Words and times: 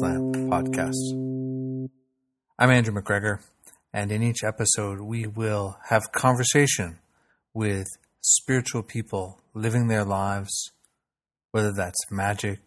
the 0.00 0.48
podcast. 0.50 1.88
I'm 2.58 2.70
Andrew 2.70 2.92
McGregor, 2.92 3.40
and 3.92 4.10
in 4.10 4.24
each 4.24 4.42
episode, 4.42 5.00
we 5.00 5.26
will 5.26 5.76
have 5.90 6.10
conversation 6.10 6.98
with 7.52 7.86
spiritual 8.20 8.82
people 8.82 9.40
living 9.54 9.86
their 9.86 10.04
lives, 10.04 10.72
whether 11.52 11.72
that's 11.72 12.10
magic, 12.10 12.58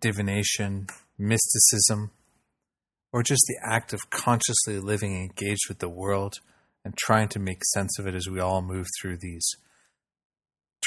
divination, 0.00 0.86
mysticism, 1.18 2.12
or 3.12 3.24
just 3.24 3.42
the 3.48 3.58
act 3.64 3.92
of 3.92 4.10
consciously 4.10 4.78
living 4.78 5.16
engaged 5.16 5.68
with 5.68 5.80
the 5.80 5.88
world 5.88 6.34
and 6.84 6.96
trying 6.96 7.28
to 7.28 7.40
make 7.40 7.64
sense 7.74 7.98
of 7.98 8.06
it 8.06 8.14
as 8.14 8.28
we 8.28 8.38
all 8.38 8.62
move 8.62 8.86
through 9.00 9.16
these 9.16 9.50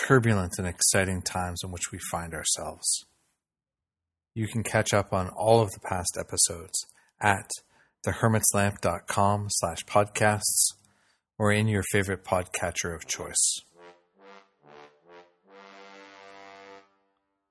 turbulent 0.07 0.53
and 0.57 0.67
exciting 0.67 1.21
times 1.21 1.59
in 1.61 1.71
which 1.71 1.91
we 1.91 1.99
find 2.09 2.33
ourselves. 2.33 3.05
You 4.39 4.47
can 4.47 4.63
catch 4.63 4.93
up 4.93 5.11
on 5.11 5.27
all 5.27 5.59
of 5.59 5.69
the 5.71 5.81
past 5.81 6.17
episodes 6.17 6.85
at 7.19 7.49
thehermitslamp.com 8.07 9.47
slash 9.49 9.79
podcasts 9.85 10.75
or 11.37 11.51
in 11.51 11.67
your 11.67 11.83
favorite 11.91 12.23
podcatcher 12.23 12.95
of 12.95 13.05
choice. 13.05 13.59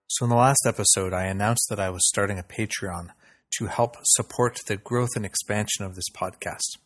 So, 0.07 0.25
in 0.25 0.31
the 0.31 0.37
last 0.37 0.63
episode, 0.67 1.13
I 1.13 1.27
announced 1.27 1.67
that 1.69 1.79
I 1.79 1.91
was 1.91 2.09
starting 2.09 2.39
a 2.39 2.43
Patreon 2.43 3.11
to 3.59 3.67
help 3.67 3.97
support 4.05 4.61
the 4.67 4.79
growth 4.79 5.11
and 5.15 5.27
expansion 5.27 5.85
of 5.85 5.95
this 5.95 6.09
podcast. 6.17 6.79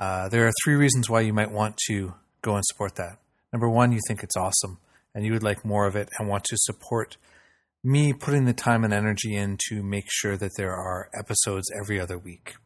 Uh, 0.00 0.28
there 0.28 0.46
are 0.46 0.52
three 0.62 0.76
reasons 0.76 1.10
why 1.10 1.22
you 1.22 1.32
might 1.32 1.50
want 1.50 1.76
to 1.88 2.14
go 2.40 2.54
and 2.54 2.64
support 2.66 2.94
that. 2.94 3.18
Number 3.52 3.68
one, 3.68 3.90
you 3.90 3.98
think 4.06 4.22
it's 4.22 4.36
awesome 4.36 4.78
and 5.12 5.26
you 5.26 5.32
would 5.32 5.42
like 5.42 5.64
more 5.64 5.88
of 5.88 5.96
it 5.96 6.08
and 6.20 6.28
want 6.28 6.44
to 6.44 6.56
support 6.56 7.16
me 7.84 8.12
putting 8.12 8.44
the 8.44 8.52
time 8.52 8.84
and 8.84 8.92
energy 8.92 9.34
in 9.34 9.56
to 9.68 9.82
make 9.82 10.06
sure 10.08 10.36
that 10.36 10.56
there 10.56 10.74
are 10.74 11.08
episodes 11.18 11.70
every 11.80 12.00
other 12.00 12.18
week. 12.18 12.56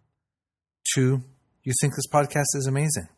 Two, 0.95 1.23
you 1.63 1.73
think 1.81 1.95
this 1.95 2.09
podcast 2.11 2.55
is 2.55 2.67
amazing 2.67 3.09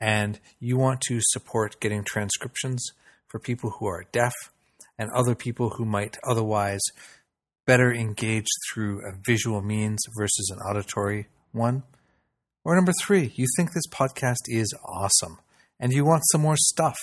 and 0.00 0.38
you 0.58 0.76
want 0.76 1.00
to 1.02 1.18
support 1.20 1.80
getting 1.80 2.04
transcriptions 2.04 2.84
for 3.28 3.38
people 3.38 3.70
who 3.78 3.86
are 3.86 4.06
deaf 4.12 4.34
and 4.98 5.10
other 5.14 5.34
people 5.34 5.70
who 5.70 5.84
might 5.84 6.18
otherwise 6.28 6.80
better 7.66 7.92
engage 7.92 8.46
through 8.72 9.00
a 9.06 9.14
visual 9.24 9.62
means 9.62 9.98
versus 10.16 10.52
an 10.54 10.58
auditory 10.58 11.28
one. 11.52 11.82
Or 12.64 12.74
number 12.76 12.92
three, 13.00 13.32
you 13.34 13.46
think 13.56 13.70
this 13.72 13.86
podcast 13.90 14.44
is 14.46 14.74
awesome 14.84 15.38
and 15.78 15.92
you 15.92 16.04
want 16.04 16.22
some 16.30 16.42
more 16.42 16.56
stuff 16.56 16.98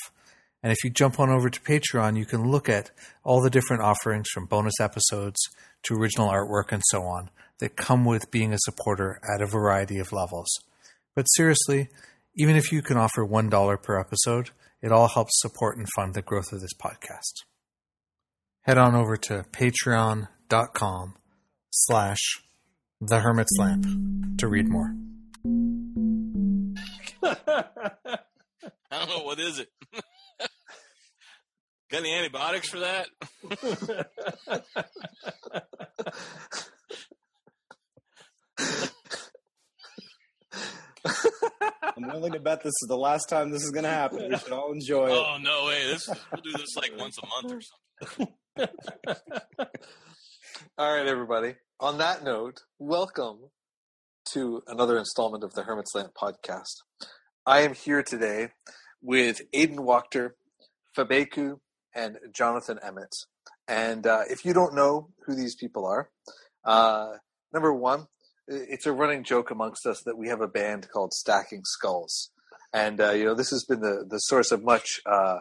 and 0.63 0.72
if 0.72 0.83
you 0.83 0.89
jump 0.89 1.19
on 1.19 1.30
over 1.30 1.50
to 1.50 1.61
Patreon, 1.61 2.17
you 2.17 2.25
can 2.25 2.50
look 2.50 2.67
at 2.67 2.91
all 3.23 3.41
the 3.41 3.50
different 3.50 3.83
offerings 3.83 4.27
from 4.33 4.45
bonus 4.45 4.80
episodes 4.81 5.39
to 5.83 5.95
original 5.95 6.30
artwork 6.30 6.72
and 6.72 6.81
so 6.88 7.03
on 7.03 7.30
that 7.59 7.75
come 7.75 8.05
with 8.05 8.31
being 8.31 8.53
a 8.53 8.59
supporter 8.59 9.19
at 9.33 9.41
a 9.41 9.45
variety 9.45 10.00
of 10.00 10.11
levels. 10.11 10.50
But 11.16 11.23
seriously, 11.23 11.89
even 12.35 12.55
if 12.55 12.72
you 12.72 12.81
can 12.81 12.97
offer 12.97 13.25
$1 13.25 13.83
per 13.83 14.00
episode, 14.00 14.52
it 14.81 14.91
all 14.91 15.08
helps 15.08 15.39
support 15.39 15.78
and 15.78 15.88
fund 15.95 16.13
the 16.13 16.22
growth 16.22 16.51
of 16.51 16.62
this 16.62 16.74
podcast. 16.74 17.45
Head 18.62 18.78
on 18.78 18.95
over 18.95 19.18
to 19.18 19.45
patreon.com 19.51 21.16
slash 21.72 22.19
the 23.00 23.19
hermit's 23.19 23.57
lamp 23.57 23.85
to 24.38 24.47
read 24.47 24.68
more. 24.68 24.94
I 27.24 28.19
don't 28.91 29.09
know 29.09 29.24
what 29.24 29.39
is 29.39 29.59
it. 29.59 29.69
Got 31.90 32.00
any 32.00 32.14
antibiotics 32.14 32.68
for 32.68 32.80
that? 32.80 33.08
I'm 41.96 42.08
willing 42.12 42.34
to 42.34 42.40
bet 42.42 42.62
this 42.62 42.74
is 42.81 42.88
the 42.90 42.98
last 42.98 43.30
time 43.30 43.52
this 43.52 43.64
is 43.64 43.72
going 43.72 43.86
to 43.86 43.90
happen. 43.90 44.30
We 44.30 44.38
should 44.38 44.52
all 44.52 44.74
enjoy 44.74 45.08
it. 45.08 45.12
Oh 45.14 45.38
no 45.42 45.68
way! 45.68 45.86
This 45.86 46.09
we'll 46.09 46.42
do 46.42 46.52
this 46.52 46.75
like 46.75 46.92
once 46.98 47.18
a 47.18 47.25
month 47.25 47.53
or 47.53 47.62
something. 47.62 48.36
all 50.78 50.94
right, 50.94 51.08
everybody. 51.08 51.56
On 51.80 52.00
that 52.00 52.22
note, 52.22 52.64
welcome 52.80 53.50
to 54.34 54.62
another 54.68 54.98
installment 54.98 55.46
of 55.46 55.54
the 55.54 55.64
Hermit's 55.64 55.96
Lamp 55.96 56.12
podcast. 56.22 56.84
I 57.46 57.62
am 57.62 57.74
here 57.74 58.04
today 58.04 58.50
with 59.02 59.42
Aidan 59.54 59.78
Wachter, 59.78 60.31
Fabeku, 60.98 61.59
and 61.97 62.18
Jonathan 62.31 62.80
Emmett. 62.81 63.13
And 63.68 64.06
uh, 64.06 64.22
if 64.30 64.46
you 64.46 64.53
don't 64.53 64.75
know 64.75 65.09
who 65.25 65.35
these 65.35 65.56
people 65.56 65.85
are, 65.85 66.09
uh, 66.63 67.16
number 67.52 67.74
one, 67.74 68.08
it's 68.47 68.85
a 68.85 68.94
running 68.94 69.24
joke 69.24 69.52
amongst 69.52 69.85
us 69.85 70.02
that 70.06 70.18
we 70.18 70.30
have 70.30 70.40
a 70.40 70.47
band 70.47 70.88
called 70.90 71.12
Stacking 71.13 71.63
Skulls, 71.66 72.31
and 72.72 73.02
uh, 73.02 73.12
you 73.12 73.25
know 73.25 73.34
this 73.34 73.50
has 73.50 73.66
been 73.66 73.81
the 73.81 74.06
the 74.07 74.19
source 74.19 74.53
of 74.53 74.63
much 74.63 75.02
uh, 75.06 75.40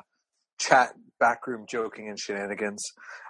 chat, 0.59 0.95
backroom 1.21 1.66
joking, 1.69 2.09
and 2.09 2.19
shenanigans. 2.19 2.83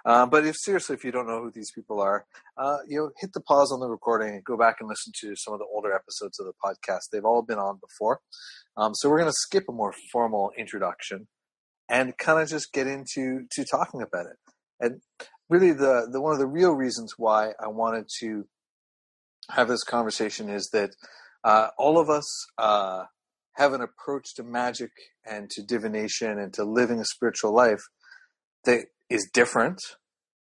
Uh, 0.03 0.25
but 0.25 0.47
if 0.47 0.55
seriously, 0.57 0.95
if 0.95 1.03
you 1.03 1.11
don't 1.11 1.27
know 1.27 1.43
who 1.43 1.51
these 1.51 1.71
people 1.71 2.01
are, 2.01 2.25
uh, 2.57 2.77
you 2.87 2.97
know, 2.97 3.11
hit 3.19 3.33
the 3.33 3.41
pause 3.41 3.71
on 3.71 3.79
the 3.79 3.87
recording 3.87 4.29
and 4.29 4.43
go 4.43 4.57
back 4.57 4.77
and 4.79 4.89
listen 4.89 5.13
to 5.21 5.35
some 5.35 5.53
of 5.53 5.59
the 5.59 5.67
older 5.71 5.93
episodes 5.93 6.39
of 6.39 6.47
the 6.47 6.53
podcast. 6.63 7.09
They've 7.11 7.25
all 7.25 7.43
been 7.43 7.59
on 7.59 7.77
before, 7.79 8.21
um, 8.77 8.95
so 8.95 9.09
we're 9.09 9.19
going 9.19 9.29
to 9.29 9.37
skip 9.37 9.65
a 9.69 9.73
more 9.73 9.93
formal 10.11 10.51
introduction 10.57 11.27
and 11.89 12.17
kind 12.17 12.41
of 12.41 12.49
just 12.49 12.73
get 12.73 12.87
into 12.87 13.45
to 13.51 13.65
talking 13.65 14.01
about 14.01 14.25
it. 14.25 14.37
And 14.79 15.01
really, 15.49 15.71
the 15.71 16.07
the 16.11 16.21
one 16.21 16.33
of 16.33 16.39
the 16.39 16.47
real 16.47 16.73
reasons 16.73 17.13
why 17.17 17.51
I 17.59 17.67
wanted 17.67 18.07
to 18.19 18.47
have 19.49 19.67
this 19.67 19.83
conversation 19.83 20.49
is 20.49 20.69
that 20.73 20.91
uh, 21.43 21.69
all 21.77 21.97
of 21.97 22.09
us 22.09 22.25
uh, 22.57 23.03
have 23.53 23.73
an 23.73 23.81
approach 23.81 24.35
to 24.35 24.43
magic 24.43 24.91
and 25.25 25.49
to 25.51 25.63
divination 25.63 26.37
and 26.37 26.53
to 26.53 26.63
living 26.63 26.99
a 26.99 27.05
spiritual 27.05 27.53
life 27.53 27.81
that 28.65 28.85
is 29.09 29.29
different 29.33 29.79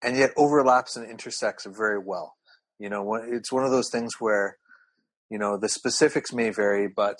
and 0.01 0.17
yet 0.17 0.31
overlaps 0.37 0.95
and 0.95 1.09
intersects 1.09 1.65
very 1.65 1.99
well. 1.99 2.35
You 2.79 2.89
know, 2.89 3.13
it's 3.15 3.51
one 3.51 3.63
of 3.63 3.71
those 3.71 3.89
things 3.91 4.13
where 4.19 4.57
you 5.29 5.37
know 5.37 5.57
the 5.57 5.69
specifics 5.69 6.33
may 6.33 6.49
vary, 6.49 6.87
but 6.87 7.17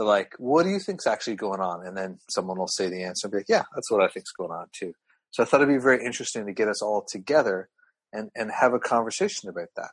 they're 0.00 0.06
like, 0.06 0.34
what 0.38 0.62
do 0.62 0.70
you 0.70 0.78
think's 0.78 1.06
actually 1.06 1.36
going 1.36 1.60
on? 1.60 1.86
And 1.86 1.94
then 1.94 2.20
someone 2.30 2.58
will 2.58 2.68
say 2.68 2.88
the 2.88 3.02
answer 3.02 3.26
and 3.26 3.32
be 3.32 3.38
like, 3.40 3.50
yeah, 3.50 3.64
that's 3.74 3.90
what 3.90 4.02
I 4.02 4.08
think's 4.08 4.32
going 4.32 4.50
on 4.50 4.68
too. 4.72 4.94
So 5.30 5.42
I 5.42 5.46
thought 5.46 5.60
it'd 5.60 5.74
be 5.74 5.78
very 5.78 6.02
interesting 6.02 6.46
to 6.46 6.54
get 6.54 6.68
us 6.68 6.80
all 6.80 7.04
together 7.06 7.68
and, 8.10 8.30
and 8.34 8.50
have 8.50 8.72
a 8.72 8.78
conversation 8.78 9.50
about 9.50 9.68
that. 9.76 9.90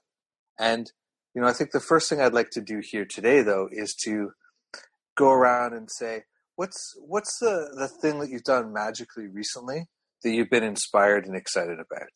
And, 0.57 0.90
you 1.35 1.41
know, 1.41 1.47
I 1.50 1.51
think 1.51 1.72
the 1.72 1.81
first 1.81 2.07
thing 2.07 2.22
I'd 2.22 2.34
like 2.34 2.51
to 2.51 2.62
do 2.62 2.79
here 2.81 3.03
today 3.03 3.41
though 3.41 3.68
is 3.69 3.94
to 4.06 4.31
go 5.18 5.29
around 5.29 5.73
and 5.73 5.90
say, 5.91 6.22
what's, 6.56 6.94
what's 7.06 7.38
the, 7.39 7.75
the 7.78 7.89
thing 7.89 8.19
that 8.19 8.29
you've 8.29 8.44
done 8.44 8.72
magically 8.72 9.28
recently 9.28 9.88
that 10.24 10.31
you've 10.31 10.50
been 10.50 10.63
inspired 10.63 11.25
and 11.25 11.35
excited 11.35 11.79
about? 11.81 12.07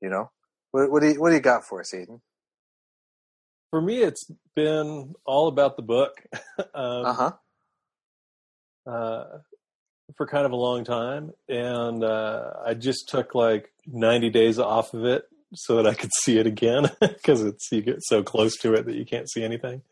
You 0.00 0.10
know, 0.10 0.30
what, 0.70 0.92
what 0.92 1.02
do 1.02 1.08
you, 1.08 1.20
what 1.20 1.30
do 1.30 1.34
you 1.34 1.40
got 1.40 1.64
for 1.64 1.80
us, 1.80 1.92
Aidan? 1.92 2.22
For 3.72 3.80
me, 3.80 4.02
it's 4.02 4.30
been 4.54 5.14
all 5.24 5.48
about 5.48 5.76
the 5.76 5.82
book. 5.82 6.22
um, 6.74 7.06
uh-huh. 7.06 7.32
Uh, 8.86 9.24
for 10.14 10.26
kind 10.26 10.44
of 10.44 10.52
a 10.52 10.56
long 10.56 10.84
time, 10.84 11.32
and 11.48 12.04
uh, 12.04 12.50
I 12.66 12.74
just 12.74 13.08
took 13.08 13.34
like 13.34 13.72
90 13.86 14.28
days 14.28 14.58
off 14.58 14.92
of 14.92 15.06
it 15.06 15.24
so 15.54 15.76
that 15.76 15.86
I 15.86 15.94
could 15.94 16.10
see 16.22 16.36
it 16.36 16.46
again 16.46 16.90
because 17.00 17.42
it's 17.42 17.66
you 17.72 17.80
get 17.80 18.02
so 18.02 18.22
close 18.22 18.58
to 18.58 18.74
it 18.74 18.84
that 18.84 18.94
you 18.94 19.06
can't 19.06 19.30
see 19.30 19.42
anything. 19.42 19.82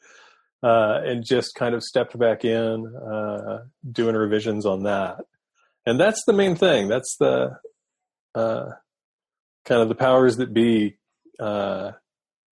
Uh, 0.62 1.00
and 1.02 1.24
just 1.24 1.54
kind 1.54 1.74
of 1.74 1.82
stepped 1.82 2.18
back 2.18 2.44
in, 2.44 2.86
uh, 2.94 3.60
doing 3.90 4.14
revisions 4.14 4.66
on 4.66 4.82
that. 4.82 5.20
And 5.86 5.98
that's 5.98 6.22
the 6.26 6.34
main 6.34 6.54
thing. 6.54 6.88
That's 6.88 7.16
the 7.18 7.56
uh, 8.34 8.72
kind 9.64 9.80
of 9.80 9.88
the 9.88 9.94
powers 9.94 10.36
that 10.36 10.52
be 10.52 10.98
uh, 11.38 11.92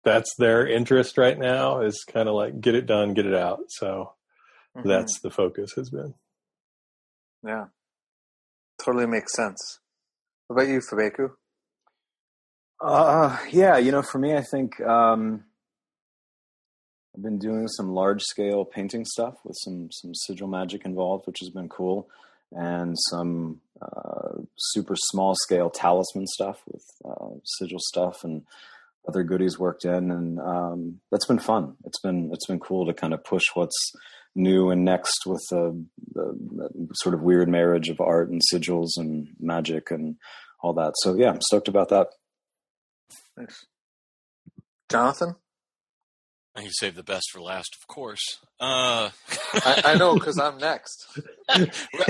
that's 0.04 0.34
their 0.38 0.66
interest 0.66 1.18
right 1.18 1.38
now 1.38 1.80
is 1.80 2.04
kind 2.10 2.28
of 2.28 2.34
like 2.34 2.60
get 2.60 2.74
it 2.74 2.86
done, 2.86 3.14
get 3.14 3.26
it 3.26 3.34
out. 3.34 3.60
So 3.68 4.14
mm-hmm. 4.76 4.88
that's 4.88 5.20
the 5.20 5.30
focus 5.30 5.72
has 5.76 5.90
been. 5.90 6.14
Yeah. 7.44 7.66
Totally 8.82 9.06
makes 9.06 9.34
sense. 9.34 9.80
What 10.46 10.62
about 10.62 10.72
you, 10.72 10.80
Fabeku? 10.80 11.30
Uh, 12.80 13.36
yeah, 13.50 13.76
you 13.76 13.92
know, 13.92 14.02
for 14.02 14.18
me, 14.18 14.34
I 14.34 14.42
think 14.42 14.80
um, 14.80 15.44
I've 17.14 17.22
been 17.22 17.38
doing 17.38 17.68
some 17.68 17.92
large 17.92 18.22
scale 18.22 18.64
painting 18.64 19.04
stuff 19.04 19.34
with 19.44 19.56
some 19.62 19.90
some 19.92 20.14
sigil 20.14 20.48
magic 20.48 20.86
involved, 20.86 21.26
which 21.26 21.40
has 21.40 21.50
been 21.50 21.68
cool, 21.68 22.08
and 22.52 22.96
some 23.10 23.60
uh, 23.82 24.38
super 24.56 24.94
small 24.96 25.34
scale 25.34 25.68
talisman 25.68 26.26
stuff 26.26 26.62
with 26.66 26.84
uh, 27.04 27.34
sigil 27.44 27.78
stuff 27.80 28.24
and 28.24 28.42
other 29.08 29.22
goodies 29.22 29.58
worked 29.58 29.84
in, 29.84 30.10
and 30.10 30.38
um, 30.40 31.00
that's 31.10 31.26
been 31.26 31.38
fun. 31.38 31.76
It's 31.84 32.00
been 32.00 32.30
it's 32.32 32.46
been 32.46 32.60
cool 32.60 32.86
to 32.86 32.94
kind 32.94 33.14
of 33.14 33.24
push 33.24 33.44
what's 33.54 33.92
new 34.34 34.70
and 34.70 34.84
next 34.84 35.26
with 35.26 35.44
the, 35.50 35.84
the, 36.12 36.88
sort 36.94 37.14
of 37.14 37.22
weird 37.22 37.48
marriage 37.48 37.88
of 37.88 38.00
art 38.00 38.30
and 38.30 38.40
sigils 38.52 38.90
and 38.96 39.28
magic 39.40 39.90
and 39.90 40.16
all 40.62 40.72
that. 40.74 40.92
So 40.98 41.16
yeah, 41.16 41.30
I'm 41.30 41.40
stoked 41.40 41.68
about 41.68 41.88
that. 41.88 42.08
Thanks. 43.36 43.66
Jonathan? 44.88 45.36
I 46.56 46.62
you 46.62 46.70
saved 46.72 46.96
the 46.96 47.04
best 47.04 47.30
for 47.30 47.40
last, 47.40 47.76
of 47.80 47.86
course. 47.86 48.38
Uh, 48.58 49.10
I, 49.54 49.82
I 49.84 49.94
know 49.94 50.14
because 50.14 50.38
I'm 50.38 50.58
next. 50.58 51.06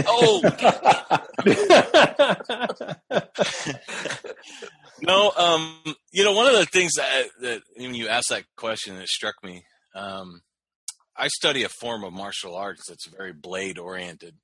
oh 0.07 0.41
no, 5.03 5.33
um, 5.37 5.75
you 6.13 6.25
know, 6.25 6.33
one 6.33 6.47
of 6.47 6.59
the 6.59 6.67
things 6.67 6.93
that, 6.97 7.27
that 7.41 7.63
when 7.77 7.95
you 7.95 8.09
asked 8.09 8.31
that 8.31 8.45
question, 8.57 8.97
it 8.97 9.09
struck 9.09 9.35
me. 9.43 9.65
Um, 9.95 10.43
I 11.17 11.29
study 11.29 11.65
a 11.65 11.69
form 11.69 12.05
of 12.05 12.13
martial 12.13 12.55
arts 12.55 12.87
that's 12.89 13.07
very 13.07 13.33
blade 13.33 13.79
oriented, 13.79 14.37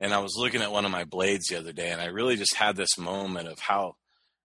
and 0.00 0.12
I 0.12 0.18
was 0.18 0.36
looking 0.36 0.62
at 0.62 0.72
one 0.72 0.84
of 0.84 0.90
my 0.90 1.04
blades 1.04 1.46
the 1.46 1.58
other 1.58 1.72
day, 1.72 1.90
and 1.90 2.00
I 2.00 2.06
really 2.06 2.36
just 2.36 2.56
had 2.56 2.76
this 2.76 2.98
moment 2.98 3.48
of 3.48 3.58
how 3.60 3.94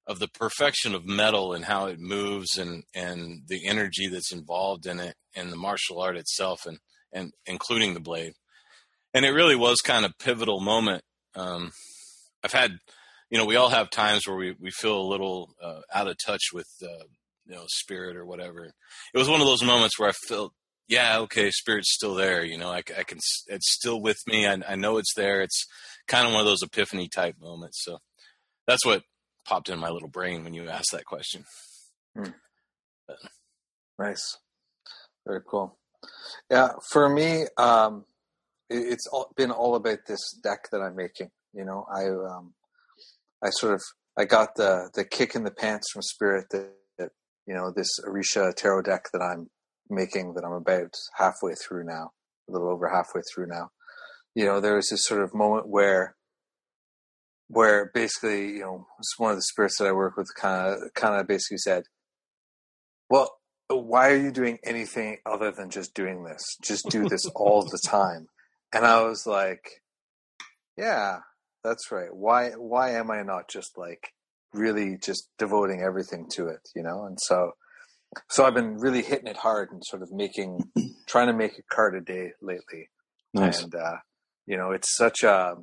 of 0.09 0.17
the 0.17 0.27
perfection 0.27 0.95
of 0.95 1.05
metal 1.05 1.53
and 1.53 1.65
how 1.65 1.85
it 1.85 1.99
moves 1.99 2.57
and 2.57 2.83
and 2.95 3.43
the 3.47 3.67
energy 3.67 4.07
that's 4.07 4.33
involved 4.33 4.87
in 4.87 4.99
it 4.99 5.15
and 5.35 5.51
the 5.51 5.55
martial 5.55 6.01
art 6.01 6.17
itself 6.17 6.65
and 6.65 6.79
and 7.13 7.31
including 7.45 7.93
the 7.93 7.99
blade 7.99 8.33
and 9.13 9.23
it 9.23 9.29
really 9.29 9.55
was 9.55 9.77
kind 9.81 10.05
of 10.05 10.17
pivotal 10.17 10.59
moment 10.59 11.03
um, 11.35 11.71
i've 12.43 12.53
had 12.53 12.79
you 13.29 13.37
know 13.37 13.45
we 13.45 13.55
all 13.55 13.69
have 13.69 13.89
times 13.89 14.27
where 14.27 14.37
we, 14.37 14.55
we 14.59 14.71
feel 14.71 14.99
a 14.99 15.09
little 15.09 15.49
uh, 15.61 15.81
out 15.93 16.07
of 16.07 16.17
touch 16.23 16.47
with 16.53 16.67
uh, 16.83 17.03
you 17.45 17.55
know 17.55 17.63
spirit 17.67 18.15
or 18.15 18.25
whatever 18.25 18.65
it 18.65 18.73
was 19.17 19.29
one 19.29 19.41
of 19.41 19.47
those 19.47 19.63
moments 19.63 19.97
where 19.97 20.09
i 20.09 20.13
felt 20.27 20.53
yeah 20.87 21.19
okay 21.19 21.51
spirit's 21.51 21.93
still 21.93 22.15
there 22.15 22.43
you 22.43 22.57
know 22.57 22.69
i, 22.69 22.77
I 22.77 23.03
can 23.03 23.19
it's 23.47 23.71
still 23.73 24.01
with 24.01 24.19
me 24.27 24.47
I, 24.47 24.59
I 24.67 24.75
know 24.75 24.97
it's 24.97 25.13
there 25.15 25.41
it's 25.41 25.65
kind 26.07 26.27
of 26.27 26.33
one 26.33 26.41
of 26.41 26.47
those 26.47 26.63
epiphany 26.63 27.07
type 27.07 27.35
moments 27.39 27.83
so 27.83 27.99
that's 28.67 28.85
what 28.85 29.03
popped 29.49 29.69
in 29.69 29.79
my 29.79 29.89
little 29.89 30.07
brain 30.07 30.43
when 30.43 30.53
you 30.53 30.69
asked 30.69 30.91
that 30.91 31.05
question. 31.05 31.43
Hmm. 32.15 32.29
Nice, 33.97 34.37
very 35.25 35.41
cool. 35.45 35.75
Yeah, 36.49 36.69
for 36.91 37.09
me, 37.09 37.45
um, 37.57 38.05
it, 38.69 38.77
it's 38.77 39.07
all, 39.07 39.31
been 39.35 39.51
all 39.51 39.75
about 39.75 40.05
this 40.07 40.19
deck 40.43 40.69
that 40.71 40.81
I'm 40.81 40.95
making. 40.95 41.31
You 41.53 41.65
know, 41.65 41.85
I 41.91 42.05
um, 42.05 42.53
I 43.43 43.49
sort 43.49 43.73
of 43.73 43.81
I 44.17 44.25
got 44.25 44.55
the 44.55 44.89
the 44.93 45.05
kick 45.05 45.35
in 45.35 45.43
the 45.43 45.51
pants 45.51 45.91
from 45.91 46.01
Spirit 46.01 46.47
that, 46.51 46.73
that 46.97 47.09
you 47.45 47.53
know 47.53 47.71
this 47.75 47.99
Orisha 48.05 48.53
tarot 48.53 48.83
deck 48.83 49.05
that 49.13 49.21
I'm 49.21 49.47
making 49.89 50.33
that 50.33 50.43
I'm 50.43 50.53
about 50.53 50.93
halfway 51.17 51.53
through 51.55 51.85
now, 51.85 52.11
a 52.47 52.51
little 52.51 52.69
over 52.69 52.89
halfway 52.89 53.21
through 53.33 53.47
now. 53.47 53.69
You 54.35 54.45
know, 54.45 54.59
there 54.59 54.75
was 54.75 54.89
this 54.89 55.05
sort 55.05 55.23
of 55.23 55.33
moment 55.33 55.67
where 55.67 56.15
where 57.47 57.89
basically, 57.93 58.49
you 58.49 58.59
know, 58.59 58.87
one 59.17 59.31
of 59.31 59.37
the 59.37 59.43
spirits 59.43 59.77
that 59.79 59.87
I 59.87 59.91
work 59.91 60.15
with 60.17 60.27
kind 60.35 60.67
of 60.67 60.93
kind 60.93 61.19
of 61.19 61.27
basically 61.27 61.57
said, 61.57 61.83
"Well, 63.09 63.31
why 63.69 64.09
are 64.11 64.17
you 64.17 64.31
doing 64.31 64.59
anything 64.63 65.17
other 65.25 65.51
than 65.51 65.69
just 65.69 65.93
doing 65.93 66.23
this? 66.23 66.43
Just 66.61 66.89
do 66.89 67.07
this 67.07 67.25
all 67.35 67.63
the 67.63 67.81
time." 67.85 68.27
And 68.71 68.85
I 68.85 69.01
was 69.03 69.25
like, 69.25 69.81
"Yeah, 70.77 71.19
that's 71.63 71.91
right. 71.91 72.13
Why 72.13 72.51
why 72.51 72.91
am 72.91 73.11
I 73.11 73.23
not 73.23 73.49
just 73.49 73.77
like 73.77 74.13
really 74.53 74.97
just 74.97 75.29
devoting 75.37 75.81
everything 75.81 76.27
to 76.35 76.47
it, 76.47 76.61
you 76.75 76.83
know?" 76.83 77.05
And 77.05 77.17
so 77.21 77.51
so 78.29 78.45
I've 78.45 78.53
been 78.53 78.77
really 78.77 79.01
hitting 79.01 79.27
it 79.27 79.37
hard 79.37 79.71
and 79.71 79.83
sort 79.85 80.01
of 80.01 80.11
making 80.11 80.71
trying 81.07 81.27
to 81.27 81.33
make 81.33 81.57
a 81.57 81.75
card 81.75 81.95
a 81.95 82.01
day 82.01 82.31
lately. 82.41 82.89
Nice. 83.33 83.63
And 83.63 83.73
uh, 83.75 83.97
you 84.47 84.57
know, 84.57 84.71
it's 84.71 84.95
such 84.95 85.23
a 85.23 85.55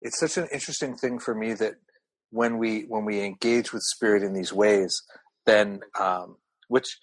it's 0.00 0.20
such 0.20 0.36
an 0.36 0.48
interesting 0.52 0.96
thing 0.96 1.18
for 1.18 1.34
me 1.34 1.54
that 1.54 1.74
when 2.30 2.58
we 2.58 2.82
when 2.82 3.04
we 3.04 3.20
engage 3.20 3.72
with 3.72 3.82
spirit 3.82 4.22
in 4.22 4.32
these 4.32 4.52
ways, 4.52 4.94
then 5.46 5.80
um, 5.98 6.36
which 6.68 6.98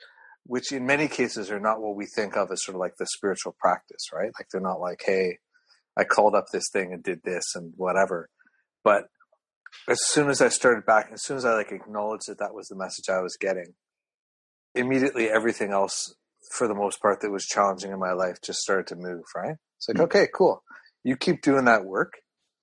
which 0.46 0.72
in 0.72 0.86
many 0.86 1.08
cases 1.08 1.52
are 1.52 1.60
not 1.60 1.82
what 1.82 1.96
we 1.96 2.06
think 2.06 2.36
of 2.36 2.52
as 2.52 2.64
sort 2.64 2.76
of 2.76 2.80
like 2.80 2.96
the 2.98 3.08
spiritual 3.08 3.56
practice, 3.60 4.08
right? 4.14 4.32
Like 4.40 4.48
they're 4.52 4.62
not 4.62 4.80
like, 4.80 5.02
hey, 5.06 5.38
I 5.98 6.04
called 6.04 6.36
up 6.36 6.46
this 6.52 6.70
thing 6.72 6.94
and 6.94 7.04
did 7.04 7.22
this 7.24 7.54
and 7.56 7.74
whatever. 7.76 8.30
But 8.84 9.04
as 9.88 10.06
soon 10.06 10.30
as 10.30 10.42
I 10.42 10.50
started 10.50 10.86
back, 10.86 11.10
as 11.14 11.24
soon 11.24 11.38
as 11.38 11.46
I 11.46 11.54
like 11.54 11.72
acknowledged 11.72 12.28
that 12.28 12.40
that 12.40 12.54
was 12.54 12.68
the 12.68 12.76
message 12.76 13.10
I 13.10 13.22
was 13.22 13.38
getting, 13.40 13.74
immediately 14.76 15.30
everything 15.30 15.72
else, 15.72 16.16
for 16.58 16.68
the 16.68 16.76
most 16.76 17.02
part, 17.02 17.22
that 17.22 17.32
was 17.32 17.46
challenging 17.46 17.92
in 17.92 18.00
my 18.00 18.14
life 18.14 18.38
just 18.44 18.60
started 18.60 18.88
to 18.88 18.96
move. 18.96 19.24
Right? 19.36 19.56
It's 19.78 19.88
like, 19.88 19.96
mm-hmm. 19.96 20.04
okay, 20.04 20.28
cool. 20.34 20.64
You 21.04 21.16
keep 21.16 21.42
doing 21.42 21.66
that 21.66 21.86
work, 21.86 22.14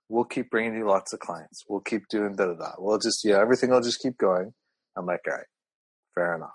we'll 0.09 0.25
keep 0.25 0.51
bringing 0.51 0.75
you 0.75 0.87
lots 0.87 1.13
of 1.13 1.21
clients. 1.21 1.65
We'll 1.69 1.81
keep 1.81 2.03
doing 2.09 2.37
da 2.37 2.47
da 2.47 2.55
da. 2.55 2.73
We'll 2.79 2.99
just, 2.99 3.25
yeah, 3.25 3.41
everything 3.41 3.71
will 3.71 3.81
just 3.81 4.01
keep 4.01 4.17
going. 4.17 4.53
I'm 4.97 5.07
like, 5.07 5.21
all 5.27 5.35
right, 5.35 5.47
fair 6.15 6.35
enough. 6.35 6.51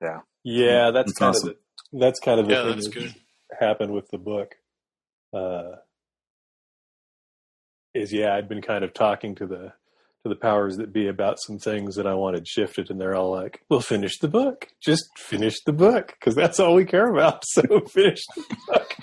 Yeah. 0.00 0.20
Yeah, 0.44 0.90
that's, 0.92 1.12
that's 1.12 1.18
kind 1.18 1.34
awesome. 1.34 1.48
of 1.50 1.56
the, 1.92 1.98
that's 1.98 2.20
kind 2.20 2.40
of 2.40 2.46
the 2.46 2.52
yeah, 2.54 2.62
thing 2.62 2.72
that's 2.72 2.88
that 2.88 2.94
good. 2.94 3.14
happened 3.58 3.92
with 3.92 4.08
the 4.10 4.18
book. 4.18 4.54
Uh, 5.32 5.76
is 7.94 8.12
yeah, 8.12 8.34
I'd 8.34 8.48
been 8.48 8.62
kind 8.62 8.84
of 8.84 8.94
talking 8.94 9.34
to 9.36 9.46
the 9.46 9.72
to 10.22 10.28
the 10.28 10.36
powers 10.36 10.76
that 10.76 10.92
be 10.92 11.06
about 11.06 11.38
some 11.40 11.58
things 11.58 11.94
that 11.96 12.06
I 12.06 12.14
wanted 12.14 12.46
shifted, 12.46 12.90
and 12.90 13.00
they're 13.00 13.14
all 13.14 13.30
like, 13.30 13.60
"We'll 13.68 13.80
finish 13.80 14.18
the 14.18 14.28
book. 14.28 14.68
Just 14.80 15.06
finish 15.16 15.56
the 15.64 15.72
book, 15.72 16.14
because 16.18 16.34
that's 16.34 16.60
all 16.60 16.74
we 16.74 16.84
care 16.84 17.10
about. 17.10 17.42
So 17.52 17.62
finish 17.86 18.20
the 18.36 18.56
book, 18.66 18.94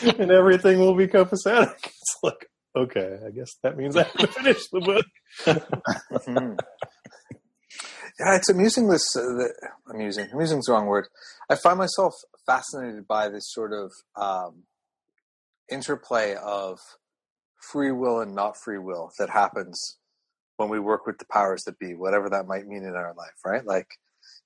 and 0.18 0.30
everything 0.30 0.78
will 0.78 0.96
be 0.96 1.06
copacetic." 1.06 1.74
It's 2.04 2.16
like, 2.22 2.50
okay, 2.76 3.18
I 3.26 3.30
guess 3.30 3.54
that 3.62 3.76
means 3.76 3.96
I 3.96 4.02
have 4.02 4.12
to 4.12 4.26
finish 4.26 4.62
the 4.70 4.80
book. 4.80 5.06
Yeah, 8.20 8.36
it's 8.36 8.48
amusing. 8.48 8.88
This 8.88 9.04
uh, 9.16 9.22
the, 9.22 9.52
amusing. 9.92 10.28
Amusing 10.32 10.58
is 10.58 10.66
the 10.66 10.72
wrong 10.72 10.86
word. 10.86 11.08
I 11.50 11.56
find 11.56 11.78
myself 11.78 12.14
fascinated 12.46 13.08
by 13.08 13.28
this 13.28 13.50
sort 13.52 13.72
of 13.72 13.90
um, 14.16 14.64
interplay 15.70 16.34
of 16.34 16.78
free 17.70 17.92
will 17.92 18.20
and 18.20 18.34
not 18.34 18.56
free 18.56 18.78
will 18.78 19.10
that 19.18 19.30
happens 19.30 19.98
when 20.56 20.68
we 20.68 20.78
work 20.78 21.06
with 21.06 21.18
the 21.18 21.24
powers 21.26 21.64
that 21.64 21.78
be, 21.78 21.94
whatever 21.94 22.28
that 22.30 22.46
might 22.46 22.66
mean 22.66 22.84
in 22.84 22.94
our 22.94 23.14
life, 23.16 23.34
right? 23.44 23.66
Like, 23.66 23.88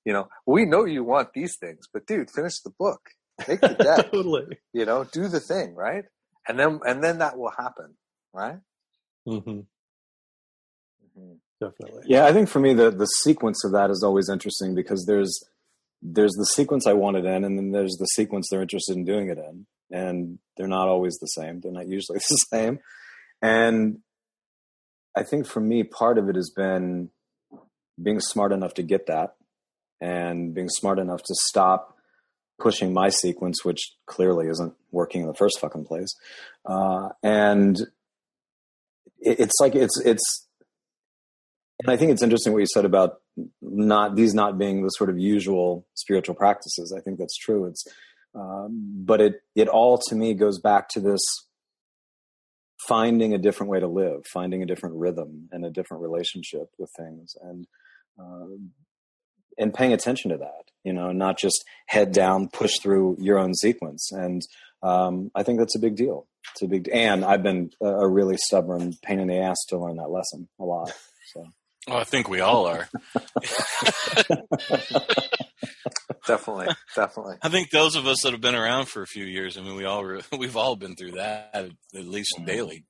you 0.04 0.12
know, 0.12 0.28
we 0.46 0.64
know 0.64 0.84
you 0.84 1.04
want 1.04 1.32
these 1.34 1.56
things, 1.60 1.86
but 1.92 2.06
dude, 2.06 2.30
finish 2.30 2.60
the 2.60 2.72
book, 2.78 3.00
make 3.46 3.60
the 3.60 3.68
deck, 3.96 4.10
totally. 4.10 4.58
you 4.72 4.86
know, 4.86 5.04
do 5.04 5.28
the 5.28 5.40
thing, 5.40 5.74
right? 5.74 6.04
And 6.46 6.58
then, 6.58 6.80
and 6.86 7.04
then 7.04 7.18
that 7.18 7.36
will 7.36 7.52
happen, 7.56 7.94
right? 8.32 8.58
Mm-hmm. 9.26 9.50
Mm-hmm. 11.18 11.32
Definitely. 11.60 12.04
Yeah, 12.06 12.24
I 12.24 12.32
think 12.32 12.48
for 12.48 12.60
me 12.60 12.72
the 12.72 12.90
the 12.90 13.06
sequence 13.06 13.64
of 13.64 13.72
that 13.72 13.90
is 13.90 14.04
always 14.04 14.28
interesting 14.28 14.76
because 14.76 15.06
there's 15.06 15.40
there's 16.00 16.34
the 16.34 16.44
sequence 16.44 16.86
I 16.86 16.92
want 16.92 17.16
it 17.16 17.24
in, 17.24 17.42
and 17.42 17.58
then 17.58 17.72
there's 17.72 17.96
the 17.96 18.06
sequence 18.06 18.46
they're 18.48 18.62
interested 18.62 18.96
in 18.96 19.04
doing 19.04 19.28
it 19.28 19.38
in, 19.38 19.66
and 19.90 20.38
they're 20.56 20.66
not 20.66 20.88
always 20.88 21.16
the 21.18 21.26
same. 21.26 21.60
They're 21.60 21.72
not 21.72 21.88
usually 21.88 22.18
the 22.28 22.46
same, 22.50 22.80
and 23.42 23.98
I 25.16 25.22
think 25.22 25.46
for 25.46 25.60
me, 25.60 25.82
part 25.82 26.18
of 26.18 26.28
it 26.28 26.36
has 26.36 26.50
been 26.50 27.10
being 28.00 28.20
smart 28.20 28.52
enough 28.52 28.74
to 28.74 28.82
get 28.82 29.06
that 29.06 29.34
and 30.00 30.54
being 30.54 30.68
smart 30.68 30.98
enough 30.98 31.22
to 31.24 31.34
stop 31.48 31.96
pushing 32.58 32.92
my 32.92 33.08
sequence, 33.08 33.64
which 33.64 33.94
clearly 34.06 34.48
isn't 34.48 34.74
working 34.90 35.22
in 35.22 35.26
the 35.26 35.34
first 35.34 35.58
fucking 35.60 35.84
place. 35.84 36.14
Uh, 36.64 37.08
and 37.22 37.80
it, 39.18 39.40
it's 39.40 39.54
like, 39.60 39.74
it's, 39.74 40.00
it's, 40.04 40.46
and 41.80 41.90
I 41.90 41.96
think 41.96 42.10
it's 42.10 42.22
interesting 42.22 42.52
what 42.52 42.60
you 42.60 42.66
said 42.72 42.84
about 42.84 43.20
not 43.62 44.16
these 44.16 44.34
not 44.34 44.58
being 44.58 44.82
the 44.82 44.88
sort 44.90 45.10
of 45.10 45.18
usual 45.18 45.86
spiritual 45.94 46.34
practices. 46.34 46.92
I 46.96 47.00
think 47.00 47.18
that's 47.18 47.36
true. 47.36 47.66
It's, 47.66 47.84
um, 48.34 49.04
but 49.04 49.20
it, 49.20 49.34
it 49.54 49.68
all 49.68 49.98
to 50.08 50.14
me 50.14 50.34
goes 50.34 50.60
back 50.60 50.88
to 50.90 51.00
this 51.00 51.20
finding 52.86 53.34
a 53.34 53.38
different 53.38 53.70
way 53.70 53.80
to 53.80 53.88
live, 53.88 54.24
finding 54.32 54.62
a 54.62 54.66
different 54.66 54.96
rhythm 54.96 55.48
and 55.50 55.64
a 55.64 55.70
different 55.70 56.02
relationship 56.02 56.68
with 56.78 56.90
things, 56.96 57.34
and 57.42 57.66
uh, 58.18 58.56
and 59.58 59.74
paying 59.74 59.92
attention 59.92 60.30
to 60.30 60.38
that. 60.38 60.70
You 60.84 60.92
know, 60.92 61.12
not 61.12 61.38
just 61.38 61.64
head 61.86 62.12
down, 62.12 62.48
push 62.48 62.78
through 62.80 63.16
your 63.20 63.38
own 63.38 63.54
sequence. 63.54 64.10
And 64.12 64.42
um, 64.82 65.30
I 65.34 65.42
think 65.42 65.58
that's 65.58 65.76
a 65.76 65.80
big 65.80 65.96
deal. 65.96 66.26
It's 66.52 66.62
a 66.62 66.68
big, 66.68 66.88
and 66.92 67.24
I've 67.24 67.42
been 67.42 67.70
a 67.82 68.08
really 68.08 68.36
stubborn 68.36 68.94
pain 69.02 69.20
in 69.20 69.28
the 69.28 69.38
ass 69.38 69.56
to 69.68 69.78
learn 69.78 69.96
that 69.96 70.10
lesson 70.10 70.48
a 70.58 70.64
lot. 70.64 70.92
So. 71.32 71.44
Oh, 71.88 71.96
I 71.96 72.04
think 72.04 72.28
we 72.28 72.40
all 72.40 72.66
are. 72.66 72.88
definitely, 76.28 76.68
definitely. 76.94 77.36
I 77.42 77.48
think 77.48 77.70
those 77.70 77.96
of 77.96 78.06
us 78.06 78.18
that 78.22 78.32
have 78.32 78.40
been 78.40 78.54
around 78.54 78.86
for 78.86 79.02
a 79.02 79.06
few 79.06 79.24
years, 79.24 79.58
I 79.58 79.62
mean, 79.62 79.74
we 79.74 79.84
all 79.84 80.04
re- 80.04 80.22
we've 80.38 80.56
all 80.56 80.76
been 80.76 80.94
through 80.94 81.12
that 81.12 81.50
at 81.54 82.04
least 82.04 82.34
mm-hmm. 82.36 82.46
daily. 82.46 82.84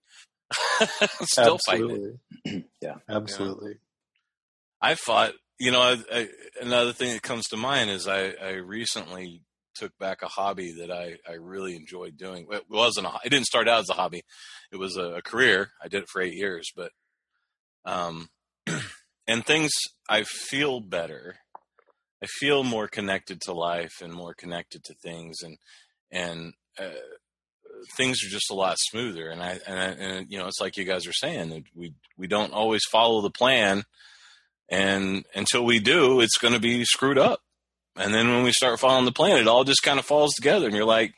Still 1.23 1.55
absolutely. 1.55 2.19
fighting. 2.45 2.65
yeah, 2.83 2.97
absolutely. 3.09 3.75
I 4.81 4.95
fought. 4.95 5.33
You 5.61 5.73
know, 5.73 5.81
I, 5.81 5.97
I, 6.13 6.29
another 6.63 6.93
thing 6.93 7.13
that 7.13 7.23
comes 7.23 7.45
to 7.47 7.57
mind 7.57 7.91
is 7.91 8.07
I, 8.07 8.33
I 8.41 8.51
recently 8.53 9.43
took 9.79 9.97
back 9.99 10.23
a 10.23 10.29
hobby 10.29 10.73
that 10.79 10.91
I, 10.91 11.17
I 11.29 11.35
really 11.35 11.77
enjoyed 11.77 12.17
doing. 12.17 12.47
It 12.51 12.65
wasn't 12.69 13.07
a, 13.07 13.13
it 13.25 13.31
didn't 13.31 13.47
start 13.47 13.69
out 13.69 13.81
as 13.81 13.89
a 13.91 13.95
hobby. 13.95 14.23
It 14.73 14.77
was 14.77 14.97
a, 14.97 15.17
a 15.17 15.23
career. 15.23 15.71
I 15.83 15.89
did 15.89 16.03
it 16.03 16.09
for 16.09 16.21
eight 16.21 16.35
years, 16.35 16.71
but, 16.77 16.91
um, 17.85 18.29
and 19.27 19.45
things 19.45 19.71
I 20.09 20.25
feel 20.25 20.81
better. 20.81 21.37
I 22.23 22.27
feel 22.27 22.65
more 22.65 22.89
connected 22.89 23.41
to 23.43 23.53
life 23.53 24.01
and 24.03 24.13
more 24.13 24.35
connected 24.35 24.83
to 24.85 24.95
things, 24.95 25.39
and 25.43 25.59
and 26.11 26.53
uh, 26.79 26.91
things 27.97 28.25
are 28.25 28.31
just 28.31 28.51
a 28.51 28.55
lot 28.55 28.77
smoother. 28.79 29.29
And 29.29 29.43
I 29.43 29.59
and, 29.67 29.79
I, 29.79 29.85
and 29.85 30.27
you 30.31 30.39
know, 30.39 30.47
it's 30.47 30.61
like 30.61 30.77
you 30.77 30.85
guys 30.85 31.07
are 31.07 31.13
saying 31.13 31.65
we 31.75 31.95
we 32.17 32.27
don't 32.27 32.53
always 32.53 32.83
follow 32.91 33.21
the 33.21 33.31
plan, 33.31 33.85
and 34.69 35.25
until 35.35 35.65
we 35.65 35.79
do, 35.79 36.21
it's 36.21 36.39
going 36.39 36.55
to 36.55 36.61
be 36.61 36.85
screwed 36.85 37.19
up. 37.19 37.41
And 37.97 38.15
then 38.15 38.29
when 38.29 38.45
we 38.45 38.53
start 38.53 38.79
following 38.79 39.07
the 39.07 39.13
plan, 39.13 39.39
it 39.39 39.49
all 39.49 39.65
just 39.65 39.83
kind 39.83 39.99
of 39.99 40.05
falls 40.05 40.35
together, 40.35 40.67
and 40.67 40.75
you're 40.75 40.85
like, 40.85 41.15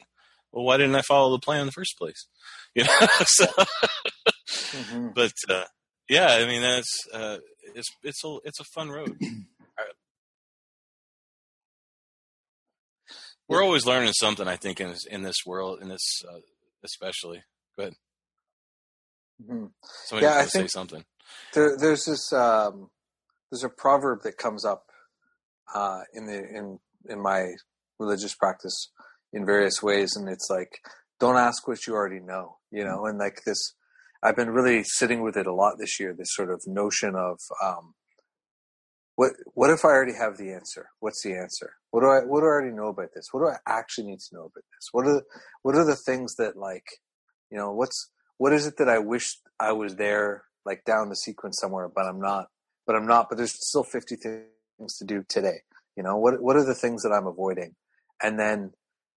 well, 0.52 0.64
why 0.64 0.76
didn't 0.76 0.97
I 0.97 1.02
follow 1.02 1.33
the 1.33 1.40
plan 1.40 1.61
in 1.61 1.66
the 1.66 1.73
first 1.73 1.97
place? 1.99 2.26
You 2.73 2.85
know, 2.85 2.99
so, 3.25 3.47
mm-hmm. 3.47 5.09
but 5.12 5.33
uh, 5.49 5.64
yeah, 6.09 6.28
I 6.28 6.47
mean 6.47 6.62
that's 6.62 6.99
uh, 7.12 7.38
it's 7.75 7.88
it's 8.04 8.23
a 8.25 8.37
it's 8.45 8.61
a 8.61 8.64
fun 8.64 8.90
road. 8.90 9.19
We're 13.50 13.64
always 13.64 13.85
learning 13.85 14.12
something, 14.12 14.47
I 14.47 14.54
think, 14.54 14.80
in 14.80 14.90
this, 14.90 15.04
in 15.04 15.23
this 15.23 15.38
world, 15.45 15.80
in 15.83 15.88
this 15.88 16.23
uh, 16.26 16.38
especially. 16.85 17.42
Go 17.76 17.83
ahead. 17.83 17.95
Mm-hmm. 19.42 19.66
Somebody 20.07 20.26
yeah, 20.26 20.38
I 20.38 20.45
think 20.45 20.50
say 20.50 20.66
something. 20.69 21.04
There, 21.52 21.76
there's 21.76 22.04
this 22.04 22.33
um, 22.33 22.90
there's 23.50 23.64
a 23.64 23.69
proverb 23.69 24.23
that 24.23 24.37
comes 24.37 24.64
up 24.64 24.85
uh, 25.75 26.02
in 26.14 26.26
the 26.26 26.38
in 26.38 26.78
in 27.09 27.21
my 27.21 27.54
religious 27.99 28.37
practice 28.37 28.92
in 29.33 29.45
various 29.45 29.83
ways, 29.83 30.14
and 30.14 30.28
it's 30.28 30.49
like, 30.49 30.78
don't 31.19 31.37
ask 31.37 31.66
what 31.66 31.87
you 31.87 31.95
already 31.95 32.21
know, 32.21 32.59
you 32.71 32.85
know, 32.85 33.07
and 33.07 33.19
like 33.19 33.42
this. 33.45 33.75
I've 34.23 34.37
been 34.37 34.50
really 34.50 34.85
sitting 34.85 35.23
with 35.23 35.37
it 35.37 35.47
a 35.47 35.54
lot 35.54 35.76
this 35.78 35.99
year. 35.99 36.14
This 36.16 36.35
sort 36.35 36.50
of 36.50 36.62
notion 36.66 37.16
of 37.16 37.38
um, 37.64 37.95
what 39.20 39.32
what 39.52 39.68
if 39.68 39.84
I 39.84 39.88
already 39.88 40.14
have 40.14 40.38
the 40.38 40.50
answer? 40.50 40.88
What's 41.00 41.22
the 41.22 41.34
answer? 41.34 41.74
What 41.90 42.00
do 42.00 42.06
I 42.06 42.20
what 42.20 42.40
do 42.40 42.46
I 42.46 42.48
already 42.48 42.74
know 42.74 42.88
about 42.88 43.10
this? 43.14 43.28
What 43.32 43.40
do 43.40 43.48
I 43.48 43.58
actually 43.66 44.06
need 44.06 44.20
to 44.20 44.34
know 44.34 44.44
about 44.44 44.64
this? 44.72 44.88
What 44.92 45.06
are 45.06 45.12
the, 45.12 45.22
what 45.60 45.74
are 45.74 45.84
the 45.84 45.94
things 45.94 46.36
that 46.36 46.56
like 46.56 46.86
you 47.50 47.58
know 47.58 47.70
what's 47.70 48.10
what 48.38 48.54
is 48.54 48.66
it 48.66 48.78
that 48.78 48.88
I 48.88 48.98
wish 48.98 49.36
I 49.60 49.72
was 49.72 49.96
there 49.96 50.44
like 50.64 50.86
down 50.86 51.10
the 51.10 51.16
sequence 51.16 51.58
somewhere, 51.60 51.90
but 51.94 52.06
I'm 52.06 52.18
not. 52.18 52.46
But 52.86 52.96
I'm 52.96 53.06
not. 53.06 53.26
But 53.28 53.36
there's 53.36 53.52
still 53.52 53.84
50 53.84 54.16
things 54.16 54.96
to 54.96 55.04
do 55.04 55.22
today. 55.28 55.64
You 55.98 56.02
know 56.02 56.16
what 56.16 56.40
what 56.40 56.56
are 56.56 56.64
the 56.64 56.74
things 56.74 57.02
that 57.02 57.12
I'm 57.12 57.26
avoiding? 57.26 57.74
And 58.22 58.40
then 58.40 58.72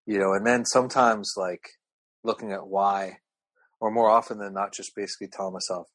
you 0.06 0.20
know, 0.20 0.34
and 0.34 0.46
then 0.46 0.66
sometimes 0.66 1.36
like 1.38 1.80
looking 2.26 2.52
at 2.52 2.68
why, 2.68 3.20
or 3.80 3.90
more 3.90 4.10
often 4.10 4.38
than 4.38 4.54
not, 4.54 4.74
just 4.74 4.98
basically 4.98 5.30
telling 5.30 5.54
myself, 5.54 5.88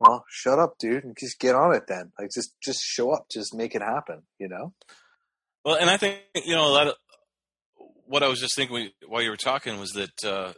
well, 0.00 0.24
shut 0.28 0.58
up, 0.58 0.78
dude, 0.78 1.04
and 1.04 1.16
just 1.18 1.38
get 1.38 1.54
on 1.54 1.74
it 1.74 1.84
then. 1.86 2.12
Like 2.18 2.30
just 2.34 2.54
just 2.62 2.80
show 2.82 3.12
up, 3.12 3.26
just 3.30 3.54
make 3.54 3.74
it 3.74 3.82
happen, 3.82 4.22
you 4.38 4.48
know? 4.48 4.72
Well, 5.64 5.76
and 5.76 5.90
I 5.90 5.98
think, 5.98 6.20
you 6.34 6.54
know, 6.54 6.66
a 6.66 6.72
lot 6.72 6.88
of 6.88 6.94
what 8.06 8.22
I 8.22 8.28
was 8.28 8.40
just 8.40 8.56
thinking 8.56 8.88
while 9.06 9.22
you 9.22 9.30
were 9.30 9.36
talking 9.36 9.78
was 9.78 9.90
that 9.90 10.24
uh, 10.24 10.52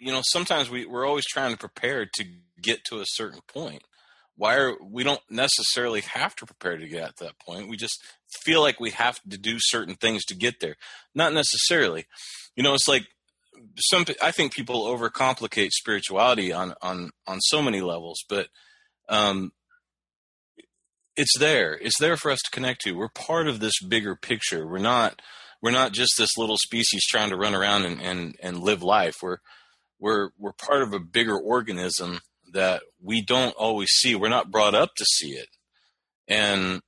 you 0.00 0.12
know, 0.12 0.22
sometimes 0.24 0.70
we, 0.70 0.86
we're 0.86 1.06
always 1.06 1.26
trying 1.26 1.52
to 1.52 1.58
prepare 1.58 2.06
to 2.06 2.24
get 2.60 2.84
to 2.84 3.00
a 3.00 3.04
certain 3.06 3.40
point. 3.46 3.82
Why 4.36 4.56
are 4.56 4.74
we 4.82 5.04
don't 5.04 5.20
necessarily 5.28 6.00
have 6.00 6.34
to 6.36 6.46
prepare 6.46 6.78
to 6.78 6.88
get 6.88 7.02
at 7.02 7.16
that 7.18 7.38
point. 7.38 7.68
We 7.68 7.76
just 7.76 8.02
feel 8.42 8.62
like 8.62 8.80
we 8.80 8.90
have 8.90 9.20
to 9.28 9.36
do 9.36 9.56
certain 9.58 9.96
things 9.96 10.24
to 10.26 10.34
get 10.34 10.60
there. 10.60 10.76
Not 11.14 11.34
necessarily. 11.34 12.06
You 12.56 12.62
know, 12.62 12.72
it's 12.72 12.88
like 12.88 13.06
some 13.78 14.04
I 14.22 14.30
think 14.30 14.52
people 14.52 14.86
overcomplicate 14.86 15.70
spirituality 15.70 16.52
on 16.52 16.74
on 16.82 17.10
on 17.26 17.40
so 17.40 17.62
many 17.62 17.80
levels, 17.80 18.24
but 18.28 18.48
um, 19.08 19.52
it's 21.16 21.38
there. 21.38 21.78
It's 21.80 21.98
there 21.98 22.16
for 22.16 22.30
us 22.30 22.40
to 22.44 22.50
connect 22.50 22.82
to. 22.82 22.92
We're 22.92 23.08
part 23.08 23.48
of 23.48 23.60
this 23.60 23.80
bigger 23.82 24.16
picture. 24.16 24.66
We're 24.66 24.78
not 24.78 25.20
we're 25.62 25.70
not 25.70 25.92
just 25.92 26.14
this 26.16 26.36
little 26.38 26.56
species 26.56 27.04
trying 27.06 27.30
to 27.30 27.36
run 27.36 27.54
around 27.54 27.84
and 27.84 28.00
and, 28.00 28.36
and 28.42 28.60
live 28.60 28.82
life. 28.82 29.16
We're 29.22 29.38
we're 29.98 30.30
we're 30.38 30.52
part 30.52 30.82
of 30.82 30.92
a 30.92 31.00
bigger 31.00 31.38
organism 31.38 32.20
that 32.52 32.82
we 33.02 33.22
don't 33.22 33.54
always 33.56 33.90
see. 33.90 34.14
We're 34.14 34.28
not 34.28 34.50
brought 34.50 34.74
up 34.74 34.94
to 34.96 35.04
see 35.04 35.32
it, 35.32 35.48
and 36.26 36.80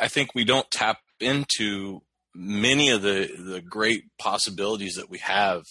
I 0.00 0.08
think 0.08 0.34
we 0.34 0.44
don't 0.44 0.70
tap 0.70 0.98
into 1.20 2.02
many 2.34 2.90
of 2.90 3.02
the 3.02 3.30
the 3.36 3.62
great 3.62 4.04
possibilities 4.18 4.94
that 4.94 5.10
we 5.10 5.18
have 5.18 5.62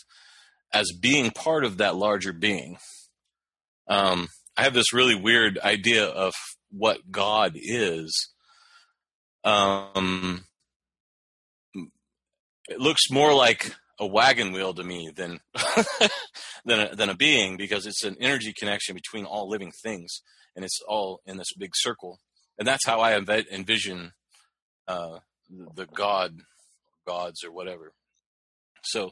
as 0.74 0.92
being 0.92 1.32
part 1.32 1.64
of 1.64 1.78
that 1.78 1.96
larger 1.96 2.34
being. 2.34 2.78
Um, 3.88 4.30
I 4.58 4.64
have 4.64 4.74
this 4.74 4.94
really 4.94 5.16
weird 5.16 5.60
idea 5.60 6.06
of 6.06 6.34
what 6.72 7.12
God 7.12 7.54
is. 7.56 8.30
Um, 9.44 10.46
it 12.68 12.80
looks 12.80 13.12
more 13.12 13.34
like 13.34 13.74
a 14.00 14.08
wagon 14.08 14.52
wheel 14.52 14.74
to 14.74 14.84
me 14.84 15.12
than 15.16 15.40
than 16.66 16.80
a, 16.80 16.96
than 16.96 17.10
a 17.10 17.16
being 17.16 17.58
because 17.58 17.86
it's 17.86 18.04
an 18.04 18.18
energy 18.20 18.54
connection 18.58 18.96
between 18.96 19.26
all 19.26 19.48
living 19.48 19.72
things 19.84 20.22
and 20.56 20.66
it's 20.66 20.80
all 20.88 21.22
in 21.26 21.38
this 21.38 21.54
big 21.54 21.72
circle 21.76 22.20
and 22.58 22.68
that's 22.68 22.86
how 22.86 23.00
I 23.00 23.16
envision 23.18 24.12
uh, 24.88 25.20
the 25.50 25.86
God 25.88 26.42
gods 27.06 27.44
or 27.44 27.52
whatever. 27.52 27.94
So 28.84 29.12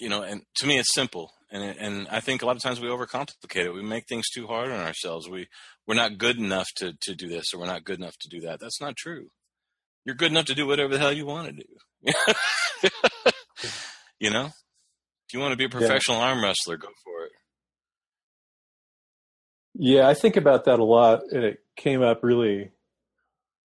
you 0.00 0.08
know, 0.08 0.22
and 0.22 0.42
to 0.56 0.66
me, 0.66 0.78
it's 0.78 0.94
simple. 0.94 1.32
And 1.52 1.62
and 1.78 2.08
I 2.08 2.20
think 2.20 2.42
a 2.42 2.46
lot 2.46 2.56
of 2.56 2.62
times 2.62 2.80
we 2.80 2.88
overcomplicate 2.88 3.64
it. 3.64 3.74
We 3.74 3.82
make 3.82 4.06
things 4.08 4.28
too 4.28 4.46
hard 4.46 4.70
on 4.70 4.80
ourselves. 4.80 5.28
We 5.28 5.48
we're 5.86 5.94
not 5.94 6.18
good 6.18 6.38
enough 6.38 6.68
to 6.76 6.94
to 7.00 7.14
do 7.14 7.28
this, 7.28 7.52
or 7.52 7.60
we're 7.60 7.66
not 7.66 7.84
good 7.84 7.98
enough 7.98 8.16
to 8.20 8.28
do 8.28 8.40
that. 8.42 8.60
That's 8.60 8.80
not 8.80 8.96
true. 8.96 9.28
You're 10.04 10.14
good 10.14 10.30
enough 10.30 10.46
to 10.46 10.54
do 10.54 10.66
whatever 10.66 10.94
the 10.94 10.98
hell 10.98 11.12
you 11.12 11.26
want 11.26 11.48
to 11.48 11.52
do. 11.52 12.12
you 14.20 14.30
know, 14.30 14.46
if 14.46 15.34
you 15.34 15.40
want 15.40 15.52
to 15.52 15.56
be 15.56 15.66
a 15.66 15.68
professional 15.68 16.18
yeah. 16.18 16.24
arm 16.24 16.42
wrestler, 16.42 16.76
go 16.76 16.88
for 17.04 17.24
it. 17.26 17.32
Yeah, 19.74 20.08
I 20.08 20.14
think 20.14 20.36
about 20.36 20.64
that 20.64 20.78
a 20.78 20.84
lot, 20.84 21.20
and 21.30 21.44
it 21.44 21.58
came 21.76 22.02
up 22.02 22.22
really 22.22 22.70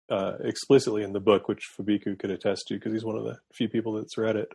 uh, 0.09 0.33
explicitly 0.43 1.03
in 1.03 1.13
the 1.13 1.19
book, 1.19 1.47
which 1.47 1.63
Fabeku 1.77 2.19
could 2.19 2.31
attest 2.31 2.65
to 2.67 2.75
because 2.75 2.93
he's 2.93 3.05
one 3.05 3.17
of 3.17 3.23
the 3.23 3.39
few 3.53 3.69
people 3.69 3.93
that's 3.93 4.17
read 4.17 4.35
it. 4.35 4.49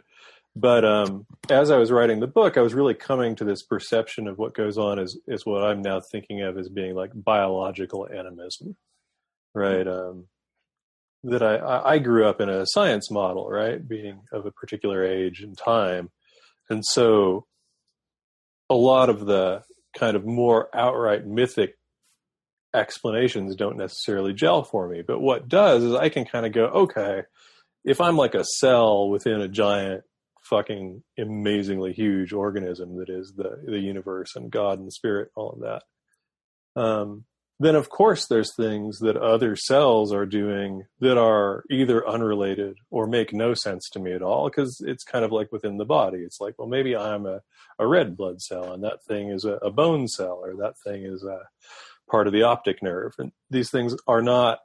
But 0.59 0.87
um, 0.87 1.27
as 1.51 1.71
I 1.71 1.77
was 1.77 1.93
writing 1.93 2.21
the 2.21 2.27
book, 2.27 2.57
I 2.57 2.63
was 2.63 2.73
really 2.73 2.95
coming 2.95 3.37
to 3.37 3.45
this 3.45 3.63
perception 3.63 4.27
of 4.27 4.39
what 4.39 4.55
goes 4.55 4.79
on 4.79 4.99
is 4.99 5.21
is 5.29 5.45
what 5.45 5.63
I'm 5.63 5.83
now 5.83 6.01
thinking 6.01 6.41
of 6.41 6.57
as 6.57 6.71
being 6.71 6.95
like 6.95 7.11
biological 7.15 8.09
animism, 8.09 8.75
right? 9.55 9.87
Um, 9.87 10.29
that 11.25 11.43
I, 11.43 11.83
I 11.85 11.99
grew 11.99 12.27
up 12.27 12.41
in 12.41 12.49
a 12.49 12.65
science 12.69 13.11
model, 13.11 13.51
right, 13.51 13.87
being 13.87 14.23
of 14.33 14.47
a 14.47 14.51
particular 14.51 15.05
age 15.05 15.43
and 15.43 15.59
time, 15.59 16.11
and 16.71 16.83
so 16.87 17.45
a 18.71 18.75
lot 18.75 19.11
of 19.11 19.27
the 19.27 19.63
kind 19.95 20.17
of 20.17 20.25
more 20.25 20.71
outright 20.75 21.27
mythic 21.27 21.77
explanations 22.75 23.57
don't 23.57 23.77
necessarily 23.77 24.33
gel 24.33 24.63
for 24.65 24.89
me. 24.89 25.03
But 25.07 25.21
what 25.21 25.49
does 25.49 25.83
is 25.85 25.93
I 25.95 26.09
can 26.09 26.25
kind 26.25 26.47
of 26.47 26.53
go, 26.53 26.65
okay, 26.65 27.25
if 27.85 28.01
I'm 28.01 28.17
like 28.17 28.35
a 28.35 28.45
cell 28.45 29.11
within 29.11 29.43
a 29.43 29.49
giant 29.49 30.05
fucking 30.49 31.03
amazingly 31.19 31.93
huge 31.93 32.33
organism 32.33 32.97
that 32.99 33.09
is 33.09 33.33
the 33.37 33.63
the 33.65 33.79
universe 33.79 34.37
and 34.37 34.51
God 34.51 34.79
and 34.79 34.87
the 34.87 34.93
spirit, 34.93 35.31
all 35.35 35.51
of 35.51 35.61
that. 35.61 36.81
Um, 36.81 37.25
then 37.59 37.75
of 37.75 37.89
course 37.89 38.27
there's 38.27 38.55
things 38.55 38.99
that 38.99 39.17
other 39.17 39.57
cells 39.57 40.13
are 40.13 40.27
doing 40.27 40.85
that 41.01 41.17
are 41.17 41.65
either 41.71 42.07
unrelated 42.07 42.77
or 42.91 43.07
make 43.07 43.33
no 43.33 43.55
sense 43.55 43.89
to 43.91 43.99
me 43.99 44.13
at 44.13 44.23
all 44.23 44.49
because 44.49 44.83
it's 44.87 45.05
kind 45.05 45.25
of 45.25 45.33
like 45.33 45.51
within 45.53 45.79
the 45.79 45.85
body. 45.85 46.19
It's 46.19 46.41
like 46.41 46.55
well 46.59 46.69
maybe 46.69 46.95
i'm 46.95 47.27
a, 47.27 47.41
a 47.79 47.87
red 47.87 48.17
blood 48.17 48.43
cell 48.43 48.73
and 48.73 48.85
that 48.85 49.03
thing 49.05 49.31
is 49.31 49.45
a, 49.45 49.55
a 49.63 49.71
bone 49.71 50.07
cell 50.07 50.41
or 50.43 50.55
that 50.57 50.75
thing 50.85 51.05
is 51.05 51.25
a 51.25 51.41
part 52.11 52.27
of 52.27 52.33
the 52.33 52.43
optic 52.43 52.83
nerve. 52.83 53.15
And 53.19 53.33
these 53.51 53.71
things 53.71 53.97
are 54.07 54.23
not 54.23 54.59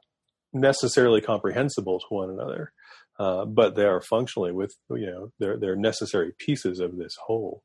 necessarily 0.52 1.20
comprehensible 1.20 1.98
to 1.98 2.06
one 2.10 2.30
another 2.30 2.72
uh, 3.18 3.44
but 3.44 3.74
they 3.74 3.84
are 3.84 4.00
functionally 4.00 4.52
with 4.52 4.74
you 4.90 5.06
know 5.06 5.32
they're 5.38 5.58
they're 5.58 5.76
necessary 5.76 6.32
pieces 6.38 6.80
of 6.80 6.96
this 6.96 7.16
whole. 7.26 7.62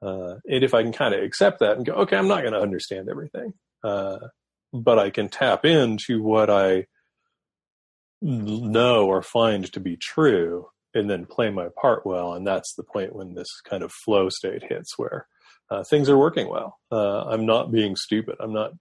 Uh, 0.00 0.36
and 0.48 0.64
if 0.64 0.74
I 0.74 0.82
can 0.82 0.92
kind 0.92 1.14
of 1.14 1.22
accept 1.22 1.60
that 1.60 1.76
and 1.76 1.86
go, 1.86 1.92
okay, 1.92 2.16
I'm 2.16 2.26
not 2.26 2.40
going 2.40 2.54
to 2.54 2.60
understand 2.60 3.08
everything, 3.08 3.54
uh, 3.84 4.18
but 4.72 4.98
I 4.98 5.10
can 5.10 5.28
tap 5.28 5.64
into 5.64 6.20
what 6.20 6.50
I 6.50 6.86
know 8.20 9.06
or 9.06 9.22
find 9.22 9.70
to 9.72 9.80
be 9.80 9.96
true, 9.96 10.66
and 10.94 11.08
then 11.08 11.26
play 11.26 11.50
my 11.50 11.68
part 11.80 12.04
well. 12.04 12.34
And 12.34 12.46
that's 12.46 12.74
the 12.74 12.82
point 12.82 13.14
when 13.14 13.34
this 13.34 13.60
kind 13.62 13.82
of 13.82 13.92
flow 13.92 14.28
state 14.28 14.64
hits, 14.68 14.98
where 14.98 15.26
uh, 15.70 15.84
things 15.84 16.08
are 16.08 16.18
working 16.18 16.48
well. 16.48 16.78
Uh, 16.90 17.24
I'm 17.24 17.46
not 17.46 17.72
being 17.72 17.96
stupid. 17.96 18.36
I'm 18.40 18.52
not 18.52 18.72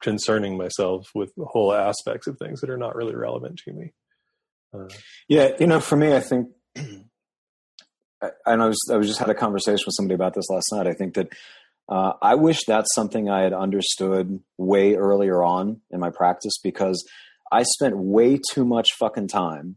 concerning 0.00 0.56
myself 0.56 1.10
with 1.14 1.32
whole 1.38 1.72
aspects 1.72 2.26
of 2.26 2.38
things 2.38 2.60
that 2.60 2.70
are 2.70 2.78
not 2.78 2.94
really 2.94 3.14
relevant 3.14 3.60
to 3.64 3.72
me. 3.72 3.92
Yeah, 5.28 5.50
you 5.58 5.66
know, 5.66 5.80
for 5.80 5.96
me, 5.96 6.14
I 6.14 6.20
think, 6.20 6.48
and 6.76 8.62
I 8.62 8.66
was 8.66 8.78
I 8.92 8.96
was 8.96 9.06
just 9.06 9.18
had 9.18 9.30
a 9.30 9.34
conversation 9.34 9.84
with 9.86 9.94
somebody 9.96 10.14
about 10.14 10.34
this 10.34 10.48
last 10.50 10.66
night. 10.72 10.86
I 10.86 10.92
think 10.94 11.14
that 11.14 11.28
Uh, 11.88 12.14
I 12.20 12.34
wish 12.34 12.64
that's 12.66 12.92
something 12.96 13.30
I 13.30 13.42
had 13.42 13.52
understood 13.52 14.40
way 14.58 14.96
earlier 14.96 15.40
on 15.44 15.82
in 15.92 16.00
my 16.00 16.10
practice 16.10 16.58
because 16.60 16.98
I 17.52 17.62
spent 17.62 17.96
way 17.96 18.40
too 18.52 18.64
much 18.64 18.88
fucking 18.98 19.28
time 19.28 19.76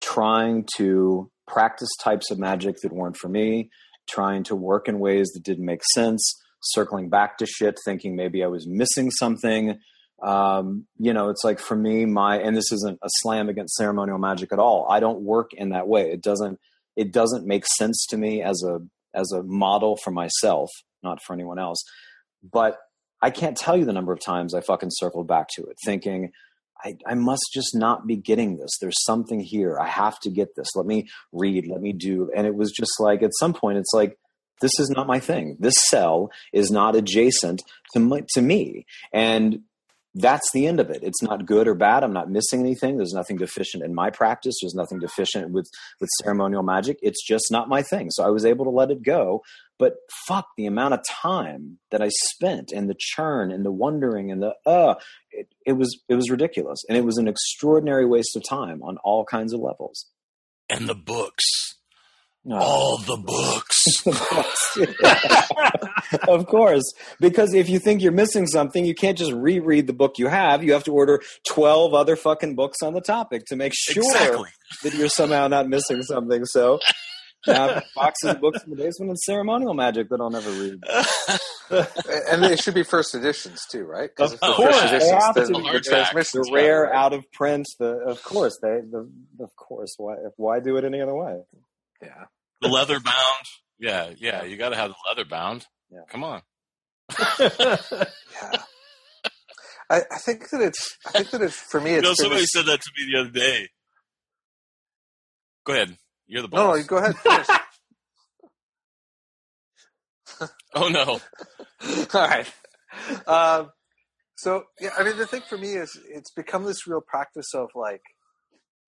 trying 0.00 0.66
to 0.78 1.30
practice 1.46 1.90
types 2.02 2.30
of 2.30 2.38
magic 2.38 2.76
that 2.82 2.94
weren't 2.94 3.18
for 3.18 3.28
me, 3.28 3.68
trying 4.08 4.42
to 4.44 4.56
work 4.56 4.88
in 4.88 4.98
ways 4.98 5.28
that 5.34 5.42
didn't 5.44 5.66
make 5.66 5.82
sense, 5.94 6.22
circling 6.62 7.10
back 7.10 7.36
to 7.38 7.46
shit, 7.46 7.78
thinking 7.84 8.16
maybe 8.16 8.42
I 8.42 8.46
was 8.46 8.66
missing 8.66 9.10
something. 9.10 9.78
Um, 10.22 10.86
you 10.98 11.12
know, 11.12 11.28
it's 11.28 11.44
like 11.44 11.58
for 11.58 11.76
me, 11.76 12.06
my 12.06 12.38
and 12.38 12.56
this 12.56 12.72
isn't 12.72 12.98
a 13.02 13.08
slam 13.20 13.48
against 13.48 13.74
ceremonial 13.74 14.18
magic 14.18 14.52
at 14.52 14.58
all. 14.58 14.86
I 14.88 15.00
don't 15.00 15.20
work 15.20 15.52
in 15.52 15.70
that 15.70 15.88
way. 15.88 16.10
It 16.10 16.22
doesn't 16.22 16.58
it 16.96 17.12
doesn't 17.12 17.46
make 17.46 17.64
sense 17.78 18.06
to 18.10 18.16
me 18.16 18.42
as 18.42 18.62
a 18.62 18.80
as 19.14 19.30
a 19.32 19.42
model 19.42 19.96
for 19.96 20.10
myself, 20.10 20.70
not 21.02 21.22
for 21.22 21.34
anyone 21.34 21.58
else. 21.58 21.78
But 22.42 22.78
I 23.22 23.30
can't 23.30 23.56
tell 23.56 23.76
you 23.76 23.84
the 23.84 23.92
number 23.92 24.12
of 24.12 24.20
times 24.20 24.54
I 24.54 24.60
fucking 24.60 24.90
circled 24.92 25.26
back 25.26 25.48
to 25.56 25.64
it, 25.64 25.76
thinking, 25.84 26.32
I, 26.84 26.96
I 27.06 27.14
must 27.14 27.42
just 27.54 27.74
not 27.74 28.06
be 28.06 28.16
getting 28.16 28.56
this. 28.58 28.76
There's 28.80 29.04
something 29.04 29.40
here. 29.40 29.78
I 29.78 29.88
have 29.88 30.20
to 30.20 30.30
get 30.30 30.54
this. 30.54 30.68
Let 30.74 30.86
me 30.86 31.08
read. 31.32 31.66
Let 31.66 31.80
me 31.80 31.92
do. 31.92 32.30
And 32.34 32.46
it 32.46 32.54
was 32.54 32.70
just 32.72 32.92
like 33.00 33.22
at 33.22 33.30
some 33.38 33.54
point, 33.54 33.78
it's 33.78 33.94
like 33.94 34.18
this 34.60 34.78
is 34.78 34.90
not 34.90 35.06
my 35.06 35.18
thing. 35.18 35.56
This 35.58 35.74
cell 35.88 36.30
is 36.52 36.70
not 36.70 36.96
adjacent 36.96 37.62
to 37.92 38.00
my, 38.00 38.22
to 38.34 38.42
me, 38.42 38.86
and 39.12 39.60
that's 40.18 40.50
the 40.52 40.66
end 40.66 40.80
of 40.80 40.88
it. 40.88 41.02
It's 41.02 41.22
not 41.22 41.44
good 41.44 41.68
or 41.68 41.74
bad. 41.74 42.02
I'm 42.02 42.12
not 42.12 42.30
missing 42.30 42.60
anything. 42.60 42.96
There's 42.96 43.12
nothing 43.12 43.36
deficient 43.36 43.84
in 43.84 43.94
my 43.94 44.08
practice. 44.08 44.56
There's 44.62 44.74
nothing 44.74 44.98
deficient 44.98 45.50
with 45.50 45.68
with 46.00 46.08
ceremonial 46.22 46.62
magic. 46.62 46.98
It's 47.02 47.24
just 47.24 47.44
not 47.50 47.68
my 47.68 47.82
thing. 47.82 48.10
So 48.10 48.24
I 48.24 48.30
was 48.30 48.44
able 48.44 48.64
to 48.64 48.70
let 48.70 48.90
it 48.90 49.02
go. 49.02 49.42
But 49.78 49.96
fuck 50.26 50.46
the 50.56 50.64
amount 50.64 50.94
of 50.94 51.00
time 51.06 51.78
that 51.90 52.00
I 52.00 52.08
spent 52.30 52.72
and 52.72 52.88
the 52.88 52.96
churn 52.98 53.52
and 53.52 53.62
the 53.62 53.70
wondering 53.70 54.32
and 54.32 54.42
the 54.42 54.54
uh 54.64 54.94
it, 55.30 55.48
it 55.66 55.72
was 55.74 56.00
it 56.08 56.14
was 56.14 56.30
ridiculous. 56.30 56.78
And 56.88 56.96
it 56.96 57.04
was 57.04 57.18
an 57.18 57.28
extraordinary 57.28 58.06
waste 58.06 58.36
of 58.36 58.42
time 58.48 58.82
on 58.82 58.96
all 59.04 59.24
kinds 59.26 59.52
of 59.52 59.60
levels. 59.60 60.06
And 60.70 60.88
the 60.88 60.94
books. 60.94 61.44
No. 62.48 62.58
All 62.58 62.98
the 62.98 63.16
books. 63.16 64.06
of 66.28 66.46
course, 66.46 66.84
because 67.20 67.54
if 67.54 67.68
you 67.68 67.80
think 67.80 68.02
you're 68.02 68.12
missing 68.12 68.46
something, 68.46 68.84
you 68.84 68.94
can't 68.94 69.18
just 69.18 69.32
reread 69.32 69.88
the 69.88 69.92
book 69.92 70.16
you 70.18 70.28
have. 70.28 70.62
You 70.62 70.72
have 70.74 70.84
to 70.84 70.92
order 70.92 71.20
12 71.48 71.92
other 71.92 72.14
fucking 72.14 72.54
books 72.54 72.82
on 72.82 72.94
the 72.94 73.00
topic 73.00 73.46
to 73.46 73.56
make 73.56 73.72
sure 73.74 74.04
Exactly. 74.04 74.50
that 74.84 74.94
you're 74.94 75.08
somehow 75.08 75.48
not 75.48 75.68
missing 75.68 76.02
something. 76.02 76.44
So, 76.44 76.78
I 77.48 77.54
have 77.54 77.84
boxes 77.96 78.30
of 78.30 78.40
books 78.40 78.62
in 78.62 78.70
the 78.70 78.76
basement 78.76 79.10
and 79.10 79.18
ceremonial 79.18 79.74
magic 79.74 80.08
that 80.10 80.20
I'll 80.20 80.30
never 80.30 80.50
read. 80.50 80.84
and 82.30 82.44
they 82.44 82.54
should 82.56 82.74
be 82.74 82.84
first 82.84 83.12
editions 83.16 83.62
too, 83.70 83.82
right? 83.84 84.08
Because 84.14 84.34
Of 84.34 84.38
if 84.42 84.54
course, 84.56 84.76
first 84.76 84.90
they 84.90 84.96
editions, 84.98 85.24
have 85.24 85.34
to 85.34 85.40
the 85.46 85.48
be. 85.48 85.54
Hardback. 85.64 85.82
transmission's 85.82 86.46
The 86.46 86.52
rare, 86.54 86.82
right? 86.84 86.94
out 86.94 87.12
of 87.12 87.24
print. 87.32 87.66
The 87.80 87.90
of 88.06 88.22
course 88.22 88.56
they. 88.62 88.80
The, 88.88 89.10
of 89.40 89.56
course, 89.56 89.94
why 89.98 90.14
why 90.36 90.60
do 90.60 90.76
it 90.76 90.84
any 90.84 91.00
other 91.00 91.14
way? 91.16 91.40
Yeah. 92.02 92.24
The 92.60 92.68
leather 92.68 93.00
bound. 93.00 93.44
Yeah, 93.78 94.12
yeah. 94.18 94.44
You 94.44 94.56
got 94.56 94.70
to 94.70 94.76
have 94.76 94.90
the 94.90 94.96
leather 95.08 95.24
bound. 95.28 95.66
Yeah. 95.90 96.00
Come 96.08 96.24
on. 96.24 96.42
Yeah. 97.38 97.76
I, 99.88 100.00
I 100.10 100.18
think 100.18 100.50
that 100.50 100.60
it's. 100.60 100.96
I 101.06 101.10
think 101.12 101.30
that 101.30 101.42
it's 101.42 101.54
for 101.54 101.80
me. 101.80 101.94
You 101.94 102.02
know, 102.02 102.14
somebody 102.14 102.40
this- 102.40 102.50
said 102.52 102.66
that 102.66 102.80
to 102.80 102.90
me 102.98 103.12
the 103.12 103.20
other 103.20 103.30
day. 103.30 103.68
Go 105.64 105.72
ahead. 105.74 105.96
You're 106.26 106.42
the 106.42 106.48
boss. 106.48 106.78
no, 106.78 106.82
go 106.84 106.96
ahead. 106.96 107.14
Oh 110.74 110.88
no. 110.88 111.20
All 112.12 112.28
right. 112.28 112.52
Um, 113.26 113.70
so 114.36 114.64
yeah, 114.80 114.90
I 114.98 115.04
mean, 115.04 115.16
the 115.16 115.26
thing 115.26 115.42
for 115.48 115.56
me 115.56 115.72
is 115.72 115.98
it's 116.08 116.30
become 116.30 116.64
this 116.64 116.86
real 116.86 117.00
practice 117.00 117.54
of 117.54 117.68
like 117.74 118.02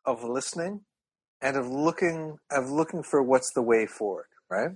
of 0.05 0.23
listening 0.25 0.83
and 1.41 1.57
of 1.57 1.67
looking 1.67 2.39
of 2.51 2.71
looking 2.71 3.03
for 3.03 3.23
what's 3.23 3.53
the 3.55 3.63
way 3.63 3.87
forward, 3.87 4.27
right? 4.51 4.71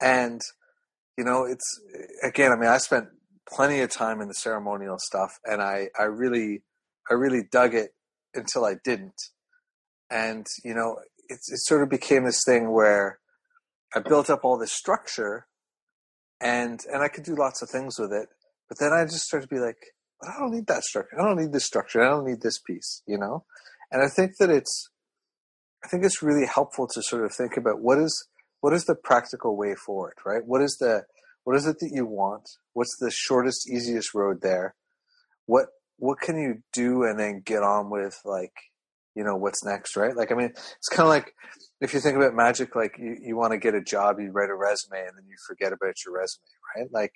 And 0.00 0.40
you 1.16 1.24
know, 1.24 1.44
it's 1.44 1.80
again. 2.22 2.52
I 2.52 2.56
mean, 2.56 2.68
I 2.68 2.78
spent 2.78 3.06
plenty 3.48 3.80
of 3.80 3.90
time 3.90 4.20
in 4.20 4.28
the 4.28 4.34
ceremonial 4.34 4.98
stuff, 4.98 5.38
and 5.44 5.62
I 5.62 5.88
I 5.98 6.04
really 6.04 6.62
I 7.10 7.14
really 7.14 7.42
dug 7.50 7.74
it 7.74 7.94
until 8.34 8.64
I 8.64 8.76
didn't, 8.84 9.20
and 10.10 10.46
you 10.64 10.74
know, 10.74 10.98
it, 11.28 11.38
it 11.48 11.58
sort 11.60 11.82
of 11.82 11.88
became 11.88 12.24
this 12.24 12.42
thing 12.44 12.72
where 12.72 13.18
I 13.94 14.00
built 14.00 14.28
up 14.28 14.44
all 14.44 14.58
this 14.58 14.72
structure 14.72 15.46
and 16.40 16.80
and 16.92 17.02
I 17.02 17.08
could 17.08 17.24
do 17.24 17.34
lots 17.34 17.62
of 17.62 17.70
things 17.70 17.98
with 17.98 18.12
it. 18.12 18.28
But 18.68 18.78
then 18.78 18.92
I 18.92 19.04
just 19.04 19.24
started 19.24 19.48
to 19.48 19.54
be 19.54 19.60
like, 19.60 19.78
but 20.20 20.30
I 20.30 20.38
don't 20.38 20.52
need 20.52 20.66
that 20.66 20.82
structure. 20.82 21.20
I 21.20 21.24
don't 21.24 21.38
need 21.38 21.52
this 21.52 21.64
structure. 21.64 22.02
I 22.02 22.08
don't 22.08 22.26
need 22.26 22.40
this 22.42 22.60
piece, 22.60 23.02
you 23.06 23.18
know. 23.18 23.44
And 23.90 24.02
I 24.02 24.08
think 24.08 24.36
that 24.38 24.50
it's, 24.50 24.90
I 25.84 25.88
think 25.88 26.04
it's 26.04 26.22
really 26.22 26.46
helpful 26.46 26.86
to 26.88 27.02
sort 27.02 27.24
of 27.24 27.32
think 27.32 27.56
about 27.56 27.80
what 27.80 27.98
is 27.98 28.28
what 28.60 28.72
is 28.72 28.84
the 28.84 28.94
practical 28.94 29.56
way 29.56 29.74
forward, 29.74 30.14
right? 30.24 30.42
What 30.44 30.62
is 30.62 30.76
the 30.78 31.04
what 31.44 31.56
is 31.56 31.66
it 31.66 31.78
that 31.80 31.90
you 31.92 32.06
want? 32.06 32.48
What's 32.72 32.96
the 32.98 33.10
shortest, 33.10 33.70
easiest 33.70 34.14
road 34.14 34.40
there? 34.42 34.74
What 35.46 35.66
what 35.98 36.20
can 36.20 36.38
you 36.38 36.62
do 36.72 37.04
and 37.04 37.18
then 37.18 37.42
get 37.44 37.62
on 37.62 37.90
with 37.90 38.20
like 38.24 38.52
you 39.14 39.24
know 39.24 39.36
what's 39.36 39.64
next 39.64 39.96
right 39.96 40.14
like 40.14 40.30
i 40.30 40.34
mean 40.34 40.50
it's 40.50 40.88
kind 40.88 41.06
of 41.06 41.08
like 41.08 41.32
if 41.80 41.94
you 41.94 42.00
think 42.00 42.16
about 42.16 42.34
magic 42.34 42.76
like 42.76 42.96
you, 42.98 43.16
you 43.20 43.36
want 43.36 43.52
to 43.52 43.58
get 43.58 43.74
a 43.74 43.82
job 43.82 44.20
you 44.20 44.30
write 44.30 44.50
a 44.50 44.54
resume 44.54 44.98
and 44.98 45.16
then 45.16 45.24
you 45.26 45.36
forget 45.46 45.72
about 45.72 45.94
your 46.04 46.14
resume 46.14 46.42
right 46.76 46.88
like 46.92 47.12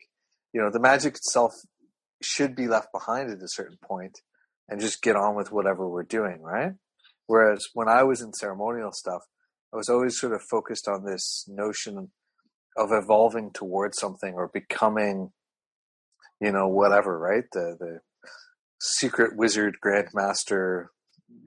you 0.52 0.60
know 0.60 0.70
the 0.70 0.80
magic 0.80 1.14
itself 1.14 1.52
should 2.22 2.56
be 2.56 2.66
left 2.66 2.88
behind 2.92 3.30
at 3.30 3.42
a 3.42 3.48
certain 3.48 3.78
point 3.82 4.20
and 4.68 4.80
just 4.80 5.02
get 5.02 5.16
on 5.16 5.34
with 5.34 5.52
whatever 5.52 5.88
we're 5.88 6.02
doing 6.02 6.40
right 6.40 6.72
whereas 7.30 7.66
when 7.74 7.88
i 7.88 8.02
was 8.02 8.20
in 8.20 8.32
ceremonial 8.32 8.92
stuff 8.92 9.22
i 9.72 9.76
was 9.76 9.88
always 9.88 10.18
sort 10.18 10.32
of 10.32 10.42
focused 10.42 10.88
on 10.88 11.04
this 11.04 11.44
notion 11.48 12.10
of 12.76 12.90
evolving 12.92 13.50
towards 13.52 13.98
something 13.98 14.34
or 14.34 14.50
becoming 14.52 15.30
you 16.40 16.50
know 16.50 16.66
whatever 16.68 17.18
right? 17.18 17.44
The 17.52 17.76
the 17.78 17.98
secret 18.80 19.36
wizard 19.36 19.76
grandmaster 19.84 20.86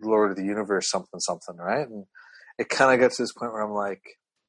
lord 0.02 0.32
of 0.32 0.38
the 0.38 0.46
universe 0.46 0.90
something 0.90 1.20
something 1.20 1.58
right? 1.58 1.88
And 1.88 2.06
it 2.58 2.70
kind 2.70 2.94
of 2.94 3.00
gets 3.00 3.18
to 3.18 3.24
this 3.24 3.34
point 3.34 3.52
where 3.52 3.64
i'm 3.64 3.74
like 3.74 4.04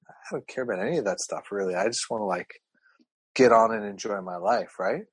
i 0.08 0.12
don't 0.30 0.46
care 0.46 0.64
about 0.64 0.84
any 0.84 0.98
of 0.98 1.04
that 1.06 1.20
stuff 1.20 1.44
really. 1.50 1.74
I 1.74 1.86
just 1.86 2.10
want 2.10 2.20
to 2.20 2.26
like 2.26 2.50
get 3.34 3.52
on 3.52 3.74
and 3.74 3.84
enjoy 3.84 4.20
my 4.20 4.36
life 4.36 4.72
right? 4.78 5.04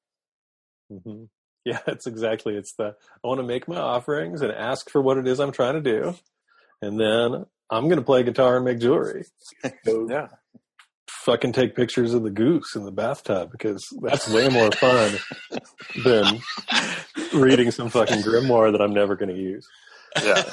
Hmm 0.90 1.26
Yeah, 1.66 1.80
it's 1.86 2.08
exactly. 2.08 2.56
It's 2.56 2.74
the 2.74 2.96
I 3.24 3.28
want 3.28 3.40
to 3.40 3.46
make 3.46 3.68
my 3.68 3.78
offerings 3.78 4.42
and 4.42 4.52
ask 4.52 4.90
for 4.90 5.00
what 5.00 5.20
it 5.20 5.28
is 5.28 5.40
I'm 5.40 5.52
trying 5.52 5.76
to 5.76 5.82
do, 5.82 6.16
and 6.82 7.00
then 7.00 7.46
I'm 7.70 7.84
going 7.84 7.98
to 7.98 8.06
play 8.06 8.24
guitar 8.24 8.56
and 8.56 8.66
make 8.66 8.80
jewelry. 8.80 9.26
Go 9.86 10.08
yeah 10.10 10.28
fucking 11.22 11.54
take 11.54 11.76
pictures 11.76 12.14
of 12.14 12.24
the 12.24 12.32
goose 12.32 12.76
in 12.76 12.84
the 12.84 12.92
bathtub 12.92 13.52
because 13.52 13.88
that's 14.02 14.28
way 14.30 14.50
more 14.50 14.72
fun 14.72 15.18
than 16.04 16.40
reading 17.34 17.72
some 17.72 17.90
fucking 17.90 18.22
grimoire 18.22 18.72
that 18.72 18.82
I'm 18.82 18.94
never 18.94 19.16
going 19.16 19.34
to 19.34 19.40
use. 19.40 19.68
yeah 20.24 20.44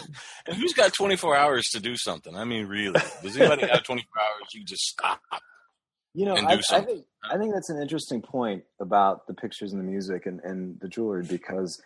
And 0.46 0.56
who's 0.56 0.74
got 0.74 0.92
24 0.92 1.36
hours 1.36 1.68
to 1.72 1.80
do 1.80 1.96
something? 1.96 2.36
I 2.36 2.44
mean, 2.44 2.66
really? 2.66 3.00
Does 3.22 3.36
anybody 3.36 3.66
have 3.66 3.82
24 3.82 4.22
hours? 4.22 4.48
You 4.52 4.64
just 4.64 4.82
stop. 4.82 5.20
You 6.18 6.24
know, 6.24 6.34
I, 6.34 6.60
I 6.72 6.80
think 6.80 7.04
I 7.30 7.38
think 7.38 7.54
that's 7.54 7.70
an 7.70 7.80
interesting 7.80 8.22
point 8.22 8.64
about 8.80 9.28
the 9.28 9.34
pictures 9.34 9.72
and 9.72 9.80
the 9.80 9.88
music 9.88 10.26
and, 10.26 10.40
and 10.42 10.80
the 10.80 10.88
jewelry 10.88 11.24
because, 11.24 11.80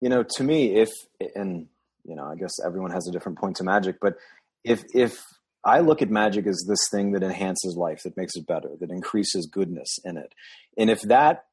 you 0.00 0.08
know, 0.08 0.24
to 0.24 0.42
me, 0.42 0.74
if 0.80 0.90
and 1.36 1.68
you 2.04 2.16
know, 2.16 2.24
I 2.24 2.34
guess 2.34 2.50
everyone 2.66 2.90
has 2.90 3.06
a 3.06 3.12
different 3.12 3.38
point 3.38 3.54
to 3.58 3.64
magic, 3.64 3.98
but 4.00 4.16
if 4.64 4.82
if 4.92 5.22
I 5.64 5.78
look 5.78 6.02
at 6.02 6.10
magic 6.10 6.48
as 6.48 6.64
this 6.66 6.80
thing 6.90 7.12
that 7.12 7.22
enhances 7.22 7.76
life, 7.76 8.00
that 8.02 8.16
makes 8.16 8.34
it 8.34 8.44
better, 8.44 8.70
that 8.80 8.90
increases 8.90 9.46
goodness 9.46 10.00
in 10.04 10.16
it, 10.16 10.34
and 10.76 10.90
if 10.90 11.02
that 11.02 11.44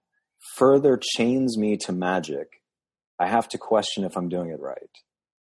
further 0.56 1.00
chains 1.16 1.56
me 1.56 1.78
to 1.86 1.92
magic, 1.92 2.64
I 3.20 3.28
have 3.28 3.48
to 3.50 3.60
question 3.60 4.04
if 4.04 4.18
I'm 4.18 4.28
doing 4.28 4.50
it 4.50 4.60
right. 4.60 4.90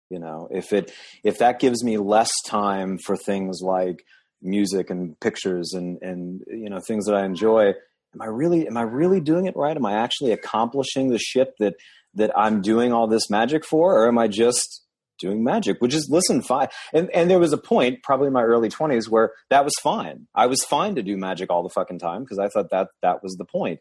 You 0.10 0.18
know, 0.18 0.48
if 0.50 0.74
it 0.74 0.92
if 1.24 1.38
that 1.38 1.60
gives 1.60 1.84
me 1.84 2.00
less 2.00 2.32
time 2.48 2.98
for 2.98 3.16
things 3.16 3.62
like 3.62 4.04
music 4.44 4.90
and 4.90 5.20
pictures 5.20 5.74
and 5.74 6.02
and 6.02 6.42
you 6.48 6.70
know 6.70 6.80
things 6.88 7.06
that 7.06 7.16
I 7.16 7.26
enjoy. 7.26 7.70
Am 8.14 8.22
I 8.22 8.26
really 8.26 8.68
am 8.68 8.78
I 8.78 8.82
really 8.84 9.20
doing 9.22 9.46
it 9.48 9.56
right? 9.56 9.76
Am 9.76 9.86
I 9.86 9.94
actually 9.94 10.32
accomplishing 10.32 11.10
the 11.10 11.18
shit 11.20 11.54
that 11.60 11.76
that 12.16 12.32
I'm 12.38 12.62
doing 12.62 12.94
all 12.94 13.08
this 13.08 13.30
magic 13.30 13.66
for, 13.66 13.96
or 13.98 14.08
am 14.08 14.20
I 14.20 14.28
just 14.28 14.82
doing 15.20 15.44
magic? 15.44 15.78
Which 15.80 15.94
is 15.96 16.08
listen, 16.12 16.42
fine. 16.44 16.68
And 16.94 17.10
and 17.12 17.30
there 17.30 17.40
was 17.40 17.54
a 17.54 17.58
point, 17.58 18.04
probably 18.04 18.28
in 18.28 18.34
my 18.34 18.44
early 18.44 18.70
twenties, 18.70 19.10
where 19.10 19.32
that 19.50 19.64
was 19.64 19.74
fine. 19.82 20.28
I 20.36 20.46
was 20.46 20.64
fine 20.64 20.94
to 20.96 21.02
do 21.04 21.18
magic 21.18 21.50
all 21.50 21.64
the 21.64 21.70
fucking 21.70 22.00
time 22.00 22.22
because 22.24 22.38
I 22.40 22.50
thought 22.50 22.70
that 22.72 22.90
that 23.02 23.24
was 23.24 23.36
the 23.38 23.46
point. 23.46 23.80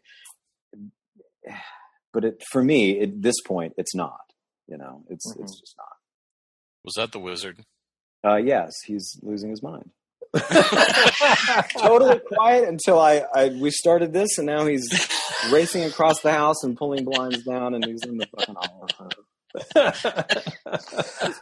But 2.13 2.25
it, 2.25 2.43
for 2.51 2.63
me, 2.63 2.99
at 3.01 3.23
this 3.23 3.41
point, 3.43 3.73
it's 3.75 3.95
not. 3.95 4.19
You 4.67 4.77
know, 4.77 5.03
it's 5.09 5.25
Mhm. 5.33 5.41
it's 5.41 5.59
just 5.59 5.75
not. 5.79 5.97
Was 6.83 6.93
that 6.95 7.11
the 7.11 7.17
wizard? 7.19 7.65
Uh, 8.23 8.35
yes, 8.35 8.71
he's 8.85 9.19
losing 9.23 9.49
his 9.49 9.63
mind. 9.63 9.89
totally 11.77 12.19
quiet 12.27 12.67
until 12.67 12.99
I, 12.99 13.23
I 13.35 13.49
we 13.49 13.69
started 13.71 14.13
this, 14.13 14.37
and 14.37 14.47
now 14.47 14.65
he's 14.65 14.87
racing 15.51 15.83
across 15.83 16.21
the 16.21 16.31
house 16.31 16.63
and 16.63 16.75
pulling 16.77 17.05
blinds 17.05 17.43
down, 17.43 17.73
and 17.75 17.85
he's 17.85 18.03
in 18.03 18.17
the 18.17 18.25
fucking 18.37 18.55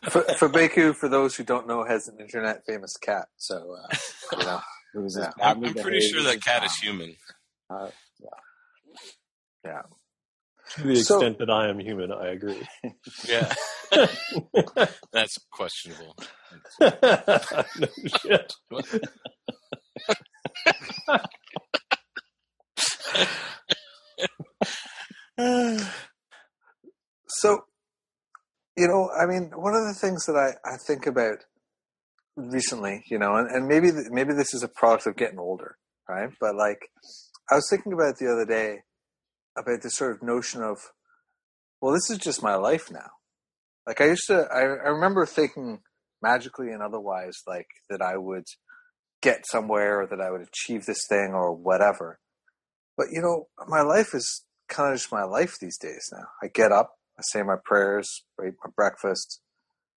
for, 0.09 0.21
Fabeku, 0.37 0.93
for 0.95 1.07
those 1.07 1.35
who 1.35 1.43
don't 1.43 1.67
know, 1.67 1.83
has 1.85 2.07
an 2.07 2.17
internet 2.19 2.63
famous 2.67 2.95
cat. 2.97 3.27
So 3.37 3.75
uh, 3.77 3.95
you 4.37 4.45
know, 4.45 4.59
It 4.95 4.99
was 4.99 5.17
Yeah. 5.17 5.31
I'm, 5.41 5.63
I'm 5.63 5.73
pretty 5.73 6.01
sure 6.01 6.21
that 6.23 6.43
cat 6.43 6.65
is 6.65 6.75
human. 6.75 7.15
Uh, 7.69 7.89
yeah. 9.63 9.81
to 10.75 10.83
the 10.87 10.95
So- 10.97 11.15
extent 11.15 11.39
that 11.39 11.49
I 11.49 11.69
am 11.69 11.79
human, 11.79 12.11
I 12.11 12.27
agree. 12.27 12.67
Yeah, 13.27 13.53
that's 15.11 15.37
questionable. 15.51 16.15
no 16.79 17.87
shit. 18.21 18.53
So, 27.33 27.63
you 28.77 28.87
know, 28.87 29.09
I 29.19 29.25
mean, 29.25 29.51
one 29.55 29.73
of 29.73 29.87
the 29.87 29.95
things 29.99 30.25
that 30.25 30.35
I, 30.35 30.49
I 30.69 30.77
think 30.85 31.07
about 31.07 31.45
recently, 32.35 33.03
you 33.09 33.17
know, 33.17 33.35
and, 33.35 33.49
and 33.49 33.67
maybe 33.67 33.89
th- 33.91 34.11
maybe 34.11 34.33
this 34.33 34.53
is 34.53 34.63
a 34.63 34.67
product 34.67 35.07
of 35.07 35.15
getting 35.15 35.39
older, 35.39 35.77
right? 36.07 36.29
But 36.39 36.55
like, 36.55 36.89
I 37.49 37.55
was 37.55 37.67
thinking 37.69 37.93
about 37.93 38.09
it 38.09 38.15
the 38.19 38.31
other 38.31 38.45
day 38.45 38.81
about 39.57 39.81
this 39.81 39.95
sort 39.95 40.11
of 40.11 40.21
notion 40.21 40.61
of, 40.61 40.77
well, 41.81 41.93
this 41.93 42.09
is 42.09 42.17
just 42.17 42.43
my 42.43 42.55
life 42.55 42.91
now. 42.91 43.09
Like 43.87 44.01
I 44.01 44.05
used 44.05 44.27
to, 44.27 44.47
I, 44.51 44.61
I 44.61 44.89
remember 44.89 45.25
thinking 45.25 45.79
magically 46.21 46.69
and 46.69 46.83
otherwise, 46.83 47.41
like 47.47 47.67
that 47.89 48.01
I 48.01 48.17
would 48.17 48.45
get 49.21 49.45
somewhere 49.47 50.01
or 50.01 50.07
that 50.07 50.21
I 50.21 50.31
would 50.31 50.41
achieve 50.41 50.85
this 50.85 51.05
thing 51.07 51.31
or 51.33 51.53
whatever. 51.53 52.19
But 52.97 53.07
you 53.11 53.21
know, 53.21 53.47
my 53.67 53.81
life 53.81 54.13
is 54.13 54.43
kind 54.67 54.91
of 54.93 54.99
just 54.99 55.11
my 55.11 55.23
life 55.23 55.57
these 55.59 55.77
days 55.77 56.09
now. 56.11 56.25
I 56.43 56.47
get 56.47 56.71
up, 56.71 56.93
I 57.17 57.21
say 57.23 57.43
my 57.43 57.55
prayers, 57.63 58.23
eat 58.45 58.53
my 58.63 58.71
breakfast, 58.75 59.41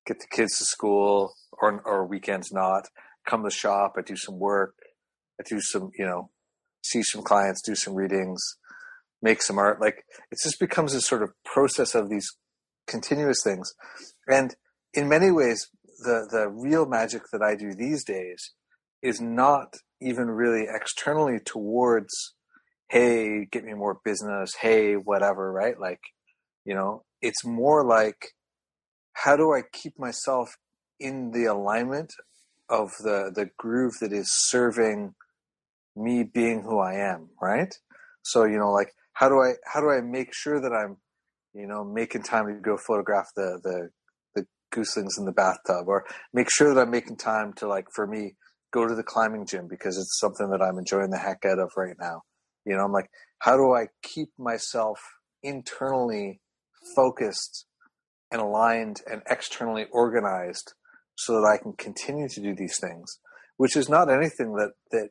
get 0.07 0.21
the 0.21 0.27
kids 0.31 0.57
to 0.59 0.65
school, 0.65 1.35
or 1.53 1.81
or 1.85 2.07
weekends 2.07 2.53
not. 2.53 2.89
Come 3.27 3.41
to 3.41 3.49
the 3.49 3.51
shop, 3.51 3.95
I 3.97 4.03
do 4.03 4.17
some 4.17 4.39
work, 4.39 4.75
I 5.41 5.45
do 5.49 5.61
some, 5.61 5.91
you 5.99 6.05
know, 6.05 6.31
see 6.83 7.03
some 7.03 7.23
clients, 7.23 7.63
do 7.63 7.75
some 7.75 7.95
readings, 7.95 8.41
make 9.23 9.43
some 9.43 9.59
art. 9.59 9.81
Like 9.81 10.05
it 10.31 10.39
just 10.43 10.61
becomes 10.61 10.93
this 10.93 11.07
sort 11.07 11.23
of 11.23 11.31
process 11.45 11.95
of 11.95 12.11
these 12.11 12.27
continuous 12.87 13.41
things. 13.43 13.73
And 14.29 14.55
in 14.93 15.09
many 15.09 15.31
ways, 15.31 15.69
the 16.01 16.27
the 16.31 16.49
real 16.49 16.87
magic 16.87 17.23
that 17.33 17.43
I 17.43 17.55
do 17.55 17.73
these 17.75 18.05
days 18.05 18.53
is 19.03 19.21
not 19.21 19.77
even 20.01 20.31
really 20.31 20.67
externally 20.69 21.39
towards 21.45 22.35
hey, 22.89 23.47
get 23.51 23.65
me 23.65 23.75
more 23.75 23.99
business, 24.05 24.55
hey, 24.61 24.95
whatever, 24.95 25.51
right? 25.53 25.79
Like, 25.81 26.01
you 26.65 26.75
know, 26.75 27.03
it's 27.21 27.45
more 27.45 27.85
like, 27.85 28.35
how 29.15 29.37
do 29.37 29.53
I 29.53 29.63
keep 29.73 29.99
myself 29.99 30.57
in 31.01 31.33
the 31.33 31.47
alignment 31.47 32.13
of 32.69 32.91
the, 33.03 33.33
the 33.35 33.51
groove 33.57 33.95
that 34.01 34.13
is 34.13 34.31
serving 34.33 35.15
me 35.97 36.23
being 36.23 36.63
who 36.63 36.79
I 36.79 36.95
am, 36.95 37.31
right? 37.41 37.75
So, 38.23 38.45
you 38.45 38.59
know, 38.59 38.71
like, 38.71 38.93
how 39.15 39.29
do 39.29 39.41
I, 39.41 39.55
how 39.65 39.81
do 39.81 39.91
I 39.91 40.01
make 40.01 40.33
sure 40.33 40.61
that 40.61 40.73
I'm, 40.73 40.99
you 41.55 41.67
know, 41.67 41.85
making 41.85 42.23
time 42.23 42.47
to 42.47 42.55
go 42.55 42.77
photograph 42.77 43.29
the, 43.37 43.61
the, 43.63 43.91
the 44.35 44.47
gooselings 44.75 45.19
in 45.19 45.25
the 45.25 45.33
bathtub 45.33 45.87
or 45.87 46.05
make 46.33 46.49
sure 46.51 46.75
that 46.75 46.81
I'm 46.81 46.91
making 46.91 47.17
time 47.17 47.53
to 47.55 47.69
like, 47.69 47.87
for 47.95 48.07
me, 48.07 48.35
go 48.73 48.87
to 48.87 48.95
the 48.95 49.05
climbing 49.05 49.47
gym 49.47 49.69
because 49.69 49.97
it's 49.97 50.19
something 50.19 50.51
that 50.51 50.61
I'm 50.61 50.79
enjoying 50.79 51.11
the 51.11 51.19
heck 51.19 51.45
out 51.45 51.61
of 51.61 51.71
right 51.77 51.97
now. 52.01 52.23
You 52.67 52.77
know, 52.77 52.85
I'm 52.85 52.93
like, 52.93 53.09
how 53.39 53.57
do 53.57 53.73
I 53.73 53.87
keep 54.03 54.31
myself 54.37 54.99
internally 55.43 56.41
focused 56.97 57.67
and 58.33 58.41
aligned 58.41 59.01
and 59.11 59.23
externally 59.31 59.87
organized 59.93 60.73
so 61.17 61.35
that 61.35 61.47
I 61.47 61.63
can 61.63 61.75
continue 61.75 62.29
to 62.29 62.41
do 62.41 62.55
these 62.55 62.79
things, 62.81 63.21
which 63.59 63.77
is 63.77 63.89
not 63.89 64.11
anything 64.11 64.55
that, 64.55 64.73
that, 64.91 65.11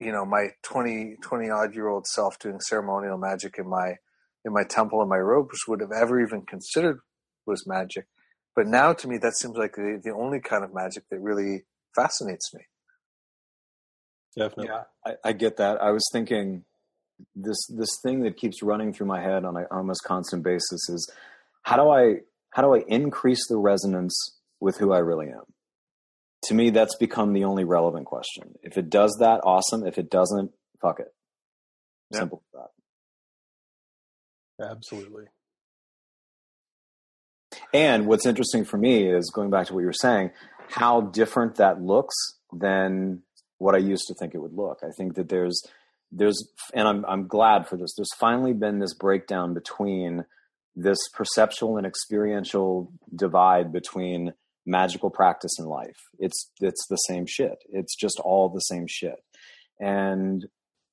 you 0.00 0.10
know, 0.10 0.24
my 0.24 0.48
20, 0.64 1.16
20 1.22 1.50
odd 1.50 1.74
year 1.76 1.88
old 1.88 2.06
self 2.06 2.38
doing 2.40 2.58
ceremonial 2.58 3.18
magic 3.18 3.54
in 3.58 3.68
my, 3.68 3.94
in 4.44 4.52
my 4.52 4.64
temple 4.64 5.00
and 5.00 5.10
my 5.10 5.18
robes 5.18 5.60
would 5.68 5.80
have 5.80 5.92
ever 5.92 6.20
even 6.20 6.42
considered 6.42 7.00
was 7.46 7.66
magic. 7.66 8.06
But 8.54 8.66
now 8.66 8.92
to 8.92 9.08
me, 9.08 9.18
that 9.18 9.36
seems 9.36 9.56
like 9.56 9.74
the, 9.74 10.00
the 10.02 10.12
only 10.12 10.40
kind 10.40 10.64
of 10.64 10.74
magic 10.74 11.04
that 11.10 11.20
really 11.20 11.64
fascinates 11.94 12.52
me. 12.54 12.62
Definitely. 14.36 14.68
Yeah, 14.68 14.82
I, 15.06 15.28
I 15.28 15.32
get 15.32 15.56
that. 15.58 15.82
I 15.82 15.90
was 15.90 16.04
thinking 16.12 16.64
this 17.36 17.58
this 17.68 17.90
thing 18.02 18.22
that 18.22 18.36
keeps 18.36 18.62
running 18.62 18.92
through 18.92 19.06
my 19.06 19.20
head 19.20 19.44
on 19.44 19.56
an 19.56 19.66
almost 19.70 20.02
constant 20.04 20.42
basis 20.42 20.88
is 20.88 21.10
how 21.62 21.76
do 21.76 21.90
I 21.90 22.20
how 22.50 22.62
do 22.62 22.74
I 22.74 22.84
increase 22.88 23.46
the 23.48 23.56
resonance 23.56 24.14
with 24.60 24.78
who 24.78 24.92
I 24.92 24.98
really 24.98 25.28
am? 25.28 25.44
To 26.46 26.54
me, 26.54 26.70
that's 26.70 26.96
become 26.96 27.32
the 27.32 27.44
only 27.44 27.64
relevant 27.64 28.06
question. 28.06 28.54
If 28.62 28.76
it 28.76 28.90
does 28.90 29.16
that, 29.20 29.40
awesome. 29.44 29.86
If 29.86 29.96
it 29.96 30.10
doesn't, 30.10 30.50
fuck 30.80 30.98
it. 30.98 31.14
Yeah. 32.10 32.20
Simple 32.20 32.42
as 32.46 32.60
that. 32.60 32.81
Absolutely. 34.62 35.24
And 37.74 38.06
what's 38.06 38.26
interesting 38.26 38.64
for 38.64 38.78
me 38.78 39.06
is 39.06 39.30
going 39.34 39.50
back 39.50 39.66
to 39.66 39.74
what 39.74 39.80
you 39.80 39.86
were 39.86 39.92
saying, 39.92 40.30
how 40.68 41.02
different 41.02 41.56
that 41.56 41.82
looks 41.82 42.14
than 42.52 43.22
what 43.58 43.74
I 43.74 43.78
used 43.78 44.06
to 44.08 44.14
think 44.14 44.34
it 44.34 44.38
would 44.38 44.54
look. 44.54 44.80
I 44.82 44.90
think 44.96 45.14
that 45.14 45.28
there's 45.28 45.62
there's 46.10 46.48
and 46.74 46.86
I'm 46.86 47.04
I'm 47.06 47.26
glad 47.26 47.66
for 47.66 47.76
this. 47.76 47.94
There's 47.96 48.14
finally 48.18 48.52
been 48.52 48.78
this 48.78 48.94
breakdown 48.94 49.54
between 49.54 50.24
this 50.74 50.98
perceptual 51.14 51.76
and 51.76 51.86
experiential 51.86 52.92
divide 53.14 53.72
between 53.72 54.32
magical 54.66 55.10
practice 55.10 55.52
and 55.58 55.68
life. 55.68 55.96
It's 56.18 56.50
it's 56.60 56.86
the 56.88 56.96
same 56.96 57.26
shit. 57.26 57.58
It's 57.68 57.96
just 57.96 58.20
all 58.22 58.48
the 58.48 58.60
same 58.60 58.86
shit. 58.88 59.22
And 59.80 60.46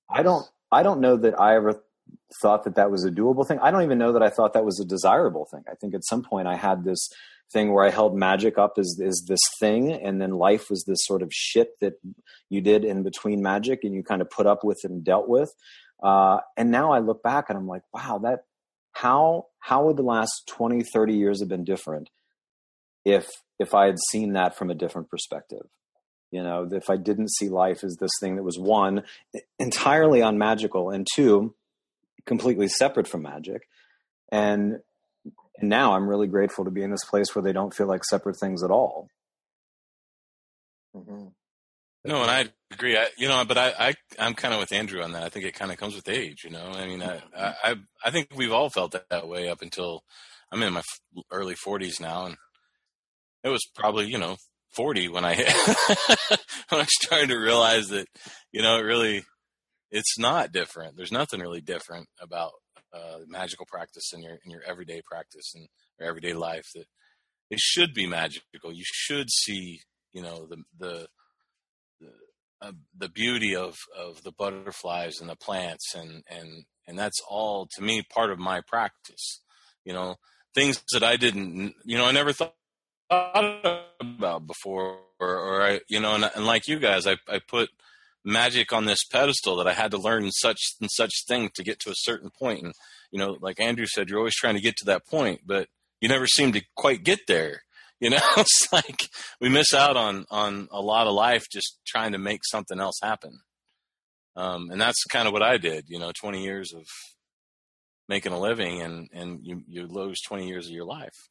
I 0.10 0.24
don't 0.24 0.46
I 0.72 0.84
don't 0.84 1.02
know 1.02 1.18
that 1.18 1.40
I 1.40 1.56
ever 1.56 1.84
thought 2.42 2.64
that 2.64 2.76
that 2.76 2.92
was 2.92 3.06
a 3.06 3.12
doable 3.12 3.48
thing. 3.48 3.60
I 3.60 3.72
don't 3.72 3.84
even 3.84 3.98
know 3.98 4.14
that 4.14 4.24
I 4.24 4.30
thought 4.30 4.54
that 4.54 4.66
was 4.66 4.80
a 4.80 4.86
desirable 4.86 5.46
thing. 5.52 5.64
I 5.70 5.76
think 5.76 5.94
at 5.94 6.06
some 6.06 6.24
point 6.24 6.48
I 6.48 6.56
had 6.56 6.84
this 6.84 7.10
thing 7.52 7.74
where 7.74 7.86
I 7.86 7.90
held 7.90 8.16
magic 8.16 8.58
up 8.58 8.74
as 8.78 8.98
is 9.00 9.26
this 9.28 9.40
thing, 9.60 9.92
and 9.92 10.22
then 10.22 10.32
life 10.32 10.70
was 10.70 10.84
this 10.86 11.00
sort 11.02 11.22
of 11.22 11.32
shit 11.34 11.80
that 11.82 11.94
you 12.50 12.62
did 12.62 12.86
in 12.86 13.04
between 13.04 13.42
magic, 13.42 13.84
and 13.84 13.94
you 13.94 14.04
kind 14.04 14.22
of 14.22 14.30
put 14.30 14.46
up 14.46 14.64
with 14.64 14.80
and 14.84 15.04
dealt 15.04 15.28
with. 15.28 15.52
Uh, 16.02 16.40
and 16.56 16.72
now 16.72 16.92
I 16.92 17.00
look 17.00 17.22
back 17.24 17.46
and 17.50 17.58
I'm 17.58 17.68
like, 17.68 17.84
wow, 17.94 18.20
that 18.24 18.44
how 18.94 19.48
how 19.60 19.86
would 19.86 19.98
the 19.98 20.04
last 20.04 20.44
20, 20.48 20.84
30 20.84 21.14
years 21.14 21.40
have 21.40 21.50
been 21.50 21.64
different 21.64 22.10
if 23.06 23.30
if 23.60 23.74
I 23.74 23.86
had 23.88 23.98
seen 24.12 24.34
that 24.34 24.58
from 24.58 24.70
a 24.70 24.76
different 24.76 25.10
perspective? 25.10 25.68
You 26.32 26.44
know, 26.44 26.70
if 26.72 26.90
I 26.90 26.98
didn't 26.98 27.32
see 27.32 27.50
life 27.50 27.84
as 27.84 27.98
this 28.00 28.12
thing 28.20 28.36
that 28.36 28.44
was 28.44 28.60
one 28.60 29.04
entirely 29.58 30.22
unmagical, 30.22 30.92
and 30.92 31.08
two 31.16 31.56
completely 32.30 32.70
separate 32.70 33.10
from 33.10 33.24
magic, 33.24 33.68
and 34.32 34.78
and 35.60 35.70
now 35.70 35.94
I'm 35.96 36.08
really 36.08 36.28
grateful 36.28 36.64
to 36.64 36.72
be 36.72 36.84
in 36.84 36.92
this 36.92 37.04
place 37.04 37.36
where 37.36 37.44
they 37.44 37.52
don't 37.52 37.74
feel 37.74 37.88
like 37.88 38.06
separate 38.06 38.40
things 38.40 38.64
at 38.64 38.72
all. 38.72 39.10
Mm-hmm. 40.96 41.28
No, 42.06 42.22
and 42.22 42.32
I 42.32 42.46
agree. 42.72 42.98
I, 42.98 43.08
you 43.18 43.28
know, 43.28 43.44
but 43.46 43.58
I, 43.58 43.74
I, 43.78 43.94
I'm 44.18 44.34
kind 44.34 44.54
of 44.54 44.62
with 44.62 44.72
Andrew 44.72 45.02
on 45.02 45.12
that. 45.12 45.24
I 45.24 45.30
think 45.30 45.46
it 45.46 45.54
kind 45.54 45.70
of 45.72 45.78
comes 45.78 45.96
with 45.96 46.08
age. 46.08 46.44
You 46.46 46.50
know, 46.52 46.72
I 46.74 46.88
mean, 46.88 47.02
I, 47.04 47.22
I, 47.38 47.54
I- 47.64 47.76
I 48.06 48.12
think 48.12 48.30
we've 48.34 48.54
all 48.54 48.70
felt 48.70 48.94
that, 48.94 49.10
that 49.10 49.28
way 49.28 49.50
up 49.50 49.62
until 49.62 50.04
I'm 50.52 50.64
in 50.64 50.72
my 50.74 50.82
early 51.30 51.56
40s 51.56 52.00
now, 52.00 52.26
and 52.28 52.38
it 53.44 53.50
was 53.50 53.62
probably 53.76 54.08
you 54.08 54.18
know 54.18 54.38
40 54.76 55.10
when 55.10 55.26
I 55.26 55.36
when 56.70 56.80
I 56.82 56.86
started 57.02 57.28
to 57.30 57.38
realize 57.38 57.90
that 57.90 58.08
you 58.54 58.62
know 58.62 58.78
it 58.78 58.84
really 58.84 59.26
it's 59.92 60.18
not 60.18 60.52
different. 60.52 60.96
There's 60.98 61.12
nothing 61.12 61.40
really 61.40 61.62
different 61.62 62.08
about 62.22 62.52
uh, 62.94 63.20
magical 63.28 63.66
practice 63.68 64.12
in 64.14 64.22
your 64.22 64.38
in 64.44 64.52
your 64.52 64.62
everyday 64.68 65.02
practice 65.06 65.52
and 65.56 65.68
your 66.00 66.10
everyday 66.10 66.34
life. 66.34 66.68
That 66.76 66.86
it 67.50 67.60
should 67.60 67.94
be 67.94 68.08
magical. 68.08 68.72
You 68.72 68.84
should 68.86 69.30
see 69.30 69.82
you 70.14 70.22
know 70.22 70.48
the 70.48 70.58
the 70.78 71.08
the, 72.00 72.12
uh, 72.62 72.72
the 72.98 73.10
beauty 73.10 73.56
of 73.56 73.78
of 73.98 74.24
the 74.24 74.32
butterflies 74.32 75.20
and 75.20 75.30
the 75.30 75.36
plants 75.36 75.94
and 75.96 76.24
and 76.30 76.66
and 76.88 76.98
that's 76.98 77.22
all 77.30 77.68
to 77.76 77.82
me 77.82 78.04
part 78.14 78.32
of 78.32 78.40
my 78.40 78.62
practice 78.62 79.42
you 79.86 79.94
know 79.94 80.16
things 80.54 80.82
that 80.92 81.04
i 81.04 81.16
didn't 81.16 81.74
you 81.86 81.98
know 81.98 82.06
i 82.06 82.12
never 82.12 82.34
thought 82.34 82.54
about 84.02 84.48
before 84.48 85.00
or, 85.20 85.38
or 85.38 85.62
i 85.62 85.80
you 85.88 86.00
know 86.00 86.16
and, 86.16 86.30
and 86.36 86.46
like 86.46 86.68
you 86.68 86.80
guys 86.80 87.06
I, 87.06 87.18
I 87.28 87.40
put 87.48 87.70
magic 88.30 88.72
on 88.72 88.86
this 88.86 89.04
pedestal 89.04 89.58
that 89.58 89.68
i 89.68 89.74
had 89.74 89.92
to 89.92 89.98
learn 89.98 90.32
such 90.32 90.60
and 90.80 90.90
such 90.92 91.26
thing 91.28 91.50
to 91.54 91.64
get 91.64 91.80
to 91.80 91.90
a 91.90 91.96
certain 91.96 92.30
point 92.40 92.64
and 92.64 92.74
you 93.12 93.20
know 93.20 93.38
like 93.42 93.60
andrew 93.60 93.86
said 93.86 94.10
you're 94.10 94.20
always 94.20 94.36
trying 94.36 94.56
to 94.56 94.62
get 94.62 94.76
to 94.78 94.86
that 94.86 95.06
point 95.08 95.42
but 95.46 95.68
you 96.02 96.08
never 96.08 96.28
seem 96.28 96.52
to 96.52 96.62
quite 96.76 97.04
get 97.04 97.20
there 97.28 97.62
You 98.02 98.12
know, 98.12 98.18
it's 98.38 98.72
like 98.72 99.10
we 99.42 99.50
miss 99.50 99.74
out 99.74 99.98
on 99.98 100.26
on 100.32 100.70
a 100.72 100.80
lot 100.80 101.08
of 101.08 101.14
life 101.14 101.48
just 101.52 101.80
trying 101.86 102.14
to 102.14 102.18
make 102.18 102.40
something 102.46 102.80
else 102.80 102.98
happen. 103.04 103.42
Um, 104.38 104.70
and 104.72 104.80
that's 104.80 105.04
kind 105.12 105.28
of 105.28 105.34
what 105.34 105.44
I 105.44 105.58
did. 105.58 105.90
You 105.90 106.00
know, 106.00 106.14
20 106.18 106.42
years 106.42 106.72
of 106.74 106.86
making 108.08 108.32
a 108.32 108.40
living, 108.40 108.82
and 108.82 109.10
and 109.12 109.40
you 109.44 109.64
you 109.68 109.86
lose 109.86 110.22
20 110.22 110.48
years 110.48 110.68
of 110.68 110.72
your 110.72 110.86
life. 110.86 111.28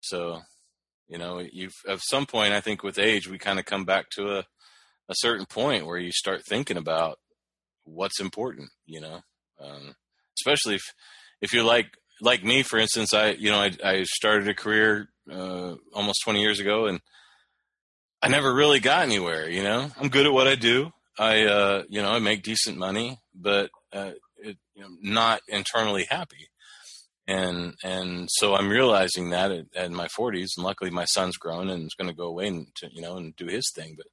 So, 0.00 0.42
you 1.08 1.18
know, 1.18 1.40
you've 1.40 1.74
at 1.88 1.98
some 2.02 2.26
point, 2.26 2.52
I 2.52 2.60
think 2.60 2.84
with 2.84 2.96
age, 2.96 3.28
we 3.28 3.36
kind 3.36 3.58
of 3.58 3.64
come 3.64 3.84
back 3.84 4.10
to 4.10 4.38
a 4.38 4.44
a 5.08 5.14
certain 5.16 5.46
point 5.46 5.86
where 5.86 5.98
you 5.98 6.12
start 6.12 6.42
thinking 6.44 6.76
about 6.76 7.18
what's 7.84 8.20
important. 8.20 8.70
You 8.86 9.00
know, 9.00 9.20
um, 9.60 9.94
especially 10.38 10.76
if 10.76 10.82
if 11.40 11.52
you're 11.52 11.64
like 11.64 11.86
like 12.20 12.44
me, 12.44 12.62
for 12.62 12.78
instance, 12.78 13.14
I 13.14 13.30
you 13.30 13.50
know 13.50 13.60
I, 13.60 13.70
I 13.84 14.02
started 14.04 14.48
a 14.48 14.54
career 14.54 15.08
uh, 15.30 15.74
almost 15.92 16.22
20 16.24 16.40
years 16.40 16.60
ago, 16.60 16.86
and 16.86 17.00
I 18.22 18.28
never 18.28 18.52
really 18.52 18.80
got 18.80 19.04
anywhere. 19.04 19.48
You 19.48 19.62
know, 19.62 19.90
I'm 19.98 20.08
good 20.08 20.26
at 20.26 20.32
what 20.32 20.48
I 20.48 20.54
do. 20.54 20.90
I 21.18 21.44
uh, 21.44 21.82
you 21.88 22.02
know 22.02 22.10
I 22.10 22.18
make 22.18 22.42
decent 22.42 22.78
money, 22.78 23.18
but 23.34 23.70
uh, 23.92 24.12
it, 24.36 24.56
you 24.74 24.82
know, 24.82 24.90
not 25.02 25.40
internally 25.48 26.06
happy. 26.08 26.48
And 27.26 27.74
and 27.84 28.28
so 28.32 28.54
I'm 28.54 28.70
realizing 28.70 29.30
that 29.30 29.52
at, 29.76 29.90
my 29.90 30.08
40s, 30.08 30.48
and 30.56 30.64
luckily 30.64 30.90
my 30.90 31.04
son's 31.04 31.36
grown 31.36 31.68
and 31.68 31.84
is 31.84 31.94
going 31.94 32.08
to 32.08 32.16
go 32.16 32.26
away 32.26 32.46
and 32.48 32.66
to, 32.76 32.88
you 32.92 33.02
know 33.02 33.16
and 33.16 33.36
do 33.36 33.46
his 33.46 33.70
thing. 33.74 33.94
But 33.96 34.06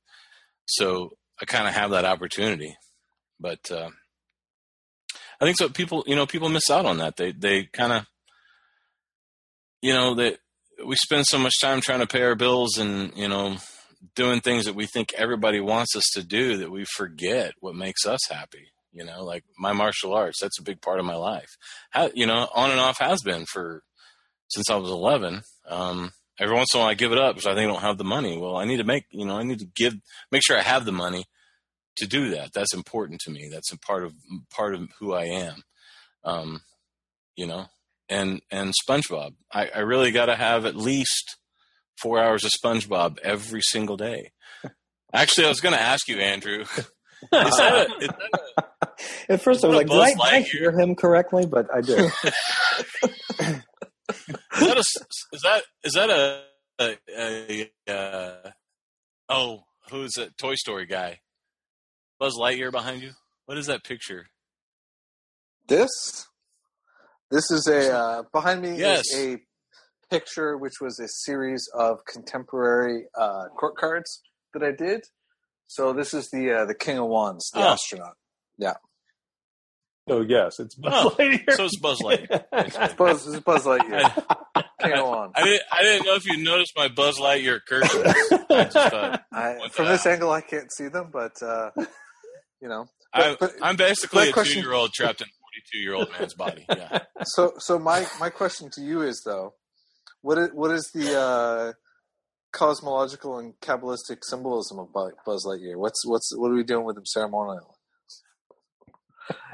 so 0.65 1.11
I 1.41 1.45
kind 1.45 1.67
of 1.67 1.73
have 1.73 1.91
that 1.91 2.05
opportunity, 2.05 2.75
but 3.39 3.59
uh, 3.71 3.89
I 5.39 5.45
think 5.45 5.57
so. 5.57 5.69
People, 5.69 6.03
you 6.07 6.15
know, 6.15 6.25
people 6.25 6.49
miss 6.49 6.69
out 6.69 6.85
on 6.85 6.97
that. 6.97 7.17
They 7.17 7.31
they 7.31 7.63
kind 7.65 7.93
of, 7.93 8.05
you 9.81 9.93
know, 9.93 10.15
that 10.15 10.37
we 10.85 10.95
spend 10.95 11.25
so 11.25 11.37
much 11.37 11.53
time 11.61 11.81
trying 11.81 11.99
to 11.99 12.07
pay 12.07 12.23
our 12.23 12.35
bills 12.35 12.77
and 12.77 13.15
you 13.15 13.27
know 13.27 13.57
doing 14.15 14.39
things 14.39 14.65
that 14.65 14.75
we 14.75 14.85
think 14.85 15.13
everybody 15.13 15.59
wants 15.59 15.95
us 15.95 16.03
to 16.13 16.23
do 16.23 16.57
that 16.57 16.71
we 16.71 16.85
forget 16.95 17.53
what 17.59 17.75
makes 17.75 18.05
us 18.05 18.19
happy. 18.29 18.67
You 18.91 19.03
know, 19.03 19.23
like 19.23 19.43
my 19.59 19.73
martial 19.73 20.13
arts, 20.13 20.39
that's 20.41 20.59
a 20.59 20.63
big 20.63 20.81
part 20.81 20.99
of 20.99 21.05
my 21.05 21.15
life. 21.15 21.49
How, 21.89 22.09
you 22.13 22.25
know, 22.25 22.47
on 22.53 22.71
and 22.71 22.79
off 22.79 22.99
has 22.99 23.21
been 23.21 23.45
for 23.45 23.81
since 24.47 24.69
I 24.69 24.75
was 24.77 24.89
11. 24.89 25.41
Um, 25.67 26.11
every 26.39 26.55
once 26.55 26.73
in 26.73 26.79
a 26.79 26.81
while 26.81 26.89
I 26.89 26.95
give 26.95 27.11
it 27.11 27.17
up 27.17 27.35
because 27.35 27.47
I 27.47 27.55
think 27.55 27.69
I 27.69 27.73
don't 27.73 27.81
have 27.81 27.97
the 27.97 28.03
money. 28.03 28.37
Well, 28.37 28.57
I 28.57 28.65
need 28.65 28.77
to 28.77 28.83
make, 28.83 29.05
you 29.11 29.25
know, 29.25 29.37
I 29.37 29.43
need 29.43 29.59
to 29.59 29.67
give, 29.75 29.95
make 30.31 30.41
sure 30.45 30.57
I 30.57 30.61
have 30.61 30.85
the 30.85 30.91
money 30.91 31.25
to 31.97 32.07
do 32.07 32.29
that. 32.31 32.53
That's 32.53 32.73
important 32.73 33.21
to 33.21 33.31
me. 33.31 33.49
That's 33.51 33.71
a 33.71 33.79
part 33.79 34.03
of 34.03 34.13
part 34.49 34.75
of 34.75 34.89
who 34.99 35.13
I 35.13 35.25
am. 35.25 35.63
Um, 36.23 36.61
you 37.35 37.45
know, 37.45 37.67
and 38.09 38.41
and 38.51 38.73
SpongeBob. 38.87 39.35
I, 39.51 39.69
I 39.75 39.79
really 39.79 40.11
got 40.11 40.25
to 40.25 40.35
have 40.35 40.65
at 40.65 40.75
least 40.75 41.37
four 42.01 42.21
hours 42.21 42.43
of 42.43 42.51
SpongeBob 42.51 43.19
every 43.19 43.61
single 43.61 43.97
day. 43.97 44.31
Actually, 45.13 45.45
I 45.45 45.49
was 45.49 45.61
going 45.61 45.75
to 45.75 45.81
ask 45.81 46.07
you, 46.07 46.17
Andrew. 46.17 46.61
Is 46.61 46.67
that 47.31 47.87
a, 47.89 48.03
is 48.03 48.07
that 48.07 48.19
a, 48.57 48.63
At 49.29 49.41
first, 49.41 49.63
I 49.63 49.67
was 49.67 49.77
like, 49.77 49.87
did 49.87 49.99
I, 49.99 50.09
did 50.13 50.21
I 50.21 50.41
hear 50.41 50.71
him 50.77 50.95
correctly? 50.95 51.45
But 51.45 51.67
I 51.73 51.81
did. 51.81 52.11
is 54.29 54.37
that 54.59 54.77
a 54.77 54.83
is 55.33 55.41
that 55.43 55.63
is 55.83 55.93
that 55.93 56.09
a, 56.09 56.43
a, 56.79 57.71
a 57.87 57.93
uh, 57.93 58.49
oh 59.29 59.63
who's 59.89 60.13
that 60.13 60.37
Toy 60.37 60.55
Story 60.55 60.85
guy? 60.85 61.19
Buzz 62.19 62.35
Lightyear 62.39 62.71
behind 62.71 63.01
you. 63.01 63.11
What 63.45 63.57
is 63.57 63.67
that 63.67 63.83
picture? 63.83 64.27
This, 65.67 65.89
this 67.31 67.49
is 67.51 67.67
a 67.67 67.95
uh, 67.95 68.23
behind 68.31 68.61
me 68.61 68.77
Yes. 68.77 69.01
is 69.11 69.19
a 69.19 69.37
picture 70.09 70.57
which 70.57 70.79
was 70.79 70.99
a 70.99 71.07
series 71.07 71.67
of 71.73 71.97
contemporary 72.05 73.05
uh, 73.17 73.45
court 73.59 73.75
cards 73.77 74.21
that 74.53 74.63
I 74.63 74.71
did. 74.71 75.01
So 75.67 75.91
this 75.93 76.13
is 76.13 76.29
the 76.31 76.51
uh, 76.61 76.65
the 76.65 76.75
King 76.75 76.99
of 76.99 77.07
Wands, 77.07 77.49
the 77.53 77.59
Oh. 77.61 77.73
astronaut. 77.73 78.13
Oh 80.07 80.21
yes, 80.21 80.59
it's 80.59 80.75
Buzz 80.75 80.93
Oh, 80.95 81.15
Lightyear. 81.17 81.51
So 81.51 81.65
it's 81.65 81.79
Buzz 81.79 81.99
Lightyear. 81.99 82.43
It's 82.53 82.93
Buzz, 82.93 83.25
this 83.25 83.33
is 83.35 83.39
Buzz 83.41 83.65
Lightyear, 83.65 84.13
King 84.81 84.93
of 84.93 85.07
Wands. 85.07 85.33
I 85.35 85.43
didn't. 85.43 85.61
I 85.71 85.81
didn't 85.81 86.05
know 86.05 86.13
if 86.15 86.25
you 86.27 86.43
noticed 86.43 86.73
my 86.77 86.87
Buzz 86.89 87.17
Lightyear 87.17 87.59
curtains. 87.67 87.91
I 88.49 88.63
just 88.65 88.73
thought 88.91 89.23
I, 89.31 89.55
from 89.71 89.85
the- 89.85 89.91
this 89.93 90.05
angle, 90.05 90.31
I 90.31 90.41
can't 90.41 90.71
see 90.71 90.89
them, 90.89 91.09
but 91.11 91.31
uh, 91.41 91.71
you 92.61 92.67
know. 92.69 92.85
I, 93.13 93.31
But, 93.31 93.39
but 93.39 93.51
I'm 93.63 93.77
basically 93.77 94.29
a 94.29 94.33
question- 94.33 94.61
two-year-old 94.61 94.91
trapped 94.93 95.21
in 95.21 95.27
a 95.27 95.77
42-year-old 95.77 96.11
man's 96.11 96.33
body. 96.35 96.65
Yeah. 96.69 96.99
so, 97.23 97.53
so 97.57 97.79
my 97.79 98.05
my 98.19 98.29
question 98.29 98.69
to 98.73 98.81
you 98.81 99.01
is 99.01 99.23
though, 99.25 99.55
what 100.21 100.37
is 100.37 100.49
what 100.53 100.69
is 100.69 100.87
the 100.93 101.19
uh, 101.19 101.73
cosmological 102.51 103.39
and 103.39 103.53
kabbalistic 103.61 104.17
symbolism 104.23 104.77
of 104.79 104.93
Buzz 104.93 105.45
Lightyear? 105.47 105.77
What's 105.77 106.05
what's 106.05 106.29
what 106.37 106.51
are 106.51 106.55
we 106.55 106.63
doing 106.63 106.85
with 106.85 106.97
him 106.97 107.05
ceremonially? 107.05 107.61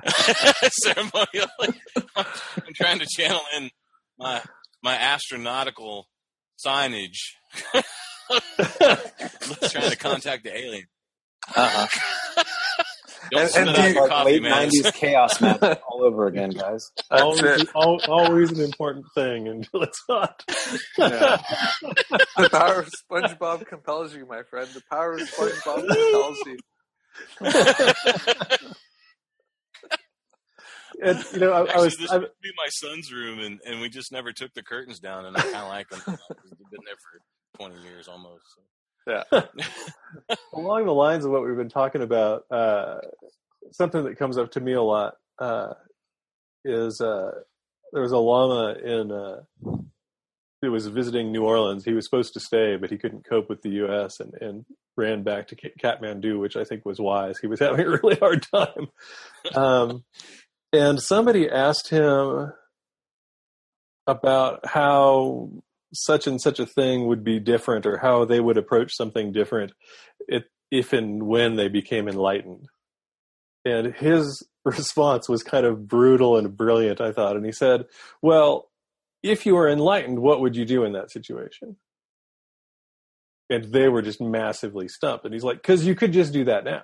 Ceremonially, 0.83 1.81
I'm 2.15 2.73
trying 2.75 2.99
to 2.99 3.05
channel 3.09 3.41
in 3.57 3.69
my 4.17 4.41
my 4.83 4.95
astronautical 4.95 6.03
signage, 6.65 7.17
trying 9.69 9.89
to 9.91 9.97
contact 9.97 10.43
the 10.43 10.57
alien. 10.57 10.85
Uh-huh. 11.55 11.87
And- 13.33 13.49
spit 13.49 13.61
and 13.61 13.69
out 13.69 13.75
do 13.75 13.81
you- 13.83 13.87
your 13.93 14.01
like 14.01 14.09
coffee, 14.11 14.31
late 14.31 14.41
man. 14.41 14.69
'90s 14.69 14.93
chaos 14.93 15.39
magic 15.41 15.79
all 15.89 16.03
over 16.03 16.25
again, 16.27 16.49
guys. 16.49 16.89
always, 17.11 17.41
it. 17.43 17.69
always 17.75 18.51
an 18.51 18.61
important 18.65 19.05
thing 19.15 19.47
until 19.47 19.83
it's 19.83 20.01
not. 20.09 20.43
Yeah. 20.97 21.37
the 22.37 22.49
power 22.51 22.79
of 22.79 22.89
SpongeBob 23.09 23.65
compels 23.67 24.13
you, 24.15 24.25
my 24.25 24.41
friend. 24.43 24.67
The 24.73 24.81
power 24.89 25.13
of 25.13 25.21
SpongeBob 25.21 25.87
compels 25.87 26.37
you. 26.47 26.57
And, 31.03 31.23
you 31.33 31.39
know, 31.39 31.51
I, 31.51 31.73
I 31.73 31.77
was. 31.77 31.97
this 31.97 32.11
I, 32.11 32.17
would 32.17 32.29
be 32.41 32.51
my 32.55 32.67
son's 32.69 33.11
room, 33.11 33.39
and, 33.39 33.59
and 33.65 33.81
we 33.81 33.89
just 33.89 34.11
never 34.11 34.31
took 34.31 34.53
the 34.53 34.61
curtains 34.61 34.99
down, 34.99 35.25
and 35.25 35.35
I 35.35 35.41
kind 35.41 35.55
of 35.55 35.67
like 35.67 35.89
them. 35.89 36.01
They've 36.05 36.69
been 36.71 36.85
there 36.85 36.95
for 37.57 37.67
20 37.67 37.81
years 37.81 38.07
almost. 38.07 38.43
So. 38.55 38.61
along 40.53 40.85
the 40.85 40.93
lines 40.93 41.25
of 41.25 41.31
what 41.31 41.43
we've 41.43 41.57
been 41.57 41.69
talking 41.69 42.01
about, 42.01 42.43
uh, 42.51 42.99
something 43.71 44.03
that 44.03 44.19
comes 44.19 44.37
up 44.37 44.51
to 44.51 44.59
me 44.59 44.73
a 44.73 44.81
lot 44.81 45.15
uh, 45.39 45.73
is 46.63 47.01
uh, 47.01 47.31
there 47.91 48.01
was 48.01 48.11
a 48.11 48.17
lama 48.17 48.75
in 48.83 49.11
uh, 49.11 49.41
who 50.61 50.71
was 50.71 50.87
visiting 50.87 51.31
New 51.31 51.43
Orleans. 51.43 51.83
He 51.83 51.93
was 51.93 52.05
supposed 52.05 52.33
to 52.33 52.39
stay, 52.39 52.75
but 52.75 52.91
he 52.91 52.97
couldn't 52.97 53.27
cope 53.27 53.49
with 53.49 53.61
the 53.61 53.69
U.S. 53.69 54.19
and, 54.19 54.33
and 54.39 54.65
ran 54.95 55.23
back 55.23 55.47
to 55.47 55.55
Ka- 55.55 55.69
Kathmandu, 55.81 56.39
which 56.39 56.55
I 56.55 56.63
think 56.63 56.85
was 56.85 56.99
wise. 56.99 57.39
He 57.39 57.47
was 57.47 57.59
having 57.59 57.85
a 57.85 57.89
really 57.89 58.15
hard 58.15 58.45
time. 58.53 58.89
Um, 59.55 60.03
and 60.73 61.01
somebody 61.01 61.49
asked 61.49 61.89
him 61.89 62.53
about 64.07 64.65
how 64.65 65.49
such 65.93 66.27
and 66.27 66.39
such 66.39 66.59
a 66.59 66.65
thing 66.65 67.07
would 67.07 67.23
be 67.23 67.39
different 67.39 67.85
or 67.85 67.97
how 67.97 68.25
they 68.25 68.39
would 68.39 68.57
approach 68.57 68.95
something 68.95 69.31
different 69.31 69.73
if, 70.27 70.43
if 70.71 70.93
and 70.93 71.23
when 71.23 71.55
they 71.55 71.67
became 71.67 72.07
enlightened. 72.07 72.67
And 73.65 73.93
his 73.93 74.47
response 74.65 75.27
was 75.27 75.43
kind 75.43 75.65
of 75.65 75.87
brutal 75.87 76.37
and 76.37 76.55
brilliant, 76.55 77.01
I 77.01 77.11
thought. 77.11 77.35
And 77.35 77.45
he 77.45 77.51
said, 77.51 77.85
Well, 78.21 78.69
if 79.21 79.45
you 79.45 79.55
were 79.55 79.69
enlightened, 79.69 80.19
what 80.19 80.41
would 80.41 80.55
you 80.55 80.65
do 80.65 80.83
in 80.83 80.93
that 80.93 81.11
situation? 81.11 81.77
And 83.49 83.65
they 83.65 83.89
were 83.89 84.01
just 84.01 84.21
massively 84.21 84.87
stumped. 84.87 85.25
And 85.25 85.33
he's 85.33 85.43
like, 85.43 85.57
Because 85.57 85.85
you 85.85 85.95
could 85.95 86.13
just 86.13 86.31
do 86.31 86.45
that 86.45 86.63
now. 86.63 86.83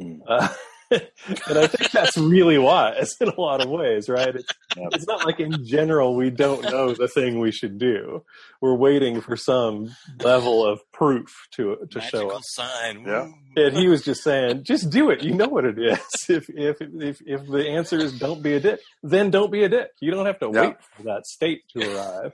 Hmm. 0.00 0.20
Uh, 0.26 0.48
and 0.90 1.58
I 1.58 1.66
think 1.66 1.90
that's 1.92 2.16
really 2.18 2.58
wise 2.58 3.14
in 3.20 3.28
a 3.28 3.40
lot 3.40 3.60
of 3.62 3.70
ways, 3.70 4.08
right? 4.08 4.34
It's, 4.34 4.48
Yep. 4.76 4.88
it's 4.92 5.06
not 5.08 5.26
like 5.26 5.40
in 5.40 5.66
general 5.66 6.14
we 6.14 6.30
don't 6.30 6.62
know 6.62 6.92
the 6.94 7.08
thing 7.08 7.40
we 7.40 7.50
should 7.50 7.76
do. 7.78 8.22
We're 8.60 8.76
waiting 8.76 9.20
for 9.20 9.36
some 9.36 9.90
level 10.22 10.64
of 10.64 10.80
proof 10.92 11.28
to 11.56 11.76
to 11.90 12.00
show 12.00 12.18
Magical 12.28 12.36
up. 12.36 12.42
sign. 12.44 13.04
Yeah. 13.04 13.30
And 13.56 13.76
he 13.76 13.88
was 13.88 14.04
just 14.04 14.22
saying, 14.22 14.62
just 14.62 14.88
do 14.90 15.10
it. 15.10 15.24
You 15.24 15.34
know 15.34 15.48
what 15.48 15.64
it 15.64 15.76
is. 15.78 15.98
If 16.28 16.48
if 16.50 16.76
if 16.80 17.18
if 17.26 17.46
the 17.48 17.68
answer 17.68 17.98
is 17.98 18.16
don't 18.18 18.42
be 18.44 18.54
a 18.54 18.60
dick, 18.60 18.78
then 19.02 19.30
don't 19.32 19.50
be 19.50 19.64
a 19.64 19.68
dick. 19.68 19.88
You 20.00 20.12
don't 20.12 20.26
have 20.26 20.38
to 20.38 20.50
Yeah. 20.54 20.60
wait 20.68 20.76
for 20.96 21.02
that 21.04 21.26
state 21.26 21.62
to 21.76 21.96
arrive. 21.96 22.32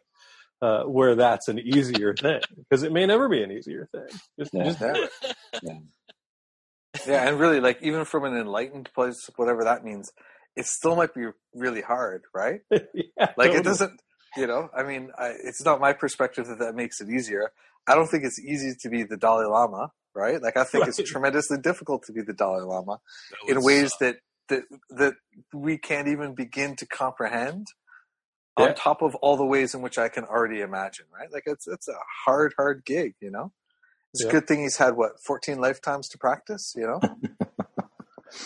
Uh, 0.63 0.85
where 0.85 1.15
that's 1.15 1.49
an 1.49 1.59
easier 1.59 2.15
thing 2.15 2.41
because 2.57 2.83
it 2.83 2.91
may 2.91 3.05
never 3.05 3.29
be 3.29 3.43
an 3.43 3.51
easier 3.53 3.87
thing. 3.93 4.07
Just, 4.39 4.55
Yeah. 4.55 4.65
just 4.65 4.79
do 4.79 4.85
Yeah. 4.87 4.95
it. 4.95 5.11
Yeah, 5.63 5.73
and 7.09 7.39
really, 7.41 7.61
like 7.61 7.79
even 7.83 8.05
from 8.05 8.25
an 8.25 8.37
enlightened 8.37 8.91
place, 8.95 9.29
whatever 9.37 9.65
that 9.65 9.85
means, 9.85 10.13
it 10.57 10.67
still 10.67 10.97
might 10.97 11.15
be 11.15 11.27
really 11.55 11.83
hard, 11.83 12.23
right? 12.35 12.61
yeah, 12.71 13.27
Like 13.37 13.49
totally. 13.49 13.59
it 13.61 13.65
doesn't, 13.65 14.01
you 14.37 14.47
know. 14.47 14.71
I 14.77 14.83
mean, 14.83 15.11
I, 15.19 15.35
it's 15.45 15.65
not 15.65 15.81
my 15.81 15.93
perspective 15.93 16.47
that 16.49 16.59
that 16.61 16.75
makes 16.75 17.01
it 17.01 17.09
easier. 17.11 17.53
I 17.87 17.95
don't 17.95 18.09
think 18.09 18.25
it's 18.25 18.41
easy 18.41 18.75
to 18.81 18.89
be 18.89 19.03
the 19.05 19.17
Dalai 19.17 19.47
Lama, 19.47 19.93
right? 20.15 20.41
Like 20.43 20.57
I 20.57 20.65
think 20.73 20.83
Right. 20.83 20.89
it's 20.89 21.03
tremendously 21.03 21.59
difficult 21.59 22.05
to 22.05 22.13
be 22.13 22.23
the 22.23 22.33
Dalai 22.35 22.63
Lama 22.63 23.01
in 23.49 23.63
ways 23.63 23.91
suck. 23.91 24.01
that 24.01 24.17
that 24.49 24.63
that 24.91 25.15
we 25.55 25.79
can't 25.79 26.09
even 26.09 26.35
begin 26.35 26.77
to 26.77 26.87
comprehend. 26.87 27.67
on 28.57 28.75
top 28.75 29.03
of 29.03 29.15
all 29.17 29.37
the 29.37 29.45
ways 29.45 29.75
in 29.75 29.83
which 29.83 29.99
I 29.99 30.09
can 30.09 30.25
already 30.25 30.61
imagine, 30.63 31.07
right? 31.13 31.31
Like 31.33 31.45
it's 31.47 31.67
it's 31.69 31.89
a 31.89 31.97
hard, 32.25 32.55
hard 32.57 32.85
gig, 32.85 33.15
you 33.21 33.31
know. 33.31 33.53
It's 34.17 34.25
Yeah. 34.25 34.31
a 34.31 34.33
good 34.33 34.47
thing 34.49 34.63
he's 34.63 34.79
had 34.79 34.97
what 34.97 35.13
fourteen 35.27 35.59
lifetimes 35.61 36.09
to 36.09 36.19
practice, 36.19 36.73
you 36.77 36.87
know. 36.87 37.01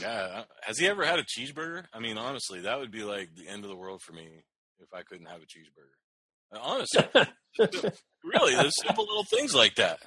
Yeah. 0.01 0.45
Has 0.63 0.79
he 0.79 0.87
ever 0.87 1.05
had 1.05 1.19
a 1.19 1.25
cheeseburger? 1.25 1.85
I 1.93 1.99
mean, 2.01 2.17
honestly, 2.19 2.61
that 2.61 2.79
would 2.79 2.91
be 2.93 3.03
like 3.03 3.31
the 3.35 3.49
end 3.49 3.65
of 3.65 3.71
the 3.71 3.77
world 3.77 4.03
for 4.03 4.13
me 4.13 4.45
if 4.79 4.93
I 4.95 5.03
couldn't 5.03 5.27
have 5.27 5.41
a 5.41 5.47
cheeseburger. 5.47 6.55
Uh, 6.55 6.61
Honestly, 6.63 7.05
really, 8.23 8.55
there's 8.55 8.75
simple 8.85 9.05
little 9.05 9.25
things 9.25 9.53
like 9.55 9.75
that. 9.77 9.99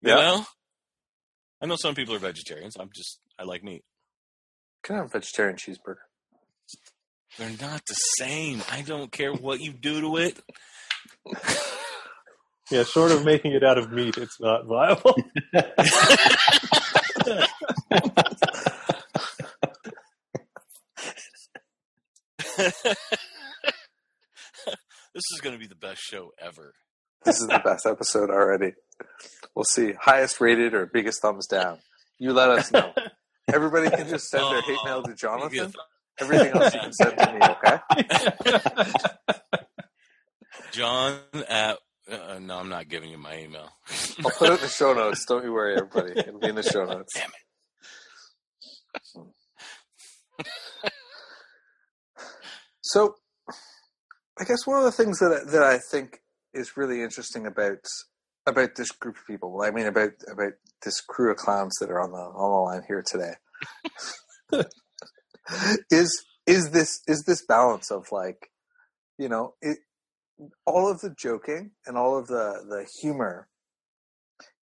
You 0.00 0.10
Yeah. 0.10 0.16
know? 0.16 0.46
I 1.60 1.66
know 1.66 1.76
some 1.76 1.94
people 1.94 2.14
are 2.14 2.18
vegetarians. 2.18 2.74
I'm 2.80 2.90
just, 2.92 3.20
I 3.38 3.44
like 3.44 3.62
meat. 3.62 3.84
Can 4.82 4.96
I 4.96 4.98
have 5.00 5.06
a 5.06 5.10
vegetarian 5.10 5.56
cheeseburger? 5.56 5.98
They're 7.38 7.50
not 7.60 7.82
the 7.86 7.94
same. 8.18 8.62
I 8.72 8.82
don't 8.82 9.12
care 9.12 9.32
what 9.32 9.60
you 9.60 9.72
do 9.72 10.00
to 10.00 10.16
it. 10.16 10.40
Yeah, 12.72 12.84
short 12.84 13.12
of 13.12 13.22
making 13.22 13.52
it 13.52 13.62
out 13.62 13.76
of 13.76 13.92
meat, 13.92 14.16
it's 14.16 14.40
not 14.40 14.64
viable. 14.64 15.14
this 15.52 15.66
is 25.14 25.40
going 25.42 25.52
to 25.52 25.58
be 25.58 25.66
the 25.66 25.74
best 25.78 26.00
show 26.00 26.30
ever. 26.40 26.72
This 27.26 27.42
is 27.42 27.46
the 27.46 27.60
best 27.62 27.84
episode 27.84 28.30
already. 28.30 28.72
We'll 29.54 29.64
see. 29.64 29.92
Highest 29.92 30.40
rated 30.40 30.72
or 30.72 30.86
biggest 30.86 31.20
thumbs 31.20 31.46
down. 31.46 31.78
You 32.18 32.32
let 32.32 32.48
us 32.48 32.72
know. 32.72 32.94
Everybody 33.52 33.90
can 33.90 34.08
just 34.08 34.30
send 34.30 34.44
their 34.44 34.62
hate 34.62 34.78
mail 34.86 35.02
to 35.02 35.14
Jonathan. 35.20 35.74
Everything 36.18 36.52
else 36.54 36.72
you 36.72 36.80
can 36.80 36.92
send 36.94 37.18
to 37.18 37.32
me, 37.34 37.40
okay? 37.50 38.90
John 40.72 41.18
at. 41.50 41.76
Uh, 42.12 42.38
no, 42.40 42.58
I'm 42.58 42.68
not 42.68 42.88
giving 42.88 43.10
you 43.10 43.16
my 43.16 43.38
email. 43.38 43.70
I'll 44.22 44.30
put 44.32 44.50
it 44.50 44.54
in 44.54 44.60
the 44.60 44.68
show 44.68 44.92
notes. 44.92 45.24
Don't 45.24 45.44
you 45.44 45.52
worry, 45.52 45.76
everybody. 45.76 46.12
It'll 46.20 46.38
be 46.38 46.48
in 46.48 46.56
the 46.56 46.62
show 46.62 46.84
notes. 46.84 47.14
Damn 47.14 47.30
it. 47.30 47.36
So, 52.82 53.14
I 54.38 54.44
guess 54.44 54.66
one 54.66 54.76
of 54.76 54.84
the 54.84 54.92
things 54.92 55.18
that 55.20 55.32
I, 55.32 55.50
that 55.52 55.62
I 55.62 55.78
think 55.90 56.18
is 56.52 56.76
really 56.76 57.02
interesting 57.02 57.46
about 57.46 57.78
about 58.46 58.74
this 58.76 58.90
group 58.90 59.16
of 59.16 59.26
people, 59.26 59.52
well, 59.52 59.66
I 59.66 59.70
mean 59.70 59.86
about 59.86 60.10
about 60.30 60.52
this 60.84 61.00
crew 61.00 61.30
of 61.30 61.38
clowns 61.38 61.72
that 61.80 61.90
are 61.90 62.00
on 62.00 62.10
the 62.10 62.18
on 62.18 62.50
the 62.50 62.56
line 62.58 62.82
here 62.86 63.02
today, 63.06 63.32
is 65.90 66.24
is 66.46 66.70
this 66.72 67.00
is 67.06 67.24
this 67.26 67.42
balance 67.46 67.90
of 67.90 68.12
like, 68.12 68.50
you 69.16 69.30
know, 69.30 69.54
it 69.62 69.78
all 70.66 70.90
of 70.90 71.00
the 71.00 71.14
joking 71.16 71.72
and 71.86 71.96
all 71.96 72.18
of 72.18 72.26
the 72.26 72.64
the 72.68 72.86
humor 73.00 73.48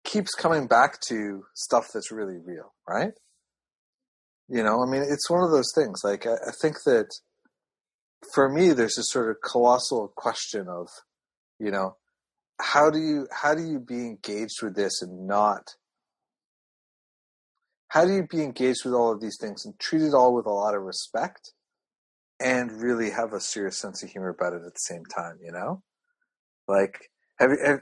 keeps 0.03 0.33
coming 0.33 0.67
back 0.67 0.99
to 1.07 1.43
stuff 1.55 1.89
that's 1.93 2.11
really 2.11 2.37
real, 2.37 2.73
right? 2.87 3.13
You 4.47 4.63
know, 4.63 4.83
I 4.83 4.89
mean, 4.89 5.03
it's 5.03 5.29
one 5.29 5.43
of 5.43 5.51
those 5.51 5.71
things. 5.75 6.01
Like, 6.03 6.25
I, 6.25 6.33
I 6.33 6.51
think 6.61 6.77
that 6.85 7.07
for 8.33 8.49
me, 8.49 8.73
there's 8.73 8.95
this 8.95 9.11
sort 9.11 9.29
of 9.29 9.37
colossal 9.43 10.11
question 10.15 10.67
of, 10.67 10.87
you 11.59 11.71
know, 11.71 11.97
how 12.59 12.89
do 12.89 12.99
you 12.99 13.27
how 13.31 13.53
do 13.53 13.63
you 13.63 13.79
be 13.79 14.01
engaged 14.01 14.61
with 14.61 14.75
this 14.75 15.01
and 15.01 15.27
not? 15.27 15.75
How 17.89 18.05
do 18.05 18.13
you 18.13 18.27
be 18.29 18.43
engaged 18.43 18.85
with 18.85 18.93
all 18.93 19.11
of 19.11 19.21
these 19.21 19.37
things 19.39 19.65
and 19.65 19.79
treat 19.79 20.01
it 20.01 20.13
all 20.13 20.35
with 20.35 20.45
a 20.45 20.51
lot 20.51 20.75
of 20.75 20.81
respect, 20.81 21.53
and 22.39 22.81
really 22.81 23.09
have 23.09 23.33
a 23.33 23.39
serious 23.39 23.77
sense 23.77 24.03
of 24.03 24.09
humor 24.09 24.29
about 24.29 24.53
it 24.53 24.63
at 24.65 24.73
the 24.73 24.79
same 24.79 25.05
time? 25.05 25.39
You 25.43 25.51
know, 25.51 25.83
like 26.67 27.09
have 27.39 27.51
you? 27.51 27.79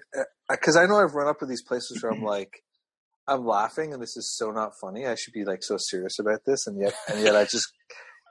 Because 0.50 0.76
uh, 0.76 0.82
I 0.82 0.86
know 0.86 1.00
I've 1.00 1.16
run 1.16 1.28
up 1.28 1.40
to 1.40 1.46
these 1.46 1.64
places 1.64 2.02
where 2.02 2.12
I'm 2.12 2.20
mm-hmm. 2.20 2.28
like, 2.28 2.64
I'm 3.28 3.46
laughing 3.46 3.94
and 3.94 4.02
this 4.02 4.16
is 4.16 4.36
so 4.36 4.52
not 4.52 4.74
funny. 4.80 5.06
I 5.06 5.16
should 5.16 5.34
be 5.34 5.46
like 5.46 5.64
so 5.64 5.78
serious 5.78 6.20
about 6.20 6.42
this, 6.46 6.68
and 6.68 6.80
yet 6.80 6.94
and 7.10 7.24
yet 7.24 7.36
I 7.36 7.44
just 7.52 7.68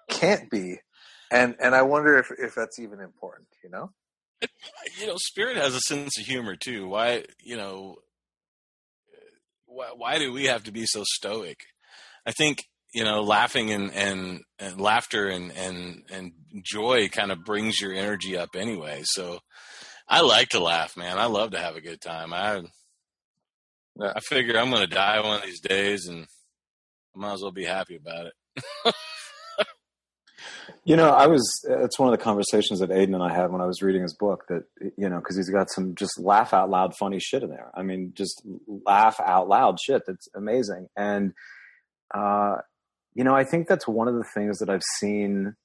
can't 0.08 0.50
be. 0.50 0.78
And 1.30 1.56
and 1.60 1.74
I 1.74 1.82
wonder 1.82 2.18
if 2.18 2.30
if 2.38 2.54
that's 2.54 2.78
even 2.78 3.00
important. 3.00 3.48
You 3.62 3.70
know. 3.70 3.90
you 5.00 5.06
know, 5.06 5.16
Spirit 5.16 5.56
has 5.56 5.74
a 5.74 5.80
sense 5.80 6.18
of 6.18 6.26
humor 6.26 6.56
too. 6.56 6.86
Why, 6.88 7.24
you 7.42 7.56
know, 7.56 7.96
why, 9.64 9.88
why 9.96 10.18
do 10.18 10.30
we 10.30 10.44
have 10.44 10.64
to 10.64 10.72
be 10.72 10.84
so 10.84 11.04
stoic? 11.06 11.56
I 12.26 12.32
think 12.32 12.64
you 12.96 13.04
know, 13.04 13.20
laughing 13.20 13.72
and 13.72 13.92
and, 13.92 14.40
and 14.59 14.80
laughter 14.80 15.28
and 15.28 15.52
and 15.52 16.02
and 16.11 16.32
joy 16.62 17.09
kind 17.09 17.30
of 17.30 17.44
brings 17.44 17.78
your 17.78 17.92
energy 17.92 18.38
up 18.38 18.56
anyway. 18.56 19.02
So 19.04 19.38
I 20.09 20.22
like 20.22 20.48
to 20.50 20.61
laugh, 20.61 20.96
man. 20.96 21.18
I 21.18 21.26
love 21.26 21.50
to 21.50 21.59
have 21.59 21.76
a 21.76 21.82
good 21.82 22.00
time. 22.00 22.32
I 22.32 22.62
I 24.00 24.20
figure 24.20 24.59
I'm 24.59 24.70
going 24.70 24.80
to 24.80 24.94
die 24.94 25.20
one 25.20 25.37
of 25.37 25.42
these 25.42 25.61
days, 25.61 26.06
and 26.06 26.24
I 27.14 27.18
might 27.18 27.35
as 27.35 27.42
well 27.42 27.52
be 27.52 27.66
happy 27.66 27.96
about 27.96 28.26
it. 28.26 28.94
You 30.85 30.96
know, 30.96 31.11
I 31.11 31.26
was, 31.26 31.44
it's 31.68 31.98
one 31.98 32.09
of 32.09 32.16
the 32.16 32.22
conversations 32.22 32.78
that 32.78 32.92
Aidan 32.92 33.14
and 33.14 33.22
I 33.22 33.35
had 33.35 33.50
when 33.50 33.61
I 33.61 33.66
was 33.66 33.82
reading 33.82 34.02
his 34.02 34.14
book 34.14 34.44
that, 34.48 34.62
you 34.96 35.09
know, 35.09 35.18
because 35.18 35.37
he's 35.37 35.50
got 35.50 35.68
some 35.68 35.96
just 35.96 36.18
laugh 36.18 36.54
out 36.54 36.70
loud 36.70 36.94
funny 36.96 37.18
shit 37.18 37.42
in 37.42 37.50
there. 37.50 37.70
I 37.74 37.82
mean, 37.82 38.12
just 38.14 38.40
laugh 38.87 39.18
out 39.20 39.48
loud 39.48 39.78
shit 39.85 40.02
that's 40.06 40.28
amazing. 40.35 40.87
And, 40.96 41.32
uh, 42.14 42.59
you 43.16 43.24
know, 43.24 43.35
I 43.35 43.44
think 43.44 43.66
that's 43.66 43.88
one 43.88 44.09
of 44.09 44.14
the 44.14 44.26
things 44.35 44.59
that 44.59 44.68
I've 44.68 44.83
seen 44.98 45.57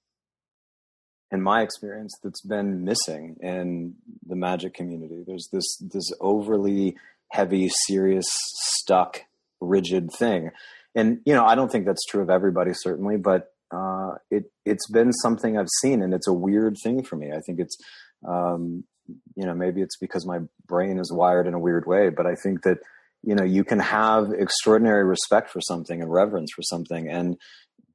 in 1.31 1.41
my 1.41 1.61
experience 1.61 2.13
that's 2.23 2.41
been 2.41 2.83
missing 2.83 3.35
in 3.41 3.95
the 4.25 4.35
magic 4.35 4.73
community. 4.73 5.23
There's 5.27 5.49
this, 5.51 5.77
this 5.77 6.11
overly 6.19 6.95
heavy, 7.29 7.69
serious, 7.87 8.25
stuck, 8.77 9.21
rigid 9.59 10.09
thing. 10.17 10.51
And, 10.95 11.19
you 11.25 11.33
know, 11.33 11.45
I 11.45 11.55
don't 11.55 11.71
think 11.71 11.85
that's 11.85 12.05
true 12.05 12.21
of 12.21 12.29
everybody, 12.29 12.71
certainly, 12.73 13.17
but 13.17 13.51
uh, 13.71 14.15
it 14.29 14.45
it's 14.65 14.89
been 14.89 15.13
something 15.13 15.57
I've 15.57 15.69
seen, 15.81 16.01
and 16.01 16.13
it's 16.13 16.27
a 16.27 16.33
weird 16.33 16.75
thing 16.83 17.03
for 17.03 17.15
me. 17.15 17.31
I 17.31 17.39
think 17.45 17.59
it's 17.59 17.77
um, 18.27 18.83
you 19.35 19.45
know 19.45 19.53
maybe 19.53 19.81
it's 19.81 19.97
because 19.97 20.25
my 20.25 20.39
brain 20.67 20.99
is 20.99 21.11
wired 21.11 21.47
in 21.47 21.53
a 21.53 21.59
weird 21.59 21.87
way, 21.87 22.09
but 22.09 22.25
I 22.25 22.35
think 22.35 22.63
that 22.63 22.79
you 23.23 23.35
know 23.35 23.43
you 23.43 23.63
can 23.63 23.79
have 23.79 24.31
extraordinary 24.31 25.03
respect 25.03 25.49
for 25.49 25.61
something 25.61 26.01
and 26.01 26.11
reverence 26.11 26.51
for 26.55 26.63
something, 26.63 27.07
and 27.07 27.37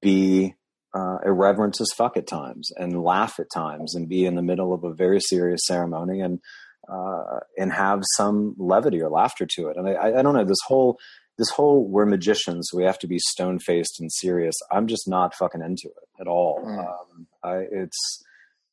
be 0.00 0.54
uh, 0.94 1.18
irreverent 1.24 1.80
as 1.80 1.88
fuck 1.96 2.16
at 2.16 2.26
times, 2.26 2.70
and 2.76 3.02
laugh 3.02 3.38
at 3.38 3.50
times, 3.52 3.94
and 3.94 4.08
be 4.08 4.24
in 4.24 4.34
the 4.34 4.42
middle 4.42 4.72
of 4.72 4.84
a 4.84 4.92
very 4.92 5.20
serious 5.20 5.60
ceremony, 5.66 6.20
and 6.20 6.40
uh, 6.88 7.40
and 7.58 7.72
have 7.72 8.02
some 8.16 8.54
levity 8.58 9.00
or 9.00 9.10
laughter 9.10 9.46
to 9.56 9.68
it. 9.68 9.76
And 9.76 9.88
I, 9.88 10.18
I 10.18 10.22
don't 10.22 10.34
know 10.34 10.44
this 10.44 10.56
whole 10.66 10.98
this 11.38 11.50
whole 11.50 11.86
we're 11.86 12.06
magicians, 12.06 12.68
so 12.70 12.78
we 12.78 12.84
have 12.84 12.98
to 13.00 13.08
be 13.08 13.18
stone 13.18 13.58
faced 13.58 14.00
and 14.00 14.10
serious. 14.12 14.54
I'm 14.70 14.86
just 14.86 15.08
not 15.08 15.34
fucking 15.34 15.62
into 15.62 15.88
it 15.88 16.20
at 16.20 16.26
all. 16.26 16.62
Mm. 16.64 16.78
Um, 16.78 17.26
I, 17.42 17.56
it's 17.70 18.24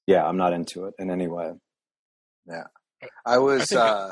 yeah, 0.08 0.26
I'm 0.26 0.38
not 0.38 0.54
into 0.54 0.86
it 0.86 0.94
in 1.00 1.10
any 1.10 1.28
way. 1.28 1.52
Yeah 2.48 2.66
i 3.26 3.38
was 3.38 3.62
I 3.62 3.66
think- 3.66 3.82
uh, 3.82 4.12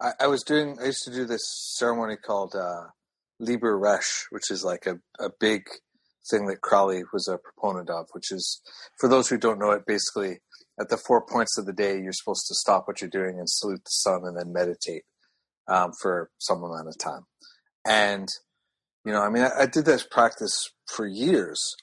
I, 0.00 0.12
I 0.20 0.26
was 0.26 0.42
doing 0.42 0.78
I 0.80 0.86
used 0.86 1.04
to 1.04 1.12
do 1.12 1.24
this 1.24 1.42
ceremony 1.76 2.16
called 2.16 2.54
uh, 2.54 2.88
Liber 3.38 3.78
Resh, 3.78 4.26
which 4.30 4.50
is 4.50 4.64
like 4.64 4.86
a, 4.86 4.98
a 5.22 5.30
big 5.38 5.62
thing 6.30 6.46
that 6.46 6.60
Crowley 6.60 7.02
was 7.12 7.28
a 7.28 7.38
proponent 7.38 7.90
of, 7.90 8.06
which 8.12 8.30
is 8.30 8.60
for 8.98 9.08
those 9.08 9.28
who 9.28 9.38
don't 9.38 9.58
know 9.58 9.70
it, 9.70 9.86
basically 9.86 10.38
at 10.80 10.88
the 10.88 10.96
four 10.96 11.24
points 11.24 11.58
of 11.58 11.66
the 11.66 11.72
day 11.72 12.00
you're 12.00 12.12
supposed 12.12 12.46
to 12.48 12.54
stop 12.54 12.86
what 12.86 13.00
you're 13.00 13.10
doing 13.10 13.38
and 13.38 13.48
salute 13.48 13.84
the 13.84 13.90
sun 13.90 14.22
and 14.24 14.36
then 14.38 14.52
meditate 14.52 15.02
um, 15.68 15.92
for 16.00 16.30
some 16.38 16.62
amount 16.62 16.88
of 16.88 16.96
time. 16.98 17.26
And 17.86 18.28
you 19.04 19.12
know, 19.12 19.22
I 19.22 19.30
mean 19.30 19.42
I, 19.42 19.62
I 19.62 19.66
did 19.66 19.84
this 19.84 20.06
practice 20.06 20.70
for 20.86 21.06
years 21.06 21.74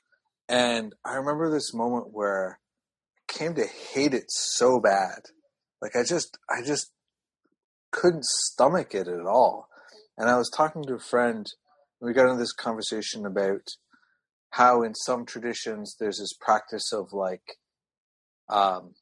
and 0.49 0.93
I 1.05 1.15
remember 1.15 1.51
this 1.51 1.73
moment 1.73 2.07
where 2.11 2.59
I 3.29 3.33
came 3.37 3.53
to 3.55 3.65
hate 3.65 4.13
it 4.13 4.25
so 4.29 4.79
bad. 4.79 5.19
Like 5.81 5.95
I 5.95 6.03
just 6.03 6.37
I 6.49 6.63
just 6.65 6.91
couldn't 7.97 8.25
stomach 8.25 8.93
it 8.93 9.07
at 9.07 9.25
all. 9.25 9.69
And 10.17 10.29
I 10.29 10.37
was 10.37 10.51
talking 10.55 10.83
to 10.83 10.95
a 10.95 10.99
friend, 10.99 11.45
and 11.99 12.07
we 12.07 12.13
got 12.13 12.27
into 12.27 12.37
this 12.37 12.53
conversation 12.53 13.25
about 13.25 13.61
how 14.51 14.83
in 14.83 14.93
some 14.93 15.25
traditions 15.25 15.95
there's 15.99 16.19
this 16.19 16.33
practice 16.39 16.91
of 16.93 17.07
like 17.11 17.57
um, 18.49 18.93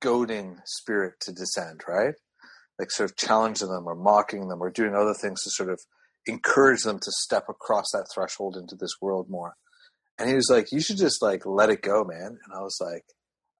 goading 0.00 0.58
spirit 0.66 1.14
to 1.22 1.32
descend, 1.32 1.80
right? 1.88 2.14
Like 2.78 2.90
sort 2.90 3.10
of 3.10 3.16
challenging 3.16 3.68
them 3.68 3.86
or 3.86 3.94
mocking 3.94 4.48
them 4.48 4.62
or 4.62 4.70
doing 4.70 4.94
other 4.94 5.14
things 5.14 5.42
to 5.42 5.50
sort 5.50 5.70
of 5.70 5.80
encourage 6.26 6.82
them 6.82 6.98
to 6.98 7.10
step 7.10 7.44
across 7.48 7.86
that 7.92 8.06
threshold 8.14 8.56
into 8.56 8.76
this 8.76 8.96
world 9.00 9.28
more. 9.28 9.54
And 10.18 10.28
he 10.28 10.34
was 10.34 10.48
like, 10.50 10.70
"You 10.70 10.80
should 10.80 10.98
just 10.98 11.22
like 11.22 11.46
let 11.46 11.70
it 11.70 11.82
go, 11.82 12.04
man." 12.04 12.38
And 12.44 12.54
I 12.54 12.60
was 12.60 12.78
like, 12.80 13.04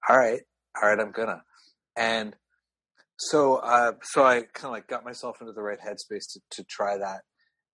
"All 0.07 0.17
right, 0.17 0.41
all 0.75 0.87
right, 0.87 0.99
I'm 0.99 1.11
gonna." 1.11 1.43
And 1.95 2.35
so 3.17 3.55
uh, 3.57 3.93
so 4.03 4.23
I 4.23 4.41
kind 4.53 4.65
of 4.65 4.71
like 4.71 4.87
got 4.87 5.05
myself 5.05 5.37
into 5.41 5.53
the 5.53 5.61
right 5.61 5.79
headspace 5.79 6.31
to, 6.33 6.39
to 6.51 6.63
try 6.63 6.97
that. 6.97 7.21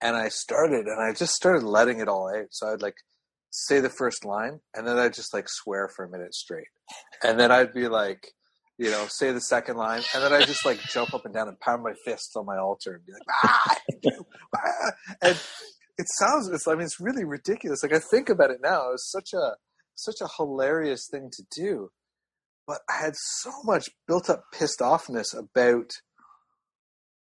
And 0.02 0.16
I 0.16 0.28
started 0.28 0.86
and 0.86 1.02
I 1.02 1.12
just 1.12 1.34
started 1.34 1.62
letting 1.62 2.00
it 2.00 2.08
all 2.08 2.30
out. 2.34 2.46
So 2.50 2.68
I'd 2.68 2.82
like 2.82 2.96
say 3.50 3.80
the 3.80 3.90
first 3.90 4.24
line 4.24 4.60
and 4.74 4.86
then 4.86 4.98
I'd 4.98 5.12
just 5.14 5.34
like 5.34 5.46
swear 5.48 5.88
for 5.94 6.04
a 6.04 6.10
minute 6.10 6.34
straight. 6.34 6.68
And 7.22 7.38
then 7.38 7.52
I'd 7.52 7.74
be 7.74 7.88
like 7.88 8.32
you 8.80 8.90
know, 8.90 9.04
say 9.08 9.30
the 9.30 9.42
second 9.42 9.76
line, 9.76 10.00
and 10.14 10.24
then 10.24 10.32
I 10.32 10.40
just 10.40 10.64
like 10.64 10.80
jump 10.80 11.12
up 11.12 11.26
and 11.26 11.34
down 11.34 11.48
and 11.48 11.60
pound 11.60 11.82
my 11.82 11.92
fists 12.02 12.34
on 12.34 12.46
my 12.46 12.56
altar 12.56 12.94
and 12.94 13.04
be 13.04 13.12
like, 13.12 13.22
ah! 13.44 13.76
ah! 14.56 14.90
and 15.20 15.38
it 15.98 16.06
sounds, 16.18 16.48
it's, 16.48 16.66
I 16.66 16.72
mean, 16.72 16.84
it's 16.84 16.98
really 16.98 17.24
ridiculous. 17.24 17.82
Like 17.82 17.92
I 17.92 17.98
think 17.98 18.30
about 18.30 18.50
it 18.50 18.60
now, 18.62 18.88
it 18.88 18.92
was 18.92 19.10
such 19.10 19.34
a, 19.34 19.56
such 19.94 20.22
a 20.22 20.28
hilarious 20.38 21.06
thing 21.10 21.28
to 21.30 21.42
do, 21.54 21.90
but 22.66 22.78
I 22.88 22.98
had 23.02 23.14
so 23.16 23.50
much 23.64 23.90
built 24.06 24.30
up 24.30 24.44
pissed 24.52 24.80
offness 24.80 25.36
about, 25.36 25.90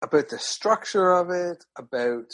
about 0.02 0.28
the 0.28 0.38
structure 0.38 1.10
of 1.10 1.30
it, 1.30 1.64
about 1.76 2.26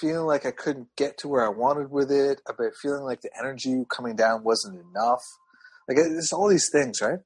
feeling 0.00 0.26
like 0.26 0.46
I 0.46 0.50
couldn't 0.50 0.88
get 0.96 1.18
to 1.18 1.28
where 1.28 1.44
I 1.44 1.50
wanted 1.50 1.90
with 1.90 2.10
it, 2.10 2.40
about 2.48 2.72
feeling 2.80 3.02
like 3.02 3.20
the 3.20 3.30
energy 3.38 3.84
coming 3.94 4.16
down 4.16 4.44
wasn't 4.44 4.80
enough. 4.80 5.22
Like 5.88 5.96
there's 5.96 6.32
all 6.32 6.48
these 6.48 6.70
things, 6.70 7.00
right? 7.00 7.20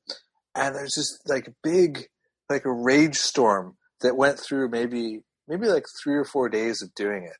And 0.55 0.75
there's 0.75 0.95
just 0.95 1.29
like 1.29 1.49
a 1.49 1.55
big, 1.63 2.09
like 2.49 2.65
a 2.65 2.73
rage 2.73 3.17
storm 3.17 3.77
that 4.01 4.17
went 4.17 4.39
through 4.39 4.69
maybe 4.69 5.23
maybe 5.49 5.67
like 5.67 5.85
three 6.03 6.15
or 6.15 6.25
four 6.25 6.49
days 6.49 6.83
of 6.83 6.95
doing 6.95 7.25
it, 7.25 7.37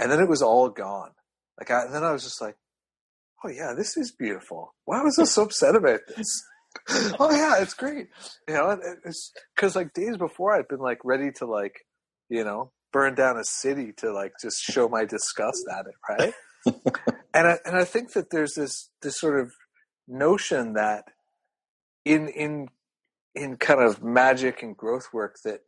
and 0.00 0.10
then 0.10 0.20
it 0.20 0.28
was 0.28 0.42
all 0.42 0.68
gone. 0.68 1.12
Like 1.58 1.70
I, 1.70 1.84
and 1.84 1.94
then 1.94 2.04
I 2.04 2.12
was 2.12 2.24
just 2.24 2.40
like, 2.40 2.56
oh 3.44 3.48
yeah, 3.48 3.72
this 3.76 3.96
is 3.96 4.12
beautiful. 4.12 4.74
Why 4.84 5.02
was 5.02 5.18
I 5.18 5.24
so 5.24 5.42
upset 5.42 5.76
about 5.76 6.00
this? 6.08 6.44
oh 7.18 7.30
yeah, 7.30 7.60
it's 7.60 7.74
great. 7.74 8.08
You 8.48 8.54
know, 8.54 8.78
it's 9.04 9.32
because 9.54 9.76
like 9.76 9.92
days 9.92 10.16
before 10.16 10.54
I'd 10.54 10.68
been 10.68 10.80
like 10.80 10.98
ready 11.04 11.30
to 11.36 11.46
like, 11.46 11.74
you 12.28 12.44
know, 12.44 12.72
burn 12.92 13.14
down 13.14 13.36
a 13.36 13.44
city 13.44 13.92
to 13.98 14.12
like 14.12 14.32
just 14.40 14.62
show 14.62 14.88
my 14.88 15.04
disgust 15.04 15.64
at 15.70 15.86
it, 15.86 15.94
right? 16.08 16.34
and 17.34 17.46
I, 17.46 17.58
and 17.64 17.76
I 17.76 17.84
think 17.84 18.12
that 18.12 18.30
there's 18.30 18.54
this 18.54 18.90
this 19.02 19.18
sort 19.18 19.40
of 19.40 19.52
notion 20.08 20.74
that 20.74 21.04
in 22.04 22.28
in 22.28 22.68
in 23.34 23.56
kind 23.56 23.80
of 23.80 24.02
magic 24.02 24.62
and 24.62 24.76
growth 24.76 25.08
work 25.12 25.36
that 25.44 25.60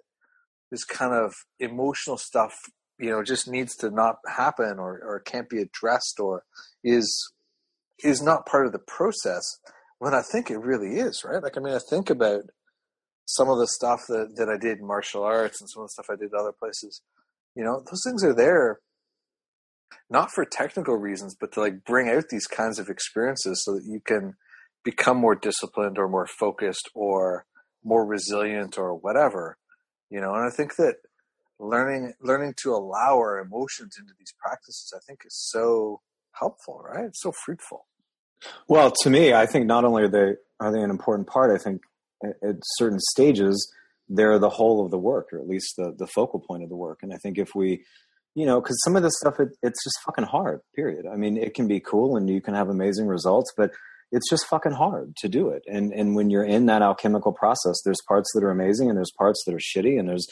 this 0.71 0.85
kind 0.85 1.13
of 1.13 1.35
emotional 1.61 2.17
stuff 2.17 2.55
you 2.99 3.11
know 3.11 3.23
just 3.23 3.49
needs 3.49 3.77
to 3.77 3.91
not 3.91 4.17
happen 4.27 4.79
or 4.79 5.01
or 5.03 5.21
can't 5.21 5.49
be 5.49 5.59
addressed 5.59 6.19
or 6.21 6.45
is 6.83 7.33
is 8.03 8.23
not 8.23 8.47
part 8.47 8.67
of 8.67 8.73
the 8.73 8.79
process 8.79 9.59
when 9.99 10.15
I 10.15 10.23
think 10.23 10.51
it 10.51 10.59
really 10.59 10.99
is, 10.99 11.25
right? 11.25 11.43
Like 11.43 11.57
I 11.57 11.61
mean 11.61 11.75
I 11.75 11.81
think 11.91 12.11
about 12.11 12.43
some 13.25 13.51
of 13.51 13.59
the 13.59 13.67
stuff 13.67 14.07
that, 14.09 14.37
that 14.37 14.49
I 14.49 14.57
did 14.57 14.79
in 14.79 14.87
martial 14.87 15.23
arts 15.23 15.61
and 15.61 15.69
some 15.69 15.83
of 15.83 15.89
the 15.89 15.93
stuff 15.93 16.07
I 16.11 16.17
did 16.17 16.33
other 16.33 16.53
places. 16.53 17.03
You 17.55 17.63
know, 17.63 17.83
those 17.85 18.03
things 18.05 18.25
are 18.25 18.35
there 18.35 18.81
not 20.11 20.31
for 20.31 20.45
technical 20.45 20.97
reasons, 20.97 21.37
but 21.39 21.53
to 21.53 21.61
like 21.61 21.85
bring 21.85 22.09
out 22.09 22.29
these 22.31 22.47
kinds 22.47 22.79
of 22.79 22.89
experiences 22.89 23.65
so 23.65 23.75
that 23.75 23.85
you 23.85 24.01
can 24.01 24.35
become 24.85 25.19
more 25.19 25.35
disciplined 25.35 25.99
or 25.99 26.09
more 26.09 26.27
focused 26.27 26.89
or 26.95 27.45
more 27.85 28.07
resilient 28.07 28.79
or 28.79 28.95
whatever. 28.95 29.59
You 30.11 30.21
know, 30.21 30.35
and 30.35 30.45
I 30.45 30.55
think 30.55 30.77
that 30.77 30.97
learning 31.59 32.15
learning 32.23 32.55
to 32.63 32.73
allow 32.73 33.17
our 33.17 33.39
emotions 33.39 33.97
into 33.99 34.15
these 34.19 34.33
practices, 34.41 34.93
I 34.95 35.01
think, 35.07 35.21
is 35.27 35.37
so 35.37 36.01
helpful, 36.33 36.83
right? 36.83 37.05
It's 37.05 37.23
so 37.23 37.33
fruitful. 37.33 37.88
Well, 38.69 38.93
to 39.03 39.11
me, 39.11 39.33
I 39.33 39.47
think 39.47 39.67
not 39.67 39.85
only 39.85 40.05
are 40.05 40.09
they 40.09 40.35
are 40.61 40.73
they 40.73 40.83
an 40.83 40.91
important 40.91 41.29
part. 41.29 41.51
I 41.51 41.63
think 41.63 41.83
at, 42.25 42.57
certain 42.77 42.99
stages 43.01 43.73
they're 44.09 44.39
the 44.39 44.49
whole 44.49 44.85
of 44.85 44.91
the 44.91 44.99
work, 44.99 45.33
or 45.33 45.39
at 45.39 45.49
least 45.49 45.75
the 45.77 45.95
the 45.97 46.07
focal 46.07 46.41
point 46.41 46.63
of 46.63 46.69
the 46.69 46.77
work. 46.77 47.01
And 47.03 47.13
I 47.13 47.17
think 47.17 47.39
if 47.39 47.55
we 47.55 47.85
you 48.35 48.47
know, 48.47 48.61
because 48.61 48.81
some 48.85 48.95
of 48.95 49.03
this 49.03 49.19
stuff, 49.19 49.41
it, 49.41 49.49
it's 49.65 49.83
just 49.83 49.99
fucking 50.07 50.27
hard, 50.27 50.61
period. 50.77 51.07
I 51.13 51.17
mean, 51.17 51.37
it 51.37 51.55
can 51.55 51.67
be 51.67 51.81
cool 51.81 52.17
and 52.17 52.31
you 52.31 52.41
can 52.41 52.55
have 52.55 52.69
amazing 52.69 53.09
results, 53.09 53.53
but 53.57 53.73
it's 54.13 54.31
just 54.31 54.47
fucking 54.47 54.73
hard 54.73 55.17
to 55.17 55.29
do 55.29 55.49
it. 55.49 55.65
And, 55.67 55.93
and 55.93 56.15
when 56.15 56.31
you're 56.31 56.45
in 56.45 56.67
that 56.67 56.81
alchemical 56.81 57.33
process, 57.33 57.83
there's 57.85 58.01
parts 58.07 58.31
that 58.35 58.45
are 58.45 58.53
amazing 58.53 58.89
and 58.89 58.97
there's 58.97 59.11
parts 59.19 59.43
that 59.45 59.55
are 59.55 59.59
shitty 59.59 59.99
and 59.99 60.09
there's 60.09 60.27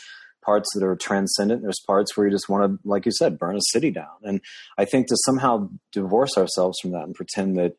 parts 0.44 0.68
that 0.74 0.84
are 0.84 0.94
transcendent. 0.94 1.62
There's 1.62 1.82
parts 1.84 2.16
where 2.16 2.28
you 2.28 2.32
just 2.32 2.48
want 2.48 2.70
to, 2.70 2.88
like 2.88 3.06
you 3.06 3.12
said, 3.12 3.40
burn 3.40 3.56
a 3.56 3.60
city 3.72 3.90
down. 3.90 4.14
And 4.22 4.40
I 4.78 4.84
think 4.84 5.08
to 5.08 5.16
somehow 5.24 5.68
divorce 5.90 6.38
ourselves 6.38 6.78
from 6.80 6.92
that 6.92 7.02
and 7.02 7.14
pretend 7.14 7.58
that, 7.58 7.72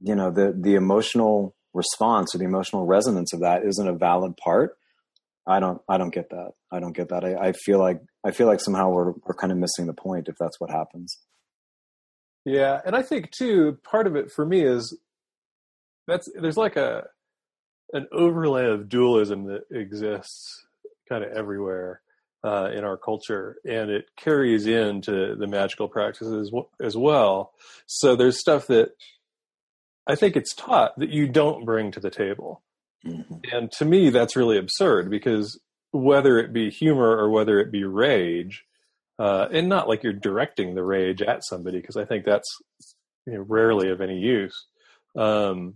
you 0.00 0.14
know, 0.14 0.30
the, 0.30 0.54
the 0.58 0.74
emotional 0.74 1.54
response 1.74 2.34
or 2.34 2.38
the 2.38 2.44
emotional 2.44 2.86
resonance 2.86 3.32
of 3.32 3.40
that 3.40 3.64
isn't 3.64 3.88
a 3.88 3.94
valid 3.94 4.36
part 4.36 4.76
I 5.46 5.60
don't 5.60 5.80
I 5.88 5.96
don't 5.96 6.12
get 6.12 6.30
that. 6.30 6.52
I 6.72 6.80
don't 6.80 6.96
get 6.96 7.10
that. 7.10 7.24
I, 7.24 7.48
I 7.48 7.52
feel 7.52 7.78
like 7.78 8.00
I 8.24 8.32
feel 8.32 8.46
like 8.46 8.60
somehow 8.60 8.90
we're 8.90 9.12
we're 9.24 9.34
kind 9.40 9.52
of 9.52 9.58
missing 9.58 9.86
the 9.86 9.94
point 9.94 10.28
if 10.28 10.36
that's 10.38 10.60
what 10.60 10.70
happens. 10.70 11.18
Yeah, 12.44 12.80
and 12.84 12.96
I 12.96 13.02
think 13.02 13.30
too 13.30 13.78
part 13.88 14.06
of 14.06 14.16
it 14.16 14.30
for 14.30 14.44
me 14.44 14.62
is 14.62 14.98
that's 16.08 16.28
there's 16.40 16.56
like 16.56 16.76
a 16.76 17.04
an 17.92 18.08
overlay 18.12 18.66
of 18.66 18.88
dualism 18.88 19.44
that 19.44 19.62
exists 19.70 20.66
kind 21.08 21.22
of 21.22 21.30
everywhere 21.30 22.00
uh, 22.44 22.70
in 22.74 22.82
our 22.82 22.96
culture, 22.96 23.56
and 23.64 23.90
it 23.90 24.06
carries 24.16 24.66
into 24.66 25.36
the 25.36 25.46
magical 25.46 25.86
practices 25.86 26.52
as 26.80 26.96
well. 26.96 27.52
So 27.86 28.16
there's 28.16 28.40
stuff 28.40 28.66
that 28.66 28.90
I 30.06 30.14
think 30.14 30.36
it's 30.36 30.54
taught 30.54 30.98
that 30.98 31.10
you 31.10 31.26
don't 31.26 31.64
bring 31.64 31.90
to 31.92 32.00
the 32.00 32.10
table. 32.10 32.62
Mm-hmm. 33.04 33.34
And 33.52 33.70
to 33.72 33.84
me, 33.84 34.10
that's 34.10 34.36
really 34.36 34.58
absurd 34.58 35.10
because 35.10 35.60
whether 35.92 36.38
it 36.38 36.52
be 36.52 36.70
humor 36.70 37.16
or 37.16 37.30
whether 37.30 37.58
it 37.58 37.72
be 37.72 37.84
rage, 37.84 38.64
uh, 39.18 39.48
and 39.50 39.68
not 39.68 39.88
like 39.88 40.02
you're 40.02 40.12
directing 40.12 40.74
the 40.74 40.84
rage 40.84 41.22
at 41.22 41.44
somebody, 41.44 41.80
because 41.80 41.96
I 41.96 42.04
think 42.04 42.24
that's 42.24 42.48
you 43.26 43.34
know, 43.34 43.44
rarely 43.48 43.90
of 43.90 44.00
any 44.00 44.18
use. 44.18 44.66
Um, 45.16 45.74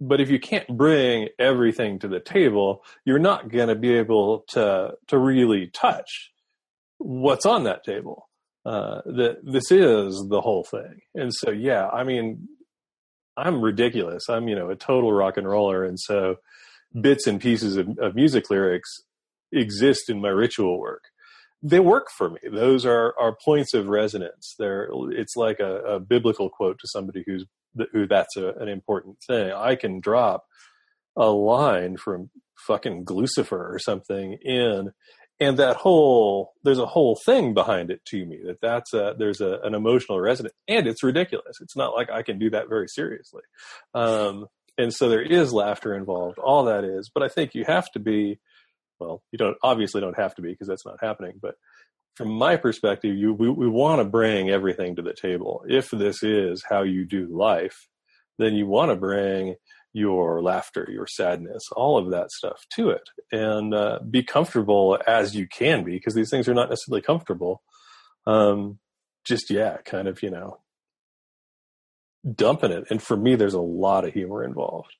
but 0.00 0.20
if 0.20 0.30
you 0.30 0.38
can't 0.38 0.68
bring 0.68 1.28
everything 1.38 1.98
to 2.00 2.08
the 2.08 2.20
table, 2.20 2.84
you're 3.04 3.18
not 3.18 3.50
going 3.50 3.68
to 3.68 3.74
be 3.74 3.94
able 3.94 4.44
to 4.48 4.92
to 5.08 5.18
really 5.18 5.68
touch 5.68 6.32
what's 6.98 7.46
on 7.46 7.64
that 7.64 7.84
table. 7.84 8.28
Uh, 8.64 9.00
that 9.06 9.38
this 9.44 9.70
is 9.70 10.26
the 10.28 10.40
whole 10.40 10.64
thing, 10.64 11.00
and 11.14 11.32
so 11.32 11.50
yeah, 11.50 11.88
I 11.88 12.02
mean, 12.02 12.48
I'm 13.36 13.60
ridiculous. 13.60 14.28
I'm 14.28 14.48
you 14.48 14.56
know 14.56 14.70
a 14.70 14.76
total 14.76 15.12
rock 15.12 15.36
and 15.36 15.48
roller, 15.48 15.84
and 15.84 15.98
so 15.98 16.36
bits 16.98 17.26
and 17.26 17.40
pieces 17.40 17.76
of, 17.76 17.98
of 17.98 18.14
music 18.14 18.50
lyrics 18.50 18.90
exist 19.52 20.08
in 20.08 20.20
my 20.20 20.28
ritual 20.28 20.78
work 20.78 21.02
they 21.62 21.80
work 21.80 22.08
for 22.16 22.30
me. 22.30 22.38
Those 22.52 22.84
are 22.86 23.14
are 23.18 23.36
points 23.44 23.74
of 23.74 23.88
resonance. 23.88 24.54
They're 24.58 24.88
it's 25.10 25.36
like 25.36 25.58
a, 25.60 25.76
a 25.82 26.00
biblical 26.00 26.48
quote 26.48 26.78
to 26.78 26.88
somebody 26.88 27.24
who's 27.26 27.44
who 27.92 28.06
that's 28.06 28.36
a, 28.36 28.50
an 28.60 28.68
important 28.68 29.18
thing. 29.26 29.52
I 29.52 29.74
can 29.74 30.00
drop 30.00 30.44
a 31.16 31.30
line 31.30 31.96
from 31.96 32.30
fucking 32.66 33.04
Gluecifer 33.04 33.74
or 33.74 33.78
something 33.78 34.34
in, 34.42 34.92
and 35.38 35.58
that 35.58 35.76
whole 35.76 36.54
there's 36.62 36.78
a 36.78 36.86
whole 36.86 37.16
thing 37.16 37.54
behind 37.54 37.90
it 37.90 38.04
to 38.06 38.24
me 38.24 38.40
that 38.46 38.60
that's 38.60 38.92
a 38.94 39.14
there's 39.18 39.40
a, 39.40 39.60
an 39.62 39.74
emotional 39.74 40.20
resonance, 40.20 40.54
and 40.68 40.86
it's 40.86 41.02
ridiculous. 41.02 41.58
It's 41.60 41.76
not 41.76 41.94
like 41.94 42.10
I 42.10 42.22
can 42.22 42.38
do 42.38 42.50
that 42.50 42.68
very 42.68 42.88
seriously. 42.88 43.42
Um, 43.94 44.46
and 44.78 44.92
so 44.92 45.08
there 45.08 45.22
is 45.22 45.52
laughter 45.52 45.94
involved. 45.94 46.38
All 46.38 46.64
that 46.64 46.84
is. 46.84 47.10
But 47.12 47.22
i 47.22 47.28
think 47.28 47.54
you 47.54 47.64
have 47.64 47.90
to 47.92 47.98
be 47.98 48.38
well 48.98 49.22
you 49.32 49.38
don't 49.38 49.56
obviously 49.62 50.00
don't 50.00 50.18
have 50.18 50.34
to 50.36 50.42
be 50.42 50.50
because 50.50 50.68
that's 50.68 50.86
not 50.86 50.98
happening. 51.00 51.34
But 51.40 51.56
from 52.14 52.30
my 52.30 52.56
perspective 52.56 53.14
you 53.16 53.34
we, 53.34 53.50
we 53.50 53.68
want 53.68 54.00
to 54.00 54.04
bring 54.04 54.48
everything 54.50 54.96
to 54.96 55.02
the 55.02 55.14
table. 55.14 55.64
If 55.68 55.90
this 55.90 56.22
is 56.22 56.64
how 56.68 56.82
you 56.82 57.04
do 57.04 57.26
life 57.26 57.88
then 58.38 58.54
you 58.54 58.66
want 58.66 58.90
to 58.90 58.96
bring 58.96 59.56
your 59.92 60.42
laughter 60.42 60.86
your 60.90 61.06
sadness 61.06 61.62
all 61.74 61.96
of 61.96 62.10
that 62.10 62.30
stuff 62.30 62.64
to 62.70 62.90
it 62.90 63.08
and 63.32 63.74
uh, 63.74 63.98
be 64.10 64.22
comfortable 64.22 64.98
as 65.06 65.34
you 65.34 65.46
can 65.46 65.84
be 65.84 65.92
because 65.92 66.14
these 66.14 66.30
things 66.30 66.48
are 66.48 66.54
not 66.54 66.68
necessarily 66.68 67.00
comfortable 67.00 67.62
um, 68.26 68.78
just 69.24 69.50
yeah 69.50 69.78
kind 69.84 70.06
of 70.06 70.22
you 70.22 70.30
know 70.30 70.58
dumping 72.34 72.72
it. 72.72 72.84
And 72.90 73.02
for 73.02 73.16
me, 73.16 73.34
there's 73.34 73.54
a 73.54 73.60
lot 73.60 74.04
of 74.04 74.12
humor 74.12 74.44
involved 74.44 74.92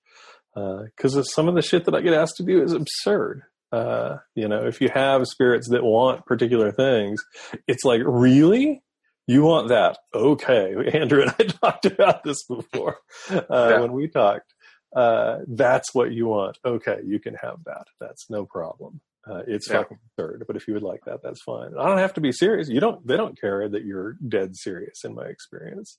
because 0.54 1.16
uh, 1.16 1.22
some 1.22 1.48
of 1.48 1.54
the 1.54 1.62
shit 1.62 1.84
that 1.84 1.94
I 1.94 2.00
get 2.00 2.14
asked 2.14 2.36
to 2.36 2.44
do 2.44 2.62
is 2.62 2.72
absurd. 2.72 3.42
Uh, 3.72 4.18
you 4.34 4.48
know, 4.48 4.64
if 4.66 4.80
you 4.80 4.88
have 4.94 5.26
spirits 5.26 5.68
that 5.70 5.84
want 5.84 6.24
particular 6.24 6.70
things, 6.72 7.22
it's 7.66 7.84
like, 7.84 8.00
really? 8.04 8.82
You 9.26 9.42
want 9.42 9.68
that? 9.68 9.98
Okay. 10.14 10.72
Andrew 10.94 11.22
and 11.22 11.34
I 11.38 11.44
talked 11.70 11.86
about 11.86 12.22
this 12.22 12.44
before 12.44 12.98
uh, 13.30 13.42
yeah. 13.50 13.80
when 13.80 13.92
we 13.92 14.08
talked. 14.08 14.54
Uh, 14.96 15.40
that's 15.48 15.94
what 15.94 16.12
you 16.12 16.26
want. 16.26 16.58
Okay, 16.64 16.98
you 17.04 17.20
can 17.20 17.34
have 17.34 17.58
that. 17.66 17.86
That's 18.00 18.30
no 18.30 18.46
problem. 18.46 19.00
Uh, 19.28 19.42
it's 19.46 19.68
yeah. 19.68 19.78
fucking 19.78 19.98
absurd. 20.18 20.44
But 20.46 20.56
if 20.56 20.66
you 20.66 20.74
would 20.74 20.82
like 20.82 21.04
that, 21.06 21.20
that's 21.22 21.42
fine. 21.42 21.72
I 21.78 21.86
don't 21.88 21.98
have 21.98 22.14
to 22.14 22.20
be 22.20 22.32
serious. 22.32 22.68
You 22.68 22.80
don't. 22.80 23.06
They 23.06 23.16
don't 23.16 23.38
care 23.40 23.68
that 23.68 23.84
you're 23.84 24.16
dead 24.26 24.56
serious. 24.56 25.04
In 25.04 25.14
my 25.14 25.24
experience, 25.26 25.98